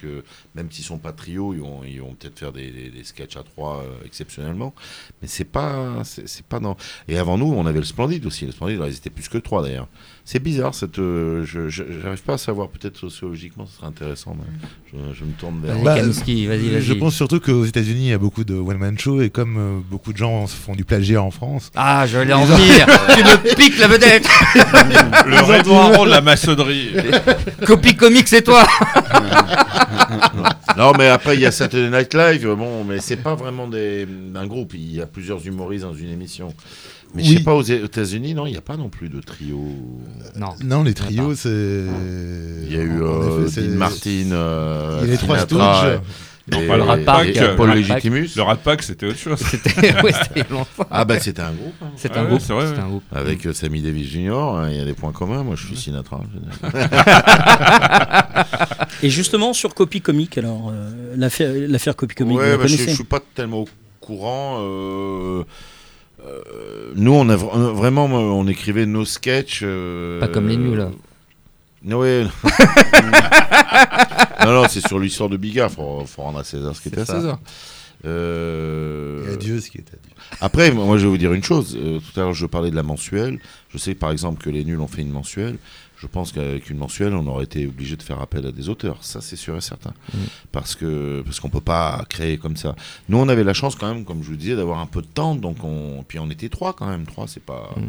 même 0.55 0.71
s'ils 0.71 0.85
sont 0.85 0.97
pas 0.97 1.13
trio, 1.13 1.53
ils 1.53 1.61
vont, 1.61 1.83
ils 1.83 2.01
vont 2.01 2.13
peut-être 2.13 2.37
faire 2.37 2.51
des, 2.51 2.71
des, 2.71 2.89
des 2.89 3.03
sketchs 3.03 3.37
à 3.37 3.43
trois 3.43 3.83
exceptionnellement. 4.05 4.73
Mais 5.21 5.27
c'est 5.27 5.45
pas, 5.45 6.03
c'est 6.03 6.45
pas 6.45 6.59
dans. 6.59 6.77
Et 7.07 7.17
avant 7.17 7.37
nous, 7.37 7.51
on 7.51 7.65
avait 7.65 7.79
le 7.79 7.85
Splendide 7.85 8.25
aussi. 8.25 8.45
Le 8.45 8.51
Splendide, 8.51 8.77
alors, 8.77 8.89
ils 8.89 8.97
étaient 8.97 9.09
plus 9.09 9.29
que 9.29 9.37
trois 9.37 9.63
d'ailleurs. 9.63 9.87
C'est 10.31 10.39
bizarre 10.39 10.73
cette. 10.73 10.97
euh, 10.97 11.43
je 11.45 11.67
j'arrive 11.67 12.21
pas 12.23 12.35
à 12.35 12.37
savoir. 12.37 12.69
Peut-être 12.69 12.97
sociologiquement, 12.97 13.65
ce 13.65 13.75
serait 13.75 13.87
intéressant. 13.87 14.33
mais 14.39 14.45
je, 14.89 15.13
je 15.19 15.25
me 15.25 15.33
tourne 15.33 15.59
vers. 15.61 15.75
Vas-y, 15.75 15.83
Bah, 15.83 15.95
Kanowski, 15.97 16.47
vas-y, 16.47 16.69
vas-y. 16.69 16.81
Je 16.81 16.93
pense 16.93 17.15
surtout 17.15 17.41
qu'aux 17.41 17.65
États-Unis, 17.65 18.05
il 18.05 18.09
y 18.11 18.13
a 18.13 18.17
beaucoup 18.17 18.45
de 18.45 18.53
one-man 18.53 18.97
show 18.97 19.21
et 19.21 19.29
comme 19.29 19.57
euh, 19.57 19.79
beaucoup 19.89 20.13
de 20.13 20.17
gens 20.17 20.47
font 20.47 20.73
du 20.73 20.85
plagiat 20.85 21.21
en 21.21 21.31
France. 21.31 21.69
Ah, 21.75 22.07
je 22.07 22.17
vais 22.17 22.31
en 22.31 22.45
venir. 22.45 22.85
tu 23.17 23.23
me 23.25 23.55
piques 23.55 23.77
la 23.77 23.87
vedette. 23.89 24.25
Le 25.25 25.35
Aron 25.35 26.05
de 26.05 26.09
la 26.09 26.21
maçonnerie. 26.21 26.91
Copie 27.65 27.97
comique, 27.97 28.29
c'est 28.29 28.43
toi. 28.43 28.65
non, 30.77 30.93
mais 30.97 31.09
après, 31.09 31.35
il 31.35 31.41
y 31.41 31.45
a 31.45 31.51
Saturday 31.51 31.89
Night 31.89 32.13
Live, 32.13 32.47
bon, 32.55 32.85
mais 32.85 33.01
c'est 33.01 33.17
pas 33.17 33.35
vraiment 33.35 33.67
des, 33.67 34.07
un 34.33 34.47
groupe. 34.47 34.75
Il 34.75 34.95
y 34.95 35.01
a 35.01 35.05
plusieurs 35.07 35.45
humoristes 35.45 35.83
dans 35.83 35.93
une 35.93 36.09
émission. 36.09 36.53
Mais 37.13 37.23
je 37.23 37.29
Oui. 37.31 37.37
sais 37.37 37.43
pas, 37.43 37.55
aux 37.55 37.61
États-Unis, 37.61 38.33
non, 38.33 38.45
il 38.47 38.51
n'y 38.51 38.57
a 38.57 38.61
pas 38.61 38.77
non 38.77 38.89
plus 38.89 39.09
de 39.09 39.19
trio. 39.21 39.61
Non. 40.37 40.49
Non, 40.63 40.83
les 40.83 40.93
trios, 40.93 41.35
c'est. 41.35 41.49
Il 41.49 42.71
y 42.73 42.77
a 42.77 42.81
eu 42.81 43.01
euh, 43.01 43.47
effet, 43.47 43.61
Dean 43.63 43.77
Martin, 43.77 44.31
euh, 44.31 44.99
Il 45.01 45.07
y 45.07 45.09
a 45.09 45.11
les 45.13 45.17
trois 45.17 45.39
Stooges. 45.39 45.85
et- 45.85 45.99
Non, 46.51 46.67
pas 46.67 46.77
le 46.77 46.83
Rat 46.83 46.97
Pack. 47.05 47.27
et 47.27 47.39
euh, 47.39 47.55
Paul 47.55 47.67
le 47.67 47.73
Rat 47.73 47.79
Legitimus. 47.79 48.27
Pack. 48.27 48.35
Le 48.35 48.41
Rat 48.41 48.55
Pack, 48.57 48.83
c'était 48.83 49.05
autre 49.07 49.17
chose. 49.19 49.39
C'était 49.39 49.93
ouais. 50.03 50.11
Ah 50.89 51.05
bah 51.05 51.19
c'était 51.19 51.41
un 51.41 51.51
groupe. 51.51 51.73
hein. 51.81 51.87
C'est 51.97 52.11
Ah 52.15 52.19
un 52.19 52.23
ouais, 52.23 52.29
groupe. 52.29 52.41
c'est 52.41 52.53
vrai, 52.53 52.65
c'est 52.67 52.73
ouais. 52.73 52.79
un 52.79 52.87
groupe. 52.87 53.03
Avec 53.11 53.45
euh, 53.45 53.53
Sammy 53.53 53.81
Davis 53.81 54.09
Jr., 54.09 54.31
hein, 54.33 54.69
il 54.71 54.77
y 54.77 54.81
a 54.81 54.85
des 54.85 54.93
points 54.93 55.11
communs. 55.11 55.43
Moi, 55.43 55.55
je 55.55 55.67
suis 55.67 55.77
Sinatra. 55.77 56.21
Et 59.03 59.09
justement, 59.09 59.53
sur 59.53 59.73
Copie 59.75 60.01
Comique, 60.01 60.37
alors, 60.37 60.71
euh, 60.73 61.15
l'affaire 61.17 61.95
Copie 61.95 62.15
Comique, 62.15 62.37
vous 62.37 62.43
Ouais, 62.43 62.57
bah, 62.57 62.63
je, 62.67 62.75
connaissez 62.75 62.89
je 62.91 62.95
suis 62.95 63.03
pas 63.03 63.19
tellement 63.35 63.59
au 63.61 63.69
courant. 63.99 64.57
euh, 64.61 65.41
euh, 65.41 65.43
nous, 66.95 67.13
on 67.13 67.29
a 67.29 67.33
a 67.33 67.37
vraiment, 67.37 68.05
euh, 68.09 68.31
on 68.31 68.47
écrivait 68.47 68.85
nos 68.85 69.05
sketchs. 69.05 69.61
euh, 69.63 70.19
Pas 70.19 70.27
comme 70.27 70.47
les 70.47 70.57
nuls, 70.57 70.77
là. 70.77 70.91
Ouais. 71.97 72.25
non, 74.45 74.51
non, 74.53 74.67
c'est 74.69 74.85
sur 74.85 74.99
l'histoire 74.99 75.29
de 75.29 75.37
Bigard. 75.37 75.71
Faut, 75.71 76.03
faut 76.05 76.21
rendre 76.21 76.39
à 76.39 76.43
César 76.43 76.75
ce 76.75 76.81
qui 76.81 76.89
était 76.89 77.01
à. 77.01 77.05
César. 77.05 77.39
Euh, 78.05 79.29
Et 79.29 79.33
à 79.33 79.37
Dieu 79.37 79.59
ce 79.59 79.69
qui 79.69 79.77
est 79.77 79.81
à 79.81 79.97
Dieu. 80.01 80.11
Après, 80.39 80.71
moi, 80.71 80.97
je 80.97 81.03
vais 81.03 81.09
vous 81.09 81.17
dire 81.17 81.33
une 81.33 81.43
chose. 81.43 81.77
Euh, 81.79 81.99
tout 81.99 82.19
à 82.19 82.23
l'heure, 82.23 82.33
je 82.33 82.45
parlais 82.45 82.71
de 82.71 82.75
la 82.75 82.83
mensuelle. 82.83 83.39
Je 83.69 83.77
sais, 83.77 83.95
par 83.95 84.11
exemple, 84.11 84.43
que 84.43 84.49
les 84.49 84.63
nuls 84.63 84.79
ont 84.79 84.87
fait 84.87 85.01
une 85.01 85.11
mensuelle. 85.11 85.57
Je 86.01 86.07
pense 86.07 86.31
qu'avec 86.31 86.67
une 86.71 86.77
mensuelle, 86.77 87.13
on 87.13 87.27
aurait 87.27 87.43
été 87.43 87.67
obligé 87.67 87.95
de 87.95 88.01
faire 88.01 88.19
appel 88.19 88.47
à 88.47 88.51
des 88.51 88.69
auteurs. 88.69 89.03
Ça, 89.03 89.21
c'est 89.21 89.35
sûr 89.35 89.55
et 89.55 89.61
certain. 89.61 89.93
Mm. 90.13 90.17
Parce 90.51 90.75
que 90.75 91.21
parce 91.23 91.39
qu'on 91.39 91.49
peut 91.49 91.61
pas 91.61 92.03
créer 92.09 92.37
comme 92.39 92.57
ça. 92.57 92.75
Nous, 93.07 93.19
on 93.19 93.29
avait 93.29 93.43
la 93.43 93.53
chance 93.53 93.75
quand 93.75 93.93
même, 93.93 94.03
comme 94.03 94.23
je 94.23 94.29
vous 94.29 94.35
disais, 94.35 94.55
d'avoir 94.55 94.79
un 94.79 94.87
peu 94.87 95.03
de 95.03 95.07
temps. 95.07 95.35
Donc, 95.35 95.63
on 95.63 96.03
puis 96.07 96.17
on 96.17 96.29
était 96.31 96.49
trois 96.49 96.73
quand 96.73 96.87
même. 96.87 97.05
Trois, 97.05 97.27
c'est 97.27 97.43
pas. 97.43 97.69
Mm. 97.77 97.81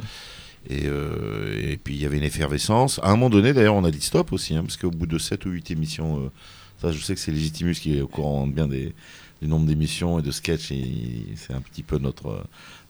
Et, 0.69 0.83
euh, 0.85 1.73
et 1.73 1.79
puis 1.79 1.95
il 1.95 2.03
y 2.03 2.05
avait 2.05 2.19
une 2.19 2.23
effervescence. 2.23 3.01
À 3.03 3.09
un 3.09 3.13
moment 3.13 3.31
donné, 3.31 3.55
d'ailleurs, 3.55 3.75
on 3.75 3.85
a 3.85 3.91
dit 3.91 4.03
stop 4.03 4.31
aussi, 4.33 4.55
hein, 4.55 4.63
parce 4.63 4.77
qu'au 4.77 4.91
bout 4.91 5.07
de 5.07 5.19
7 5.19 5.47
ou 5.47 5.51
8 5.51 5.71
émissions, 5.71 6.21
euh, 6.21 6.31
ça 6.81 6.93
je 6.93 7.03
sais 7.03 7.15
que 7.15 7.21
c'est 7.21 7.33
Legitimus 7.33 7.75
qui 7.75 7.97
est 7.97 8.03
au 8.03 8.07
courant 8.07 8.47
bien 8.47 8.69
des, 8.69 8.95
du 9.41 9.49
nombre 9.49 9.67
d'émissions 9.67 10.19
et 10.19 10.23
de 10.23 10.31
sketchs, 10.31 10.71
et 10.71 11.25
c'est 11.35 11.53
un 11.55 11.61
petit 11.61 11.83
peu 11.83 11.99
notre, 11.99 12.45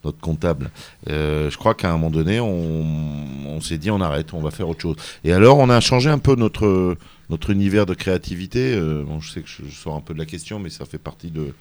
notre 0.04 0.18
comptable. 0.18 0.70
Euh, 1.08 1.50
je 1.50 1.56
crois 1.56 1.74
qu'à 1.74 1.90
un 1.90 1.92
moment 1.92 2.10
donné, 2.10 2.40
on, 2.40 3.60
s'est 3.60 3.78
dit 3.78 3.90
on 3.90 4.00
arrête, 4.00 4.34
on 4.34 4.40
va 4.40 4.50
faire 4.50 4.68
autre 4.68 4.80
chose. 4.80 4.96
Et 5.24 5.32
alors, 5.32 5.58
on 5.58 5.68
a 5.68 5.80
changé 5.80 6.10
un 6.10 6.18
peu 6.18 6.34
notre, 6.34 6.96
notre 7.30 7.50
univers 7.50 7.86
de 7.86 7.94
créativité. 7.94 8.74
Euh, 8.74 9.04
je 9.20 9.30
sais 9.30 9.40
que 9.42 9.48
je, 9.48 9.70
sors 9.70 9.94
un 9.94 10.00
peu 10.00 10.14
de 10.14 10.18
la 10.18 10.26
question, 10.26 10.58
mais 10.58 10.70
ça 10.70 10.84
fait 10.84 10.98
partie 10.98 11.30
de, 11.30 11.54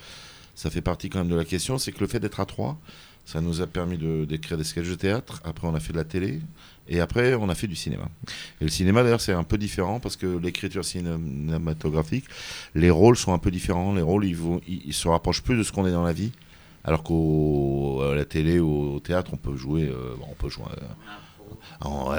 ça 0.55 0.69
fait 0.69 0.81
partie 0.81 1.09
quand 1.09 1.19
même 1.19 1.29
de 1.29 1.35
la 1.35 1.45
question, 1.45 1.77
c'est 1.77 1.91
que 1.91 1.99
le 1.99 2.07
fait 2.07 2.19
d'être 2.19 2.39
à 2.39 2.45
trois, 2.45 2.77
ça 3.25 3.39
nous 3.39 3.61
a 3.61 3.67
permis 3.67 3.97
d'écrire 4.27 4.57
des 4.57 4.63
sketchs 4.63 4.89
de 4.89 4.95
théâtre. 4.95 5.41
Après, 5.43 5.67
on 5.67 5.75
a 5.75 5.79
fait 5.79 5.93
de 5.93 5.97
la 5.97 6.03
télé. 6.03 6.41
Et 6.89 6.99
après, 6.99 7.35
on 7.35 7.47
a 7.47 7.55
fait 7.55 7.67
du 7.67 7.75
cinéma. 7.75 8.09
Et 8.59 8.65
le 8.65 8.69
cinéma, 8.69 9.03
d'ailleurs, 9.03 9.21
c'est 9.21 9.31
un 9.31 9.43
peu 9.43 9.57
différent 9.57 9.99
parce 9.99 10.17
que 10.17 10.25
l'écriture 10.25 10.83
cinématographique, 10.83 12.25
les 12.75 12.89
rôles 12.89 13.15
sont 13.15 13.31
un 13.33 13.37
peu 13.37 13.51
différents. 13.51 13.93
Les 13.93 14.01
rôles, 14.01 14.25
ils, 14.25 14.35
vont, 14.35 14.59
ils 14.67 14.93
se 14.93 15.07
rapprochent 15.07 15.43
plus 15.43 15.55
de 15.55 15.63
ce 15.63 15.71
qu'on 15.71 15.85
est 15.85 15.91
dans 15.91 16.03
la 16.03 16.13
vie. 16.13 16.31
Alors 16.83 17.03
qu'à 17.03 18.15
la 18.15 18.25
télé 18.25 18.59
ou 18.59 18.95
au 18.95 18.99
théâtre, 18.99 19.31
on 19.33 19.37
peut 19.37 19.55
jouer. 19.55 19.83
euh, 19.83 20.15
bon, 20.19 20.25
on 20.31 20.35
peut 20.35 20.49
jouer. 20.49 20.65
euh, 20.81 20.85
en- 21.83 22.11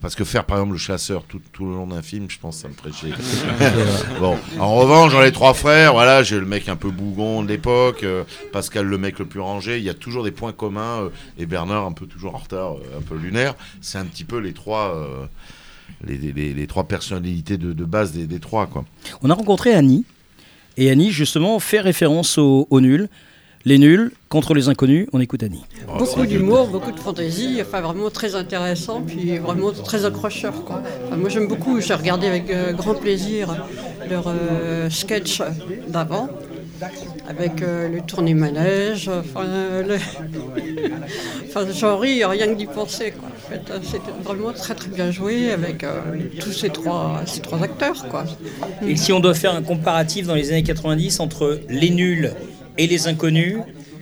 parce 0.00 0.14
que 0.14 0.24
faire 0.24 0.44
par 0.44 0.56
exemple 0.58 0.72
le 0.72 0.78
chasseur 0.78 1.24
tout, 1.24 1.40
tout 1.52 1.66
le 1.66 1.72
long 1.72 1.86
d'un 1.88 2.02
film, 2.02 2.26
je 2.30 2.38
pense 2.38 2.56
que 2.56 2.62
ça 2.62 2.68
me 2.68 2.74
ferait 2.74 2.92
chier. 2.92 3.12
bon, 4.20 4.36
en 4.58 4.74
revanche, 4.76 5.12
dans 5.12 5.20
les 5.20 5.32
trois 5.32 5.54
frères, 5.54 5.92
voilà, 5.92 6.22
j'ai 6.22 6.38
le 6.38 6.46
mec 6.46 6.68
un 6.68 6.76
peu 6.76 6.90
bougon 6.90 7.42
de 7.42 7.48
l'époque, 7.48 8.02
euh, 8.04 8.24
Pascal 8.52 8.86
le 8.86 8.98
mec 8.98 9.18
le 9.18 9.26
plus 9.26 9.40
rangé, 9.40 9.78
il 9.78 9.84
y 9.84 9.90
a 9.90 9.94
toujours 9.94 10.24
des 10.24 10.30
points 10.30 10.52
communs, 10.52 11.02
euh, 11.02 11.08
et 11.38 11.46
Bernard 11.46 11.84
un 11.86 11.92
peu 11.92 12.06
toujours 12.06 12.34
en 12.34 12.38
retard, 12.38 12.72
euh, 12.74 12.98
un 12.98 13.02
peu 13.02 13.16
lunaire. 13.16 13.54
C'est 13.80 13.98
un 13.98 14.04
petit 14.04 14.24
peu 14.24 14.38
les 14.38 14.52
trois, 14.52 14.94
euh, 14.96 15.26
les, 16.04 16.16
les- 16.16 16.54
les 16.54 16.66
trois 16.66 16.84
personnalités 16.84 17.56
de, 17.56 17.72
de 17.72 17.84
base 17.84 18.12
des, 18.12 18.26
des 18.26 18.40
trois, 18.40 18.66
quoi. 18.66 18.84
On 19.22 19.30
a 19.30 19.34
rencontré 19.34 19.74
Annie, 19.74 20.04
et 20.76 20.90
Annie, 20.90 21.10
justement, 21.10 21.58
fait 21.60 21.80
référence 21.80 22.38
aux, 22.38 22.66
aux 22.70 22.80
nuls. 22.80 23.08
Les 23.68 23.76
nuls 23.76 24.12
contre 24.30 24.54
les 24.54 24.70
inconnus, 24.70 25.08
on 25.12 25.20
écoute 25.20 25.42
Annie. 25.42 25.62
Beaucoup 25.98 26.24
d'humour, 26.24 26.68
beaucoup 26.68 26.90
de 26.90 26.98
fantaisie, 26.98 27.58
enfin 27.60 27.82
vraiment 27.82 28.08
très 28.08 28.34
intéressant, 28.34 29.02
puis 29.02 29.36
vraiment 29.36 29.72
très 29.72 30.06
accrocheur. 30.06 30.64
Quoi. 30.64 30.80
Enfin, 31.06 31.16
moi 31.18 31.28
j'aime 31.28 31.48
beaucoup, 31.48 31.78
j'ai 31.82 31.92
regardé 31.92 32.28
avec 32.28 32.48
euh, 32.50 32.72
grand 32.72 32.94
plaisir 32.94 33.54
leur 34.08 34.24
euh, 34.28 34.88
sketch 34.88 35.42
d'avant, 35.86 36.30
avec 37.28 37.60
euh, 37.60 37.90
le 37.90 38.00
tourné 38.00 38.32
manège, 38.32 39.10
enfin, 39.10 39.44
euh, 39.44 39.82
le- 39.82 39.96
enfin 41.48 41.66
j'en 41.78 41.98
ris 41.98 42.24
rien 42.24 42.46
que 42.48 42.54
d'y 42.54 42.64
penser. 42.64 43.10
Quoi. 43.12 43.28
En 43.28 43.50
fait, 43.50 43.80
c'était 43.82 44.12
vraiment 44.24 44.52
très 44.54 44.74
très 44.76 44.88
bien 44.88 45.10
joué 45.10 45.52
avec 45.52 45.84
euh, 45.84 46.00
tous 46.40 46.52
ces 46.52 46.70
trois, 46.70 47.20
ces 47.26 47.40
trois 47.40 47.62
acteurs. 47.62 48.08
Quoi. 48.08 48.24
Et 48.86 48.96
si 48.96 49.12
on 49.12 49.20
doit 49.20 49.34
faire 49.34 49.54
un 49.54 49.62
comparatif 49.62 50.26
dans 50.26 50.34
les 50.36 50.48
années 50.52 50.62
90 50.62 51.20
entre 51.20 51.60
les 51.68 51.90
nuls 51.90 52.32
et 52.78 52.86
les 52.86 53.06
inconnus, 53.08 53.56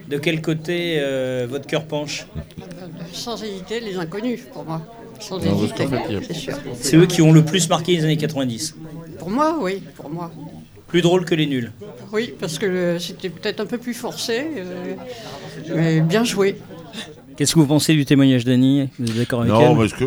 de 0.08 0.18
quel 0.18 0.40
côté 0.40 0.96
euh, 0.98 1.46
votre 1.48 1.66
cœur 1.66 1.84
penche 1.84 2.26
Sans 3.12 3.42
hésiter, 3.42 3.80
les 3.80 3.96
inconnus 3.96 4.42
pour 4.52 4.64
moi. 4.64 4.82
Sans 5.18 5.38
Non, 5.38 5.56
hésiter, 5.62 5.84
qu'en 5.84 5.90
fait, 5.90 6.02
il 6.10 6.14
y 6.14 6.18
a- 6.18 6.22
c'est 6.22 6.34
sûr. 6.34 6.54
C'est 6.80 6.96
eux 6.96 7.06
qui 7.06 7.22
ont 7.22 7.32
le 7.32 7.42
plus 7.44 7.68
marqué 7.68 7.92
les 7.96 8.04
années 8.04 8.18
90. 8.18 8.76
Pour 9.18 9.30
moi, 9.30 9.56
oui, 9.60 9.82
pour 9.96 10.10
moi. 10.10 10.30
Plus 10.88 11.00
drôle 11.02 11.24
que 11.24 11.34
les 11.34 11.46
nuls. 11.46 11.72
Oui, 12.12 12.34
parce 12.38 12.58
que 12.58 12.98
c'était 13.00 13.30
peut-être 13.30 13.60
un 13.60 13.66
peu 13.66 13.78
plus 13.78 13.94
forcé, 13.94 14.46
euh, 14.58 14.94
mais 15.74 16.00
bien 16.00 16.22
joué. 16.22 16.56
Qu'est-ce 17.36 17.54
que 17.54 17.58
vous 17.60 17.66
pensez 17.66 17.92
du 17.94 18.04
témoignage 18.06 18.44
d'Annie? 18.44 18.88
Vous 18.98 19.10
êtes 19.10 19.16
d'accord 19.16 19.40
avec 19.42 19.52
Non, 19.52 19.72
elle? 19.72 19.76
parce 19.76 19.92
que 19.92 20.04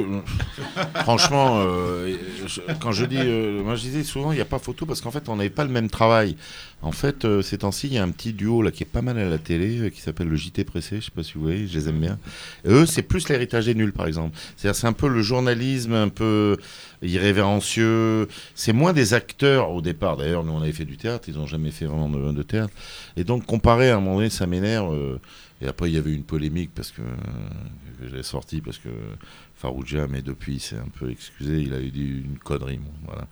franchement, 1.04 1.60
euh, 1.60 2.16
je- 2.48 2.62
quand 2.80 2.92
je 2.92 3.06
dis, 3.06 3.18
euh, 3.20 3.62
moi 3.64 3.76
je 3.76 3.82
disais 3.82 4.04
souvent, 4.04 4.32
il 4.32 4.36
n'y 4.36 4.42
a 4.42 4.46
pas 4.46 4.58
photo 4.60 4.86
parce 4.88 5.00
qu'en 5.02 5.12
fait, 5.12 5.30
on 5.30 5.36
n'avait 5.36 5.50
pas 5.52 5.64
le 5.64 5.70
même 5.70 5.90
travail. 5.90 6.36
En 6.82 6.92
fait, 6.92 7.26
euh, 7.26 7.42
ces 7.42 7.60
temps-ci, 7.60 7.88
il 7.88 7.94
y 7.94 7.98
a 7.98 8.04
un 8.04 8.10
petit 8.10 8.34
duo 8.34 8.62
là 8.62 8.72
qui 8.72 8.84
est 8.84 8.86
pas 8.88 9.02
mal 9.02 9.20
à 9.20 9.30
la 9.30 9.38
télé, 9.38 9.78
euh, 9.80 9.90
qui 9.90 10.00
s'appelle 10.02 10.28
le 10.30 10.36
JT 10.38 10.64
Pressé. 10.64 10.98
Je 11.02 11.06
sais 11.06 11.12
pas 11.14 11.24
si 11.24 11.34
vous 11.36 11.42
voyez, 11.42 11.68
je 11.68 11.78
les 11.78 11.90
aime 11.90 12.00
bien. 12.00 12.18
Et 12.66 12.70
eux, 12.70 12.86
c'est 12.86 13.02
plus 13.04 13.28
l'héritage 13.30 13.66
des 13.66 13.76
nuls, 13.76 13.92
par 13.94 14.08
exemple. 14.08 14.36
C'est-à-dire, 14.56 14.80
c'est 14.80 14.88
un 14.88 14.94
peu 14.94 15.08
le 15.10 15.22
journalisme 15.22 15.94
un 15.94 16.08
peu 16.10 16.58
irrévérencieux. 17.02 18.28
C'est 18.56 18.74
moins 18.74 18.94
des 18.94 19.14
acteurs 19.14 19.72
au 19.72 19.82
départ. 19.82 20.18
D'ailleurs, 20.18 20.44
nous, 20.44 20.54
on 20.54 20.62
avait 20.62 20.72
fait 20.72 20.86
du 20.86 20.98
théâtre. 20.98 21.26
Ils 21.28 21.36
n'ont 21.36 21.48
jamais 21.48 21.72
fait 21.72 21.86
vraiment 21.86 22.10
de, 22.10 22.32
de 22.32 22.44
théâtre. 22.44 22.74
Et 23.18 23.24
donc, 23.24 23.46
comparer 23.46 23.90
à 23.92 23.98
un 23.98 24.00
moment 24.00 24.16
donné, 24.18 24.30
ça 24.30 24.48
m'énerve. 24.48 25.20
Et 25.62 25.68
après, 25.68 25.90
il 25.90 25.96
y 25.96 25.98
avait 25.98 26.12
eu 26.12 26.16
une 26.16 26.24
polémique 26.24 26.72
parce 26.74 26.92
que, 26.92 27.02
que 27.02 28.08
j'ai 28.16 28.24
sorti 28.24 28.62
parce 28.62 28.78
que 28.78 28.90
Farouja, 29.56 30.08
mais 30.08 30.22
depuis, 30.22 30.56
il 30.56 30.60
s'est 30.60 30.78
un 30.78 30.88
peu 31.00 31.10
excusé. 31.12 31.60
Il 31.62 31.74
a 31.74 31.80
eu 31.80 32.24
une 32.26 32.38
connerie. 32.38 32.78
bon, 32.78 32.92
voilà. 33.06 33.28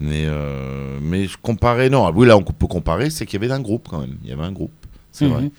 Mais, 0.00 0.24
euh, 0.26 0.98
mais 1.02 1.26
je 1.26 1.36
comparais, 1.36 1.90
non. 1.90 2.06
Ah 2.06 2.12
Oui, 2.14 2.26
là, 2.26 2.36
on 2.36 2.42
peut 2.42 2.66
comparer, 2.68 3.10
c'est 3.10 3.26
qu'il 3.26 3.40
y 3.42 3.44
avait 3.44 3.52
un 3.52 3.60
groupe 3.60 3.88
quand 3.90 4.00
même. 4.00 4.16
Il 4.22 4.28
y 4.30 4.32
avait 4.32 4.44
un 4.44 4.52
groupe, 4.52 4.72
c'est 5.10 5.26
Mhm. 5.26 5.32
vrai. 5.32 5.50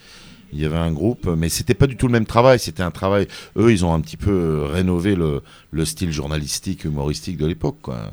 Il 0.54 0.62
y 0.62 0.66
avait 0.66 0.78
un 0.78 0.92
groupe, 0.94 1.28
mais 1.38 1.50
c'était 1.50 1.74
pas 1.74 1.88
du 1.88 1.98
tout 1.98 2.08
le 2.08 2.14
même 2.14 2.26
travail. 2.26 2.60
C'était 2.60 2.84
un 2.84 2.92
travail. 2.92 3.28
Eux, 3.58 3.74
ils 3.74 3.84
ont 3.84 3.94
un 3.94 4.00
petit 4.00 4.16
peu 4.16 4.64
rénové 4.72 5.16
le, 5.16 5.42
le 5.72 5.84
style 5.84 6.14
journalistique, 6.14 6.86
humoristique 6.86 7.36
de 7.38 7.46
l'époque, 7.46 7.80
quoi. 7.82 8.12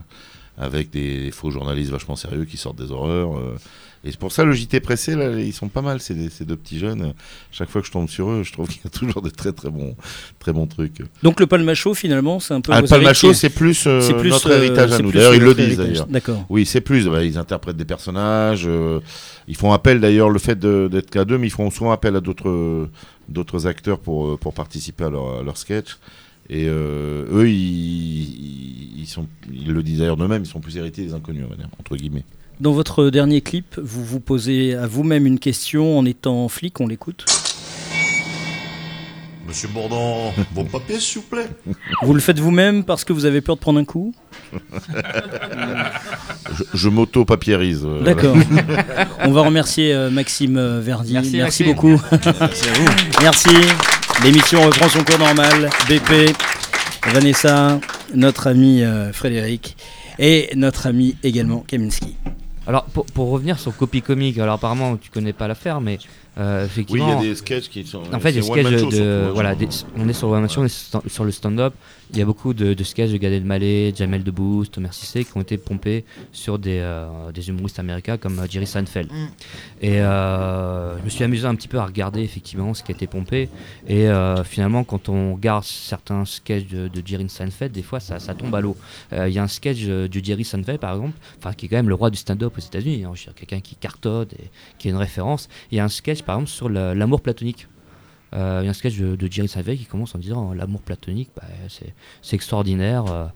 Avec 0.58 0.90
des 0.90 1.30
faux 1.30 1.50
journalistes 1.52 1.90
vachement 1.92 2.16
sérieux 2.16 2.44
qui 2.44 2.56
sortent 2.56 2.78
des 2.82 2.90
horreurs. 2.90 3.38
euh. 3.38 3.56
Et 4.04 4.10
c'est 4.10 4.18
pour 4.18 4.32
ça, 4.32 4.44
le 4.44 4.52
JT 4.52 4.80
pressé, 4.80 5.14
là, 5.14 5.30
ils 5.38 5.52
sont 5.52 5.68
pas 5.68 5.80
mal, 5.82 6.00
ces, 6.00 6.28
ces 6.28 6.44
deux 6.44 6.56
petits 6.56 6.78
jeunes. 6.78 7.14
Chaque 7.52 7.70
fois 7.70 7.80
que 7.80 7.86
je 7.86 7.92
tombe 7.92 8.08
sur 8.08 8.30
eux, 8.30 8.42
je 8.42 8.52
trouve 8.52 8.68
qu'il 8.68 8.80
y 8.84 8.86
a 8.86 8.90
toujours 8.98 9.22
de 9.22 9.30
très 9.30 9.52
très 9.52 9.70
bons, 9.70 9.94
très 10.38 10.52
bons 10.52 10.66
trucs. 10.66 11.02
Donc 11.22 11.38
le 11.40 11.46
palmacho, 11.46 11.94
finalement, 11.94 12.40
c'est 12.40 12.54
un 12.54 12.60
peu. 12.60 12.72
Ah, 12.72 12.80
le 12.80 12.88
palmacho, 12.88 13.28
héritiers. 13.28 13.34
c'est 13.48 13.54
plus, 13.54 13.86
euh, 13.86 14.00
C'est 14.00 14.14
plus, 14.14 14.30
notre 14.30 14.50
euh, 14.50 14.58
héritage 14.58 14.92
à 14.92 14.98
nous. 14.98 15.12
D'ailleurs, 15.12 15.34
ils 15.34 15.42
le 15.42 15.54
disent 15.54 15.76
d'ailleurs. 15.76 16.06
D'accord. 16.06 16.44
Oui, 16.48 16.66
c'est 16.66 16.80
plus. 16.80 17.06
bah, 17.08 17.24
ils 17.24 17.38
interprètent 17.38 17.76
des 17.76 17.84
personnages. 17.84 18.64
euh, 18.66 19.00
ils 19.48 19.56
font 19.56 19.72
appel 19.72 20.00
d'ailleurs 20.00 20.30
le 20.30 20.38
fait 20.38 20.58
d'être 20.58 21.10
qu'à 21.10 21.24
deux, 21.24 21.38
mais 21.38 21.46
ils 21.48 21.50
font 21.50 21.70
souvent 21.70 21.92
appel 21.92 22.16
à 22.16 22.20
d'autres 22.20 22.88
d'autres 23.28 23.66
acteurs 23.66 23.98
pour 23.98 24.38
pour 24.38 24.52
participer 24.54 25.04
à 25.04 25.10
leur, 25.10 25.40
à 25.40 25.42
leur 25.42 25.56
sketch. 25.56 25.96
Et 26.48 26.66
euh, 26.68 27.24
eux, 27.32 27.48
ils, 27.48 29.06
sont, 29.06 29.26
ils 29.52 29.72
le 29.72 29.82
disent 29.82 30.00
d'ailleurs 30.00 30.16
d'eux-mêmes, 30.16 30.42
ils 30.42 30.48
sont 30.48 30.60
plus 30.60 30.76
héritiers 30.76 31.06
des 31.06 31.14
inconnus, 31.14 31.44
on 31.46 31.50
va 31.50 31.56
dire, 31.56 31.68
entre 31.78 31.96
guillemets. 31.96 32.24
Dans 32.60 32.72
votre 32.72 33.10
dernier 33.10 33.40
clip, 33.40 33.78
vous 33.82 34.04
vous 34.04 34.20
posez 34.20 34.74
à 34.74 34.86
vous-même 34.86 35.26
une 35.26 35.38
question 35.40 35.98
en 35.98 36.04
étant 36.04 36.48
flic, 36.48 36.80
on 36.80 36.86
l'écoute. 36.86 37.24
Monsieur 39.48 39.68
Bourdon, 39.68 40.32
vos 40.54 40.62
papiers, 40.64 41.00
s'il 41.00 41.22
vous 41.22 41.26
plaît. 41.28 41.48
Vous 42.02 42.14
le 42.14 42.20
faites 42.20 42.38
vous-même 42.38 42.84
parce 42.84 43.04
que 43.04 43.12
vous 43.12 43.24
avez 43.24 43.40
peur 43.40 43.56
de 43.56 43.60
prendre 43.60 43.80
un 43.80 43.84
coup? 43.84 44.14
Je 46.52 46.64
je 46.74 46.88
m'auto-papiérise. 46.88 47.82
euh, 47.84 48.02
D'accord. 48.02 48.36
On 49.20 49.32
va 49.32 49.42
remercier 49.42 49.94
euh, 49.94 50.10
Maxime 50.10 50.56
euh, 50.58 50.80
Verdi. 50.80 51.14
Merci, 51.14 51.36
Merci, 51.38 51.64
Maxime. 51.64 51.66
beaucoup. 51.66 52.00
Merci 52.12 52.68
à 52.68 52.72
vous. 52.74 52.88
Merci. 53.22 53.48
L'émission 54.22 54.60
reprend 54.62 54.88
son 54.88 55.02
cours 55.02 55.18
normal. 55.18 55.70
BP, 55.88 56.34
Vanessa, 57.12 57.80
notre 58.14 58.46
ami 58.48 58.82
euh, 58.82 59.12
Frédéric 59.12 59.76
et 60.18 60.50
notre 60.54 60.86
ami 60.86 61.16
également 61.22 61.60
Kaminski. 61.66 62.16
Alors, 62.66 62.84
pour, 62.84 63.06
pour 63.06 63.30
revenir 63.30 63.59
sur 63.59 63.76
Copy 63.76 64.02
Comic, 64.02 64.39
alors 64.39 64.55
apparemment, 64.55 64.97
tu 64.97 65.10
connais 65.10 65.32
pas 65.32 65.48
l'affaire, 65.48 65.80
mais 65.80 65.98
euh, 66.38 66.64
effectivement. 66.66 67.06
Oui, 67.06 67.12
il 67.20 67.26
y 67.26 67.28
a 67.28 67.30
des 67.30 67.34
sketchs 67.36 67.68
qui 67.68 67.84
sont- 67.84 68.02
En 68.12 68.20
fait, 68.20 68.32
des 68.32 68.42
sketchs 68.42 68.88
de. 68.88 69.30
voilà, 69.32 69.54
des- 69.54 69.68
on 69.96 70.09
est 70.09 70.12
sur 70.12 70.28
le 70.28 70.34
one 70.34 70.40
man 70.40 70.50
show, 70.50 70.62
on 70.62 70.66
est 70.66 71.09
sur 71.09 71.24
le 71.24 71.30
stand-up. 71.30 71.74
Il 72.14 72.18
y 72.18 72.22
a 72.22 72.26
beaucoup 72.26 72.52
de, 72.52 72.74
de 72.74 72.84
sketchs 72.84 73.10
de 73.10 73.16
Gad 73.16 73.32
Elmaleh, 73.32 73.94
Jamel 73.96 74.22
Debbouze, 74.22 74.70
Thomas 74.70 74.92
Cissé 74.92 75.24
qui 75.24 75.30
ont 75.34 75.40
été 75.40 75.56
pompés 75.56 76.04
sur 76.30 76.59
des, 76.59 76.78
euh, 76.80 77.32
des 77.32 77.48
humoristes 77.48 77.78
américains 77.78 78.18
comme 78.18 78.38
euh, 78.38 78.46
Jerry 78.50 78.66
Seinfeld. 78.66 79.10
Mm. 79.10 79.26
Et 79.80 80.00
euh, 80.00 80.98
je 80.98 81.04
me 81.04 81.09
suis 81.09 81.24
amusé 81.24 81.46
un 81.46 81.54
petit 81.54 81.68
peu 81.68 81.78
à 81.78 81.86
regarder 81.86 82.20
effectivement 82.20 82.74
ce 82.74 82.82
qui 82.82 82.92
a 82.92 82.94
été 82.94 83.06
pompé. 83.06 83.48
Et 83.88 84.09
euh, 84.09 84.44
finalement, 84.44 84.84
quand 84.84 85.09
on 85.09 85.34
regarde 85.34 85.64
certains 85.64 86.26
sketchs 86.26 86.66
de, 86.66 86.88
de 86.88 87.02
Jerry 87.06 87.28
Seinfeld, 87.30 87.72
des 87.72 87.82
fois 87.82 87.98
ça, 87.98 88.18
ça 88.18 88.34
tombe 88.34 88.54
à 88.54 88.60
l'eau. 88.60 88.76
Euh, 89.14 89.26
Il 89.28 89.34
y 89.34 89.38
a 89.38 89.42
un 89.42 89.48
sketch 89.48 89.80
de 89.82 90.09
Jerry 90.22 90.44
Seinfeld 90.44 90.80
par 90.80 90.94
exemple, 90.94 91.16
enfin 91.38 91.54
qui 91.54 91.64
est 91.66 91.68
quand 91.70 91.76
même 91.76 91.88
le 91.88 91.94
roi 91.94 92.10
du 92.10 92.18
stand-up 92.18 92.52
aux 92.56 92.60
États-Unis. 92.60 93.04
hein. 93.04 93.12
Je 93.14 93.20
veux 93.20 93.24
dire, 93.26 93.34
quelqu'un 93.36 93.60
qui 93.60 93.74
cartonne 93.76 94.28
et 94.38 94.50
qui 94.78 94.88
est 94.88 94.90
une 94.90 94.98
référence. 94.98 95.48
Il 95.70 95.78
y 95.78 95.80
a 95.80 95.84
un 95.84 95.88
sketch 95.88 96.22
par 96.24 96.36
exemple 96.36 96.51
sur 96.51 96.69
la- 96.69 96.94
l'amour 96.94 97.20
platonique. 97.20 97.69
Euh, 98.35 98.61
il 98.62 98.65
y 98.65 98.69
a 98.69 98.70
un 98.70 98.74
sketch 98.74 98.97
de, 98.99 99.15
de 99.15 99.31
Jerry 99.31 99.49
Seinfeld 99.49 99.78
qui 99.78 99.85
commence 99.85 100.15
en 100.15 100.19
disant 100.19 100.55
l'amour 100.55 100.81
platonique, 100.82 101.31
bah, 101.36 101.43
c'est 101.69 102.35
extraordinaire. 102.35 103.05
euh, 103.11 103.27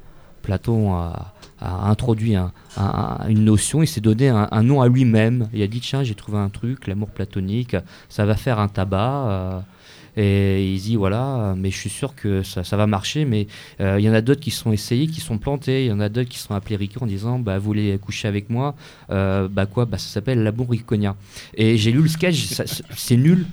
Platon 0.43 0.95
a, 0.95 1.35
introduit 1.61 2.37
un- 2.37 2.53
un- 2.77 3.19
un- 3.25 3.29
une 3.29 3.45
notion, 3.45 3.83
il 3.83 3.89
s'est 3.89 4.01
donné 4.01 4.29
un 4.29 4.63
nom 4.63 4.81
à 4.81 4.87
lui-même. 4.87 5.49
Il 5.53 5.61
a 5.61 5.67
dit 5.67 5.81
tiens, 5.81 6.05
j'ai 6.05 6.15
trouvé 6.15 6.39
un 6.39 6.51
truc, 6.51 6.87
l'amour 6.87 7.11
platonique, 7.11 7.75
ça 8.09 8.25
va 8.25 8.37
faire 8.37 8.61
un 8.61 8.69
tabac. 8.69 9.65
Et 10.17 10.73
il 10.73 10.81
dit 10.81 10.97
voilà, 10.97 11.55
mais 11.57 11.71
je 11.71 11.77
suis 11.77 11.91
sûr 11.91 12.15
que 12.15 12.43
ça, 12.43 12.63
va 12.77 12.87
marcher. 12.87 13.25
Mais 13.25 13.47
euh, 13.81 13.97
il 13.99 14.05
y 14.05 14.09
en 14.09 14.15
a 14.15 14.21
d'autres 14.21 14.41
qui 14.41 14.51
sont 14.51 14.73
essayés, 14.73 15.07
qui 15.07 15.21
sont 15.21 15.39
plantés. 15.39 15.85
Il 15.85 15.89
y 15.89 15.93
en 15.93 16.01
a 16.01 16.09
d'autres 16.09 16.29
qui 16.29 16.39
sont 16.39 16.55
appelés 16.55 16.77
Rico 16.77 17.03
en 17.03 17.07
disant 17.07 17.39
bah, 17.39 17.59
vous 17.59 17.65
voulez 17.65 17.99
coucher 17.99 18.29
avec 18.29 18.51
moi? 18.51 18.75
Euh, 19.11 19.49
Bah 19.49 19.67
quoi? 19.67 19.85
Bah 19.85 19.99
ça 19.99 20.09
s'appelle 20.09 20.43
l'amour 20.43 20.71
riconien. 20.71 21.17
Et 21.55 21.77
j'ai 21.77 21.93
lu 21.93 22.03
le 22.03 22.09
sketch, 22.09 22.55
c'est 22.97 23.17
nul. 23.17 23.47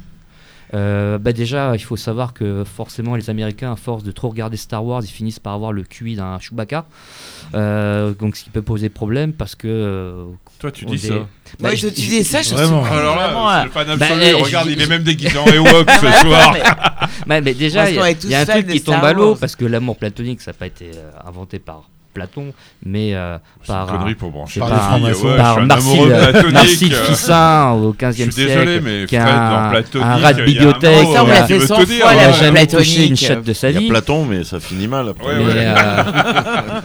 Euh, 0.73 1.17
bah 1.19 1.33
déjà, 1.33 1.73
il 1.75 1.79
faut 1.83 1.97
savoir 1.97 2.33
que 2.33 2.63
forcément 2.63 3.15
les 3.15 3.29
Américains, 3.29 3.73
à 3.73 3.75
force 3.75 4.03
de 4.03 4.11
trop 4.11 4.29
regarder 4.29 4.57
Star 4.57 4.83
Wars, 4.83 5.01
ils 5.03 5.07
finissent 5.11 5.39
par 5.39 5.53
avoir 5.53 5.71
le 5.71 5.83
QI 5.83 6.15
d'un 6.15 6.39
Chewbacca. 6.39 6.85
Euh, 7.53 8.13
donc 8.13 8.35
ce 8.35 8.43
qui 8.43 8.49
peut 8.49 8.61
poser 8.63 8.89
problème 8.89 9.33
parce 9.33 9.53
que. 9.55 9.67
euh, 9.67 10.25
Toi, 10.59 10.71
tu 10.71 10.85
dis 10.85 10.95
est- 10.95 11.09
ça. 11.09 11.13
Bah, 11.59 11.69
Ouais, 11.69 11.75
je- 11.75 11.87
je- 11.89 11.93
dis 11.93 12.23
ça, 12.23 12.41
je 12.41 12.55
Vraiment. 12.55 12.83
suis 12.83 12.93
Alors 12.93 13.15
là, 13.15 13.27
vraiment, 13.27 13.49
c'est 13.59 13.63
le 13.65 13.69
fan 13.69 13.97
bah, 13.99 14.05
absolu. 14.07 14.21
eh, 14.25 14.33
Regarde, 14.41 14.67
je- 14.67 14.73
il 14.73 14.81
est 14.81 14.87
même 14.87 15.03
déguisé 15.03 15.37
en 15.37 15.45
Ewok 15.45 15.91
ce 15.91 16.11
soir. 16.21 16.55
mais, 17.27 17.41
mais 17.41 17.53
déjà, 17.53 17.89
il 17.91 17.95
y 17.95 17.99
a, 17.99 18.09
y 18.11 18.33
a 18.35 18.39
un 18.41 18.45
truc 18.45 18.67
qui 18.67 18.81
tombe 18.81 19.03
à 19.03 19.13
l'eau 19.13 19.35
parce 19.35 19.55
que 19.55 19.65
l'amour 19.65 19.97
platonique, 19.97 20.41
ça 20.41 20.51
n'a 20.51 20.57
pas 20.57 20.67
été 20.67 20.89
inventé 21.25 21.59
par 21.59 21.89
Platon, 22.13 22.53
mais 22.85 23.15
euh, 23.15 23.37
par, 23.67 23.87
une 23.89 23.97
connerie 23.97 24.11
un- 24.11 24.15
pour 24.15 24.31
brancher 24.31 24.59
c'est 24.59 24.65
les 24.65 24.71
par, 24.71 24.95
filles, 24.95 25.03
ouais, 25.23 25.65
Marcille, 25.65 26.93
euh. 26.93 27.03
Fissin 27.05 27.71
au 27.71 27.93
15e 27.93 28.11
Je 28.11 28.21
suis 28.23 28.31
siècle, 28.33 28.49
désolé, 28.65 28.81
mais 28.81 29.05
qui 29.05 29.17
a 29.17 29.21
Fred, 29.25 29.35
un, 29.35 29.49
dans 29.63 29.69
platonique, 29.71 30.07
un 30.07 30.15
rat 30.17 30.33
de 30.33 30.39
il 30.41 30.45
bibliothèque, 30.45 31.07
on 31.07 31.15
a- 31.29 31.43
fait 31.45 31.59
fois, 31.59 32.31
jamais 32.33 32.67
touché 32.67 33.07
une 33.07 33.15
chatte 33.15 33.43
de 33.43 33.53
sa 33.53 33.69
Il 33.71 33.75
y 33.75 33.79
vie. 33.79 33.85
a 33.87 33.89
Platon, 33.89 34.25
mais 34.25 34.43
ça 34.43 34.59
finit 34.59 34.87
mal 34.87 35.09
après. 35.09 35.35
Mais, 35.37 35.43
euh, 35.57 36.03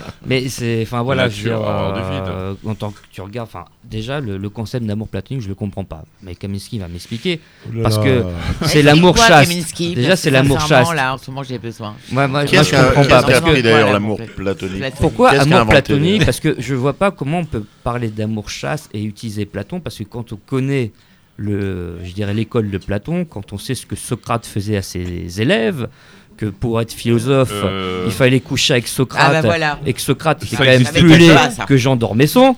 mais 0.26 0.48
c'est, 0.48 0.80
enfin 0.82 1.02
voilà, 1.02 1.28
je 1.28 1.42
veux 1.42 1.50
dire, 1.50 1.60
euh, 1.62 2.54
en 2.66 2.74
tant 2.74 2.90
que 2.90 2.98
tu 3.12 3.20
regardes, 3.20 3.48
enfin 3.48 3.64
déjà 3.84 4.20
le, 4.20 4.36
le 4.36 4.48
concept 4.50 4.84
d'amour 4.86 5.08
platonique, 5.08 5.42
je 5.42 5.48
le 5.48 5.54
comprends 5.54 5.84
pas. 5.84 6.04
Mais 6.22 6.34
Kaminski 6.34 6.78
va 6.78 6.88
m'expliquer 6.88 7.40
parce 7.82 7.98
que 7.98 8.22
c'est 8.62 8.82
l'amour 8.82 9.16
chaste. 9.16 9.52
Déjà 9.78 10.16
c'est 10.16 10.30
l'amour 10.30 10.60
chaste. 10.60 10.94
Là, 10.94 11.14
en 11.14 11.18
ce 11.18 11.30
moment, 11.30 11.42
j'ai 11.42 11.58
besoin. 11.58 11.94
Moi, 12.10 12.26
je 12.46 12.58
comprends 12.76 13.04
pas 13.04 13.22
parce 13.22 13.40
que 13.40 13.50
pris 13.50 13.62
d'ailleurs 13.62 13.92
l'amour 13.92 14.20
Platonique. 14.36 14.80
Pourquoi 15.18 15.38
Qu'est-ce 15.44 15.52
amour 15.54 15.68
platonique 15.68 16.24
Parce 16.24 16.40
que 16.40 16.54
je 16.58 16.74
vois 16.74 16.92
pas 16.94 17.10
comment 17.10 17.40
on 17.40 17.44
peut 17.44 17.64
parler 17.84 18.08
d'amour 18.08 18.48
chaste 18.50 18.88
et 18.94 19.02
utiliser 19.02 19.44
Platon 19.46 19.80
parce 19.80 19.98
que 19.98 20.04
quand 20.04 20.32
on 20.32 20.36
connaît 20.36 20.92
le, 21.36 21.98
je 22.04 22.12
dirais 22.12 22.34
l'école 22.34 22.70
de 22.70 22.78
Platon, 22.78 23.24
quand 23.24 23.52
on 23.52 23.58
sait 23.58 23.74
ce 23.74 23.86
que 23.86 23.94
Socrate 23.96 24.46
faisait 24.46 24.76
à 24.76 24.82
ses 24.82 25.40
élèves, 25.40 25.88
que 26.36 26.46
pour 26.46 26.80
être 26.80 26.92
philosophe, 26.92 27.50
Euh. 27.52 28.04
il 28.06 28.12
fallait 28.12 28.40
coucher 28.40 28.74
avec 28.74 28.86
Socrate, 28.88 29.24
Ah 29.28 29.32
bah 29.32 29.40
voilà. 29.42 29.78
et 29.86 29.92
que 29.92 30.00
Socrate 30.00 30.42
était 30.44 30.56
quand 30.56 30.64
même 30.64 30.84
plus 30.84 31.16
laid 31.18 31.36
que 31.66 31.76
Jean 31.76 31.96
d'Ormesson, 31.96 32.56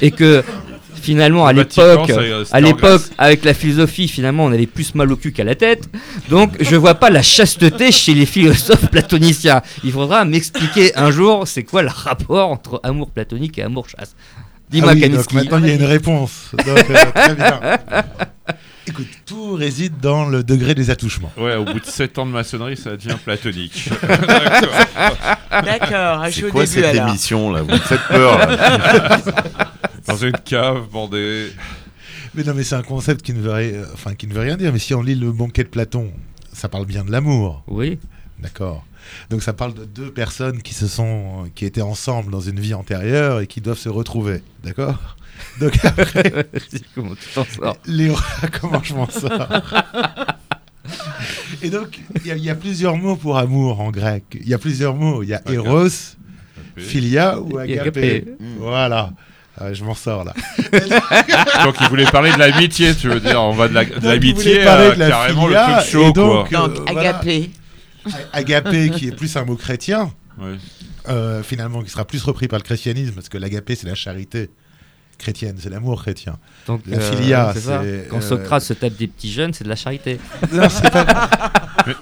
et 0.00 0.10
que 0.10 0.42
finalement 1.02 1.46
à 1.46 1.52
l'époque, 1.52 2.08
euh, 2.10 2.44
à 2.52 2.60
l'époque, 2.60 3.02
avec 3.18 3.44
la 3.44 3.52
philosophie, 3.54 4.08
finalement, 4.08 4.44
on 4.44 4.52
avait 4.52 4.66
plus 4.66 4.94
mal 4.94 5.10
au 5.12 5.16
cul 5.16 5.32
qu'à 5.32 5.44
la 5.44 5.54
tête. 5.54 5.88
Donc, 6.30 6.54
je 6.60 6.76
vois 6.76 6.94
pas 6.94 7.10
la 7.10 7.22
chasteté 7.22 7.92
chez 7.92 8.14
les 8.14 8.26
philosophes 8.26 8.90
platoniciens. 8.90 9.60
Il 9.84 9.92
faudra 9.92 10.24
m'expliquer 10.24 10.96
un 10.96 11.10
jour, 11.10 11.46
c'est 11.46 11.64
quoi 11.64 11.82
le 11.82 11.90
rapport 11.92 12.48
entre 12.50 12.80
amour 12.84 13.10
platonique 13.10 13.58
et 13.58 13.62
amour 13.62 13.88
chaste? 13.88 14.16
Dis-moi, 14.70 14.92
Ah 14.92 14.94
oui, 14.94 15.08
donc 15.10 15.32
maintenant 15.34 15.58
il 15.58 15.68
y 15.68 15.70
a 15.70 15.74
une 15.74 15.84
réponse. 15.84 16.50
Donc, 16.52 16.66
euh, 16.68 16.94
très 17.14 17.34
bien. 17.34 17.60
Écoute, 18.88 19.06
tout 19.26 19.52
réside 19.52 20.00
dans 20.00 20.24
le 20.28 20.42
degré 20.42 20.74
des 20.74 20.90
attouchements. 20.90 21.30
Ouais, 21.36 21.54
au 21.54 21.64
bout 21.64 21.78
de 21.78 21.84
7 21.84 22.18
ans 22.18 22.26
de 22.26 22.32
maçonnerie, 22.32 22.76
ça 22.76 22.96
devient 22.96 23.16
platonique. 23.24 23.88
D'accord. 24.26 24.70
D'accord, 25.50 26.24
je 26.26 26.30
suis 26.30 26.42
C'est 26.42 26.48
quoi 26.50 26.64
début 26.64 26.74
cette 26.74 26.84
alors. 26.96 27.08
émission 27.08 27.52
là? 27.52 27.62
Vous 27.62 27.70
me 27.70 27.76
faites 27.78 28.00
peur. 28.08 28.38
là. 28.38 29.18
Dans 30.12 30.26
une 30.26 30.32
cave, 30.32 30.88
bordée. 30.90 31.48
Mais 32.34 32.44
non, 32.44 32.54
mais 32.54 32.62
c'est 32.64 32.74
un 32.74 32.82
concept 32.82 33.22
qui 33.22 33.32
ne 33.34 33.40
veut 33.40 33.52
rien, 33.52 33.82
enfin 33.92 34.14
qui 34.14 34.26
ne 34.26 34.32
veut 34.34 34.40
rien 34.40 34.56
dire. 34.56 34.72
Mais 34.72 34.78
si 34.78 34.94
on 34.94 35.02
lit 35.02 35.14
le 35.14 35.32
banquet 35.32 35.64
de 35.64 35.68
Platon, 35.68 36.10
ça 36.52 36.68
parle 36.68 36.86
bien 36.86 37.04
de 37.04 37.10
l'amour. 37.10 37.62
Oui. 37.66 37.98
D'accord. 38.38 38.84
Donc 39.30 39.42
ça 39.42 39.52
parle 39.52 39.74
de 39.74 39.84
deux 39.84 40.10
personnes 40.10 40.62
qui 40.62 40.74
se 40.74 40.86
sont, 40.86 41.50
qui 41.54 41.64
étaient 41.66 41.82
ensemble 41.82 42.30
dans 42.30 42.40
une 42.40 42.58
vie 42.60 42.74
antérieure 42.74 43.40
et 43.40 43.46
qui 43.46 43.60
doivent 43.60 43.78
se 43.78 43.88
retrouver. 43.88 44.42
D'accord. 44.64 45.16
Donc 45.60 45.72
après, 45.84 46.46
Comment 46.94 47.14
tu 47.14 47.28
t'en 47.34 47.44
sors? 47.44 47.76
Léo, 47.86 48.16
comment 48.60 48.82
je 48.82 48.94
m'en 48.94 49.08
sors? 49.10 49.48
Et 51.62 51.70
donc 51.70 52.00
il 52.16 52.26
y, 52.26 52.30
a- 52.32 52.36
il 52.36 52.44
y 52.44 52.50
a 52.50 52.54
plusieurs 52.54 52.96
mots 52.96 53.16
pour 53.16 53.38
amour 53.38 53.80
en 53.80 53.90
grec. 53.90 54.24
Il 54.40 54.48
y 54.48 54.54
a 54.54 54.58
plusieurs 54.58 54.94
mots. 54.94 55.22
Il 55.22 55.28
y 55.28 55.34
a 55.34 55.42
eros, 55.50 55.88
philia 56.76 57.38
ou 57.40 57.58
agapé. 57.58 58.24
Voilà. 58.58 59.12
Ah, 59.60 59.72
je 59.72 59.84
m'en 59.84 59.94
sors 59.94 60.24
là. 60.24 60.32
Donc 61.64 61.76
il 61.80 61.88
voulait 61.88 62.06
parler 62.06 62.32
de 62.32 62.38
l'amitié, 62.38 62.94
tu 62.94 63.08
veux 63.08 63.20
dire. 63.20 63.40
On 63.42 63.52
va 63.52 63.68
de 63.68 63.74
l'amitié 64.02 64.64
la 64.64 64.94
carrément 64.96 65.46
le 65.46 65.52
filia, 65.54 65.78
truc 65.78 65.90
chaud, 65.92 66.08
et 66.08 66.12
donc, 66.12 66.48
quoi. 66.48 66.58
euh, 66.64 66.68
Donc, 66.68 66.90
voilà. 66.90 67.00
agapé. 67.10 67.50
Agapé 68.32 68.90
qui 68.90 69.08
est 69.08 69.12
plus 69.16 69.36
un 69.36 69.44
mot 69.44 69.56
chrétien. 69.56 70.10
Euh, 71.08 71.42
finalement, 71.42 71.82
qui 71.82 71.90
sera 71.90 72.04
plus 72.04 72.22
repris 72.22 72.48
par 72.48 72.58
le 72.58 72.64
christianisme, 72.64 73.12
parce 73.14 73.28
que 73.28 73.36
l'agapé, 73.36 73.74
c'est 73.74 73.86
la 73.88 73.94
charité 73.94 74.50
chrétienne, 75.18 75.56
c'est 75.60 75.68
l'amour 75.70 76.00
chrétien. 76.02 76.38
Donc, 76.66 76.80
la 76.86 76.96
euh, 76.98 77.10
filia, 77.10 77.52
c'est. 77.54 78.06
Quand 78.08 78.18
euh, 78.18 78.20
Socrate 78.20 78.62
se 78.62 78.72
tape 78.72 78.94
des 78.94 79.06
petits 79.08 79.30
jeunes, 79.32 79.52
c'est 79.52 79.64
de 79.64 79.68
la 79.68 79.76
charité. 79.76 80.18
Non, 80.52 80.68
c'est 80.68 80.90
pas- 80.90 81.04
mais, 81.86 81.94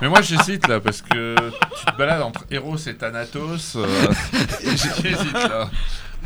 mais 0.00 0.08
moi 0.08 0.22
j'hésite 0.22 0.66
là 0.68 0.80
parce 0.80 1.02
que 1.02 1.34
tu 1.36 1.84
te 1.92 1.96
balades 1.98 2.22
entre 2.22 2.44
Eros 2.50 2.76
et 2.76 2.94
Thanatos. 2.94 3.74
euh, 3.76 3.86
j'hésite 4.62 5.32
là. 5.34 5.68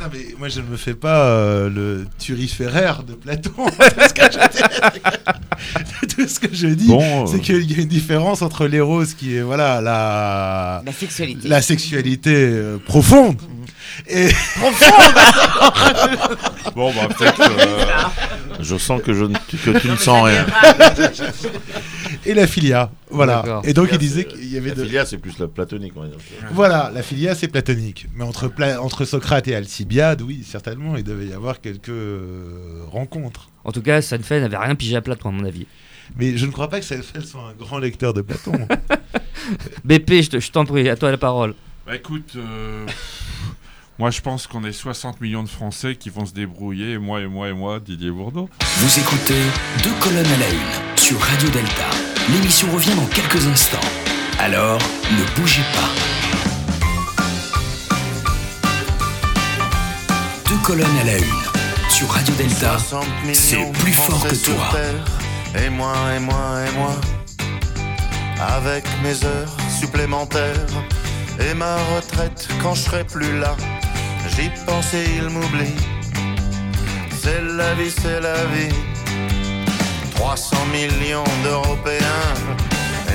Non, 0.00 0.06
mais 0.12 0.34
moi, 0.38 0.48
je 0.48 0.60
ne 0.60 0.66
me 0.66 0.76
fais 0.76 0.94
pas 0.94 1.26
euh, 1.26 1.68
le 1.68 2.06
turiféraire 2.18 3.02
de 3.04 3.12
Platon. 3.14 3.52
Tout 3.66 3.66
ce 4.08 4.14
que 4.14 4.22
je, 4.32 6.06
Tout 6.16 6.28
ce 6.28 6.40
que 6.40 6.48
je 6.54 6.66
dis, 6.68 6.88
Bon, 6.88 7.24
euh. 7.24 7.26
c'est 7.30 7.40
qu'il 7.40 7.70
y 7.70 7.78
a 7.78 7.82
une 7.82 7.88
différence 7.88 8.42
entre 8.42 8.66
l'éros 8.66 9.04
qui 9.16 9.36
est 9.36 9.42
voilà 9.42 9.80
la 9.80 10.82
La 10.84 10.92
sexualité. 10.92 11.48
la 11.48 11.62
sexualité 11.62 12.34
euh, 12.34 12.78
profonde 12.78 13.36
et 14.08 14.28
Bon, 16.74 16.92
bah 16.94 17.08
peut-être. 17.16 17.40
euh, 17.40 17.84
Je 18.60 18.76
sens 18.76 19.00
que, 19.02 19.12
je 19.12 19.24
ne, 19.24 19.36
que 19.36 19.78
tu 19.78 19.88
ne 19.88 19.96
sens 19.96 20.24
rien. 20.24 20.46
et 22.26 22.34
la 22.34 22.46
filia, 22.46 22.90
voilà. 23.10 23.60
Et 23.64 23.74
donc 23.74 23.88
il 23.92 23.98
disait 23.98 24.24
qu'il 24.24 24.52
y 24.52 24.56
avait 24.56 24.70
la 24.70 24.74
de 24.76 24.84
filia, 24.84 25.04
c'est 25.06 25.18
plus 25.18 25.38
la 25.38 25.48
platonique, 25.48 25.92
on 25.96 26.02
va 26.02 26.08
dire. 26.08 26.16
Voilà, 26.52 26.90
la 26.94 27.02
filia 27.02 27.34
c'est 27.34 27.48
platonique, 27.48 28.06
mais 28.14 28.24
entre 28.24 28.48
Pla- 28.48 28.80
entre 28.82 29.04
Socrate 29.04 29.48
et 29.48 29.54
Alcibiade, 29.54 30.22
oui, 30.22 30.44
certainement, 30.48 30.96
il 30.96 31.04
devait 31.04 31.26
y 31.26 31.32
avoir 31.32 31.60
quelques 31.60 31.88
euh, 31.90 32.82
rencontres. 32.90 33.48
En 33.64 33.72
tout 33.72 33.82
cas, 33.82 34.02
Sanfei 34.02 34.40
n'avait 34.40 34.56
rien 34.56 34.74
pigé 34.74 34.96
à 34.96 35.02
Platon, 35.02 35.28
à 35.28 35.32
mon 35.32 35.44
avis. 35.44 35.66
Mais 36.16 36.36
je 36.36 36.46
ne 36.46 36.50
crois 36.50 36.68
pas 36.68 36.80
que 36.80 36.84
Seinfeld 36.84 37.24
soit 37.24 37.42
un 37.42 37.52
grand 37.54 37.78
lecteur 37.78 38.12
de 38.12 38.22
Platon. 38.22 38.52
BP, 39.84 40.22
je 40.22 40.50
t'en 40.50 40.64
prie, 40.64 40.88
à 40.88 40.96
toi 40.96 41.10
la 41.10 41.16
parole. 41.16 41.54
Bah 41.86 41.96
écoute, 41.96 42.32
euh, 42.36 42.86
moi 44.02 44.10
je 44.10 44.20
pense 44.20 44.48
qu'on 44.48 44.64
est 44.64 44.72
60 44.72 45.20
millions 45.20 45.44
de 45.44 45.48
Français 45.48 45.94
qui 45.94 46.10
vont 46.10 46.26
se 46.26 46.32
débrouiller, 46.32 46.94
et 46.94 46.98
moi 46.98 47.20
et 47.20 47.28
moi 47.28 47.48
et 47.48 47.52
moi, 47.52 47.78
Didier 47.78 48.10
Bourdon. 48.10 48.48
Vous 48.78 48.98
écoutez 48.98 49.40
Deux 49.84 49.92
colonnes 50.00 50.26
à 50.26 50.38
la 50.38 50.48
une 50.48 50.98
sur 50.98 51.20
Radio 51.20 51.48
Delta. 51.50 51.88
L'émission 52.32 52.66
revient 52.72 52.96
dans 52.96 53.06
quelques 53.06 53.46
instants. 53.46 53.78
Alors, 54.40 54.80
ne 55.12 55.40
bougez 55.40 55.62
pas. 55.72 55.88
Deux 60.48 60.58
colonnes 60.64 60.98
à 61.00 61.04
la 61.04 61.18
une 61.18 61.88
sur 61.88 62.08
Radio 62.08 62.34
Delta. 62.34 62.78
60 62.78 63.04
C'est 63.34 63.56
millions 63.56 63.70
plus 63.70 63.92
fort 63.92 64.20
que 64.26 64.34
toi. 64.34 64.70
terre, 64.72 65.62
Et 65.64 65.70
moi, 65.70 65.94
et 66.16 66.18
moi, 66.18 66.64
et 66.66 66.76
moi. 66.76 67.00
Avec 68.40 68.82
mes 69.04 69.24
heures 69.24 69.56
supplémentaires 69.78 70.66
et 71.38 71.54
ma 71.54 71.76
retraite 71.94 72.48
quand 72.60 72.74
je 72.74 72.82
serai 72.82 73.04
plus 73.04 73.38
là. 73.38 73.56
J'y 74.36 74.48
pense 74.64 74.94
et 74.94 75.04
il 75.18 75.28
m'oublie. 75.28 75.76
C'est 77.20 77.42
la 77.42 77.74
vie, 77.74 77.90
c'est 77.90 78.20
la 78.20 78.44
vie. 78.46 78.74
300 80.14 80.56
millions 80.72 81.24
d'Européens. 81.44 82.34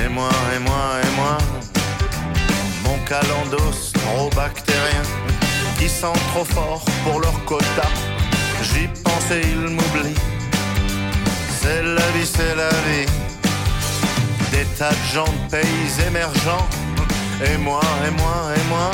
Et 0.02 0.08
moi, 0.08 0.30
et 0.54 0.58
moi, 0.60 0.84
et 1.02 1.16
moi. 1.16 1.38
Mon 2.84 2.98
calendos 3.04 3.92
trop 3.94 4.30
bactérien. 4.36 5.02
Qui 5.78 5.88
sent 5.88 6.18
trop 6.32 6.44
fort 6.44 6.84
pour 7.04 7.20
leur 7.20 7.44
quota. 7.44 7.88
J'y 8.62 8.86
pense 9.02 9.30
et 9.32 9.42
il 9.42 9.74
m'oublie. 9.76 10.14
C'est 11.60 11.82
la 11.82 12.06
vie, 12.14 12.26
c'est 12.26 12.54
la 12.54 12.70
vie. 12.86 13.06
Des 14.52 14.64
tas 14.78 14.90
de 14.90 15.14
gens 15.14 15.32
de 15.32 15.50
pays 15.50 16.06
émergents. 16.06 16.68
Et 17.44 17.56
moi, 17.58 17.82
et 18.06 18.10
moi, 18.10 18.52
et 18.56 18.68
moi. 18.68 18.90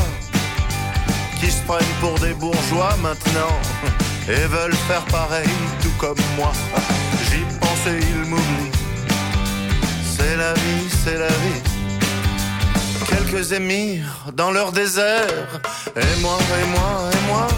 Qui 1.40 1.51
se 1.51 1.62
prennent 1.62 1.97
pour 2.01 2.19
des 2.19 2.35
bourgeois 2.35 2.97
maintenant. 3.02 3.55
Et 4.28 4.47
veulent 4.47 4.81
faire 4.89 5.05
pareil, 5.06 5.48
tout 5.82 5.93
comme 5.98 6.16
moi. 6.36 6.52
J'y 7.31 7.43
pense 7.61 7.86
et 7.86 8.01
il 8.01 8.31
m'oublie. 8.31 8.73
C'est 10.16 10.36
la 10.36 10.55
vie, 10.55 10.89
c'est 11.05 11.19
la 11.19 11.28
vie. 11.28 11.62
Quelques 13.06 13.52
émirs 13.52 14.24
dans 14.32 14.51
leur 14.51 14.73
désert. 14.73 15.61
Et 15.94 16.20
moi, 16.23 16.39
et 16.62 16.66
moi, 16.69 17.11
et 17.12 17.27
moi. 17.27 17.48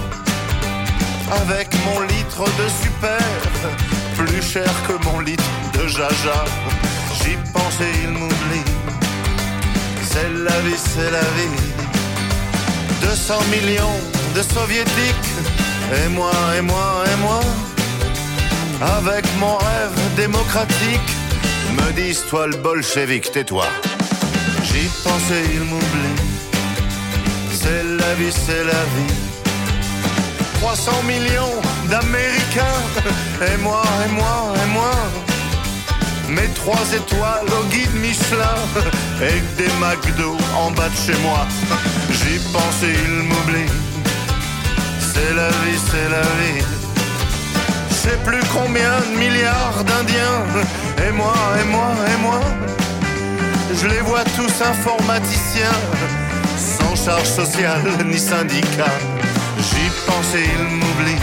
Avec 1.40 1.68
mon 1.84 2.00
litre 2.00 2.44
de 2.44 2.68
super. 2.82 3.18
Plus 4.16 4.42
cher 4.42 4.72
que 4.88 5.04
mon 5.04 5.20
litre 5.20 5.44
de 5.74 5.86
jaja. 5.86 6.44
J'y 7.22 7.36
pense 7.52 7.80
et 7.80 8.02
il 8.02 8.10
m'oublie. 8.10 8.70
C'est 10.10 10.30
la 10.32 10.58
vie, 10.60 10.76
c'est 10.76 11.10
la 11.12 11.20
vie. 11.20 11.85
200 13.00 13.34
millions 13.50 13.98
de 14.34 14.42
soviétiques. 14.42 15.30
Et 15.94 16.08
moi, 16.08 16.32
et 16.56 16.62
moi, 16.62 17.04
et 17.12 17.16
moi. 17.20 17.40
Avec 18.98 19.24
mon 19.38 19.56
rêve 19.56 19.98
démocratique. 20.16 21.10
Me 21.78 21.92
disent, 21.92 22.24
toi 22.28 22.46
le 22.46 22.56
bolchevique, 22.56 23.30
tais-toi. 23.32 23.66
J'y 24.64 24.88
pense 25.02 25.30
et 25.30 25.54
il 25.54 25.60
m'oublie. 25.60 26.20
C'est 27.50 27.82
la 27.82 28.14
vie, 28.14 28.32
c'est 28.32 28.64
la 28.64 28.82
vie. 28.94 29.14
300 30.60 31.02
millions 31.06 31.60
d'Américains. 31.90 32.80
Et 33.42 33.56
moi, 33.58 33.82
et 34.04 34.12
moi, 34.12 34.54
et 34.62 34.68
moi. 34.72 34.90
Trois 36.66 36.92
étoiles 36.92 37.46
au 37.60 37.64
guide 37.66 37.94
Michelin. 37.94 38.58
Et 39.22 39.40
des 39.56 39.70
McDo 39.78 40.36
en 40.56 40.72
bas 40.72 40.88
de 40.88 40.96
chez 40.96 41.16
moi. 41.22 41.46
J'y 42.10 42.40
pense 42.52 42.82
et 42.82 42.92
il 43.04 43.22
m'oublie. 43.22 43.70
C'est 44.98 45.32
la 45.36 45.48
vie, 45.62 45.78
c'est 45.88 46.08
la 46.10 46.22
vie. 46.40 46.64
Je 47.88 47.94
sais 47.94 48.18
plus 48.24 48.42
combien 48.52 48.98
de 48.98 49.16
milliards 49.16 49.84
d'Indiens. 49.84 50.42
Et 51.06 51.12
moi, 51.12 51.36
et 51.60 51.64
moi, 51.68 51.94
et 52.12 52.20
moi. 52.20 52.40
Je 53.72 53.86
les 53.86 54.00
vois 54.00 54.24
tous 54.34 54.60
informaticiens, 54.60 55.78
sans 56.58 56.96
charge 56.96 57.28
sociale 57.28 57.84
ni 58.04 58.18
syndicat. 58.18 58.96
J'y 59.60 59.88
pense 60.04 60.34
et 60.34 60.42
il 60.58 60.64
m'oublie. 60.64 61.22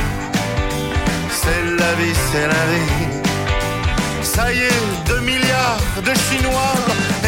C'est 1.29 1.63
la 1.77 1.93
vie, 1.95 2.15
c'est 2.31 2.47
la 2.47 2.65
vie. 2.71 3.22
Ça 4.35 4.51
y 4.51 4.59
est, 4.59 5.07
2 5.07 5.19
milliards 5.19 5.79
de 6.07 6.13
Chinois. 6.25 6.75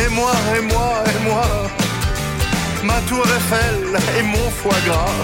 Et 0.03 0.09
moi, 0.09 0.33
et 0.55 0.61
moi, 0.61 1.03
et 1.11 1.23
moi. 1.27 1.45
Ma 2.83 2.99
tour 3.09 3.25
Eiffel 3.37 3.99
et 4.17 4.23
mon 4.23 4.49
foie 4.49 4.81
gras. 4.85 5.17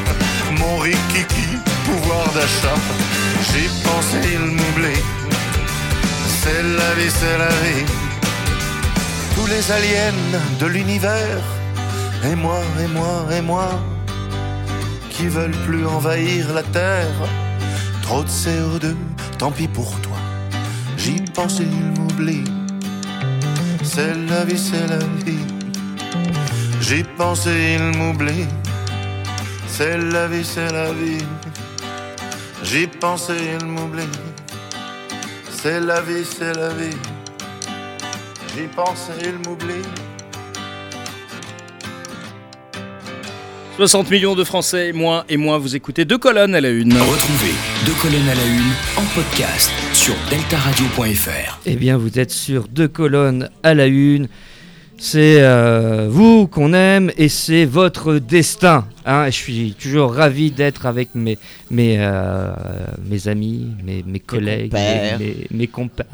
Mon 0.60 0.78
rikiki, 0.78 1.50
pouvoir 1.86 2.26
d'achat. 2.34 2.80
Pense 3.84 4.14
et 4.16 4.34
il 4.34 4.40
m'oublie. 4.40 5.02
C'est 6.42 6.64
la 6.64 6.94
vie, 6.96 7.12
c'est 7.20 7.38
la 7.38 7.50
vie 7.62 7.86
tous 9.42 9.48
les 9.48 9.72
aliens 9.72 10.14
de 10.60 10.66
l'univers, 10.66 11.44
et 12.24 12.36
moi, 12.36 12.62
et 12.84 12.88
moi, 12.88 13.26
et 13.36 13.42
moi, 13.42 13.70
qui 15.10 15.28
veulent 15.28 15.60
plus 15.66 15.86
envahir 15.86 16.54
la 16.54 16.64
Terre. 16.64 17.20
Trop 18.02 18.24
de 18.24 18.30
CO2, 18.30 18.96
tant 19.38 19.52
pis 19.52 19.68
pour 19.68 19.90
toi. 20.02 20.11
J'y 21.32 21.36
pense 21.44 21.62
et 21.62 21.64
il 21.64 21.98
m'oublie. 21.98 22.44
C'est 23.84 24.14
la 24.30 24.44
vie, 24.44 24.60
c'est 24.60 24.86
la 24.86 24.98
vie. 24.98 25.40
J'y 26.82 27.04
pense 27.04 27.48
et 27.48 27.76
il 27.76 27.98
m'oublie. 27.98 28.48
C'est 29.66 29.98
la 29.98 30.28
vie, 30.28 30.44
c'est 30.44 30.70
la 30.74 30.92
vie. 30.92 31.24
J'y 32.64 32.86
pense 32.86 33.30
et 33.30 33.58
il 33.58 33.66
m'oublie. 33.66 34.12
C'est 35.50 35.80
la 35.80 36.02
vie, 36.02 36.26
c'est 36.26 36.54
la 36.54 36.74
vie. 36.74 36.98
J'y 38.54 38.68
pense 38.68 39.10
et 39.18 39.30
il 39.30 39.38
m'oublie. 39.48 40.11
60 43.78 44.12
millions 44.12 44.36
de 44.36 44.44
Français, 44.44 44.90
et 44.90 44.94
moi 44.94 45.26
et 45.30 45.38
moi, 45.38 45.58
vous 45.58 45.76
écoutez 45.76 46.06
deux 46.06 46.18
colonnes 46.18 46.54
à 46.54 46.62
la 46.62 46.70
une. 46.70 46.94
Retrouvez 46.94 47.54
Deux 47.86 47.94
colonnes 48.02 48.30
à 48.30 48.36
la 48.36 48.46
une 48.46 48.72
en 48.98 49.06
podcast 49.16 49.72
sur 49.94 50.14
deltaradio.fr. 50.30 51.60
Eh 51.66 51.76
bien, 51.76 51.98
vous 51.98 52.20
êtes 52.20 52.32
sur 52.32 52.68
deux 52.68 52.88
colonnes 52.88 53.50
à 53.64 53.74
la 53.74 53.88
une. 53.88 54.28
C'est 54.98 55.38
euh, 55.42 56.08
vous 56.12 56.48
qu'on 56.48 56.74
aime 56.74 57.12
et 57.18 57.28
c'est 57.30 57.66
votre 57.66 58.20
destin. 58.20 58.86
Hein, 59.06 59.26
je 59.28 59.32
suis 59.32 59.74
toujours 59.74 60.14
ravi 60.14 60.52
d'être 60.52 60.86
avec 60.86 61.16
mes, 61.16 61.38
mes, 61.72 61.96
euh, 62.00 62.52
mes 63.04 63.28
amis, 63.28 63.68
mes, 63.84 64.04
mes 64.06 64.20
collègues, 64.20 64.72
compères. 64.72 65.20
mes, 65.20 65.48
mes- 65.52 65.68
compères, 65.68 66.06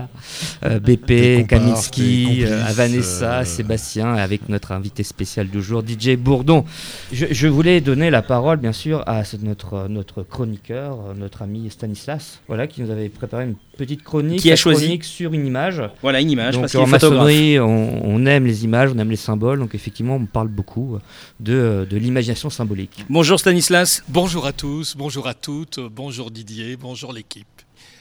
euh, 0.64 0.80
BP, 0.80 1.46
Kaminski, 1.48 2.46
euh, 2.46 2.64
Vanessa, 2.74 3.44
Sébastien, 3.44 4.14
avec 4.14 4.48
notre 4.48 4.72
invité 4.72 5.04
spécial 5.04 5.48
du 5.50 5.62
jour, 5.62 5.84
DJ 5.86 6.16
Bourdon. 6.16 6.64
Je, 7.12 7.26
je 7.32 7.48
voulais 7.48 7.82
donner 7.82 8.10
la 8.10 8.22
parole, 8.22 8.58
bien 8.58 8.72
sûr, 8.72 9.04
à 9.06 9.24
notre, 9.44 9.88
notre 9.90 10.24
chroniqueur, 10.24 11.14
notre 11.18 11.42
ami 11.42 11.70
Stanislas, 11.70 12.40
voilà, 12.48 12.68
qui 12.68 12.82
nous 12.82 12.90
avait 12.92 13.10
préparé 13.10 13.46
une 13.46 13.56
petite 13.78 14.04
chronique, 14.04 14.40
Qui 14.40 14.52
a 14.52 14.56
choisi 14.56 14.84
chronique 14.86 15.04
sur 15.04 15.34
une 15.34 15.46
image. 15.46 15.82
Voilà, 16.02 16.22
une 16.22 16.32
image, 16.32 16.54
Donc, 16.54 16.64
parce 16.64 16.76
en 16.76 16.88
maçonnerie, 16.88 17.60
on, 17.60 18.02
on 18.06 18.26
aime 18.26 18.46
les 18.46 18.64
images, 18.64 18.92
on 18.96 18.98
aime 19.00 19.10
les 19.10 19.16
symboles, 19.18 19.60
donc 19.60 19.76
effectivement, 19.76 20.16
on 20.16 20.26
parle 20.26 20.48
beaucoup 20.48 20.98
de, 21.40 21.86
de 21.90 21.98
l'imagination 21.98 22.50
symbolique. 22.50 22.77
Bonjour 23.10 23.40
Stanislas. 23.40 24.04
Bonjour 24.08 24.46
à 24.46 24.54
tous, 24.54 24.96
bonjour 24.96 25.28
à 25.28 25.34
toutes, 25.34 25.80
bonjour 25.80 26.30
Didier, 26.30 26.78
bonjour 26.78 27.12
l'équipe. 27.12 27.48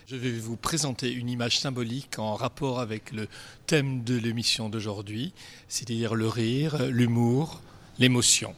Je 0.06 0.16
vais 0.16 0.32
vous 0.32 0.56
présenter 0.56 1.10
une 1.10 1.30
image 1.30 1.58
symbolique 1.58 2.18
en 2.18 2.34
rapport 2.34 2.80
avec 2.80 3.12
le 3.12 3.28
thème 3.66 4.04
de 4.04 4.16
l'émission 4.16 4.68
d'aujourd'hui, 4.68 5.32
c'est-à-dire 5.68 6.14
le 6.14 6.28
rire, 6.28 6.86
l'humour, 6.88 7.62
l'émotion. 7.98 8.54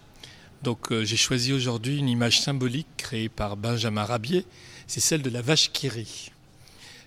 Donc 0.63 0.91
euh, 0.91 1.05
j'ai 1.05 1.17
choisi 1.17 1.53
aujourd'hui 1.53 1.99
une 1.99 2.09
image 2.09 2.41
symbolique 2.41 2.89
créée 2.97 3.29
par 3.29 3.57
Benjamin 3.57 4.05
Rabier, 4.05 4.45
c'est 4.87 5.01
celle 5.01 5.23
de 5.23 5.31
la 5.31 5.43
vache 5.43 5.71
qui 5.73 5.89
rit. 5.89 6.33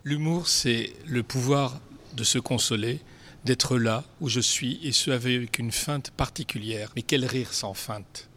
L'humour, 0.03 0.47
c'est 0.47 0.93
le 1.05 1.21
pouvoir 1.21 1.79
de 2.15 2.23
se 2.23 2.39
consoler, 2.39 2.99
d'être 3.43 3.77
là 3.77 4.03
où 4.21 4.29
je 4.29 4.39
suis, 4.39 4.79
et 4.83 4.91
ce 4.91 5.11
avec 5.11 5.59
une 5.59 5.71
feinte 5.71 6.11
particulière. 6.11 6.91
Mais 6.95 7.01
quel 7.01 7.25
rire 7.25 7.53
sans 7.53 7.73
feinte? 7.73 8.30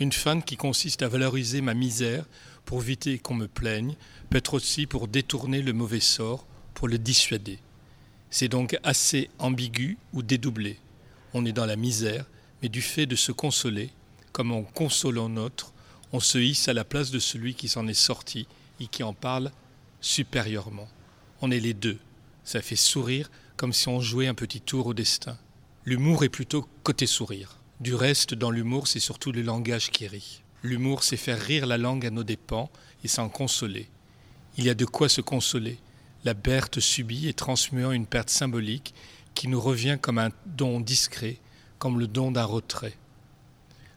Une 0.00 0.12
feinte 0.12 0.44
qui 0.44 0.56
consiste 0.56 1.02
à 1.02 1.08
valoriser 1.08 1.60
ma 1.60 1.74
misère 1.74 2.24
pour 2.64 2.82
éviter 2.82 3.18
qu'on 3.18 3.34
me 3.34 3.46
plaigne, 3.46 3.94
peut-être 4.28 4.54
aussi 4.54 4.86
pour 4.86 5.06
détourner 5.06 5.62
le 5.62 5.72
mauvais 5.72 6.00
sort, 6.00 6.46
pour 6.74 6.88
le 6.88 6.98
dissuader. 6.98 7.58
C'est 8.30 8.48
donc 8.48 8.76
assez 8.82 9.30
ambigu 9.38 9.96
ou 10.12 10.22
dédoublé. 10.22 10.78
On 11.32 11.46
est 11.46 11.52
dans 11.52 11.66
la 11.66 11.76
misère, 11.76 12.26
mais 12.62 12.68
du 12.68 12.82
fait 12.82 13.06
de 13.06 13.14
se 13.14 13.30
consoler, 13.30 13.90
comme 14.32 14.50
en 14.50 14.62
consolant 14.62 15.28
notre, 15.28 15.72
on 16.12 16.20
se 16.20 16.38
hisse 16.38 16.68
à 16.68 16.72
la 16.72 16.84
place 16.84 17.12
de 17.12 17.20
celui 17.20 17.54
qui 17.54 17.68
s'en 17.68 17.86
est 17.86 17.94
sorti 17.94 18.48
et 18.80 18.88
qui 18.88 19.04
en 19.04 19.14
parle 19.14 19.52
supérieurement. 20.00 20.88
On 21.40 21.50
est 21.50 21.60
les 21.60 21.74
deux. 21.74 21.98
Ça 22.42 22.60
fait 22.60 22.76
sourire 22.76 23.30
comme 23.56 23.72
si 23.72 23.88
on 23.88 24.00
jouait 24.00 24.26
un 24.26 24.34
petit 24.34 24.60
tour 24.60 24.88
au 24.88 24.94
destin. 24.94 25.38
L'humour 25.84 26.24
est 26.24 26.28
plutôt 26.28 26.68
côté 26.82 27.06
sourire. 27.06 27.58
Du 27.80 27.94
reste, 27.94 28.34
dans 28.34 28.50
l'humour, 28.50 28.86
c'est 28.86 29.00
surtout 29.00 29.32
le 29.32 29.42
langage 29.42 29.90
qui 29.90 30.06
rit. 30.06 30.42
L'humour, 30.62 31.02
c'est 31.02 31.16
faire 31.16 31.40
rire 31.40 31.66
la 31.66 31.76
langue 31.76 32.06
à 32.06 32.10
nos 32.10 32.22
dépens 32.22 32.70
et 33.02 33.08
s'en 33.08 33.28
consoler. 33.28 33.88
Il 34.56 34.64
y 34.64 34.70
a 34.70 34.74
de 34.74 34.84
quoi 34.84 35.08
se 35.08 35.20
consoler. 35.20 35.78
La 36.24 36.34
perte 36.34 36.80
subie 36.80 37.28
est 37.28 37.38
transmuant 37.38 37.92
une 37.92 38.06
perte 38.06 38.30
symbolique 38.30 38.94
qui 39.34 39.48
nous 39.48 39.60
revient 39.60 39.98
comme 40.00 40.18
un 40.18 40.30
don 40.46 40.80
discret, 40.80 41.38
comme 41.78 41.98
le 41.98 42.06
don 42.06 42.30
d'un 42.30 42.44
retrait. 42.44 42.96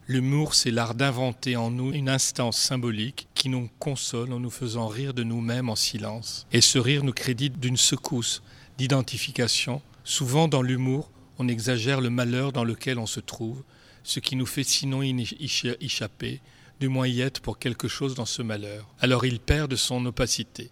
L'humour, 0.08 0.56
c'est 0.56 0.72
l'art 0.72 0.96
d'inventer 0.96 1.56
en 1.56 1.70
nous 1.70 1.92
une 1.92 2.10
instance 2.10 2.58
symbolique 2.58 3.28
qui 3.36 3.50
nous 3.50 3.70
console 3.78 4.34
en 4.34 4.40
nous 4.40 4.50
faisant 4.50 4.88
rire 4.88 5.14
de 5.14 5.24
nous-mêmes 5.24 5.70
en 5.70 5.76
silence. 5.76 6.48
Et 6.52 6.62
ce 6.62 6.80
rire 6.80 7.04
nous 7.04 7.14
crédite 7.14 7.60
d'une 7.60 7.78
secousse, 7.78 8.42
d'identification. 8.78 9.82
Souvent 10.04 10.48
dans 10.48 10.62
l'humour, 10.62 11.12
on 11.40 11.48
exagère 11.48 12.02
le 12.02 12.10
malheur 12.10 12.52
dans 12.52 12.64
lequel 12.64 13.00
on 13.00 13.06
se 13.06 13.20
trouve, 13.20 13.64
ce 14.04 14.20
qui 14.20 14.36
nous 14.36 14.46
fait 14.46 14.64
sinon 14.64 15.02
échapper, 15.02 16.42
du 16.80 16.88
moins 16.88 17.08
y 17.08 17.22
être 17.22 17.42
pour 17.42 17.60
quelque 17.60 17.88
chose 17.88 18.16
dans 18.16 18.26
ce 18.26 18.42
malheur. 18.42 18.88
Alors 19.00 19.26
il 19.26 19.40
perd 19.40 19.70
de 19.70 19.76
son 19.76 20.06
opacité. 20.06 20.70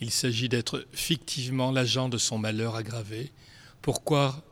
Il 0.00 0.10
s'agit 0.10 0.48
d'être 0.48 0.86
fictivement 0.92 1.70
l'agent 1.70 2.08
de 2.08 2.18
son 2.18 2.38
malheur 2.38 2.76
aggravé. 2.76 3.32
Pourquoi 3.80 4.42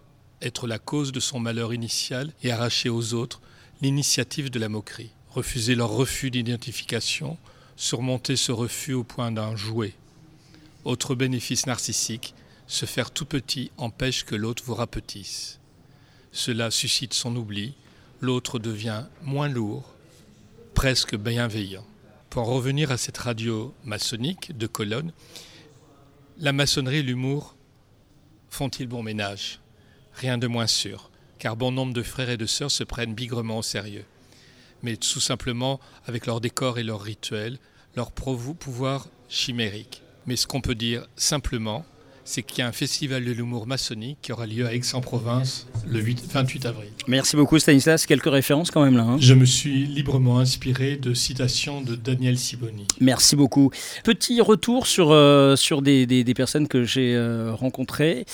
être 0.40 0.66
la 0.66 0.78
cause 0.78 1.12
de 1.12 1.20
son 1.20 1.40
malheur 1.40 1.74
initial 1.74 2.32
et 2.43 2.52
arracher 2.52 2.89
aux 2.89 3.14
autres 3.14 3.40
l'initiative 3.80 4.51
de 4.51 4.59
la 4.59 4.68
moquerie? 4.68 5.10
Refuser 5.30 5.74
leur 5.74 5.90
refus 5.90 6.30
d'identification, 6.30 7.36
surmonter 7.76 8.36
ce 8.36 8.52
refus 8.52 8.93
au 8.93 9.02
point 9.05 9.32
d'un 9.32 9.56
jouet. 9.56 9.94
Autre 10.84 11.14
bénéfice 11.14 11.66
narcissique, 11.66 12.34
se 12.72 12.86
faire 12.86 13.10
tout 13.10 13.26
petit 13.26 13.70
empêche 13.76 14.24
que 14.24 14.34
l'autre 14.34 14.62
vous 14.64 14.74
rapetisse. 14.74 15.60
Cela 16.32 16.70
suscite 16.70 17.12
son 17.12 17.36
oubli, 17.36 17.74
l'autre 18.22 18.58
devient 18.58 19.04
moins 19.20 19.50
lourd, 19.50 19.94
presque 20.72 21.14
bienveillant. 21.14 21.84
Pour 22.30 22.48
en 22.48 22.54
revenir 22.54 22.90
à 22.90 22.96
cette 22.96 23.18
radio 23.18 23.74
maçonnique 23.84 24.56
de 24.56 24.66
Cologne, 24.66 25.12
la 26.38 26.54
maçonnerie 26.54 26.96
et 26.96 27.02
l'humour 27.02 27.56
font-ils 28.48 28.88
bon 28.88 29.02
ménage? 29.02 29.60
Rien 30.14 30.38
de 30.38 30.46
moins 30.46 30.66
sûr, 30.66 31.10
car 31.38 31.56
bon 31.56 31.72
nombre 31.72 31.92
de 31.92 32.02
frères 32.02 32.30
et 32.30 32.38
de 32.38 32.46
sœurs 32.46 32.70
se 32.70 32.84
prennent 32.84 33.14
bigrement 33.14 33.58
au 33.58 33.62
sérieux, 33.62 34.06
mais 34.82 34.96
tout 34.96 35.20
simplement 35.20 35.78
avec 36.06 36.24
leur 36.24 36.40
décor 36.40 36.78
et 36.78 36.84
leurs 36.84 37.02
rituels, 37.02 37.58
leur 37.96 38.12
pouvoir 38.12 39.08
chimérique. 39.28 40.00
Mais 40.24 40.36
ce 40.36 40.46
qu'on 40.46 40.62
peut 40.62 40.74
dire 40.74 41.06
simplement, 41.16 41.84
c'est 42.24 42.42
qu'il 42.42 42.58
y 42.60 42.62
a 42.62 42.68
un 42.68 42.72
festival 42.72 43.24
de 43.24 43.32
l'humour 43.32 43.66
maçonnique 43.66 44.18
qui 44.22 44.32
aura 44.32 44.46
lieu 44.46 44.66
à 44.66 44.74
Aix-en-Provence 44.74 45.66
le 45.88 46.00
8 46.00 46.24
28 46.32 46.66
avril. 46.66 46.88
Merci 47.08 47.36
beaucoup 47.36 47.58
Stanislas. 47.58 48.06
Quelques 48.06 48.30
références 48.30 48.70
quand 48.70 48.84
même 48.84 48.96
là. 48.96 49.02
hein. 49.04 49.16
Je 49.20 49.34
me 49.34 49.44
suis 49.44 49.86
librement 49.86 50.38
inspiré 50.38 50.96
de 50.96 51.14
citations 51.14 51.80
de 51.80 51.96
Daniel 51.96 52.38
Siboni. 52.38 52.86
Merci 53.00 53.34
beaucoup. 53.36 53.70
Petit 54.04 54.40
retour 54.40 54.86
sur, 54.86 55.10
euh, 55.10 55.56
sur 55.56 55.82
des, 55.82 56.06
des- 56.06 56.22
des 56.24 56.34
personnes 56.34 56.68
que 56.68 56.84
j'ai 56.84 57.14
euh, 57.14 57.52
rencontrées. 57.54 58.24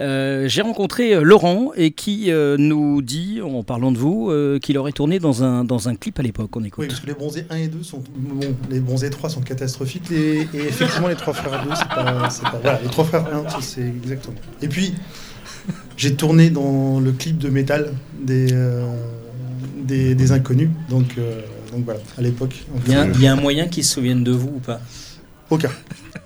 Euh, 0.00 0.48
j'ai 0.48 0.62
rencontré 0.62 1.20
Laurent 1.22 1.70
et 1.76 1.92
qui 1.92 2.30
euh, 2.30 2.56
nous 2.58 3.00
dit, 3.02 3.40
en 3.42 3.62
parlant 3.62 3.92
de 3.92 3.98
vous, 3.98 4.30
euh, 4.30 4.58
qu'il 4.58 4.76
aurait 4.78 4.92
tourné 4.92 5.18
dans 5.18 5.42
un, 5.44 5.64
dans 5.64 5.88
un 5.88 5.94
clip 5.94 6.18
à 6.18 6.22
l'époque. 6.22 6.54
On 6.56 6.64
écoute. 6.64 6.82
Oui, 6.82 6.88
parce 6.88 7.00
que 7.00 7.06
les 7.06 7.14
bronzés 7.14 7.46
1 7.50 7.56
et 7.56 7.68
2 7.68 7.82
sont. 7.82 8.02
Bon, 8.16 8.40
les 8.70 8.80
bronzés 8.80 9.10
3 9.10 9.30
sont 9.30 9.40
catastrophiques. 9.40 10.10
Et 10.10 10.40
effectivement, 10.54 11.08
les 11.08 11.14
trois 11.14 11.32
frères 11.34 11.64
2, 11.64 11.70
c'est 11.74 11.88
pas, 11.88 12.28
c'est 12.30 12.42
pas. 12.42 12.58
Voilà, 12.62 12.80
les 12.82 12.88
trois 12.88 13.04
frères 13.04 13.26
1, 13.34 13.35
ça, 13.48 13.58
c'est 13.60 13.82
exactement. 13.86 14.36
Et 14.62 14.68
puis, 14.68 14.94
j'ai 15.96 16.14
tourné 16.14 16.50
dans 16.50 17.00
le 17.00 17.12
clip 17.12 17.38
de 17.38 17.48
métal 17.48 17.92
des, 18.20 18.52
euh, 18.52 18.86
des, 19.82 20.14
des 20.14 20.32
inconnus. 20.32 20.70
Donc, 20.88 21.14
euh, 21.18 21.40
donc 21.72 21.84
voilà, 21.84 22.00
à 22.18 22.22
l'époque. 22.22 22.54
Il 22.86 22.92
y, 22.92 22.96
a, 22.96 23.06
y 23.06 23.26
un 23.26 23.36
moyen 23.36 23.66
qu'ils 23.68 23.84
se 23.84 23.94
souviennent 23.94 24.24
de 24.24 24.32
vous 24.32 24.52
ou 24.56 24.60
pas? 24.60 24.80
Aucun. 25.50 25.70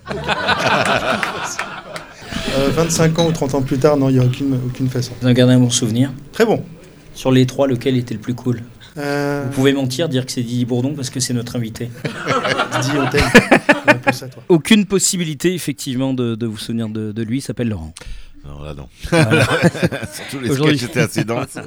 Euh, 2.59 2.69
25 2.71 3.19
ans 3.21 3.29
ou 3.29 3.33
30 3.33 3.55
ans 3.55 3.63
plus 3.63 3.79
tard, 3.79 3.97
non, 3.97 4.09
il 4.09 4.15
n'y 4.15 4.19
a 4.19 4.25
aucune, 4.25 4.59
aucune 4.67 4.89
façon. 4.89 5.13
Vous 5.21 5.29
en 5.29 5.33
gardez 5.33 5.55
un 5.55 5.61
bon 5.61 5.71
souvenir? 5.71 6.13
Très 6.33 6.45
bon. 6.45 6.65
Sur 7.15 7.31
les 7.31 7.47
trois, 7.47 7.69
lequel 7.69 7.97
était 7.97 8.15
le 8.15 8.21
plus 8.21 8.35
cool? 8.35 8.63
Euh, 8.99 9.45
Vous 9.47 9.53
pouvez 9.53 9.73
mentir, 9.73 10.09
dire 10.09 10.27
que 10.27 10.33
c'est 10.33 10.43
Didier 10.43 10.65
Bourdon 10.65 10.95
parce 10.95 11.11
que 11.11 11.21
c'est 11.21 11.35
notre 11.35 11.57
invité. 11.57 11.91
Didier, 12.83 12.99
on 13.01 13.09
t'aime. 13.09 13.25
On 13.89 13.95
pense 13.99 14.23
à 14.23 14.29
toi. 14.29 14.43
Aucune 14.49 14.87
possibilité, 14.87 15.55
effectivement, 15.55 16.13
de, 16.15 16.35
de 16.35 16.47
vous 16.47 16.59
souvenir 16.59 16.89
de, 16.89 17.13
de 17.13 17.23
lui. 17.23 17.39
Il 17.39 17.43
s'appelle 17.43 17.69
Laurent. 17.69 17.93
Alors 18.45 18.65
là, 18.65 18.75
non. 18.75 18.89
Voilà. 19.11 19.45
Surtout 20.13 20.41
les 20.43 20.51
Aujourd'hui- 20.51 20.79
sketchs 20.79 20.91
étaient 20.91 21.01
assez 21.01 21.25
denses. 21.25 21.59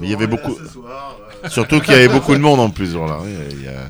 Mais 0.00 0.06
il 0.06 0.10
y 0.10 0.14
avait 0.14 0.26
beaucoup. 0.26 0.56
Surtout 1.48 1.80
qu'il 1.80 1.92
y 1.92 1.96
avait 1.96 2.08
beaucoup 2.08 2.32
de 2.34 2.40
monde 2.40 2.60
en 2.60 2.70
plus. 2.70 2.94
Voilà. 2.94 3.18
Oui, 3.20 3.30
il 3.52 3.64
y 3.64 3.68
a- 3.68 3.88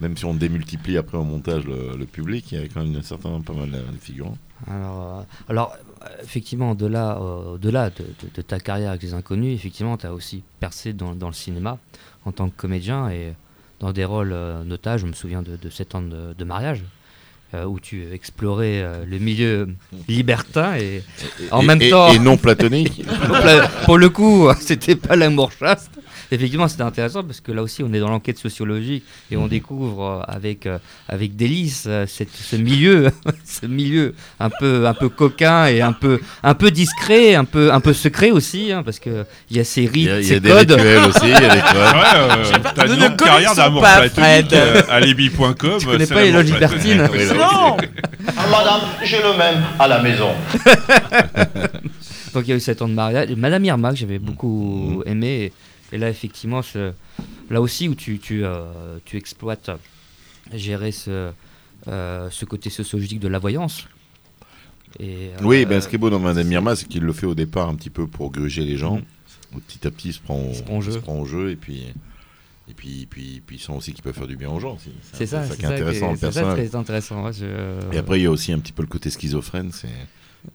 Même 0.00 0.16
si 0.16 0.24
on 0.24 0.34
démultiplie 0.34 0.96
après 0.98 1.16
au 1.18 1.24
montage 1.24 1.64
le, 1.64 1.96
le 1.96 2.04
public, 2.06 2.46
il 2.52 2.54
y 2.56 2.58
avait 2.58 2.68
quand 2.68 2.82
même 2.84 2.94
un 2.96 3.02
certain 3.02 3.40
pas 3.40 3.52
mal 3.52 3.70
de 3.70 3.78
figurants. 4.00 4.36
Alors, 4.68 5.18
euh, 5.18 5.22
alors 5.48 5.72
euh, 5.74 5.87
effectivement, 6.22 6.72
au-delà 6.72 7.18
euh, 7.20 7.58
de, 7.58 7.70
de- 7.70 8.30
de 8.34 8.42
ta 8.42 8.58
carrière 8.60 8.90
avec 8.90 9.02
les 9.02 9.14
inconnus, 9.14 9.54
effectivement, 9.54 9.96
tu 9.96 10.06
as 10.06 10.12
aussi 10.12 10.42
percé 10.60 10.92
dans, 10.92 11.14
dans 11.14 11.28
le 11.28 11.34
cinéma 11.34 11.78
en 12.24 12.32
tant 12.32 12.48
que 12.48 12.56
comédien 12.56 13.08
et 13.10 13.34
dans 13.80 13.92
des 13.92 14.04
rôles 14.04 14.32
euh, 14.32 14.64
notables. 14.64 15.00
Je 15.00 15.06
me 15.06 15.12
souviens 15.12 15.42
de, 15.42 15.56
de 15.56 15.70
7 15.70 15.94
ans 15.94 16.02
de, 16.02 16.34
de 16.36 16.44
mariage. 16.44 16.82
euh, 17.54 17.64
où 17.64 17.80
tu 17.80 18.12
explorais 18.12 18.82
euh, 18.82 19.04
le 19.06 19.18
milieu 19.18 19.68
libertin 20.08 20.76
et, 20.76 21.02
Et- 21.40 21.50
en 21.50 21.62
et- 21.62 21.66
même 21.66 21.80
et- 21.80 21.88
temps 21.90 22.12
et 22.12 22.18
non 22.18 22.36
platonique. 22.36 23.02
Pla- 23.06 23.68
pour 23.86 23.96
le 23.96 24.10
coup 24.10 24.48
c'était 24.60 24.96
pas 24.96 25.16
l'amour 25.16 25.50
chaste 25.52 25.92
effectivement 26.30 26.68
c'était 26.68 26.82
intéressant 26.82 27.22
parce 27.24 27.40
que 27.40 27.52
là 27.52 27.62
aussi 27.62 27.82
on 27.82 27.92
est 27.92 28.00
dans 28.00 28.08
l'enquête 28.10 28.38
sociologique 28.38 29.04
et 29.30 29.36
on 29.36 29.44
Mhm. 29.44 29.48
découvre 29.48 30.02
euh, 30.28 30.32
avec 30.32 30.66
euh, 30.66 30.78
avec 31.08 31.36
délice 31.36 31.84
euh, 31.86 32.06
cette- 32.06 32.34
ce 32.34 32.56
milieu 32.56 33.10
ce 33.44 33.66
milieu 33.66 34.14
un 34.40 34.50
peu 34.50 34.86
un 34.86 34.94
peu 34.94 35.08
coquin 35.08 35.66
et 35.66 35.80
un 35.80 35.92
peu 35.92 36.20
un 36.42 36.54
peu 36.54 36.70
discret 36.70 37.34
un 37.34 37.44
peu 37.44 37.72
un 37.72 37.80
peu 37.80 37.92
secret 37.92 38.30
aussi 38.30 38.72
hein, 38.72 38.82
parce 38.82 38.98
que 38.98 39.24
il 39.50 39.56
y 39.56 39.60
a 39.60 39.64
ces 39.64 39.86
rites 39.86 39.94
Il 39.96 40.02
y 40.04 40.10
a- 40.10 40.20
il 40.20 40.22
y 40.22 40.26
a 40.26 40.34
ces 40.34 40.40
des 40.40 40.50
codes 40.50 40.70
rituels 40.72 41.04
aussi, 41.04 41.18
il 41.24 41.28
y 41.30 41.34
a 41.34 41.40
des 41.54 41.60
codes. 41.72 41.76
Ouais, 41.76 42.14
euh, 42.14 42.58
t'as 42.74 42.86
une 42.86 43.16
carrière 43.16 43.54
d'amour 43.54 43.82
platonique 43.82 44.54
à 44.90 45.00
Libby.com. 45.00 45.54
Tu 45.80 45.86
connais 45.86 46.06
c'est 46.06 46.14
pas 46.14 46.22
les 46.22 46.32
loges 46.32 46.44
libertines 46.46 46.98
Non 46.98 47.76
oui. 47.80 47.86
Madame, 48.50 48.80
j'ai 49.04 49.18
le 49.22 49.36
même 49.36 49.62
à 49.78 49.88
la 49.88 50.02
maison. 50.02 50.30
Donc 52.34 52.44
il 52.46 52.50
y 52.50 52.52
a 52.52 52.56
eu 52.56 52.60
7 52.60 52.82
ans 52.82 52.88
de 52.88 52.94
mariage. 52.94 53.30
Madame 53.36 53.64
Irma 53.64 53.90
que 53.90 53.96
j'avais 53.96 54.18
beaucoup 54.18 55.02
aimé. 55.06 55.52
Et, 55.92 55.98
là 55.98 56.08
effectivement 56.10 56.62
ce, 56.62 56.92
là 57.50 57.60
aussi 57.60 57.88
où 57.88 57.94
tu, 57.94 58.18
tu, 58.18 58.44
euh, 58.44 58.98
tu 59.04 59.16
exploites, 59.16 59.70
gérer 60.52 60.92
ce, 60.92 61.30
euh, 61.88 62.28
ce 62.30 62.44
côté 62.44 62.70
sociologique 62.70 63.20
de 63.20 63.28
la 63.28 63.38
voyance. 63.38 63.86
Et, 65.00 65.30
Oui, 65.42 65.62
euh, 65.62 65.66
ben, 65.66 65.80
ce 65.80 65.88
qui 65.88 65.96
est 65.96 65.98
beau 65.98 66.10
dans 66.10 66.18
Madame 66.18 66.46
Mirma, 66.46 66.74
c'est 66.76 66.86
qu'il 66.86 67.02
le 67.02 67.12
fait 67.12 67.26
au 67.26 67.34
départ 67.34 67.68
un 67.68 67.74
petit 67.74 67.90
peu 67.90 68.06
pour 68.06 68.30
gruger 68.30 68.64
les 68.64 68.76
gens. 68.76 69.00
Petit 69.66 69.86
à 69.86 69.90
petit, 69.90 70.08
il 70.08 70.12
se 70.12 70.20
prend 70.20 70.38
au, 70.38 70.52
se 70.54 70.62
prend 70.62 70.80
jeu. 70.80 70.92
se 70.92 70.98
prend 70.98 71.18
au 71.18 71.24
jeu 71.24 71.50
et 71.50 71.56
puis. 71.56 71.84
Et 72.70 72.74
puis, 72.74 73.06
puis, 73.08 73.42
puis 73.46 73.56
ils 73.56 73.60
sont 73.60 73.72
aussi 73.74 73.94
qui 73.94 74.02
peuvent 74.02 74.14
faire 74.14 74.26
du 74.26 74.36
bien 74.36 74.50
aux 74.50 74.60
gens. 74.60 74.76
C'est 75.14 75.24
ça, 75.24 75.42
qui 75.46 75.52
est 75.62 75.66
ça 75.66 75.68
intéressant 75.72 76.14
qui 76.14 76.24
est- 76.24 76.26
le 76.26 76.32
c'est 76.32 76.40
ça 76.42 76.52
très 76.52 76.76
intéressant, 76.76 77.24
ouais, 77.24 77.32
je- 77.32 77.94
Et 77.94 77.98
après, 77.98 78.20
il 78.20 78.24
y 78.24 78.26
a 78.26 78.30
aussi 78.30 78.52
un 78.52 78.58
petit 78.58 78.72
peu 78.74 78.82
le 78.82 78.88
côté 78.88 79.08
schizophrène. 79.08 79.70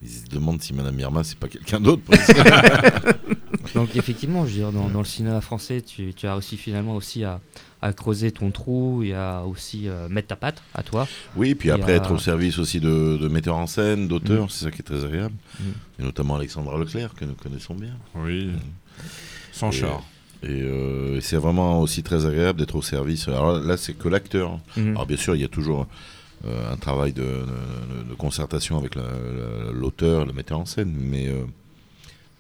Ils 0.04 0.10
se 0.10 0.26
demandent 0.28 0.62
si 0.62 0.74
Madame 0.76 0.94
Mirma, 0.96 1.24
c'est 1.24 1.40
pas 1.40 1.48
quelqu'un 1.48 1.80
d'autre. 1.80 2.04
Donc 3.76 3.96
effectivement, 3.96 4.46
je 4.46 4.52
veux 4.52 4.58
dire, 4.58 4.72
dans, 4.72 4.90
dans 4.90 5.00
le 5.00 5.06
cinéma 5.06 5.42
français, 5.42 5.82
tu, 5.82 6.14
tu 6.14 6.28
as 6.28 6.36
aussi 6.38 6.58
finalement 6.58 6.96
aussi 6.96 7.24
à, 7.24 7.40
à 7.82 7.92
creuser 7.94 8.32
ton 8.32 8.52
trou 8.52 9.04
et 9.04 9.14
à 9.14 9.44
aussi 9.46 9.88
euh, 9.88 10.08
mettre 10.10 10.28
ta 10.30 10.36
patte 10.36 10.62
à 10.74 10.84
toi. 10.84 11.08
Oui, 11.36 11.56
puis 11.56 11.70
Et 11.70 11.72
après 11.72 11.94
à- 11.94 11.96
être 11.98 12.12
au 12.12 12.18
service 12.20 12.60
aussi 12.60 12.80
de, 12.80 13.18
de 13.18 13.28
metteurs 13.28 13.58
en 13.58 13.68
scène, 13.68 14.08
d'auteurs, 14.08 14.46
Mm. 14.46 14.50
c'est 14.50 14.66
ça 14.66 14.72
qui 14.72 14.80
est 14.80 14.84
très 14.84 15.04
agréable. 15.04 15.36
Mm. 15.60 15.64
Et 16.00 16.04
notamment 16.04 16.36
Alexandra 16.36 16.78
Leclerc, 16.78 17.14
que 17.16 17.26
nous 17.26 17.34
connaissons 17.36 17.76
bien. 17.76 17.96
Oui, 18.16 18.52
sans 19.52 19.70
Et- 19.70 19.74
char. 19.80 20.02
Et, 20.44 20.48
euh, 20.62 21.18
et 21.18 21.22
c'est 21.22 21.38
vraiment 21.38 21.80
aussi 21.80 22.04
très 22.04 22.26
agréable 22.26 22.60
d'être 22.60 22.76
au 22.76 22.82
service. 22.82 23.28
Alors 23.30 23.60
là, 23.62 23.78
c'est 23.78 23.94
que 23.94 24.10
l'acteur. 24.10 24.60
Mhm. 24.76 24.90
Alors 24.90 25.06
bien 25.06 25.16
sûr, 25.18 25.36
il 25.36 25.42
y 25.42 25.46
a 25.46 25.48
toujours 25.48 25.88
euh, 26.46 26.74
un 26.74 26.76
travail 26.76 27.14
de, 27.14 27.22
de- 27.22 28.10
de 28.10 28.14
concertation 28.16 28.78
avec 28.78 28.96
la- 28.96 29.04
la- 29.04 29.72
l'auteur, 29.72 30.26
le 30.26 30.34
metteur 30.34 30.60
en 30.60 30.66
scène, 30.66 30.94
mais, 31.00 31.30
euh, 31.30 31.46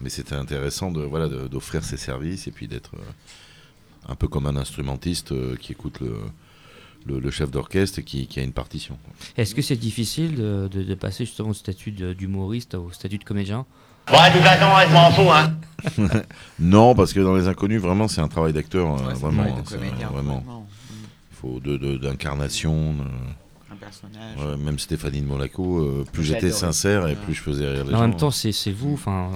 mais 0.02 0.10
c'était 0.10 0.36
intéressant 0.36 0.91
de, 0.91 1.02
voilà, 1.02 1.28
d'offrir 1.28 1.84
ses 1.84 1.98
services 1.98 2.48
et 2.48 2.52
puis 2.52 2.68
d'être 2.68 2.91
euh, 2.95 4.10
un 4.10 4.15
peu 4.15 4.28
comme 4.28 4.45
un 4.45 4.56
instrumentiste 4.57 5.32
euh, 5.32 5.56
qui 5.56 5.72
écoute 5.72 5.99
le, 6.02 6.15
le, 7.06 7.20
le 7.20 7.32
chef 7.32 7.52
d'orchestre 7.52 7.99
et 7.99 8.03
qui, 8.03 8.28
qui 8.28 8.40
a 8.40 8.44
une 8.44 8.52
partition. 8.53 8.98
Est-ce 9.38 9.56
que 9.56 9.61
c'est 9.61 9.76
difficile 9.78 10.36
de, 10.36 10.68
de- 10.72 10.84
de 10.84 10.95
passer 10.95 11.26
justement 11.26 11.49
au 11.49 11.53
statut 11.53 11.91
d'humoriste 11.91 12.76
au 12.76 12.91
statut 12.91 13.18
de 13.18 13.24
comédien? 13.24 13.65
Ouais, 14.11 14.30
de 14.30 14.34
toute 14.34 14.41
façon, 14.44 14.90
je 14.90 14.94
m'en 14.94 15.11
fous, 15.11 15.32
hein. 15.32 15.56
non, 16.60 16.94
parce 16.94 17.14
que 17.14 17.22
dans 17.22 17.36
Les 17.36 17.48
Inconnus, 17.48 17.82
vraiment, 17.82 18.10
c'est 18.10 18.20
un 18.20 18.28
travail 18.28 18.52
d'acteur. 18.52 18.88
euh, 18.88 18.91
Ouais, 18.91 18.99
c'est 19.15 19.26
un 19.26 19.30
vraiment, 19.30 19.44
travail 19.45 19.64
de 19.64 19.70
c'est, 19.70 19.76
comédien, 19.78 20.10
vraiment. 20.10 20.40
vraiment. 20.41 20.68
Il 21.32 21.36
faut 21.38 21.60
d'incarnation. 21.99 22.94
de- 22.95 22.99
personnage. 23.84 24.38
Ouais, 24.38 24.57
même 24.57 24.80
Stéphanie 24.80 25.22
de 25.22 25.27
Monaco, 25.27 25.80
euh, 25.80 26.05
plus 26.11 26.23
j'étais 26.23 26.51
sincère 26.51 27.07
et 27.07 27.15
plus 27.15 27.34
je 27.34 27.41
faisais 27.41 27.68
rire 27.68 27.85
les 27.85 27.93
en 27.93 27.97
gens. 27.97 28.01
même 28.07 28.18
temps, 28.18 28.31
c'est 28.31 28.51
c'est 28.51 28.72
vous, 28.72 28.93
enfin, 28.93 29.30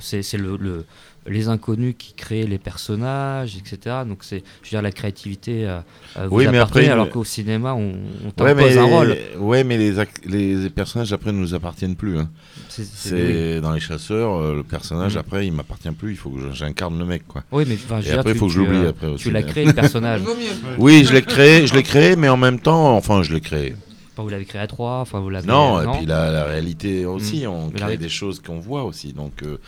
c'est 0.00 0.22
c'est 0.22 0.38
le, 0.38 0.56
le- 0.56 0.84
les 1.26 1.48
inconnus 1.48 1.94
qui 1.98 2.12
créent 2.12 2.46
les 2.46 2.58
personnages, 2.58 3.56
etc. 3.56 3.96
Donc 4.06 4.18
c'est, 4.24 4.42
je 4.62 4.66
veux 4.66 4.70
dire, 4.70 4.82
la 4.82 4.92
créativité 4.92 5.66
euh, 5.66 5.78
euh, 6.18 6.26
vous 6.28 6.36
Oui, 6.36 6.44
mais 6.50 6.58
appartenez, 6.58 6.84
après, 6.84 6.92
alors 6.92 7.08
qu'au 7.08 7.24
cinéma, 7.24 7.72
on, 7.72 7.94
on 8.38 8.42
Ouais, 8.44 8.54
mais, 8.54 8.76
un 8.76 8.84
rôle. 8.84 9.16
ouais, 9.38 9.64
mais 9.64 9.78
les, 9.78 9.96
ac- 9.98 10.20
les 10.26 10.68
personnages 10.68 11.14
après 11.14 11.32
ne 11.32 11.38
nous 11.38 11.54
appartiennent 11.54 11.96
plus. 11.96 12.18
hein. 12.18 12.28
C'est- 12.68 12.84
c'est- 12.84 13.08
C'est 13.08 13.60
dans 13.62 13.72
les 13.72 13.80
chasseurs, 13.80 14.34
euh, 14.34 14.54
le 14.56 14.62
personnage 14.64 15.14
Mm. 15.16 15.18
après 15.20 15.46
il 15.46 15.52
m'appartient 15.54 15.90
plus. 15.92 16.10
Il 16.10 16.16
faut 16.18 16.28
que 16.28 16.52
j'incarne 16.52 16.98
le 16.98 17.06
mec, 17.06 17.26
quoi. 17.26 17.42
Oui, 17.52 17.64
mais, 17.66 17.76
et 18.04 18.10
après 18.10 18.32
il 18.32 18.36
faut 18.36 18.48
que 18.48 18.52
je 18.52 18.58
l'oublie 18.58 18.80
tu, 18.80 18.84
euh, 18.84 18.90
après 18.90 19.06
aussi. 19.06 19.24
tu 19.24 19.30
l'as 19.30 19.42
créé, 19.42 19.64
le 19.64 19.72
personnage. 19.72 20.20
Oui, 20.78 21.04
je 21.08 21.12
l'ai 21.14 21.22
créé, 21.22 21.66
je 21.66 21.72
l'ai 21.74 21.82
créé, 21.82 22.16
mais 22.16 22.28
en 22.28 22.36
même 22.36 22.60
temps, 22.60 22.94
enfin, 22.96 23.22
je 23.22 23.32
l'ai 23.32 23.40
créé. 23.40 23.74
Enfin, 24.14 24.22
vous 24.22 24.28
l'avez 24.28 24.44
créé 24.44 24.60
à 24.62 24.66
trois, 24.68 25.00
enfin 25.00 25.18
vous 25.20 25.28
l'avez. 25.28 25.46
Non, 25.48 25.78
euh, 25.78 25.82
et 25.92 25.96
puis 25.98 26.06
la, 26.06 26.30
la 26.30 26.44
réalité 26.44 27.04
aussi, 27.04 27.44
Mm. 27.46 27.50
on 27.50 27.66
Mais 27.66 27.72
crée 27.80 27.86
ré- 27.86 27.96
des 27.96 28.08
choses 28.08 28.40
qu'on 28.40 28.60
voit 28.60 28.84
aussi. 28.84 29.12
Donc, 29.12 29.42
euh, 29.42 29.58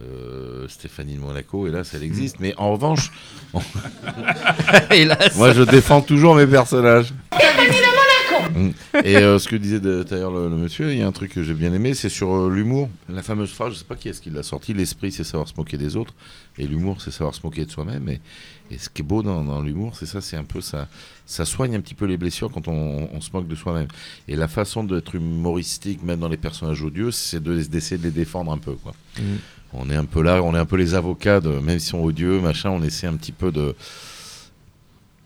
euh, 0.00 0.66
Stéphanie 0.68 1.16
de 1.16 1.20
Monaco, 1.20 1.66
hélas, 1.66 1.92
Mm. 1.92 1.96
elle 1.96 2.02
existe. 2.04 2.36
Mais 2.40 2.54
en 2.56 2.72
revanche, 2.72 3.12
on- 3.54 3.60
Hélas. 4.90 5.36
moi 5.36 5.52
je 5.52 5.62
défends 5.62 6.00
toujours 6.00 6.34
mes 6.34 6.46
personnages. 6.46 7.12
Mm. 8.52 8.70
Et 9.04 9.16
euh, 9.16 9.38
ce 9.38 9.48
que 9.48 9.56
disait 9.56 9.80
de- 9.80 10.02
d'ailleurs 10.02 10.30
le, 10.30 10.48
le 10.48 10.56
monsieur, 10.56 10.92
il 10.92 10.98
y 10.98 11.02
a 11.02 11.06
un 11.06 11.12
truc 11.12 11.32
que 11.32 11.42
j'ai 11.42 11.54
bien 11.54 11.72
aimé, 11.72 11.94
c'est 11.94 12.08
sur 12.08 12.34
euh, 12.34 12.50
l'humour. 12.50 12.88
La 13.08 13.22
fameuse 13.22 13.50
phrase, 13.50 13.72
je 13.74 13.78
sais 13.78 13.84
pas 13.84 13.96
qui 13.96 14.08
est-ce 14.08 14.20
qui 14.20 14.30
l'a 14.30 14.42
sorti, 14.42 14.74
l'esprit 14.74 15.12
c'est 15.12 15.24
savoir 15.24 15.48
se 15.48 15.54
moquer 15.56 15.76
des 15.78 15.96
autres, 15.96 16.14
et 16.58 16.66
l'humour 16.66 17.00
c'est 17.02 17.10
savoir 17.10 17.34
se 17.34 17.40
moquer 17.44 17.64
de 17.64 17.70
soi-même. 17.70 18.08
Et, 18.08 18.20
et 18.70 18.78
ce 18.78 18.88
qui 18.88 19.02
est 19.02 19.04
beau 19.04 19.22
dans, 19.22 19.42
dans 19.44 19.60
l'humour, 19.60 19.94
c'est 19.98 20.06
ça, 20.06 20.20
c'est 20.20 20.36
un 20.36 20.44
peu 20.44 20.60
ça, 20.60 20.88
ça 21.26 21.44
soigne 21.44 21.74
un 21.76 21.80
petit 21.80 21.94
peu 21.94 22.06
les 22.06 22.16
blessures 22.16 22.50
quand 22.50 22.68
on, 22.68 23.08
on 23.12 23.20
se 23.20 23.30
moque 23.32 23.46
de 23.48 23.54
soi-même. 23.54 23.88
Et 24.28 24.36
la 24.36 24.48
façon 24.48 24.82
d'être 24.84 25.14
humoristique, 25.14 26.02
même 26.02 26.20
dans 26.20 26.28
les 26.28 26.36
personnages 26.38 26.82
odieux, 26.82 27.10
c'est 27.10 27.42
de- 27.42 27.62
d'essayer 27.62 27.98
de 27.98 28.04
les 28.04 28.10
défendre 28.10 28.50
un 28.52 28.58
peu, 28.58 28.72
quoi. 28.72 28.94
Mm. 29.18 29.22
On 29.74 29.88
est 29.88 29.96
un 29.96 30.04
peu 30.04 30.22
là, 30.22 30.42
on 30.42 30.54
est 30.54 30.58
un 30.58 30.66
peu 30.66 30.76
les 30.76 30.94
avocats, 30.94 31.40
de, 31.40 31.48
même 31.50 31.78
s'ils 31.78 31.90
sont 31.90 32.00
odieux, 32.00 32.40
machin, 32.40 32.70
on 32.70 32.82
essaie 32.82 33.06
un 33.06 33.14
petit 33.16 33.32
peu 33.32 33.50
de. 33.50 33.74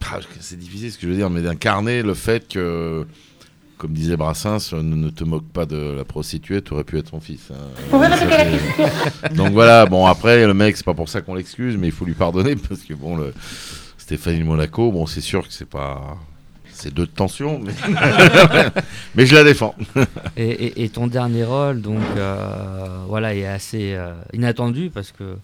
Ah, 0.09 0.21
c'est 0.41 0.59
difficile 0.59 0.93
ce 0.93 0.97
que 0.99 1.03
je 1.07 1.09
veux 1.11 1.17
dire, 1.17 1.31
mais 1.31 1.43
d'incarner 1.43 2.03
le 2.03 2.15
fait 2.15 2.47
que, 2.49 3.07
comme 3.77 3.93
disait 3.93 4.17
Brassens, 4.17 4.73
ne, 4.73 4.81
ne 4.83 5.11
te 5.11 5.25
moque 5.25 5.47
pas 5.49 5.67
de 5.67 5.77
la 5.97 6.05
prostituée, 6.05 6.63
tu 6.63 6.73
aurais 6.75 6.85
pu 6.85 6.97
être 6.99 7.09
son 7.11 7.21
fils. 7.21 7.51
hein. 7.51 7.97
Ça, 8.17 9.29
Donc 9.35 9.53
voilà, 9.53 9.85
bon 9.87 10.07
après, 10.07 10.47
le 10.47 10.55
mec, 10.55 10.77
c'est 10.77 10.85
pas 10.87 10.95
pour 10.95 11.09
ça 11.09 11.23
qu'on 11.23 11.35
l'excuse, 11.35 11.77
mais 11.77 11.89
il 11.89 11.93
faut 11.93 12.05
lui 12.05 12.15
pardonner, 12.15 12.55
parce 12.69 12.83
que 12.83 12.95
bon, 12.95 13.17
le 13.17 13.35
Stéphanie 13.99 14.39
de 14.39 14.45
Monaco, 14.45 14.93
bon, 14.93 15.07
c'est 15.07 15.21
sûr 15.21 15.47
que 15.47 15.53
c'est 15.53 15.69
pas. 15.69 16.17
C'est 16.73 16.93
deux 16.93 17.07
de 17.07 17.11
tension, 17.11 17.59
mais, 17.59 17.73
mais 19.15 19.25
je 19.27 19.35
la 19.35 19.45
défends. 19.45 19.75
Et, 20.37 20.45
et- 20.51 20.85
et 20.85 20.89
ton 20.91 21.07
dernier 21.07 21.43
rôle, 21.45 21.81
donc, 21.81 22.03
euh, 22.17 22.99
voilà, 23.09 23.35
est 23.35 23.47
assez 23.47 23.95
euh, 23.95 24.13
inattendu 24.35 24.91
parce 24.93 25.11
que 25.11 25.37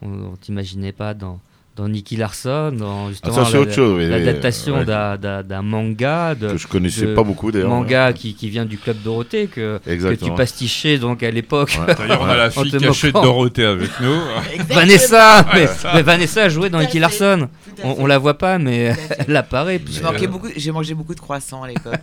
on, 0.00 0.08
on 0.32 0.36
t'imaginait 0.36 0.92
pas 0.92 1.12
dans 1.12 1.40
dans 1.78 1.88
Nicky 1.88 2.16
Larson, 2.16 2.72
dans 2.76 3.08
justement 3.08 3.34
Ah, 3.38 3.44
ça, 3.44 3.50
c'est 3.50 3.52
la- 3.56 3.60
autre 3.60 3.72
chose, 3.72 3.96
oui, 3.96 4.04
oui, 4.04 4.10
l'adaptation 4.10 4.78
ouais. 4.78 4.84
d'un- 4.84 5.62
manga 5.62 6.34
de, 6.34 6.48
Que 6.50 6.56
je 6.58 6.66
connaissais 6.66 7.06
de- 7.06 7.14
pas 7.14 7.22
beaucoup, 7.22 7.52
d'ailleurs. 7.52 7.68
manga 7.70 8.12
qui, 8.12 8.34
qui 8.34 8.50
vient 8.50 8.64
du 8.64 8.78
club 8.78 8.96
Dorothée 9.04 9.46
que, 9.46 9.78
que 9.84 10.14
tu 10.14 10.30
pastichais 10.32 10.98
donc 10.98 11.22
à 11.22 11.30
l'époque. 11.30 11.78
Ouais. 11.86 11.94
D'ailleurs, 11.94 12.20
on 12.22 12.26
a 12.28 12.36
la 12.36 12.50
fille 12.50 12.70
te 12.72 12.78
cachée 12.78 13.08
de. 13.08 13.12
Dorothée 13.12 13.64
avec 13.64 13.90
nous. 14.00 14.20
Vanessa, 14.70 15.46
mais, 15.54 16.02
Vanessa 16.02 16.42
a 16.44 16.48
joué 16.48 16.68
dans 16.68 16.80
Nicky 16.80 16.98
Larson. 16.98 17.48
On, 17.84 18.06
la 18.06 18.18
voit 18.18 18.36
pas, 18.38 18.58
mais 18.58 18.92
elle 19.28 19.36
apparaît. 19.36 19.80
J'ai 19.88 20.00
manqué 20.02 20.24
euh, 20.26 20.28
beaucoup- 20.28 20.48
j'ai 20.56 20.72
mangé 20.72 20.94
beaucoup 20.94 21.14
de 21.14 21.20
croissants 21.20 21.62
à 21.62 21.68
l'époque. 21.68 21.94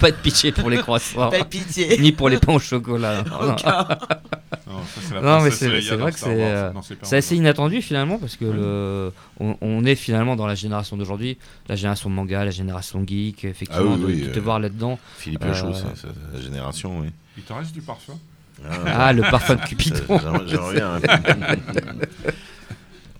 Pas 0.00 0.10
de 0.10 0.16
pitié 0.16 0.50
pour 0.50 0.68
les 0.70 0.78
croissants. 0.78 1.30
Pas 1.30 1.38
de 1.38 1.44
pitié. 1.44 1.98
Ni 2.00 2.10
pour 2.10 2.28
les 2.28 2.38
pains 2.38 2.54
au 2.54 2.58
chocolat. 2.58 3.22
Non, 4.66 4.80
ça, 4.86 5.00
c'est 5.08 5.14
la 5.14 5.20
Non, 5.20 5.40
mais 5.42 5.50
c'est 5.50 5.68
dans 5.90 5.96
vrai 5.98 6.10
que 6.12 6.18
c'est 6.18 6.26
euh, 6.30 6.70
c'est 7.02 7.16
assez 7.18 7.36
inattendu 7.36 7.80
finalement 7.80 8.18
parce 8.18 8.34
que 8.36 8.44
le, 9.04 9.12
on, 9.40 9.56
on 9.60 9.84
est 9.84 9.94
finalement 9.94 10.36
dans 10.36 10.46
la 10.46 10.54
génération 10.54 10.96
d'aujourd'hui, 10.96 11.38
la 11.68 11.76
génération 11.76 12.10
manga, 12.10 12.44
la 12.44 12.50
génération 12.50 13.04
geek, 13.06 13.44
effectivement, 13.44 13.92
Ah 13.94 13.96
oui, 13.96 14.00
de, 14.00 14.06
oui, 14.06 14.20
de 14.22 14.26
te 14.32 14.38
euh, 14.38 14.42
voir 14.42 14.60
là-dedans. 14.60 14.98
Philippe 15.18 15.44
Euh, 15.44 15.48
Lachaud, 15.48 15.72
c'est 15.74 16.00
c'est 16.00 16.08
la 16.34 16.40
génération, 16.40 17.00
oui. 17.00 17.08
Il 17.36 17.42
t'en 17.42 17.56
reste 17.56 17.72
du 17.72 17.82
parfum 17.82 18.14
Ah, 18.86 19.12
le 19.12 19.22
parfum 19.22 19.56
de 19.56 19.60
Cupidon. 19.62 19.96
J'aimerais- 20.46 20.74
bien. 20.74 21.00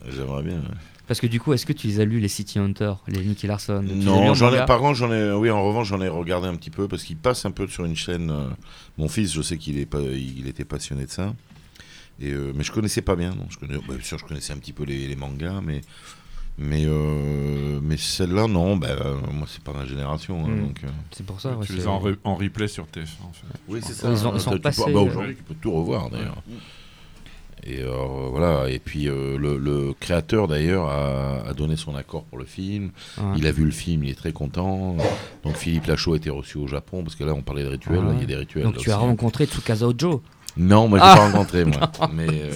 J'aimerais 0.09 0.43
bien. 0.43 0.61
Parce 1.07 1.21
que 1.21 1.27
du 1.27 1.39
coup, 1.39 1.53
est-ce 1.53 1.67
que 1.67 1.75
tu 1.75 1.87
les 1.87 2.01
as 2.01 2.07
lus 2.07 2.19
les 2.19 2.29
City 2.29 2.59
Hunter, 2.59 2.95
les 3.09 3.23
Nicky 3.23 3.47
Larson? 3.47 3.83
Non, 3.83 4.31
en 4.31 4.35
j'en 4.35 4.51
ai, 4.55 4.65
par 4.65 4.79
contre, 4.79 4.95
j'en 4.95 5.13
ai, 5.13 5.33
oui, 5.33 5.51
en 5.51 5.63
revanche, 5.63 5.89
j'en 5.89 6.01
ai 6.01 6.09
regardé 6.09 6.49
un 6.49 6.57
petit 6.57 6.71
peu 6.71 6.89
parce 6.89 7.03
qu'il 7.05 7.17
passe 7.19 7.45
un 7.45 7.51
peu 7.51 7.69
sur 7.69 7.85
une 7.85 7.95
chaîne. 7.95 8.31
euh, 8.31 8.49
mon 8.97 9.09
fils, 9.09 9.31
je 9.35 9.43
sais 9.43 9.59
qu'il 9.59 9.79
est 9.79 9.85
pas, 9.85 10.01
il 10.01 10.47
était 10.49 10.65
passionné 10.65 11.05
de 11.05 11.11
ça. 11.11 11.35
Et, 12.21 12.31
euh, 12.31 12.53
mais 12.55 12.63
je 12.65 12.73
connaissais 12.73 13.03
pas 13.03 13.17
bien. 13.17 13.31
Non, 13.35 13.47
je 13.51 13.59
connais, 13.59 13.75
bah, 13.79 13.95
bien 13.95 14.03
sûr, 14.03 14.19
je 14.19 14.25
connaissais 14.25 14.53
un 14.53 14.59
petit 14.59 14.73
peu 14.73 14.85
les, 14.85 15.07
les 15.09 15.17
mangas, 15.17 15.61
mais, 15.63 15.81
mais, 16.59 16.85
euh, 16.87 17.81
mais 17.83 17.97
celle-là, 17.97 18.47
non. 18.47 18.77
Bah, 18.77 18.89
euh, 18.91 19.17
moi, 19.33 19.47
c'est 19.51 19.63
pas 19.63 19.73
ma 19.73 19.85
génération. 19.85 20.45
hein, 20.45 20.49
Mm. 20.49 20.61
donc, 20.67 20.81
euh. 20.85 20.89
C'est 21.11 21.27
pour 21.27 21.41
ça. 21.41 21.57
ouais, 21.57 21.67
Tu 21.67 21.73
les 21.75 21.87
as 21.87 21.91
en, 21.91 22.01
re- 22.01 22.17
en 22.25 22.37
replay 22.37 22.69
sur 22.69 22.85
TF1 22.87 23.25
en 23.29 23.33
fait. 23.33 23.47
Oui, 23.69 23.81
c'est 23.83 23.95
ça. 23.95 24.11
Ils, 24.11 24.27
ont- 24.27 24.35
ils 24.35 24.41
sont 24.41 24.51
tu 24.51 24.57
peux- 24.57 24.63
passés. 24.63 24.93
bah, 24.93 25.01
Aujourd'hui, 25.01 25.35
tu 25.37 25.43
peux 25.43 25.55
tout 25.55 25.73
revoir 25.73 26.09
d'ailleurs. 26.11 26.41
Et 27.67 27.81
euh, 27.81 28.29
voilà, 28.31 28.69
et 28.69 28.79
puis 28.79 29.09
euh, 29.09 29.39
le, 29.39 29.57
le 29.57 29.95
créateur 29.99 30.49
d'ailleurs 30.49 30.87
a, 30.91 31.49
a 31.49 31.55
donné 31.55 31.77
son 31.77 31.97
accord 31.97 32.25
pour 32.25 32.37
le 32.37 32.45
film. 32.45 32.91
Ouais. 33.17 33.25
Il 33.39 33.47
a 33.47 33.53
vu 33.53 33.65
le 33.65 33.71
film, 33.71 34.05
il 34.05 34.11
est 34.11 34.15
très 34.15 34.33
content. 34.35 34.97
Donc 35.45 35.57
Philippe 35.57 35.87
Lachaud 35.87 36.13
a 36.13 36.17
été 36.19 36.29
reçu 36.29 36.59
au 36.59 36.67
Japon 36.67 37.03
parce 37.03 37.15
que 37.17 37.25
là 37.25 37.33
on 37.33 37.41
parlait 37.41 37.63
de 37.63 37.69
rituels, 37.69 38.01
Ah 38.03 38.09
ouais. 38.09 38.15
il 38.17 38.21
y 38.21 38.25
a 38.25 38.27
des 38.27 38.37
rituels. 38.37 38.65
Donc 38.65 38.77
tu 38.77 38.91
as 38.91 38.99
rencontré 38.99 39.47
Tsukasa 39.47 39.87
Ojo 39.89 40.23
Non, 40.57 40.89
moi 40.89 40.99
je 40.99 41.05
l'ai 41.05 41.11
Ah 41.11 41.17
pas 41.17 41.27
rencontré 41.27 41.65
moi. 41.65 41.91
Non, 42.01 42.09
mais, 42.13 42.51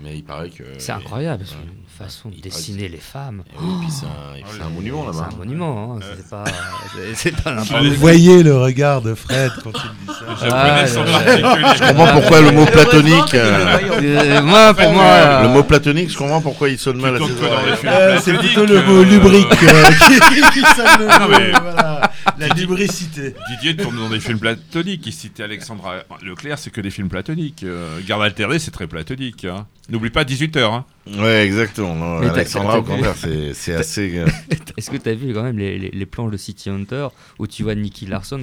mais 0.00 0.16
il 0.16 0.24
paraît 0.24 0.50
que. 0.50 0.62
C'est 0.78 0.92
incroyable, 0.92 1.44
c'est 1.46 1.54
Ouais. 1.54 1.60
une 1.66 2.06
façon 2.06 2.30
de 2.30 2.36
dessiner 2.40 2.88
les 2.88 2.96
femmes. 2.98 3.42
Et 3.52 3.56
oui, 3.60 3.72
puis 3.80 3.90
c'est 3.90 4.06
un, 4.06 4.46
c'est 4.56 4.62
un 4.62 4.68
monument 4.70 5.04
là-bas. 5.06 5.28
C'est 5.28 5.34
un 5.34 5.38
monument, 5.38 5.94
hein, 5.96 6.00
c'est 6.16 6.28
pas, 6.30 6.44
c'est- 6.46 7.14
c'est 7.14 7.42
pas 7.42 7.54
Vous 7.62 7.94
voyez 7.96 8.42
le 8.42 8.56
regard 8.56 9.02
de 9.02 9.14
Fred 9.14 9.52
quand 9.62 9.72
il 9.72 10.06
dit 10.06 10.18
ça. 10.40 10.48
Ah, 10.50 10.86
Je 10.86 11.88
comprends 11.88 12.12
pourquoi 12.20 12.40
le 12.40 12.50
mot 12.52 12.64
platonique. 12.66 13.34
euh, 13.34 13.78
Euh, 14.02 14.42
moi, 14.42 14.74
pour 14.74 14.92
moi, 14.92 15.04
euh, 15.04 15.42
le 15.42 15.48
mot 15.50 15.62
platonique, 15.62 16.10
je 16.10 16.16
comprends 16.18 16.40
pourquoi 16.40 16.68
il 16.70 16.78
sonne 16.78 17.00
mal 17.00 17.16
à 17.16 17.18
Euh, 17.20 18.18
c'est 18.22 18.34
plutôt 18.34 18.64
le 18.66 18.82
mot 18.82 19.02
euh, 19.02 19.04
lubrique 19.04 19.46
euh, 19.62 19.84
qui, 20.52 20.60
sonne 20.60 21.08
Ah, 21.10 22.10
la 22.38 22.48
lubricité. 22.48 23.34
Didier 23.50 23.76
tourne 23.76 23.96
dans 23.96 24.08
des 24.08 24.20
films 24.20 24.38
platoniques. 24.38 25.06
Il 25.06 25.12
citait 25.12 25.42
Alexandra 25.44 25.96
Leclerc, 26.22 26.58
c'est 26.58 26.70
que 26.70 26.80
des 26.80 26.90
films 26.90 27.08
platoniques. 27.08 27.62
Euh, 27.64 28.00
Garde 28.06 28.22
alternée, 28.22 28.58
c'est 28.58 28.70
très 28.70 28.86
platonique. 28.86 29.44
hein. 29.44 29.66
N'oublie 29.92 30.08
pas 30.10 30.24
18h. 30.24 30.58
Hein. 30.58 30.84
Ouais, 31.18 31.44
exactement. 31.44 31.94
Non, 31.94 32.18
Alexandra, 32.28 32.78
au 32.78 32.82
contraire, 32.82 33.14
c'est 33.16 33.52
c'est 33.52 33.74
assez. 33.82 34.18
euh, 34.18 34.26
Est-ce 34.78 34.90
que 34.90 34.96
tu 34.96 35.08
as 35.10 35.14
vu 35.14 35.34
quand 35.34 35.42
même 35.42 35.58
les, 35.58 35.78
les, 35.78 35.90
les 35.90 36.06
planches 36.06 36.30
de 36.32 36.36
City 36.38 36.70
Hunter 36.70 37.08
où 37.38 37.46
tu 37.46 37.62
vois 37.62 37.74
Nicky 37.74 38.06
Larson? 38.06 38.42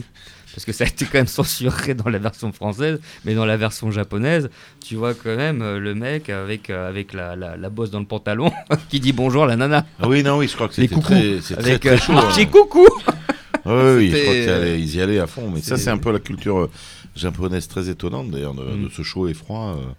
Parce 0.54 0.66
que 0.66 0.72
ça 0.72 0.84
a 0.84 0.88
été 0.88 1.06
quand 1.06 1.18
même 1.18 1.28
censuré 1.42 1.96
dans 1.96 2.10
la 2.10 2.20
version 2.20 2.52
française, 2.52 3.00
mais 3.26 3.34
dans 3.34 3.46
la 3.46 3.58
version 3.58 3.90
japonaise, 3.90 4.50
tu 4.86 4.96
vois 4.96 5.14
quand 5.16 5.36
même 5.36 5.62
euh, 5.64 5.80
le 5.80 5.96
mec 5.96 6.30
avec, 6.30 6.70
euh, 6.70 6.88
avec 6.88 7.14
la, 7.14 7.36
la, 7.36 7.58
la 7.58 7.70
bosse 7.70 7.90
dans 7.90 8.00
le 8.00 8.06
pantalon 8.06 8.52
qui 8.90 9.00
dit 9.00 9.12
bonjour 9.12 9.44
à 9.46 9.48
la 9.48 9.56
nana. 9.56 9.86
Ah 10.00 10.08
oui, 10.08 10.22
non, 10.22 10.38
oui, 10.38 10.48
je 10.48 10.54
crois 10.56 10.68
que 10.70 10.80
coucous. 10.88 11.02
très, 11.02 11.40
c'est 11.42 11.56
très, 11.56 11.70
Avec, 11.72 11.82
très 11.82 11.90
euh, 11.92 11.98
chaud. 11.98 12.14
Hein. 12.16 12.46
coucou 12.52 12.88
Oui, 13.66 13.74
oui, 13.98 14.12
je 14.12 14.22
crois 14.22 14.34
qu'ils 14.76 14.96
y 14.96 15.02
allaient 15.02 15.20
à 15.20 15.28
fond. 15.28 15.50
Mais 15.52 15.62
ça, 15.62 15.78
c'est- 15.78 15.86
c'est 15.86 15.90
un 15.90 15.98
peu 15.98 16.12
la 16.12 16.20
culture 16.20 16.70
japonaise 17.16 17.68
très 17.68 17.90
étonnante, 17.90 18.30
d'ailleurs, 18.30 18.54
de, 18.54 18.64
Mm. 18.64 18.84
de 18.86 18.90
ce 18.90 19.02
chaud 19.02 19.28
et 19.28 19.34
froid. 19.34 19.76
euh. 19.78 19.92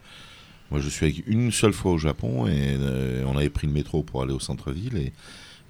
Moi, 0.71 0.81
je 0.81 0.89
suis 0.89 1.07
avec 1.07 1.23
une 1.27 1.51
seule 1.53 1.73
fois 1.73 1.93
au 1.93 1.99
Japon 1.99 2.47
et 2.47 2.77
euh, 2.81 3.25
on 3.27 3.37
avait 3.37 3.51
pris 3.51 3.67
le 3.67 3.73
métro 3.73 4.03
pour 4.03 4.23
aller 4.23 4.33
au 4.33 4.39
centre-ville 4.41 4.97
et, 4.97 5.13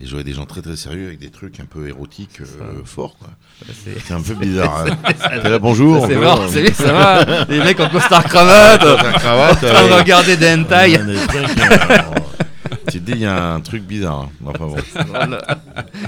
et 0.03 0.05
je 0.07 0.11
voyais 0.11 0.25
des 0.25 0.33
gens 0.35 0.45
très 0.47 0.61
très 0.63 0.77
sérieux 0.77 1.07
avec 1.09 1.19
des 1.19 1.31
trucs 1.31 1.59
un 1.61 1.65
peu 1.65 1.89
érotiques 1.89 2.41
euh, 2.41 2.83
forts. 2.85 3.17
quoi. 3.19 3.29
c'est- 3.67 3.99
C'est 4.07 4.13
un 4.15 4.21
peu 4.21 4.35
bizarre. 4.35 4.85
hein. 5.05 5.13
Ça- 5.19 5.29
T'es 5.41 5.49
là, 5.49 5.59
bonjour. 5.59 6.07
c'est 6.07 6.17
mort, 6.17 6.45
c'est- 6.51 6.73
ça 6.75 6.93
va. 6.93 7.45
Les 7.49 7.59
mecs 7.61 7.81
en 7.81 7.89
costard 7.89 8.25
cravate, 8.25 8.83
en 8.85 8.97
train 8.97 9.89
de 9.89 9.93
regarder 9.95 10.37
des 10.37 10.53
hentai. 10.55 10.99
Ouais, 12.95 12.99
des 12.99 12.99
trucs, 12.99 12.99
euh, 12.99 12.99
Tu 12.99 13.01
te 13.01 13.05
dis, 13.07 13.13
il 13.13 13.21
y 13.23 13.27
a 13.27 13.53
un 13.55 13.61
truc 13.61 13.83
bizarre. 13.85 14.21
hein. 14.21 14.29
Enfin 14.47 14.67
bon. 14.67 14.77
Voilà. 15.09 15.41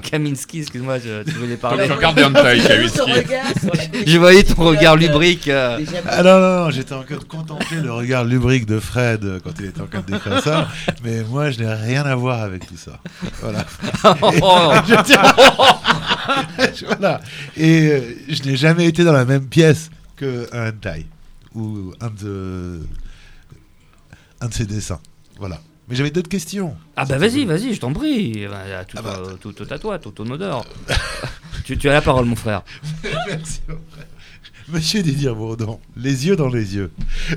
Kaminski, 0.02 0.60
excuse-moi, 0.60 0.98
je, 0.98 1.22
tu 1.24 1.30
voulais 1.32 1.56
parler. 1.56 1.86
Tu 1.86 1.92
regardes 1.92 2.16
des 2.16 2.24
hentai, 2.24 2.58
Kaminski. 2.66 2.98
Ton 2.98 3.04
regard 3.06 3.44
sur 3.60 3.74
la 3.74 3.82
Je 4.06 4.18
voyais 4.18 4.42
ton 4.42 4.62
regard 4.64 4.96
lubrique. 4.96 5.48
euh. 5.48 5.78
Ah 6.08 6.22
non, 6.22 6.40
non, 6.40 6.64
non, 6.64 6.70
j'étais 6.70 6.92
en 6.94 7.02
train 7.02 7.16
de 7.16 7.24
contempler 7.24 7.80
le 7.80 7.92
regard 7.92 8.24
lubrique 8.24 8.66
de 8.66 8.78
Fred 8.80 9.24
euh, 9.24 9.40
quand 9.42 9.52
il 9.60 9.66
était 9.66 9.80
en 9.80 9.86
train 9.86 10.00
de 10.00 10.12
décrire 10.12 10.40
ça, 10.42 10.68
mais 11.04 11.22
moi 11.24 11.50
je 11.50 11.60
n'ai 11.60 11.72
rien 11.72 12.02
à 12.04 12.14
voir 12.14 12.42
avec 12.42 12.66
tout 12.66 12.76
ça. 12.76 12.98
Voilà. 13.40 13.64
Oh. 14.04 14.72
Et, 14.74 14.88
je 14.88 15.02
tiens- 15.04 16.86
voilà. 16.86 17.20
Et 17.56 17.88
euh, 17.88 18.00
je 18.28 18.42
n'ai 18.44 18.56
jamais 18.56 18.86
été 18.86 19.04
dans 19.04 19.12
la 19.12 19.24
même 19.24 19.46
pièce 19.46 19.90
qu'un 20.16 20.44
hentai 20.68 21.06
ou 21.54 21.92
un 22.00 22.08
de, 22.10 22.80
un 24.40 24.48
de 24.48 24.54
ses 24.54 24.64
dessins. 24.66 25.00
Voilà. 25.38 25.60
Mais 25.88 25.96
j'avais 25.96 26.10
d'autres 26.10 26.28
questions. 26.28 26.76
Ah 26.96 27.04
bah 27.04 27.18
vas-y, 27.18 27.44
vas-y, 27.44 27.74
je 27.74 27.80
t'en 27.80 27.92
prie. 27.92 28.46
Bah, 28.48 28.84
Tout, 28.86 28.98
euh, 29.04 29.34
tout- 29.40 29.52
tout 29.52 29.66
à 29.68 29.78
toi, 29.78 29.98
tout 29.98 30.10
ton 30.12 30.28
odeur. 30.30 30.64
tu, 31.64 31.76
tu 31.76 31.88
as 31.88 31.92
la 31.94 32.02
parole, 32.02 32.24
mon 32.24 32.36
frère. 32.36 32.62
Merci, 33.26 33.60
mon 33.68 33.74
frère. 33.90 34.06
Monsieur 34.68 35.02
Didier 35.02 35.30
Bourdon, 35.34 35.80
les 35.96 36.26
yeux 36.28 36.36
dans 36.36 36.48
les 36.48 36.76
yeux. 36.76 36.92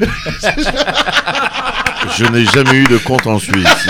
Je 2.18 2.24
n'ai 2.26 2.46
jamais 2.46 2.76
eu 2.76 2.84
de 2.86 2.98
compte 3.00 3.26
en 3.26 3.40
Suisse. 3.40 3.88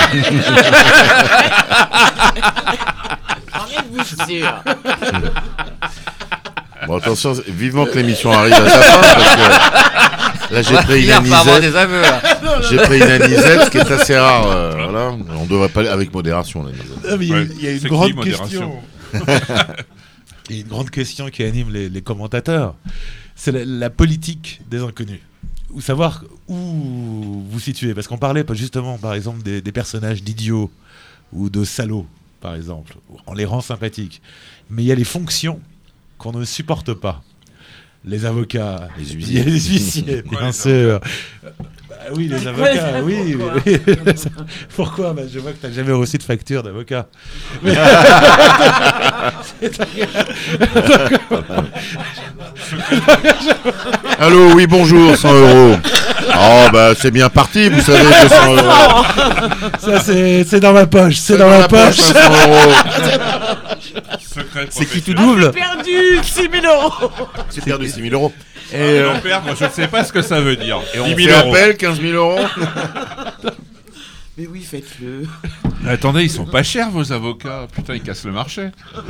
En 3.54 3.68
êtes-vous 3.68 4.26
sûr 4.26 4.64
Bon, 6.88 6.98
attention, 6.98 7.34
vivement 7.48 7.86
que 7.86 7.98
l'émission 7.98 8.32
arrive 8.32 8.54
à 8.54 8.70
sa 8.70 8.82
fin, 8.82 9.02
parce 9.02 9.36
que 10.50 10.54
là, 10.54 10.62
j'ai 10.62 10.76
pris 10.76 11.04
une 11.04 11.12
anisette. 11.12 11.74
là. 11.74 12.22
J'ai 12.70 12.78
pris 12.78 12.98
une 12.98 13.04
anisette, 13.04 13.66
ce 13.66 13.70
qui 13.70 13.78
est 13.78 13.92
assez 13.92 14.18
rare. 14.18 14.48
euh, 14.50 14.72
voilà. 14.84 15.12
On 15.40 15.46
devrait 15.46 15.70
pas 15.70 15.82
aller 15.82 15.90
avec 15.90 16.14
modération, 16.14 16.64
l'anisette. 16.64 17.10
Non, 17.10 17.18
mais 17.18 17.26
il 17.26 17.30
y 17.30 17.34
a- 17.34 17.38
Ouais, 17.38 17.48
il 17.58 17.64
y 17.64 17.68
a 17.68 17.72
une 17.72 17.80
grande 17.88 18.24
question. 18.24 18.74
Il 20.50 20.56
y 20.58 20.60
a 20.60 20.62
une 20.62 20.68
grande 20.68 20.90
question 20.92 21.30
qui 21.30 21.44
anime 21.44 21.72
les, 21.72 21.90
les 21.90 22.02
commentateurs. 22.02 22.76
C'est 23.36 23.52
la, 23.52 23.66
la 23.66 23.90
politique 23.90 24.62
des 24.70 24.80
inconnus. 24.84 25.20
Ou 25.72 25.82
savoir 25.82 26.24
où 26.48 27.44
vous 27.50 27.60
situez. 27.60 27.96
Parce 27.96 28.08
qu'on 28.08 28.18
parlait 28.20 28.44
pas 28.44 28.54
justement, 28.54 28.98
par 29.00 29.16
exemple, 29.16 29.42
des, 29.42 29.62
des 29.62 29.72
personnages 29.72 30.22
d'idiots 30.22 30.70
ou 31.34 31.50
de 31.50 31.64
salauds, 31.64 32.06
par 32.42 32.54
exemple. 32.54 32.94
On 33.26 33.34
les 33.34 33.46
rend 33.46 33.62
sympathiques. 33.62 34.22
Mais 34.70 34.84
il 34.84 34.86
y 34.86 34.92
a 34.92 34.96
les 34.96 35.04
fonctions 35.04 35.60
qu'on 36.18 36.32
ne 36.32 36.46
supporte 36.46 36.94
pas. 36.94 37.24
Les 38.04 38.26
avocats, 38.26 38.88
Les 39.00 39.10
huissiers. 39.14 39.44
les 39.44 39.52
huissiers, 39.60 40.22
bien 40.30 40.52
sûr. 40.52 41.00
Bah 42.06 42.12
oui, 42.16 42.28
les 42.28 42.36
Pourquoi 42.38 42.68
avocats, 42.68 43.02
oui. 43.04 43.36
oui. 43.66 43.78
Pourquoi 44.76 45.14
bah, 45.14 45.24
Je 45.32 45.40
vois 45.40 45.52
que 45.54 45.58
tu 45.58 45.66
n'as 45.66 45.74
jamais 45.74 45.92
reçu 45.92 46.18
de 46.20 46.24
facture 46.24 46.62
d'avocat. 46.62 47.08
Mais- 47.64 47.76
Allô, 54.20 54.54
oui, 54.54 54.68
bonjour, 54.68 55.16
100 55.18 55.34
euros. 55.34 55.78
Oh, 56.38 56.66
bah, 56.72 56.92
c'est 57.00 57.12
bien 57.12 57.30
parti, 57.30 57.70
vous 57.70 57.82
savez, 57.82 58.04
200 58.04 58.56
euros. 58.56 59.04
Ça, 59.80 60.00
c'est 60.02 60.44
c'est 60.44 60.60
dans 60.60 60.74
ma 60.74 60.86
poche, 60.86 61.16
c'est 61.16 61.38
dans, 61.38 61.50
ma 61.50 61.68
poche. 61.68 61.96
500 61.98 62.20
euros. 62.48 62.74
Secret 64.20 64.68
C'est 64.70 64.86
qui 64.86 65.02
tout 65.02 65.14
professionnel. 65.14 65.26
double 65.26 65.52
Perdu 65.52 66.20
6000 66.24 66.66
euros 66.66 66.92
J'ai 67.54 67.62
perdu 67.62 67.88
6 67.88 68.02
000 68.10 68.14
euros. 68.14 68.34
Ah, 68.74 68.78
mais 68.78 69.02
non, 69.04 69.20
père, 69.22 69.42
moi 69.44 69.54
je 69.58 69.66
ne 69.66 69.70
sais 69.70 69.88
pas 69.88 70.04
ce 70.04 70.12
que 70.12 70.22
ça 70.22 70.42
veut 70.42 70.56
dire. 70.56 70.80
Et 70.94 71.00
on 71.00 71.06
10 71.08 71.16
fait 71.16 71.24
000 71.32 71.40
euros. 71.40 71.56
appel, 71.56 71.78
15 71.78 72.02
000 72.02 72.14
euros. 72.14 72.40
Mais 74.38 74.48
oui, 74.48 74.62
faites-le. 74.64 75.26
Mais 75.82 75.92
Attendez, 75.92 76.24
ils 76.24 76.30
sont 76.30 76.46
pas 76.46 76.62
chers 76.62 76.90
vos 76.92 77.14
avocats. 77.14 77.68
Putain, 77.74 77.96
ils 77.96 78.02
cassent 78.02 78.26
le 78.26 78.34
marché. 78.34 78.70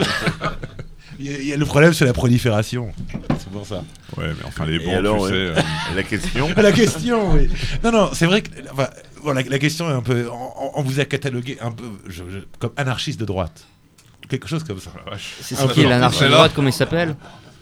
Il 1.17 1.31
y, 1.31 1.33
a- 1.33 1.37
il 1.39 1.47
y 1.47 1.53
a 1.53 1.55
le 1.55 1.65
problème, 1.65 1.93
c'est 1.93 2.03
la 2.03 2.11
prolifération. 2.11 2.91
C'est 3.39 3.49
pour 3.49 3.65
ça. 3.65 3.85
Ouais, 4.17 4.27
mais 4.37 4.43
enfin, 4.45 4.65
les 4.65 4.75
Et 4.75 4.79
bons, 4.79 4.97
alors, 4.97 5.15
tu 5.15 5.21
ouais. 5.23 5.29
sais. 5.29 5.35
euh, 5.35 5.55
Et 5.93 5.95
la 5.95 6.03
question 6.03 6.49
La 6.57 6.71
question, 6.73 7.31
oui. 7.31 7.47
Non, 7.85 7.91
non, 7.93 8.09
c'est 8.11 8.25
vrai 8.25 8.41
que 8.41 8.49
enfin, 8.73 8.89
la 9.33 9.57
question 9.59 9.89
est 9.89 9.93
un 9.93 10.01
peu. 10.01 10.27
On, 10.29 10.71
on 10.75 10.81
vous 10.81 10.99
a 10.99 11.05
catalogué 11.05 11.57
un 11.61 11.71
peu 11.71 11.85
je- 12.07 12.23
je- 12.29 12.39
comme 12.59 12.71
anarchiste 12.75 13.17
de 13.17 13.23
droite. 13.23 13.65
Quelque 14.27 14.49
chose 14.49 14.65
comme 14.65 14.81
ça. 14.81 14.91
la 15.05 15.11
vache. 15.11 15.35
C'est 15.39 15.55
Ah, 15.57 15.67
qui 15.73 15.83
l'anarchiste 15.85 16.23
de 16.25 16.27
droite, 16.31 16.51
comment 16.53 16.67
il 16.67 16.73
s'appelle? 16.73 17.15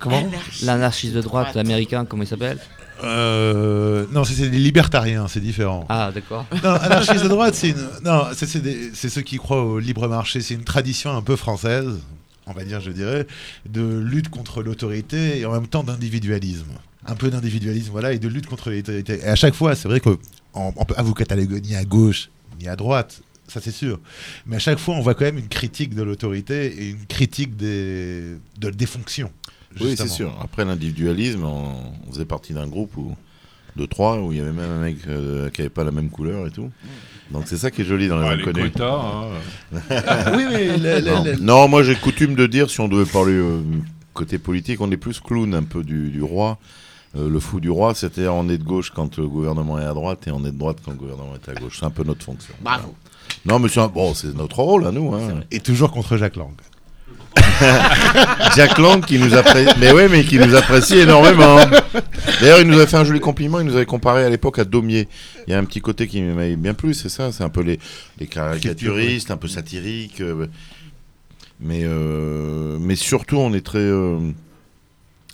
Comment 0.03 0.29
L'anarchiste 0.63 1.13
de 1.15 1.21
droite 1.21 1.55
américain, 1.57 2.05
comment 2.05 2.23
il 2.23 2.27
s'appelle 2.27 2.59
Euh, 3.03 4.05
non, 4.11 4.23
c'est 4.23 4.49
des 4.49 4.57
libertariens, 4.59 5.27
c'est 5.27 5.39
différent. 5.39 5.85
Ah, 5.89 6.11
d'accord. 6.13 6.45
Non, 6.63 6.71
anarchiste 6.71 7.23
de 7.23 7.27
droite, 7.29 7.55
c'est 7.55 7.69
une. 7.69 7.87
Non, 8.03 8.25
c'est- 8.33 8.45
c'est 8.45 8.61
des- 8.61 8.91
c'est 8.93 9.09
ceux 9.09 9.21
qui 9.21 9.37
croient 9.37 9.63
au 9.63 9.79
libre 9.79 10.07
marché. 10.07 10.41
C'est 10.41 10.53
une 10.53 10.63
tradition 10.63 11.15
un 11.15 11.21
peu 11.21 11.35
française, 11.35 11.99
on 12.45 12.53
va 12.53 12.63
dire, 12.63 12.79
je 12.81 12.91
dirais, 12.91 13.27
de 13.67 13.81
lutte 13.99 14.29
contre 14.29 14.61
l'autorité 14.63 15.39
et 15.39 15.45
en 15.45 15.51
même 15.53 15.67
temps 15.67 15.83
d'individualisme. 15.83 16.71
Un 17.05 17.15
peu 17.15 17.29
d'individualisme, 17.29 17.91
voilà, 17.91 18.13
et 18.13 18.19
de 18.19 18.27
lutte 18.29 18.47
contre 18.47 18.69
l'autorité. 18.69 19.17
Et 19.21 19.27
à 19.27 19.35
chaque 19.35 19.53
fois, 19.55 19.75
c'est 19.75 19.87
vrai 19.89 19.99
qu'on 19.99 20.17
on 20.53 20.85
peut 20.85 20.93
pas 20.93 21.03
vous 21.03 21.13
cataloguer 21.13 21.59
ni 21.61 21.75
à 21.75 21.83
gauche 21.83 22.29
ni 22.61 22.67
à 22.69 22.75
droite, 22.77 23.21
ça 23.47 23.59
c'est 23.61 23.71
sûr. 23.71 23.99
Mais 24.45 24.55
à 24.55 24.59
chaque 24.59 24.79
fois, 24.79 24.95
on 24.95 25.01
voit 25.01 25.13
quand 25.15 25.25
même 25.25 25.37
une 25.39 25.49
critique 25.49 25.93
de 25.95 26.03
l'autorité 26.03 26.67
et 26.67 26.89
une 26.91 27.05
critique 27.07 27.57
des, 27.57 28.35
de, 28.59 28.69
des 28.69 28.85
fonctions. 28.85 29.31
Oui, 29.81 29.95
c'est 29.97 30.07
sûr. 30.07 30.33
Après 30.41 30.65
l'individualisme, 30.65 31.43
on, 31.43 31.73
on 32.07 32.11
faisait 32.11 32.25
partie 32.25 32.53
d'un 32.53 32.67
groupe 32.67 32.95
où, 32.97 33.15
de 33.75 33.85
trois 33.85 34.19
où 34.19 34.31
il 34.31 34.37
y 34.37 34.41
avait 34.41 34.51
même 34.51 34.71
un 34.71 34.81
mec 34.81 34.97
euh, 35.07 35.49
qui 35.49 35.61
avait 35.61 35.69
pas 35.69 35.83
la 35.83 35.91
même 35.91 36.09
couleur 36.09 36.47
et 36.47 36.51
tout. 36.51 36.69
Donc 37.31 37.43
c'est 37.47 37.57
ça 37.57 37.71
qui 37.71 37.81
est 37.81 37.85
joli 37.85 38.07
dans 38.07 38.19
les 38.19 38.35
les 38.35 38.41
inconnus. 38.41 38.71
quotas, 38.73 39.01
hein. 39.01 39.27
Oui, 40.35 40.43
mais 40.51 40.77
la- 40.77 40.99
la- 41.01 41.15
non. 41.15 41.23
la- 41.23 41.35
Non, 41.37 41.67
moi 41.67 41.81
j'ai 41.83 41.95
coutume 41.95 42.35
de 42.35 42.45
dire, 42.45 42.69
si 42.69 42.79
on 42.81 42.87
devait 42.87 43.09
parler 43.09 43.33
euh, 43.33 43.61
côté 44.13 44.37
politique, 44.37 44.81
on 44.81 44.91
est 44.91 44.97
plus 44.97 45.19
clown 45.19 45.53
un 45.55 45.63
peu 45.63 45.83
du, 45.83 46.09
du 46.09 46.21
roi. 46.21 46.57
Euh, 47.15 47.29
le 47.29 47.39
fou 47.39 47.59
du 47.59 47.69
roi, 47.69 47.93
c'est-à-dire 47.95 48.33
on 48.33 48.49
est 48.49 48.57
de 48.57 48.63
gauche 48.63 48.89
quand 48.93 49.17
le 49.17 49.27
gouvernement 49.27 49.79
est 49.79 49.85
à 49.85 49.93
droite 49.93 50.27
et 50.27 50.31
on 50.31 50.39
est 50.45 50.51
de 50.51 50.57
droite 50.57 50.77
quand 50.83 50.91
le 50.91 50.97
gouvernement 50.97 51.33
est 51.35 51.49
à 51.49 51.53
gauche. 51.53 51.77
C'est 51.79 51.85
un 51.85 51.91
peu 51.91 52.03
notre 52.03 52.23
fonction. 52.23 52.53
Bravo. 52.61 52.93
Non, 53.45 53.59
mais 53.59 53.69
c'est 53.69 53.79
un- 53.79 53.87
bon, 53.87 54.13
c'est 54.13 54.35
notre 54.35 54.59
rôle 54.59 54.85
à 54.87 54.91
nous. 54.91 55.13
Hein. 55.13 55.41
Et 55.51 55.59
toujours 55.59 55.91
contre 55.91 56.17
Jacques 56.17 56.35
Lang. 56.35 56.53
Jack 58.55 58.77
Lang 58.77 59.03
qui 59.03 59.17
nous 59.17 59.33
apprécie, 59.33 59.73
mais 59.79 59.91
ouais, 59.91 60.07
mais 60.09 60.23
qui 60.23 60.37
nous 60.37 60.55
apprécie 60.55 60.97
énormément. 60.97 61.57
D'ailleurs, 62.41 62.61
il 62.61 62.67
nous 62.67 62.79
a 62.79 62.87
fait 62.87 62.97
un 62.97 63.03
joli 63.03 63.19
compliment. 63.19 63.59
Il 63.59 63.65
nous 63.65 63.75
avait 63.75 63.85
comparé 63.85 64.23
à 64.23 64.29
l'époque 64.29 64.59
à 64.59 64.65
Daumier. 64.65 65.07
Il 65.47 65.51
y 65.51 65.53
a 65.53 65.59
un 65.59 65.65
petit 65.65 65.81
côté 65.81 66.07
qui 66.07 66.21
m'avait 66.21 66.55
bien 66.55 66.73
plu, 66.73 66.93
c'est 66.93 67.09
ça. 67.09 67.31
C'est 67.31 67.43
un 67.43 67.49
peu 67.49 67.61
les, 67.61 67.79
caricaturistes, 68.27 69.31
un 69.31 69.37
peu 69.37 69.47
satiriques. 69.47 70.21
euh, 70.21 70.47
mais, 71.59 71.81
euh, 71.83 72.77
mais 72.79 72.95
surtout, 72.95 73.37
on 73.37 73.53
est 73.53 73.65
très. 73.65 73.79
euh, 73.79 74.19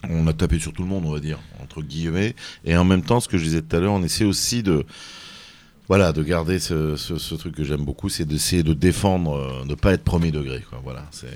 on 0.10 0.28
a 0.28 0.34
tapé 0.34 0.60
sur 0.60 0.72
tout 0.72 0.84
le 0.84 0.88
monde, 0.88 1.04
on 1.06 1.12
va 1.12 1.20
dire, 1.20 1.40
entre 1.62 1.82
guillemets. 1.82 2.36
Et 2.66 2.78
en 2.78 2.86
même 2.86 3.02
temps, 3.02 3.20
ce 3.20 3.28
que 3.28 3.38
je 3.38 3.44
disais 3.44 3.62
tout 3.62 3.76
à 3.76 3.80
l'heure, 3.80 3.94
on 3.94 4.04
essaie 4.04 4.26
aussi 4.26 4.64
de. 4.64 4.86
Voilà, 5.88 6.14
de 6.14 6.22
garder 6.22 6.60
ce, 6.60 7.36
truc 7.36 7.56
que 7.56 7.64
j'aime 7.64 7.84
beaucoup, 7.84 8.10
c'est 8.10 8.26
d'essayer 8.26 8.62
de 8.62 8.74
défendre, 8.74 9.66
de 9.66 9.74
pas 9.74 9.94
être 9.94 10.04
premier 10.04 10.32
degré. 10.32 10.64
Voilà, 10.84 11.04
c'est. 11.10 11.28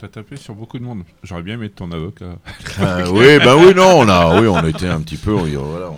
T'as 0.00 0.06
tapé 0.06 0.36
sur 0.36 0.54
beaucoup 0.54 0.78
de 0.78 0.84
monde. 0.84 1.02
J'aurais 1.24 1.42
bien 1.42 1.54
aimé 1.54 1.66
être 1.66 1.74
ton 1.74 1.90
avocat. 1.90 2.36
Ah, 2.80 2.98
oui, 3.10 3.38
bah 3.44 3.56
oui, 3.56 3.74
non, 3.74 3.98
on 3.98 4.08
a, 4.08 4.40
oui, 4.40 4.46
on 4.46 4.54
a 4.54 4.68
été 4.68 4.86
un 4.86 5.00
petit 5.00 5.16
peu, 5.16 5.32
oui, 5.32 5.56
voilà. 5.58 5.90
on- 5.90 5.96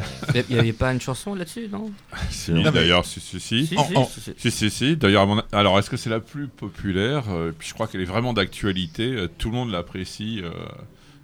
Il 0.49 0.55
n'y 0.55 0.59
avait 0.59 0.73
pas 0.73 0.91
une 0.93 1.01
chanson 1.03 1.35
là-dessus, 1.35 1.69
non? 1.71 1.91
Si, 2.31 2.51
d'ailleurs, 2.73 3.05
si, 3.05 3.21
si, 3.21 3.39
si. 3.41 4.71
Si. 4.71 4.97
D'ailleurs, 4.97 5.27
alors, 5.53 5.79
est-ce 5.79 5.91
que 5.91 5.99
c'est 5.99 6.09
la 6.09 6.21
plus 6.21 6.49
populaire? 6.49 7.25
Euh, 7.29 7.53
Puis 7.57 7.69
je 7.69 7.75
crois 7.75 7.89
qu'elle 7.89 8.01
est 8.01 8.05
vraiment 8.07 8.33
d'actualité. 8.33 9.13
euh, 9.13 9.29
Tout 9.37 9.51
le 9.51 9.57
monde 9.57 9.71
l'apprécie. 9.71 10.41
euh, 10.43 10.49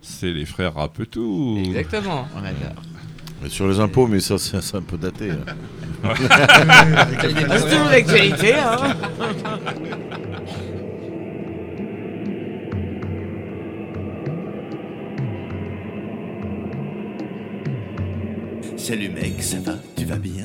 C'est 0.03 0.33
les 0.35 0.45
frères 0.45 0.75
Rapetou. 0.75 1.59
Exactement. 1.65 2.29
On 2.37 2.41
adore. 2.41 2.83
Mais 3.43 3.49
sur 3.49 3.69
les 3.69 3.81
impôts, 3.81 4.07
mais 4.07 4.21
ça, 4.21 4.37
c'est 4.39 4.61
c'est 4.63 4.77
un 4.77 4.83
peu 4.83 4.99
daté. 4.99 5.31
hein. 5.31 5.45
C'est 7.23 7.71
toujours 7.71 7.89
l'actualité, 7.91 8.55
hein. 8.55 8.95
Salut 18.77 19.09
mec, 19.09 19.43
ça 19.43 19.59
va? 19.61 19.75
Tu 19.97 20.05
vas 20.05 20.17
bien? 20.19 20.45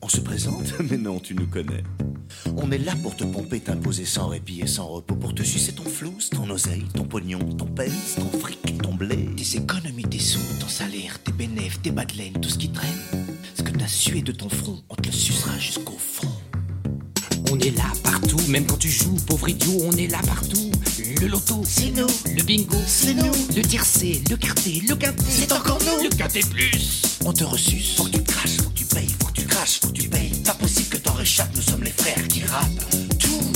On 0.00 0.08
se 0.08 0.20
présente? 0.20 0.72
Mais 0.90 0.96
non, 0.96 1.20
tu 1.20 1.34
nous 1.34 1.46
connais. 1.46 1.84
On 2.56 2.70
est 2.72 2.78
là 2.78 2.94
pour 3.02 3.14
te 3.14 3.24
pomper, 3.24 3.60
t'imposer 3.60 4.04
sans 4.04 4.28
répit 4.28 4.60
et 4.62 4.66
sans 4.66 4.88
repos, 4.88 5.14
pour 5.14 5.34
te 5.34 5.42
sucer 5.42 5.72
ton 5.72 5.84
flouze, 5.84 6.30
ton 6.30 6.48
oseille, 6.50 6.84
ton 6.94 7.04
pognon, 7.04 7.38
ton 7.38 7.66
pèse, 7.66 8.16
ton 8.16 8.38
fric, 8.38 8.82
ton 8.82 8.94
blé. 8.94 9.28
Tes 9.36 9.58
économies, 9.58 10.04
tes 10.04 10.18
sous, 10.18 10.58
ton 10.60 10.68
salaire, 10.68 11.22
tes 11.22 11.32
bénéfices, 11.32 11.82
tes 11.82 11.90
bas 11.90 12.06
de 12.06 12.16
laine, 12.16 12.32
tout 12.40 12.48
ce 12.48 12.58
qui 12.58 12.70
traîne. 12.70 13.28
Ce 13.54 13.62
que 13.62 13.70
t'as 13.70 13.86
sué 13.86 14.22
de 14.22 14.32
ton 14.32 14.48
front, 14.48 14.82
on 14.88 14.94
te 14.94 15.06
le 15.06 15.12
sucera 15.12 15.56
jusqu'au 15.58 15.98
fond. 15.98 16.28
On 17.54 17.58
est 17.58 17.76
là 17.76 17.84
partout, 18.02 18.40
même 18.48 18.64
quand 18.64 18.78
tu 18.78 18.88
joues, 18.88 19.14
pauvre 19.26 19.46
idiot, 19.46 19.82
on 19.84 19.92
est 19.98 20.06
là 20.06 20.20
partout. 20.26 20.70
Le 21.20 21.26
loto, 21.26 21.62
c'est 21.68 21.90
nous. 21.90 22.06
Le 22.34 22.42
bingo, 22.44 22.78
c'est 22.86 23.12
nous. 23.12 23.30
Le 23.54 23.60
tiercé, 23.60 24.22
le 24.30 24.36
quarté, 24.38 24.82
le 24.88 24.96
quintet, 24.96 25.22
c'est 25.28 25.52
encore 25.52 25.78
nous. 25.80 26.04
Le 26.04 26.08
quintet 26.08 26.40
plus. 26.40 27.02
On 27.26 27.32
te 27.34 27.44
ressuce, 27.44 27.96
faut 27.96 28.04
que 28.04 28.12
tu 28.12 28.22
craches, 28.22 28.56
faut 28.56 28.70
que 28.70 28.78
tu 28.78 28.86
payes, 28.86 29.14
faut 29.20 29.26
que 29.26 29.32
tu 29.32 29.44
craches, 29.46 29.80
faut 29.80 29.88
que 29.88 29.92
tu 29.92 30.08
payes. 30.08 30.32
Pas 30.46 30.54
possible 30.54 30.88
que 30.88 30.96
t'en 30.96 31.12
réchappes, 31.12 31.54
nous 31.54 31.60
sommes 31.60 31.82
les 31.82 31.90
frères 31.90 32.26
qui 32.26 32.42
rappent. 32.44 32.90
Tout. 33.18 33.52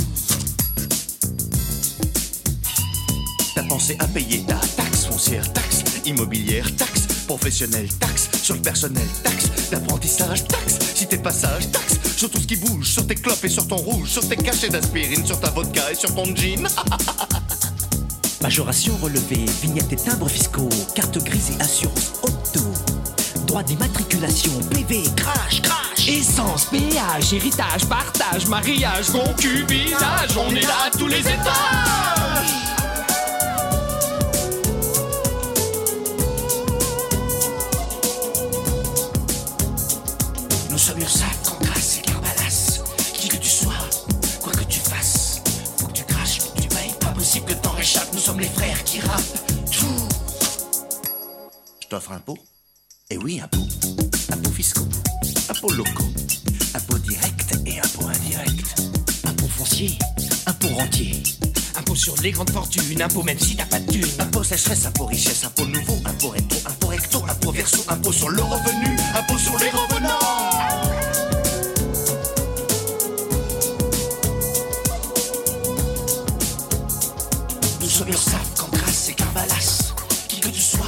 T'as 3.54 3.62
pensé 3.62 3.96
à 3.98 4.06
payer 4.08 4.42
ta 4.46 4.56
taxe 4.76 5.06
foncière, 5.06 5.50
taxe 5.54 5.84
immobilière, 6.04 6.70
taxe 6.76 7.05
professionnelle, 7.26 7.88
taxe 8.00 8.30
sur 8.42 8.54
le 8.54 8.62
personnel, 8.62 9.06
taxe 9.22 9.50
d'apprentissage, 9.70 10.44
taxe 10.46 10.78
si 10.94 11.06
t'es 11.06 11.18
passage, 11.18 11.70
taxe 11.70 11.98
sur 12.16 12.30
tout 12.30 12.40
ce 12.40 12.46
qui 12.46 12.56
bouge, 12.56 12.88
sur 12.88 13.06
tes 13.06 13.14
clopes 13.14 13.44
et 13.44 13.48
sur 13.48 13.66
ton 13.66 13.76
rouge, 13.76 14.08
sur 14.08 14.26
tes 14.26 14.36
cachets 14.36 14.68
d'aspirine, 14.68 15.26
sur 15.26 15.38
ta 15.38 15.50
vodka 15.50 15.92
et 15.92 15.94
sur 15.94 16.14
ton 16.14 16.24
jean. 16.34 16.66
Majoration 18.42 18.96
relevée, 19.02 19.44
vignettes 19.60 19.92
et 19.92 19.96
timbres 19.96 20.28
fiscaux, 20.28 20.68
carte 20.94 21.18
grise 21.24 21.50
et 21.50 21.62
assurance 21.62 22.12
auto. 22.22 22.60
Droit 23.46 23.62
d'immatriculation, 23.62 24.52
PV, 24.70 25.02
crash, 25.16 25.62
crash. 25.62 26.08
Essence, 26.08 26.66
péage, 26.66 27.32
héritage, 27.32 27.86
partage, 27.88 28.46
mariage, 28.46 29.06
concubinage. 29.10 30.36
On 30.36 30.54
est 30.54 30.62
là 30.62 30.86
à 30.86 30.90
tous 30.90 31.08
les 31.08 31.20
étages. 31.20 32.75
Les 48.38 48.48
frères 48.48 48.84
qui 48.84 49.00
rappent. 49.00 49.22
Je 51.80 51.86
t'offre 51.88 52.12
un 52.12 52.18
pot 52.18 52.38
Eh 53.10 53.18
oui, 53.18 53.40
un 53.40 53.48
pot. 53.48 53.66
Impôts 54.32 54.50
fiscaux, 54.50 54.88
impôts 55.48 55.72
locaux, 55.72 56.12
impôts 56.74 56.98
directs 56.98 57.52
et 57.64 57.78
impôts 57.78 58.08
indirects. 58.08 58.74
Impôt 59.24 59.48
foncier, 59.48 59.98
impôt 60.46 60.68
rentier. 60.68 61.22
Impôt 61.76 61.94
sur 61.94 62.20
les 62.22 62.32
grandes 62.32 62.50
fortunes, 62.50 63.00
impôt 63.00 63.22
même 63.22 63.38
si 63.38 63.56
t'as 63.56 63.66
pas 63.66 63.78
de 63.78 63.90
thunes. 63.92 64.04
Impôt 64.18 64.42
sécheresse, 64.42 64.86
impôt 64.86 65.06
richesse, 65.06 65.44
impôt 65.44 65.66
nouveau, 65.66 65.98
impôt 66.04 66.28
rétro, 66.30 66.58
impôt 66.66 66.88
recto, 66.88 67.24
impôt 67.28 67.52
verso, 67.52 67.84
impôt 67.88 68.12
sur 68.12 68.28
le 68.28 68.42
revenu, 68.42 68.96
impôt 69.14 69.38
sur 69.38 69.56
les 69.58 69.70
revenants. 69.70 71.25
Nous 77.96 78.02
sommes 78.02 78.12
URSAF, 78.12 78.54
Cancrasse 78.58 79.08
et 79.08 79.14
Carbalas. 79.14 79.94
Qui 80.28 80.38
que 80.38 80.48
tu 80.48 80.60
sois, 80.60 80.84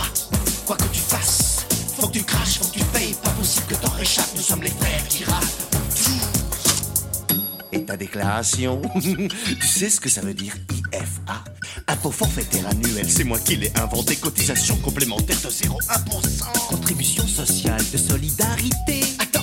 quoi 0.66 0.76
que 0.76 0.84
tu 0.92 1.00
fasses, 1.00 1.64
faut 1.96 2.06
que 2.06 2.18
tu 2.18 2.22
craches, 2.22 2.58
faut 2.58 2.66
que 2.66 2.78
tu 2.80 2.84
payes. 2.84 3.14
Pas 3.24 3.30
possible 3.30 3.64
que 3.66 3.76
t'en 3.76 3.90
réchappes, 3.92 4.28
nous 4.36 4.42
sommes 4.42 4.62
les 4.62 4.68
frères 4.68 5.08
qui. 5.08 5.24
Tout. 5.24 6.10
Et 7.72 7.82
ta 7.82 7.96
déclaration, 7.96 8.82
tu 9.00 9.66
sais 9.66 9.88
ce 9.88 10.02
que 10.02 10.10
ça 10.10 10.20
veut 10.20 10.34
dire 10.34 10.52
IFA 10.92 11.44
Impôt 11.86 12.10
forfaitaire 12.10 12.66
annuel, 12.68 13.08
c'est 13.08 13.24
moi 13.24 13.38
qui 13.38 13.56
l'ai 13.56 13.72
inventé. 13.78 14.16
Cotisation 14.16 14.76
complémentaire 14.76 15.38
de 15.42 15.48
0,1%. 15.48 16.68
Contribution 16.68 17.26
sociale 17.26 17.82
de 17.90 17.96
solidarité. 17.96 19.00
Attends, 19.18 19.37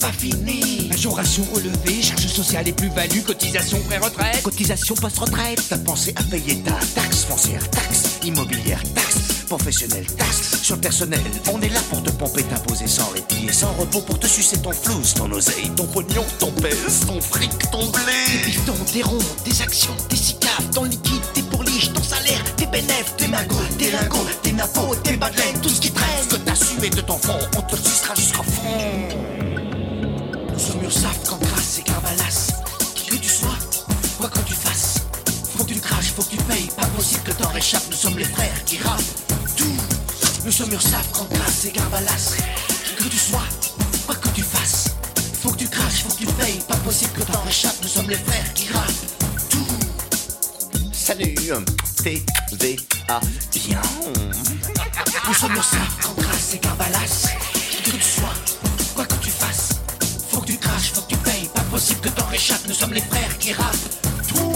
pas 0.00 0.12
fini. 0.12 0.88
Majoration 0.88 1.44
relevée, 1.54 2.02
charges 2.02 2.26
sociales 2.26 2.66
et 2.66 2.72
plus-value, 2.72 3.20
cotisation 3.20 3.78
pré-retraite. 3.82 4.42
Cotisation 4.42 4.94
post-retraite, 4.94 5.62
t'as 5.68 5.78
pensé 5.78 6.12
à 6.16 6.22
payer 6.24 6.56
ta 6.60 6.72
taxe 6.94 7.24
foncière, 7.24 7.68
taxe 7.70 8.18
immobilière, 8.24 8.82
taxe 8.94 9.44
professionnelle, 9.46 10.06
taxe 10.16 10.62
sur 10.62 10.76
le 10.76 10.80
personnel. 10.80 11.20
On 11.52 11.60
est 11.60 11.68
là 11.68 11.80
pour 11.90 12.02
te 12.02 12.10
pomper, 12.10 12.42
t'imposer 12.44 12.86
sans 12.86 13.08
répit 13.10 13.46
et 13.48 13.52
sans 13.52 13.72
repos 13.74 14.00
pour 14.00 14.18
te 14.18 14.26
sucer 14.26 14.58
ton 14.58 14.72
flouze, 14.72 15.14
ton 15.14 15.30
oseille, 15.32 15.70
ton 15.76 15.86
pognon, 15.86 16.24
ton 16.38 16.50
pèse, 16.52 17.00
ton 17.06 17.20
fric, 17.20 17.50
ton 17.70 17.86
blé. 17.90 18.12
Tes 18.26 18.50
pistons, 18.50 18.84
tes 18.92 19.02
ronds, 19.02 19.18
tes 19.44 19.62
actions, 19.62 19.96
tes 20.08 20.16
sicaves, 20.16 20.70
ton 20.72 20.84
liquide, 20.84 21.22
tes 21.34 21.42
pourliches, 21.42 21.92
ton 21.92 22.02
salaire, 22.02 22.42
tes 22.56 22.66
bénéfices, 22.66 23.16
tes 23.18 23.28
magots, 23.28 23.56
tes 23.78 23.90
lingots, 23.90 24.26
tes 24.42 24.52
nappos, 24.52 24.94
tes 25.02 25.16
bas 25.16 25.30
de 25.30 25.36
laine, 25.36 25.60
tout 25.60 25.68
ce 25.68 25.80
qui 25.80 25.90
traîne. 25.90 26.08
Ce 26.28 26.36
que 26.36 26.40
t'as 26.40 26.54
sué 26.54 26.88
de 26.88 27.00
ton 27.02 27.18
fond, 27.18 27.38
on 27.56 27.62
te 27.62 27.76
le 27.76 27.82
sucera 27.82 28.14
jusqu'au 28.14 28.42
fond. 28.42 29.49
Nous 30.90 30.96
sommes 30.96 31.04
URSAF, 31.04 31.22
Cancrasse 31.28 31.78
et 31.78 31.82
Carbalas. 31.82 32.48
Qui 32.96 33.10
que 33.10 33.14
tu 33.14 33.28
sois, 33.28 33.56
quoi 34.18 34.28
que 34.28 34.40
tu 34.40 34.54
fasses, 34.54 34.96
faut 35.56 35.62
que 35.62 35.72
tu 35.72 35.78
craches, 35.78 36.12
faut 36.16 36.22
que 36.22 36.30
tu 36.30 36.36
payes. 36.38 36.68
Pas 36.76 36.86
possible 36.86 37.22
que 37.22 37.30
t'en 37.30 37.48
réchappes, 37.50 37.86
nous 37.88 37.96
sommes 37.96 38.18
les 38.18 38.24
frères 38.24 38.64
qui 38.64 38.78
rappent. 38.78 39.00
Tout. 39.56 39.76
Nous 40.44 40.50
sommes 40.50 40.72
URSAF, 40.72 41.12
Cancrasse 41.12 41.66
et 41.66 41.70
Carbalas. 41.70 42.34
Qui 42.84 43.04
que 43.04 43.08
tu 43.08 43.16
sois, 43.16 43.44
quoi 44.04 44.16
que 44.16 44.28
tu 44.30 44.42
fasses, 44.42 44.86
faut 45.40 45.50
que 45.50 45.58
tu 45.58 45.68
craches, 45.68 46.02
faut 46.02 46.12
que 46.12 46.26
tu 46.26 46.26
payes. 46.26 46.60
Pas 46.66 46.76
possible 46.78 47.12
que 47.12 47.22
t'en 47.22 47.40
réchappes, 47.42 47.80
nous 47.82 47.88
sommes 47.88 48.10
les 48.10 48.16
frères 48.16 48.52
qui 48.54 48.72
rappent. 48.72 49.48
Tout. 49.48 49.66
Salut, 50.92 51.34
TVA, 52.02 53.20
bien. 53.54 53.82
Nous 55.28 55.34
sommes 55.34 55.54
URSAF, 55.54 56.00
Cancrasse 56.02 56.54
et 56.54 56.58
Carbalas. 56.58 57.28
Qui 57.70 57.82
que 57.82 57.96
tu 57.96 58.02
sois, 58.02 58.34
faut 60.80 60.80
que 60.80 60.80
tu 60.80 60.80
craches, 60.80 60.92
faut 60.92 61.00
que 61.02 61.08
tu 61.08 61.16
payes. 61.18 61.48
Pas 61.54 61.62
possible 61.62 62.00
que 62.00 62.08
t'en 62.08 62.26
réchappes, 62.26 62.66
nous 62.68 62.74
sommes 62.74 62.94
les 62.94 63.00
frères 63.00 63.38
qui 63.38 63.52
rappent. 63.52 63.76
Tout. 64.28 64.52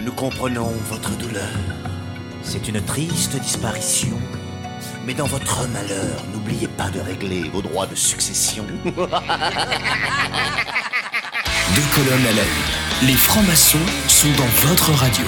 Nous 0.00 0.12
comprenons 0.12 0.72
votre 0.90 1.10
douleur. 1.16 1.42
C'est 2.42 2.68
une 2.68 2.80
triste 2.82 3.36
disparition. 3.36 4.18
Mais 5.06 5.14
dans 5.14 5.26
votre 5.26 5.66
malheur, 5.68 6.24
n'oubliez 6.32 6.68
pas 6.68 6.88
de 6.90 7.00
régler 7.00 7.48
vos 7.50 7.62
droits 7.62 7.86
de 7.86 7.94
succession. 7.94 8.64
Deux 8.84 8.92
colonnes 11.94 12.26
à 12.26 12.32
la 12.32 12.42
une. 12.42 13.08
Les 13.08 13.14
francs-maçons 13.14 13.78
sont 14.08 14.30
dans 14.38 14.68
votre 14.68 14.92
radio. 14.92 15.24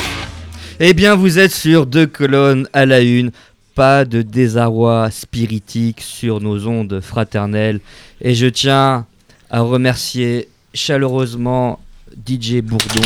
Eh 0.79 0.95
bien, 0.95 1.15
vous 1.15 1.39
êtes 1.39 1.53
sur 1.53 1.87
deux 1.87 2.07
colonnes 2.07 2.69
à 2.73 2.87
la 2.87 3.01
une. 3.01 3.33
Pas 3.77 4.07
de 4.07 4.23
désarroi 4.23 5.11
spiritique 5.11 6.01
sur 6.01 6.41
nos 6.41 6.67
ondes 6.67 7.01
fraternelles. 7.01 7.81
Et 8.23 8.35
je 8.35 8.47
tiens 8.47 9.05
à 9.51 9.61
remercier 9.61 10.49
chaleureusement 10.73 11.79
DJ 12.27 12.63
Bourdon. 12.63 13.03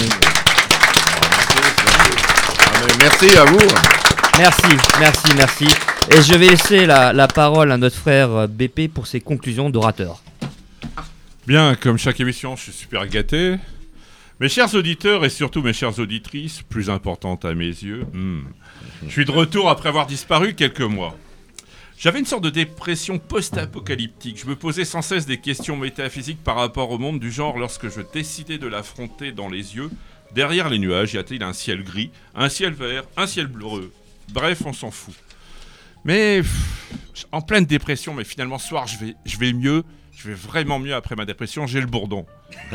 Merci 3.00 3.36
à 3.36 3.44
vous. 3.46 3.58
Merci, 4.38 4.76
merci, 5.00 5.34
merci. 5.36 5.66
Et 6.08 6.22
je 6.22 6.34
vais 6.34 6.50
laisser 6.50 6.86
la, 6.86 7.12
la 7.12 7.26
parole 7.26 7.72
à 7.72 7.76
notre 7.76 7.96
frère 7.96 8.46
BP 8.48 8.88
pour 8.94 9.08
ses 9.08 9.20
conclusions 9.20 9.70
d'orateur. 9.70 10.22
Bien, 11.48 11.74
comme 11.74 11.98
chaque 11.98 12.20
émission, 12.20 12.54
je 12.54 12.62
suis 12.62 12.72
super 12.72 13.08
gâté. 13.08 13.56
Mes 14.38 14.48
chers 14.48 14.74
auditeurs 14.74 15.24
et 15.24 15.28
surtout 15.28 15.62
mes 15.62 15.74
chères 15.74 15.98
auditrices, 15.98 16.62
plus 16.62 16.88
importantes 16.88 17.44
à 17.44 17.54
mes 17.54 17.66
yeux, 17.66 18.06
hmm, 18.14 18.42
je 19.06 19.10
suis 19.10 19.24
de 19.24 19.30
retour 19.30 19.70
après 19.70 19.88
avoir 19.88 20.06
disparu 20.06 20.54
quelques 20.54 20.80
mois. 20.80 21.16
J'avais 21.98 22.18
une 22.18 22.26
sorte 22.26 22.44
de 22.44 22.50
dépression 22.50 23.18
post-apocalyptique. 23.18 24.40
Je 24.40 24.46
me 24.46 24.56
posais 24.56 24.84
sans 24.84 25.02
cesse 25.02 25.26
des 25.26 25.38
questions 25.38 25.76
métaphysiques 25.76 26.42
par 26.42 26.56
rapport 26.56 26.90
au 26.90 26.98
monde 26.98 27.20
du 27.20 27.30
genre 27.30 27.58
lorsque 27.58 27.88
je 27.88 28.00
décidais 28.00 28.58
de 28.58 28.66
l'affronter 28.66 29.32
dans 29.32 29.48
les 29.48 29.76
yeux. 29.76 29.90
Derrière 30.34 30.70
les 30.70 30.78
nuages, 30.78 31.12
y 31.12 31.18
a-t-il 31.18 31.42
un 31.42 31.52
ciel 31.52 31.82
gris, 31.82 32.10
un 32.34 32.48
ciel 32.48 32.72
vert, 32.72 33.04
un 33.16 33.26
ciel 33.26 33.48
bleu? 33.48 33.92
Bref, 34.32 34.62
on 34.64 34.72
s'en 34.72 34.90
fout. 34.90 35.14
Mais 36.04 36.38
pff, 36.40 37.26
en 37.32 37.42
pleine 37.42 37.66
dépression, 37.66 38.14
mais 38.14 38.24
finalement 38.24 38.58
ce 38.58 38.68
soir 38.68 38.86
je 38.86 38.96
vais, 38.98 39.14
je 39.26 39.36
vais 39.38 39.52
mieux, 39.52 39.84
je 40.16 40.28
vais 40.28 40.34
vraiment 40.34 40.78
mieux 40.78 40.94
après 40.94 41.16
ma 41.16 41.24
dépression, 41.26 41.66
j'ai 41.66 41.80
le 41.80 41.86
bourdon. 41.86 42.24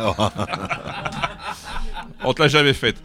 On 2.24 2.34
te 2.34 2.42
l'a 2.42 2.48
jamais 2.48 2.74
faite. 2.74 2.98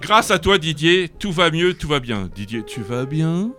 Grâce 0.00 0.30
à 0.30 0.38
toi 0.38 0.58
Didier, 0.58 1.08
tout 1.08 1.32
va 1.32 1.50
mieux, 1.50 1.74
tout 1.74 1.88
va 1.88 2.00
bien. 2.00 2.28
Didier, 2.34 2.62
tu 2.64 2.82
vas 2.82 3.06
bien? 3.06 3.52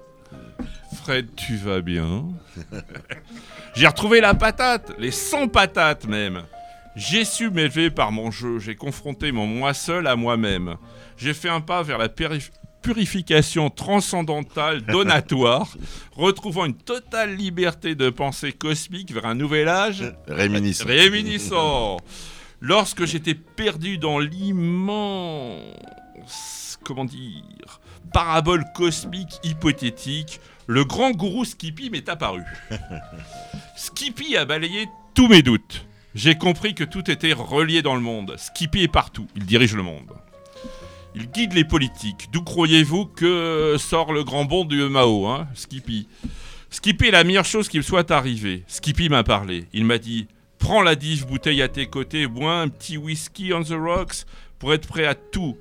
Fred, 0.96 1.28
tu 1.36 1.56
vas 1.56 1.82
bien? 1.82 2.26
J'ai 3.76 3.88
retrouvé 3.88 4.22
la 4.22 4.34
patate, 4.34 4.94
les 4.98 5.12
100 5.12 5.50
patates 5.50 6.08
même. 6.08 6.44
J'ai 6.96 7.26
su 7.26 7.50
m'élever 7.50 7.90
par 7.90 8.14
mon 8.14 8.32
jeu, 8.32 8.58
j'ai 8.60 8.76
confronté 8.76 9.34
mon 9.34 9.46
moi 9.48 9.74
seul 9.74 10.08
à 10.08 10.16
moi-même. 10.16 10.78
J'ai 11.18 11.34
fait 11.34 11.50
un 11.50 11.60
pas 11.60 11.84
vers 11.84 11.98
la 11.98 12.08
purification 12.82 13.70
transcendantale 13.70 14.82
donatoire, 14.88 15.76
retrouvant 16.14 16.64
une 16.64 16.78
totale 16.78 17.36
liberté 17.36 17.96
de 17.96 18.10
pensée 18.10 18.54
cosmique 18.54 19.12
vers 19.12 19.26
un 19.26 19.36
nouvel 19.36 19.68
âge 19.68 20.06
Réminiscent. 20.28 20.86
réminiscent. 20.86 21.98
Lorsque 22.62 23.04
j'étais 23.04 23.36
perdu 23.36 23.98
dans 23.98 24.18
l'immense, 24.18 25.60
comment 26.84 27.06
dire, 27.06 27.80
parabole 28.14 28.64
cosmique 28.76 29.40
hypothétique, 29.44 30.40
le 30.68 30.84
grand 30.86 31.12
gourou 31.12 31.46
Skippy 31.46 31.90
m'est 31.90 32.10
apparu. 32.10 32.44
Skippy 33.78 34.38
a 34.38 34.46
balayé 34.46 34.88
tous 35.14 35.28
mes 35.28 35.42
doutes. 35.42 35.86
J'ai 36.14 36.36
compris 36.36 36.76
que 36.76 36.84
tout 36.84 37.12
était 37.12 37.34
relié 37.34 37.82
dans 37.82 37.96
le 37.96 38.02
monde. 38.02 38.36
Skippy 38.38 38.84
est 38.84 38.88
partout, 38.88 39.28
il 39.36 39.46
dirige 39.46 39.76
le 39.76 39.84
monde. 39.84 40.12
Il 41.16 41.30
guide 41.30 41.54
les 41.54 41.64
politiques. 41.64 42.28
D'où 42.32 42.42
croyez-vous 42.42 43.06
que 43.06 43.76
sort 43.78 44.12
le 44.12 44.24
grand 44.24 44.46
bond 44.46 44.66
du 44.66 44.82
Mao, 44.90 45.28
hein, 45.28 45.48
Skippy? 45.54 46.08
Skippy 46.70 47.08
est 47.08 47.12
la 47.12 47.24
meilleure 47.24 47.46
chose 47.46 47.70
qui 47.70 47.78
me 47.78 47.84
soit 47.84 48.12
arrivée. 48.12 48.64
Skippy 48.68 49.08
m'a 49.08 49.24
parlé. 49.24 49.66
Il 49.72 49.86
m'a 49.86 49.98
dit 49.98 50.28
Prends 50.60 50.82
la 50.82 50.96
dive 50.96 51.26
bouteille 51.28 51.62
à 51.62 51.68
tes 51.68 51.86
côtés, 51.86 52.28
bois 52.28 52.60
un 52.60 52.68
petit 52.68 52.98
whisky 52.98 53.54
on 53.54 53.64
the 53.64 53.78
rocks 53.78 54.26
pour 54.60 54.74
être 54.74 54.88
prêt 54.88 55.06
à 55.06 55.16
tout. 55.16 55.58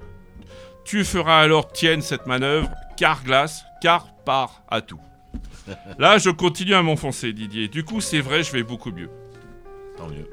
Tu 0.85 1.05
feras 1.05 1.41
alors 1.41 1.73
tienne 1.73 2.03
cette 2.03 2.27
manœuvre, 2.27 2.69
car 2.97 3.23
glace, 3.25 3.65
car 3.81 4.07
part 4.25 4.63
à 4.71 4.81
tout. 4.81 5.01
Là, 5.99 6.19
je 6.19 6.31
continue 6.31 6.75
à 6.75 6.83
m'enfoncer, 6.83 7.33
Didier. 7.33 7.69
Du 7.69 7.85
coup, 7.85 8.01
c'est 8.01 8.21
vrai, 8.21 8.43
je 8.43 8.53
vais 8.53 8.63
beaucoup 8.63 8.91
mieux. 8.91 9.11
Tant 9.97 10.09
mieux. 10.09 10.29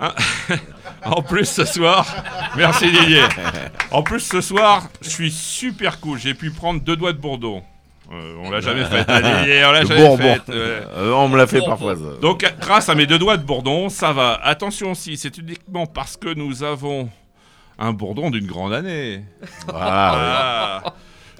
Hein? 0.00 0.14
En 1.04 1.22
plus 1.22 1.44
ce 1.44 1.64
soir, 1.64 2.06
merci 2.56 2.90
Didier. 2.90 3.22
En 3.92 4.02
plus 4.02 4.20
ce 4.20 4.40
soir, 4.40 4.88
je 5.00 5.08
suis 5.08 5.30
super 5.30 6.00
cool. 6.00 6.18
J'ai 6.18 6.34
pu 6.34 6.50
prendre 6.50 6.80
deux 6.80 6.96
doigts 6.96 7.12
de 7.12 7.18
bourdon. 7.18 7.62
Euh, 8.12 8.34
on 8.42 8.50
l'a 8.50 8.60
jamais 8.60 8.84
fait, 8.84 9.04
Didier, 9.22 9.64
on 9.64 9.72
l'a 9.72 9.84
jamais 9.84 10.00
bourbon. 10.00 10.16
fait. 10.18 10.48
ouais. 10.52 10.82
Euh, 10.96 11.12
on 11.12 11.28
me 11.28 11.36
l'a 11.36 11.46
fait 11.46 11.60
parfois, 11.60 11.94
ça. 11.94 12.20
Donc 12.20 12.44
grâce 12.60 12.88
à 12.88 12.94
mes 12.94 13.06
deux 13.06 13.18
doigts 13.18 13.36
de 13.36 13.44
bourdon, 13.44 13.88
ça 13.88 14.12
va. 14.12 14.40
Attention 14.42 14.90
aussi, 14.90 15.16
c'est 15.16 15.36
uniquement 15.38 15.86
parce 15.86 16.16
que 16.16 16.34
nous 16.34 16.62
avons 16.64 17.08
un 17.78 17.92
bourdon 17.92 18.30
d'une 18.30 18.46
grande 18.46 18.72
année. 18.72 19.24
Ah. 19.72 20.94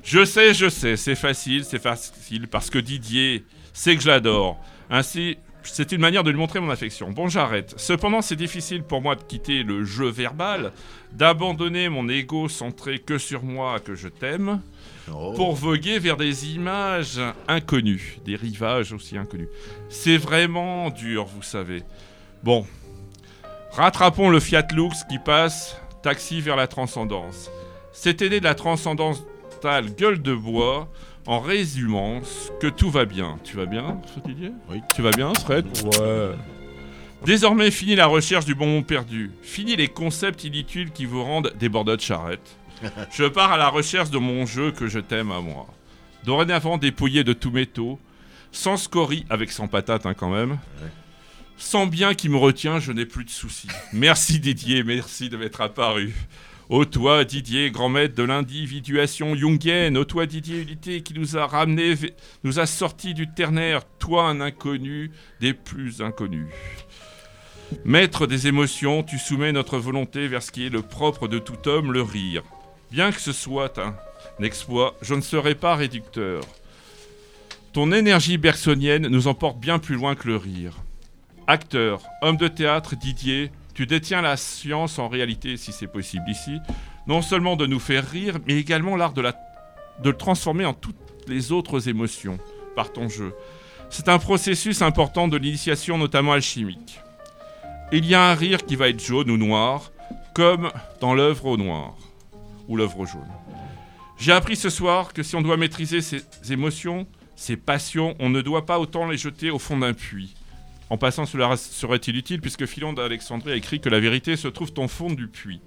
Je 0.05 0.25
sais, 0.25 0.55
je 0.55 0.69
sais, 0.69 0.97
c'est 0.97 1.15
facile, 1.15 1.65
c'est 1.65 1.81
facile 1.81 2.49
parce 2.49 2.71
que 2.71 2.79
Didier 2.79 3.45
sait 3.73 3.97
que 3.97 4.03
je 4.03 4.09
l'adore. 4.09 4.59
Ainsi, 4.91 5.37
c'est 5.65 5.93
une 5.93 6.01
manière 6.01 6.25
de 6.25 6.31
lui 6.31 6.39
montrer 6.39 6.61
mon 6.61 6.71
affection. 6.71 7.11
Bon, 7.11 7.29
j'arrête. 7.29 7.75
Cependant, 7.77 8.23
c'est 8.23 8.37
difficile 8.37 8.83
pour 8.83 9.03
moi 9.03 9.17
de 9.17 9.23
quitter 9.23 9.63
le 9.63 9.85
jeu 9.85 10.09
verbal, 10.09 10.73
d'abandonner 11.13 11.89
mon 11.89 12.09
ego 12.09 12.49
centré 12.49 12.99
que 12.99 13.19
sur 13.19 13.43
moi, 13.43 13.81
que 13.81 13.95
je 13.95 14.09
t'aime, 14.09 14.61
pour 15.07 15.55
voguer 15.55 15.99
vers 15.99 16.17
des 16.17 16.55
images 16.55 17.21
inconnues, 17.47 18.19
des 18.25 18.37
rivages 18.37 18.93
aussi 18.93 19.17
inconnus. 19.17 19.49
C'est 19.89 20.17
vraiment 20.17 20.91
dur, 20.91 21.27
vous 21.27 21.43
savez. 21.43 21.83
Bon, 22.43 22.67
rattrapons 23.73 24.31
le 24.31 24.41
Fiat 24.41 24.69
Lux 24.73 25.05
qui 25.09 25.19
passe, 25.19 25.77
taxi 26.09 26.41
vers 26.41 26.57
la 26.57 26.67
transcendance. 26.67 27.51
C'était 27.93 28.31
né 28.31 28.41
de 28.41 28.45
la 28.45 28.55
transcendance 28.55 29.23
gueule 29.99 30.23
de 30.23 30.35
bois, 30.35 30.89
en 31.27 31.39
résumant 31.39 32.23
que 32.61 32.67
tout 32.67 32.89
va 32.89 33.05
bien. 33.05 33.39
Tu 33.45 33.57
vas 33.57 33.67
bien, 33.67 34.01
Didier 34.25 34.53
Oui. 34.71 34.81
Tu 34.95 35.03
vas 35.03 35.11
bien, 35.11 35.35
Fred? 35.35 35.67
Ouais. 35.85 36.31
Désormais, 37.27 37.71
fini 37.71 37.95
la 37.95 38.07
recherche 38.07 38.47
du 38.47 38.55
bonbon 38.55 38.83
perdu. 38.83 39.33
Fini 39.43 39.77
les 39.77 39.89
concepts 39.89 40.45
inutiles 40.45 40.93
qui 40.93 41.05
vous 41.05 41.23
rendent 41.23 41.53
des 41.59 41.69
bordeaux 41.69 41.97
de 41.97 42.01
charrette. 42.01 42.57
Je 43.13 43.25
pars 43.25 43.53
à 43.53 43.59
la 43.59 43.69
recherche 43.69 44.09
de 44.09 44.17
mon 44.17 44.47
jeu 44.47 44.71
que 44.71 44.87
je 44.87 45.01
t'aime 45.01 45.31
à 45.31 45.43
moi. 45.43 45.67
Dorénavant 46.25 46.79
dépouillé 46.79 47.23
de 47.23 47.35
tout 47.35 47.51
métaux, 47.51 47.99
sans 48.51 48.79
scorie, 48.79 49.27
avec 49.29 49.53
sans 49.53 49.69
patate 49.69 50.07
hein, 50.07 50.15
quand 50.15 50.31
même, 50.31 50.57
sans 51.59 51.87
bien 51.87 52.15
qui 52.15 52.29
me 52.29 52.37
retient, 52.37 52.79
je 52.79 52.93
n'ai 52.93 53.05
plus 53.05 53.25
de 53.25 53.31
soucis. 53.31 53.69
Merci 53.93 54.41
Didier, 54.41 54.85
merci 54.85 55.29
de 55.29 55.37
m'être 55.37 55.61
apparu. 55.61 56.15
Ô 56.69 56.85
toi 56.85 57.25
Didier, 57.25 57.71
grand 57.71 57.89
maître 57.89 58.15
de 58.15 58.23
l'individuation 58.23 59.35
jungienne, 59.35 59.97
ô 59.97 60.05
toi 60.05 60.27
Didier 60.27 60.61
Unité 60.61 61.03
qui 61.03 61.15
nous 61.15 61.37
a 61.37 61.47
ramené, 61.47 61.95
nous 62.45 62.59
a 62.59 62.67
sortis 62.67 63.15
du 63.15 63.33
ternaire, 63.33 63.83
toi 63.99 64.29
un 64.29 64.41
inconnu 64.41 65.11
des 65.41 65.53
plus 65.53 66.01
inconnus. 66.01 66.47
Maître 67.85 68.27
des 68.27 68.47
émotions, 68.47 69.03
tu 69.03 69.19
soumets 69.19 69.53
notre 69.53 69.79
volonté 69.79 70.29
vers 70.29 70.43
ce 70.43 70.53
qui 70.53 70.67
est 70.67 70.71
le 70.71 70.83
propre 70.83 71.27
de 71.27 71.39
tout 71.39 71.69
homme, 71.69 71.93
le 71.93 72.03
rire. 72.03 72.43
Bien 72.91 73.13
que 73.13 73.21
ce 73.21 73.33
soit 73.33 73.79
un 73.79 73.95
exploit, 74.43 74.97
je 75.03 75.15
ne 75.15 75.21
serai 75.21 75.55
pas 75.55 75.75
réducteur. 75.75 76.43
Ton 77.73 77.93
énergie 77.93 78.39
bergsonienne 78.39 79.09
nous 79.09 79.27
emporte 79.27 79.59
bien 79.59 79.79
plus 79.79 79.97
loin 79.97 80.15
que 80.15 80.29
le 80.29 80.37
rire. 80.37 80.75
Acteur, 81.51 82.03
homme 82.21 82.37
de 82.37 82.47
théâtre, 82.47 82.95
Didier, 82.95 83.51
tu 83.73 83.87
détiens 83.87 84.21
la 84.21 84.37
science 84.37 84.99
en 84.99 85.09
réalité, 85.09 85.57
si 85.57 85.73
c'est 85.73 85.87
possible 85.87 86.29
ici, 86.29 86.59
non 87.07 87.23
seulement 87.23 87.57
de 87.57 87.65
nous 87.65 87.81
faire 87.81 88.07
rire, 88.07 88.37
mais 88.47 88.59
également 88.59 88.97
l'art 88.97 89.15
de, 89.15 89.25
le 90.05 90.13
transformer 90.13 90.67
en 90.67 90.75
toutes 90.75 90.95
les 91.27 91.51
autres 91.51 91.89
émotions 91.89 92.39
par 92.77 92.93
ton 92.93 93.09
jeu. 93.09 93.35
C'est 93.89 94.11
un 94.11 94.19
processus 94.19 94.83
important 94.83 95.27
de 95.27 95.39
l'initiation, 95.39 95.97
notamment 95.97 96.35
alchimique. 96.35 97.01
Il 97.93 98.05
y 98.05 98.15
a 98.15 98.31
un 98.31 98.35
rire 98.35 98.67
qui 98.67 98.77
va 98.77 98.91
être 98.91 99.03
jaune 99.03 99.31
ou 99.31 99.39
noir, 99.39 99.91
comme 100.35 100.71
dans 101.01 101.15
l'œuvre 101.15 101.47
au 101.47 101.57
noir 101.57 101.97
ou 102.69 102.77
l'œuvre 102.77 103.01
au 103.01 103.07
jaune. 103.07 103.33
J'ai 104.19 104.33
appris 104.33 104.57
ce 104.57 104.69
soir 104.69 105.15
que 105.15 105.23
si 105.23 105.35
on 105.35 105.41
doit 105.41 105.57
maîtriser 105.57 106.03
ses 106.03 106.27
émotions, 106.51 107.07
ses 107.37 107.57
passions, 107.57 108.17
on 108.19 108.29
ne 108.29 108.43
doit 108.43 108.67
pas 108.67 108.79
autant 108.79 109.07
les 109.09 109.17
jeter 109.17 109.51
au 109.51 109.59
fond 109.59 109.79
d'un 109.79 109.95
puits. 109.95 110.35
En 110.91 110.97
passant, 110.97 111.27
cela 111.27 111.57
serait-il 111.57 112.17
utile 112.17 112.41
puisque 112.41 112.67
Philon 112.67 112.93
d'Alexandrie 112.93 113.53
a 113.53 113.57
écrit 113.57 113.81
que 113.81 113.89
la 113.89 114.01
vérité 114.01 114.37
se 114.37 114.49
trouve 114.49 114.71
au 114.77 114.89
fond 114.89 115.13
du 115.13 115.29
puits. 115.29 115.61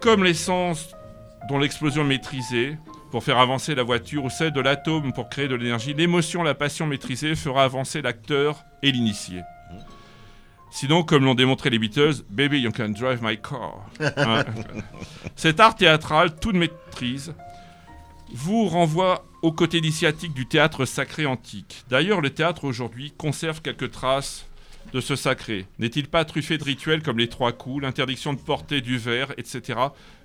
Comme 0.00 0.22
l'essence 0.22 0.94
dont 1.48 1.58
l'explosion 1.58 2.04
maîtrisée 2.04 2.76
pour 3.10 3.24
faire 3.24 3.38
avancer 3.38 3.74
la 3.74 3.82
voiture 3.82 4.24
ou 4.24 4.30
celle 4.30 4.52
de 4.52 4.60
l'atome 4.60 5.12
pour 5.12 5.28
créer 5.28 5.48
de 5.48 5.54
l'énergie, 5.54 5.94
l'émotion, 5.94 6.42
la 6.42 6.54
passion 6.54 6.86
maîtrisée 6.86 7.34
fera 7.34 7.64
avancer 7.64 8.02
l'acteur 8.02 8.64
et 8.82 8.92
l'initié. 8.92 9.42
Sinon, 10.70 11.02
comme 11.02 11.24
l'ont 11.24 11.34
démontré 11.34 11.70
les 11.70 11.78
Beatles, 11.78 12.22
Baby, 12.28 12.60
you 12.60 12.70
can 12.70 12.90
drive 12.90 13.22
my 13.22 13.38
car. 13.38 13.86
Hein. 14.18 14.44
Cet 15.34 15.60
art 15.60 15.74
théâtral, 15.74 16.38
toute 16.38 16.54
maîtrise, 16.54 17.34
vous 18.32 18.68
renvoie 18.68 19.24
au 19.42 19.52
côté 19.52 19.78
initiatique 19.78 20.34
du 20.34 20.46
théâtre 20.46 20.84
sacré 20.84 21.26
antique. 21.26 21.84
D'ailleurs, 21.88 22.20
le 22.20 22.30
théâtre 22.30 22.64
aujourd'hui 22.64 23.12
conserve 23.16 23.62
quelques 23.62 23.90
traces 23.90 24.46
de 24.92 25.00
ce 25.00 25.16
sacré. 25.16 25.66
N'est-il 25.78 26.08
pas 26.08 26.24
truffé 26.24 26.58
de 26.58 26.64
rituels 26.64 27.02
comme 27.02 27.18
les 27.18 27.28
trois 27.28 27.52
coups, 27.52 27.82
l'interdiction 27.82 28.32
de 28.32 28.38
porter 28.38 28.80
du 28.80 28.98
verre, 28.98 29.32
etc. 29.36 29.78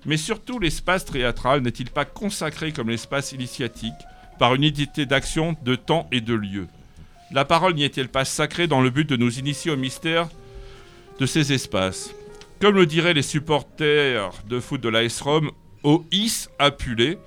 Mais 0.06 0.16
surtout, 0.16 0.58
l'espace 0.58 1.04
théâtral 1.04 1.60
n'est-il 1.60 1.90
pas 1.90 2.04
consacré 2.04 2.72
comme 2.72 2.88
l'espace 2.88 3.32
initiatique 3.32 3.92
par 4.38 4.54
une 4.54 4.64
unité 4.64 5.06
d'action, 5.06 5.54
de 5.62 5.76
temps 5.76 6.08
et 6.10 6.20
de 6.20 6.34
lieu? 6.34 6.66
La 7.30 7.44
parole 7.44 7.74
n'y 7.74 7.84
est-elle 7.84 8.08
pas 8.08 8.24
sacrée 8.24 8.66
dans 8.66 8.80
le 8.80 8.90
but 8.90 9.08
de 9.08 9.16
nous 9.16 9.38
initier 9.38 9.70
au 9.70 9.76
mystère 9.76 10.28
de 11.20 11.26
ces 11.26 11.52
espaces? 11.52 12.14
Comme 12.60 12.76
le 12.76 12.86
diraient 12.86 13.14
les 13.14 13.22
supporters 13.22 14.30
de 14.48 14.60
foot 14.60 14.80
de 14.80 14.88
l'AS 14.88 15.20
Rome, 15.20 15.50
au 15.84 16.04
is 16.10 16.48
apulé, 16.58 17.18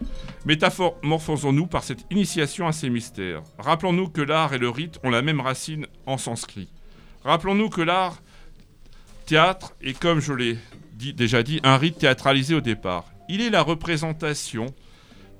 métamorphosons-nous 0.45 1.67
par 1.67 1.83
cette 1.83 2.05
initiation 2.09 2.67
à 2.67 2.71
ces 2.71 2.89
mystères. 2.89 3.43
Rappelons-nous 3.59 4.09
que 4.09 4.21
l'art 4.21 4.53
et 4.53 4.57
le 4.57 4.69
rite 4.69 4.99
ont 5.03 5.11
la 5.11 5.21
même 5.21 5.39
racine 5.39 5.85
en 6.07 6.17
sanskrit. 6.17 6.67
Rappelons-nous 7.23 7.69
que 7.69 7.81
l'art 7.81 8.21
théâtre 9.25 9.73
est, 9.81 9.97
comme 9.97 10.19
je 10.19 10.33
l'ai 10.33 10.57
déjà 10.93 11.43
dit, 11.43 11.59
un 11.63 11.77
rite 11.77 11.99
théâtralisé 11.99 12.55
au 12.55 12.61
départ. 12.61 13.05
Il 13.29 13.41
est 13.41 13.51
la 13.51 13.61
représentation 13.61 14.67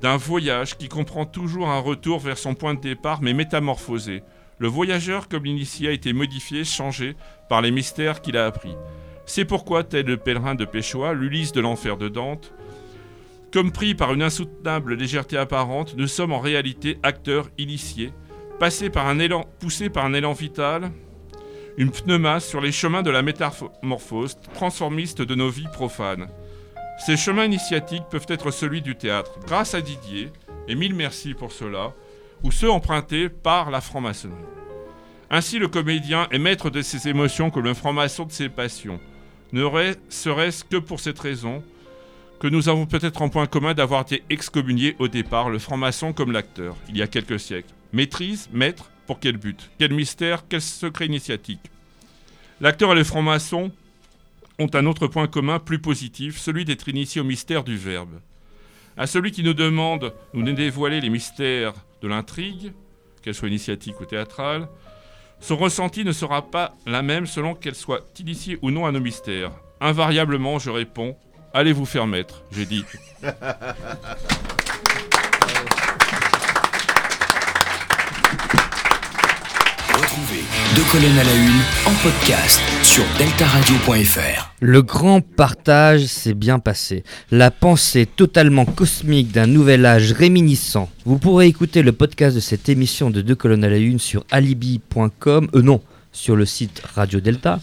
d'un 0.02 0.18
voyage 0.18 0.78
qui 0.78 0.88
comprend 0.88 1.26
toujours 1.26 1.70
un 1.70 1.80
retour 1.80 2.20
vers 2.20 2.38
son 2.38 2.54
point 2.54 2.76
de 2.76 2.82
départ, 2.82 3.22
mais 3.22 3.34
métamorphosé. 3.34 4.22
Le 4.60 4.68
voyageur, 4.68 5.28
comme 5.28 5.46
l'initié, 5.46 5.90
a 5.90 5.92
été 5.92 6.14
modifié, 6.14 6.64
changé 6.64 7.16
par 7.50 7.62
les 7.62 7.72
mystères 7.72 8.22
qu'il 8.22 8.38
a 8.38 8.46
appris. 8.46 8.76
C'est 9.26 9.46
pourquoi, 9.46 9.84
tel 9.84 10.06
le 10.06 10.18
pèlerin 10.18 10.56
de 10.56 10.66
Péchois, 10.66 11.14
l'Ulysse 11.14 11.52
de 11.52 11.62
l'enfer 11.62 11.98
de 11.98 12.10
Dante, 12.10 12.54
comme 13.52 13.72
pris 13.72 13.96
par 13.96 14.14
une 14.14 14.24
insoutenable 14.24 14.96
légèreté 14.96 15.38
apparente, 15.38 15.96
nous 15.98 16.08
sommes 16.08 16.34
en 16.34 16.40
réalité 16.40 17.00
acteurs 17.04 17.50
initiés, 17.58 18.14
passés 18.60 18.90
par 18.90 19.08
un 19.08 19.20
élan, 19.20 19.46
poussés 19.60 19.90
par 19.90 20.06
un 20.06 20.14
élan 20.14 20.34
vital, 20.34 20.92
une 21.78 21.92
pneuma 21.92 22.40
sur 22.40 22.60
les 22.60 22.72
chemins 22.72 23.04
de 23.04 23.12
la 23.12 23.22
métamorphose 23.22 24.38
transformiste 24.54 25.22
de 25.22 25.36
nos 25.36 25.50
vies 25.50 25.68
profanes. 25.72 26.28
Ces 27.06 27.16
chemins 27.16 27.46
initiatiques 27.46 28.10
peuvent 28.10 28.26
être 28.28 28.52
celui 28.52 28.82
du 28.82 28.96
théâtre. 28.96 29.40
Grâce 29.46 29.76
à 29.76 29.82
Didier, 29.82 30.32
et 30.68 30.76
mille 30.76 30.96
merci 30.96 31.36
pour 31.36 31.52
cela, 31.52 31.94
ou 32.44 32.52
ceux 32.52 32.72
empruntés 32.72 33.30
par 33.30 33.70
la 33.70 33.82
franc-maçonnerie. 33.82 34.42
Ainsi, 35.30 35.60
le 35.60 35.68
comédien 35.68 36.28
est 36.32 36.40
maître 36.40 36.70
de 36.70 36.82
ses 36.82 37.08
émotions 37.08 37.50
comme 37.50 37.64
le 37.64 37.74
franc-maçon 37.74 38.26
de 38.26 38.32
ses 38.32 38.50
passions. 38.50 39.00
Ne 39.52 39.64
serait-ce 40.10 40.64
que 40.64 40.78
pour 40.78 41.00
cette 41.00 41.20
raison 41.20 41.64
que 42.40 42.48
nous 42.48 42.70
avons 42.70 42.86
peut-être 42.86 43.22
en 43.22 43.30
point 43.30 43.48
commun 43.48 43.74
d'avoir 43.74 44.02
été 44.02 44.24
excommuniés 44.30 44.96
au 45.00 45.08
départ, 45.08 45.50
le 45.50 45.60
franc-maçon 45.60 46.14
comme 46.14 46.32
l'acteur, 46.32 46.76
il 46.90 46.98
y 46.98 47.02
a 47.02 47.08
quelques 47.08 47.40
siècles. 47.40 47.74
Maîtrise, 47.94 48.50
maître, 48.52 48.92
pour 49.08 49.20
quel 49.20 49.38
but? 49.38 49.70
Quel 49.80 49.94
mystère 49.94 50.44
Quel 50.48 50.62
secret 50.62 51.06
initiatique? 51.06 51.72
L'acteur 52.62 52.92
et 52.92 52.96
le 52.96 53.04
franc-maçon 53.04 53.72
ont 54.60 54.70
un 54.74 54.86
autre 54.86 55.08
point 55.08 55.28
commun 55.28 55.60
plus 55.60 55.80
positif, 55.80 56.38
celui 56.38 56.66
d'être 56.66 56.90
initié 56.90 57.22
au 57.22 57.24
mystère 57.24 57.64
du 57.64 57.78
verbe. 57.78 58.20
À 58.98 59.08
celui 59.08 59.32
qui 59.32 59.44
nous 59.44 59.54
demande 59.54 60.14
nous 60.34 60.44
dévoiler 60.52 61.02
les 61.02 61.10
mystères 61.10 61.74
de 62.02 62.08
l'intrigue, 62.08 62.74
qu'elle 63.22 63.36
soit 63.36 63.48
initiatique 63.48 64.00
ou 64.02 64.06
théâtrale, 64.06 64.68
son 65.40 65.56
ressenti 65.56 66.04
ne 66.04 66.12
sera 66.12 66.50
pas 66.50 66.76
la 66.88 67.04
même 67.04 67.28
selon 67.28 67.54
qu'elle 67.54 67.76
soit 67.76 68.08
initiée 68.20 68.58
ou 68.62 68.72
non 68.72 68.86
à 68.86 68.92
nos 68.92 69.00
mystères. 69.00 69.52
Invariablement, 69.80 70.58
je 70.58 70.72
réponds 70.72 71.16
Allez 71.54 71.74
vous 71.74 71.86
faire 71.86 72.08
mettre, 72.08 72.44
j'ai 72.52 72.66
dit. 72.66 72.84
Retrouvez 79.94 80.44
Deux 80.76 80.84
colonnes 80.92 81.18
à 81.18 81.24
la 81.24 81.34
une 81.34 81.62
en 81.86 81.94
podcast 82.04 82.62
sur 82.84 83.04
deltaradio.fr. 83.18 84.54
Le 84.60 84.82
grand 84.82 85.22
partage 85.22 86.06
s'est 86.06 86.34
bien 86.34 86.60
passé. 86.60 87.04
La 87.32 87.50
pensée 87.50 88.06
totalement 88.06 88.66
cosmique 88.66 89.32
d'un 89.32 89.48
nouvel 89.48 89.86
âge 89.86 90.12
réminiscent. 90.12 90.90
Vous 91.06 91.18
pourrez 91.18 91.48
écouter 91.48 91.82
le 91.82 91.94
podcast 91.94 92.36
de 92.36 92.42
cette 92.42 92.70
émission 92.70 93.10
de 93.10 93.22
Deux 93.22 93.36
colonnes 93.36 93.64
à 93.64 93.70
la 93.70 93.78
une 93.78 94.00
sur 94.00 94.24
alibi.com. 94.30 95.48
Euh 95.56 95.62
non, 95.62 95.82
sur 96.18 96.36
le 96.36 96.46
site 96.46 96.82
Radio 96.96 97.20
Delta. 97.20 97.60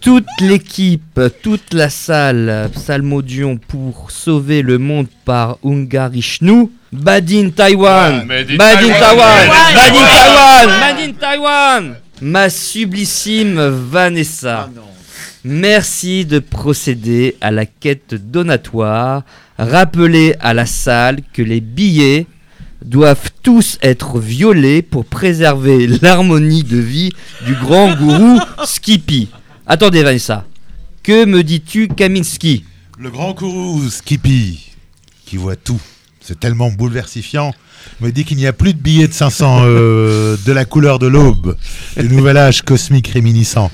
Toute 0.00 0.26
l'équipe, 0.40 1.18
toute 1.42 1.72
la 1.72 1.88
salle, 1.88 2.70
Salmodion 2.76 3.56
pour 3.56 4.10
sauver 4.10 4.60
le 4.60 4.76
monde 4.78 5.06
par 5.24 5.56
Ungarishnu. 5.64 6.68
Badin 6.92 7.50
Taiwan, 7.50 8.26
Made 8.26 8.50
in 8.50 8.56
Badin 8.56 8.88
Taiwan. 8.88 8.98
Taiwan, 8.98 9.48
Taiwan. 9.48 9.74
Badin 9.74 10.04
Taiwan. 10.04 10.68
Taiwan, 10.68 10.80
Badin 10.80 11.12
Taiwan. 11.14 11.94
Ma 12.20 12.50
sublissime 12.50 13.68
Vanessa. 13.68 14.68
Merci 15.44 16.24
de 16.24 16.38
procéder 16.38 17.36
à 17.40 17.50
la 17.50 17.64
quête 17.66 18.14
donatoire. 18.14 19.22
Rappelez 19.58 20.34
à 20.40 20.52
la 20.52 20.66
salle 20.66 21.20
que 21.32 21.42
les 21.42 21.60
billets 21.60 22.26
doivent 22.86 23.30
tous 23.42 23.78
être 23.82 24.20
violés 24.20 24.80
pour 24.80 25.04
préserver 25.04 25.86
l'harmonie 25.86 26.62
de 26.62 26.78
vie 26.78 27.10
du 27.44 27.54
grand 27.54 27.94
gourou 27.96 28.38
Skippy. 28.64 29.28
Attendez 29.66 30.02
Vanessa, 30.02 30.46
que 31.02 31.24
me 31.24 31.42
dis-tu 31.42 31.88
Kaminski? 31.88 32.64
Le 32.98 33.10
grand 33.10 33.32
gourou 33.32 33.82
Skippy, 33.90 34.70
qui 35.26 35.36
voit 35.36 35.56
tout, 35.56 35.80
c'est 36.20 36.38
tellement 36.38 36.70
bouleversifiant, 36.70 37.52
me 38.00 38.10
dit 38.10 38.24
qu'il 38.24 38.36
n'y 38.36 38.46
a 38.46 38.52
plus 38.52 38.72
de 38.72 38.78
billets 38.78 39.08
de 39.08 39.12
500 39.12 39.62
euh, 39.64 40.36
de 40.46 40.52
la 40.52 40.64
couleur 40.64 40.98
de 40.98 41.08
l'aube, 41.08 41.56
du 41.96 42.08
nouvel 42.08 42.36
âge 42.36 42.62
cosmique 42.62 43.08
réminiscent. 43.08 43.70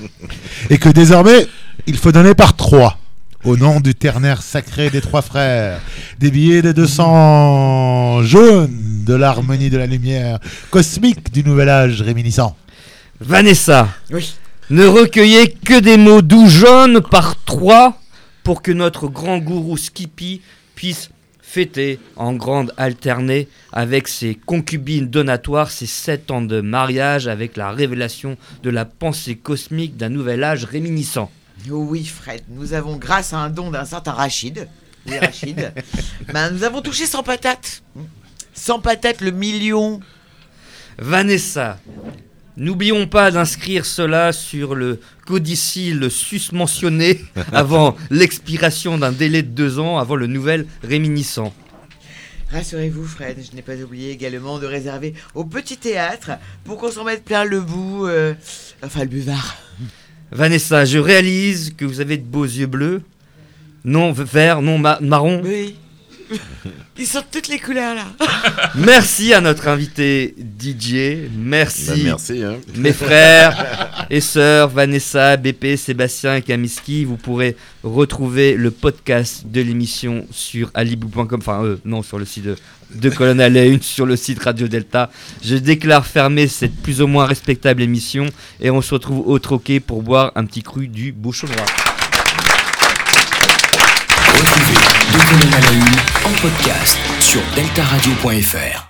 Et 0.71 0.77
que 0.79 0.89
désormais, 0.89 1.47
il 1.85 1.97
faut 1.97 2.11
donner 2.11 2.33
par 2.33 2.55
trois, 2.55 2.97
au 3.43 3.57
nom 3.57 3.79
du 3.79 3.93
ternaire 3.93 4.41
sacré 4.41 4.89
des 4.89 5.01
trois 5.01 5.21
frères, 5.21 5.81
des 6.19 6.31
billets 6.31 6.61
de 6.61 6.71
200 6.71 8.23
jaunes 8.23 8.92
de 9.03 9.13
l'harmonie 9.13 9.69
de 9.69 9.77
la 9.77 9.85
lumière 9.87 10.39
cosmique 10.69 11.31
du 11.31 11.43
nouvel 11.43 11.69
âge 11.69 12.01
réminiscent. 12.01 12.55
Vanessa, 13.19 13.87
Oui. 14.11 14.33
ne 14.69 14.85
recueillez 14.85 15.51
que 15.51 15.79
des 15.79 15.97
mots 15.97 16.21
doux 16.21 16.47
jaunes 16.49 17.01
par 17.01 17.41
trois 17.43 17.99
pour 18.43 18.61
que 18.61 18.71
notre 18.71 19.07
grand 19.07 19.37
gourou 19.37 19.77
Skippy 19.77 20.41
puisse 20.75 21.09
fêter 21.41 21.99
en 22.15 22.33
grande 22.33 22.73
alternée 22.77 23.47
avec 23.71 24.07
ses 24.07 24.33
concubines 24.35 25.07
donatoires 25.07 25.69
ses 25.69 25.85
sept 25.85 26.31
ans 26.31 26.41
de 26.41 26.61
mariage 26.61 27.27
avec 27.27 27.57
la 27.57 27.71
révélation 27.71 28.37
de 28.63 28.69
la 28.69 28.85
pensée 28.85 29.35
cosmique 29.35 29.95
d'un 29.95 30.09
nouvel 30.09 30.43
âge 30.43 30.65
réminiscent. 30.65 31.29
Oh 31.69 31.85
oui, 31.87 32.05
Fred, 32.05 32.41
nous 32.49 32.73
avons, 32.73 32.97
grâce 32.97 33.33
à 33.33 33.37
un 33.37 33.49
don 33.49 33.69
d'un 33.69 33.85
certain 33.85 34.11
Rachid, 34.11 34.67
oui, 35.07 35.19
Rachid, 35.19 35.71
ben, 36.33 36.49
nous 36.51 36.63
avons 36.63 36.81
touché 36.81 37.05
100 37.05 37.21
patates. 37.23 37.83
100 38.53 38.79
patates 38.79 39.21
le 39.21 39.31
million. 39.31 39.99
Vanessa, 40.99 41.79
n'oublions 42.57 43.07
pas 43.07 43.31
d'inscrire 43.31 43.85
cela 43.85 44.31
sur 44.31 44.75
le 44.75 44.99
codicile 45.25 46.09
susmentionné 46.11 47.19
avant 47.51 47.95
l'expiration 48.09 48.97
d'un 48.97 49.11
délai 49.11 49.41
de 49.41 49.49
deux 49.49 49.79
ans 49.79 49.97
avant 49.97 50.15
le 50.15 50.27
nouvel 50.27 50.67
réminiscent. 50.83 51.53
Rassurez-vous, 52.51 53.05
Fred, 53.07 53.37
je 53.49 53.55
n'ai 53.55 53.63
pas 53.63 53.75
oublié 53.77 54.11
également 54.11 54.59
de 54.59 54.67
réserver 54.67 55.15
au 55.33 55.43
petit 55.43 55.77
théâtre 55.77 56.31
pour 56.63 56.77
qu'on 56.77 56.91
s'en 56.91 57.03
mette 57.03 57.23
plein 57.23 57.45
le 57.45 57.59
bout, 57.61 58.05
euh, 58.05 58.35
enfin 58.83 58.99
le 59.01 59.07
buvard. 59.07 59.55
Vanessa, 60.31 60.85
je 60.85 60.99
réalise 60.99 61.73
que 61.75 61.85
vous 61.85 61.99
avez 61.99 62.17
de 62.17 62.23
beaux 62.25 62.45
yeux 62.45 62.67
bleus. 62.67 63.01
Non 63.85 64.11
vert, 64.11 64.61
non 64.61 64.77
ma- 64.77 64.99
marron. 65.01 65.41
Oui. 65.43 65.75
Ils 66.97 67.07
sont 67.07 67.19
de 67.19 67.25
toutes 67.31 67.47
les 67.47 67.59
couleurs 67.59 67.95
là. 67.95 68.05
Merci 68.75 69.33
à 69.33 69.41
notre 69.41 69.67
invité 69.67 70.35
Didier. 70.37 71.29
Merci. 71.35 71.87
Bah, 71.87 71.95
merci, 72.03 72.43
hein. 72.43 72.57
Mes 72.75 72.93
frères 72.93 74.05
et 74.09 74.21
sœurs 74.21 74.69
Vanessa, 74.69 75.37
BP, 75.37 75.75
Sébastien 75.77 76.35
et 76.35 76.41
Kamiski. 76.41 77.05
Vous 77.05 77.17
pourrez 77.17 77.55
retrouver 77.83 78.55
le 78.55 78.71
podcast 78.71 79.43
de 79.45 79.61
l'émission 79.61 80.25
sur 80.31 80.69
alibou.com. 80.73 81.39
Enfin, 81.39 81.63
euh, 81.63 81.77
non, 81.85 82.03
sur 82.03 82.19
le 82.19 82.25
site 82.25 82.45
de, 82.45 83.21
à 83.21 83.49
la 83.49 83.65
Une, 83.65 83.81
sur 83.81 84.05
le 84.05 84.15
site 84.15 84.43
Radio 84.43 84.67
Delta. 84.67 85.09
Je 85.43 85.55
déclare 85.55 86.05
fermer 86.05 86.47
cette 86.47 86.75
plus 86.75 87.01
ou 87.01 87.07
moins 87.07 87.25
respectable 87.25 87.81
émission 87.81 88.27
et 88.61 88.69
on 88.69 88.81
se 88.81 88.93
retrouve 88.93 89.27
au 89.27 89.39
troquet 89.39 89.79
pour 89.79 90.03
boire 90.03 90.31
un 90.35 90.45
petit 90.45 90.63
cru 90.63 90.87
du 90.87 91.11
bouchon 91.11 91.47
noir. 91.47 91.92
Colonnes 95.33 95.53
à 95.53 95.59
la 95.61 95.71
une 95.71 96.31
en 96.31 96.41
podcast 96.41 96.99
sur 97.19 97.41
deltaradio.fr. 97.55 98.89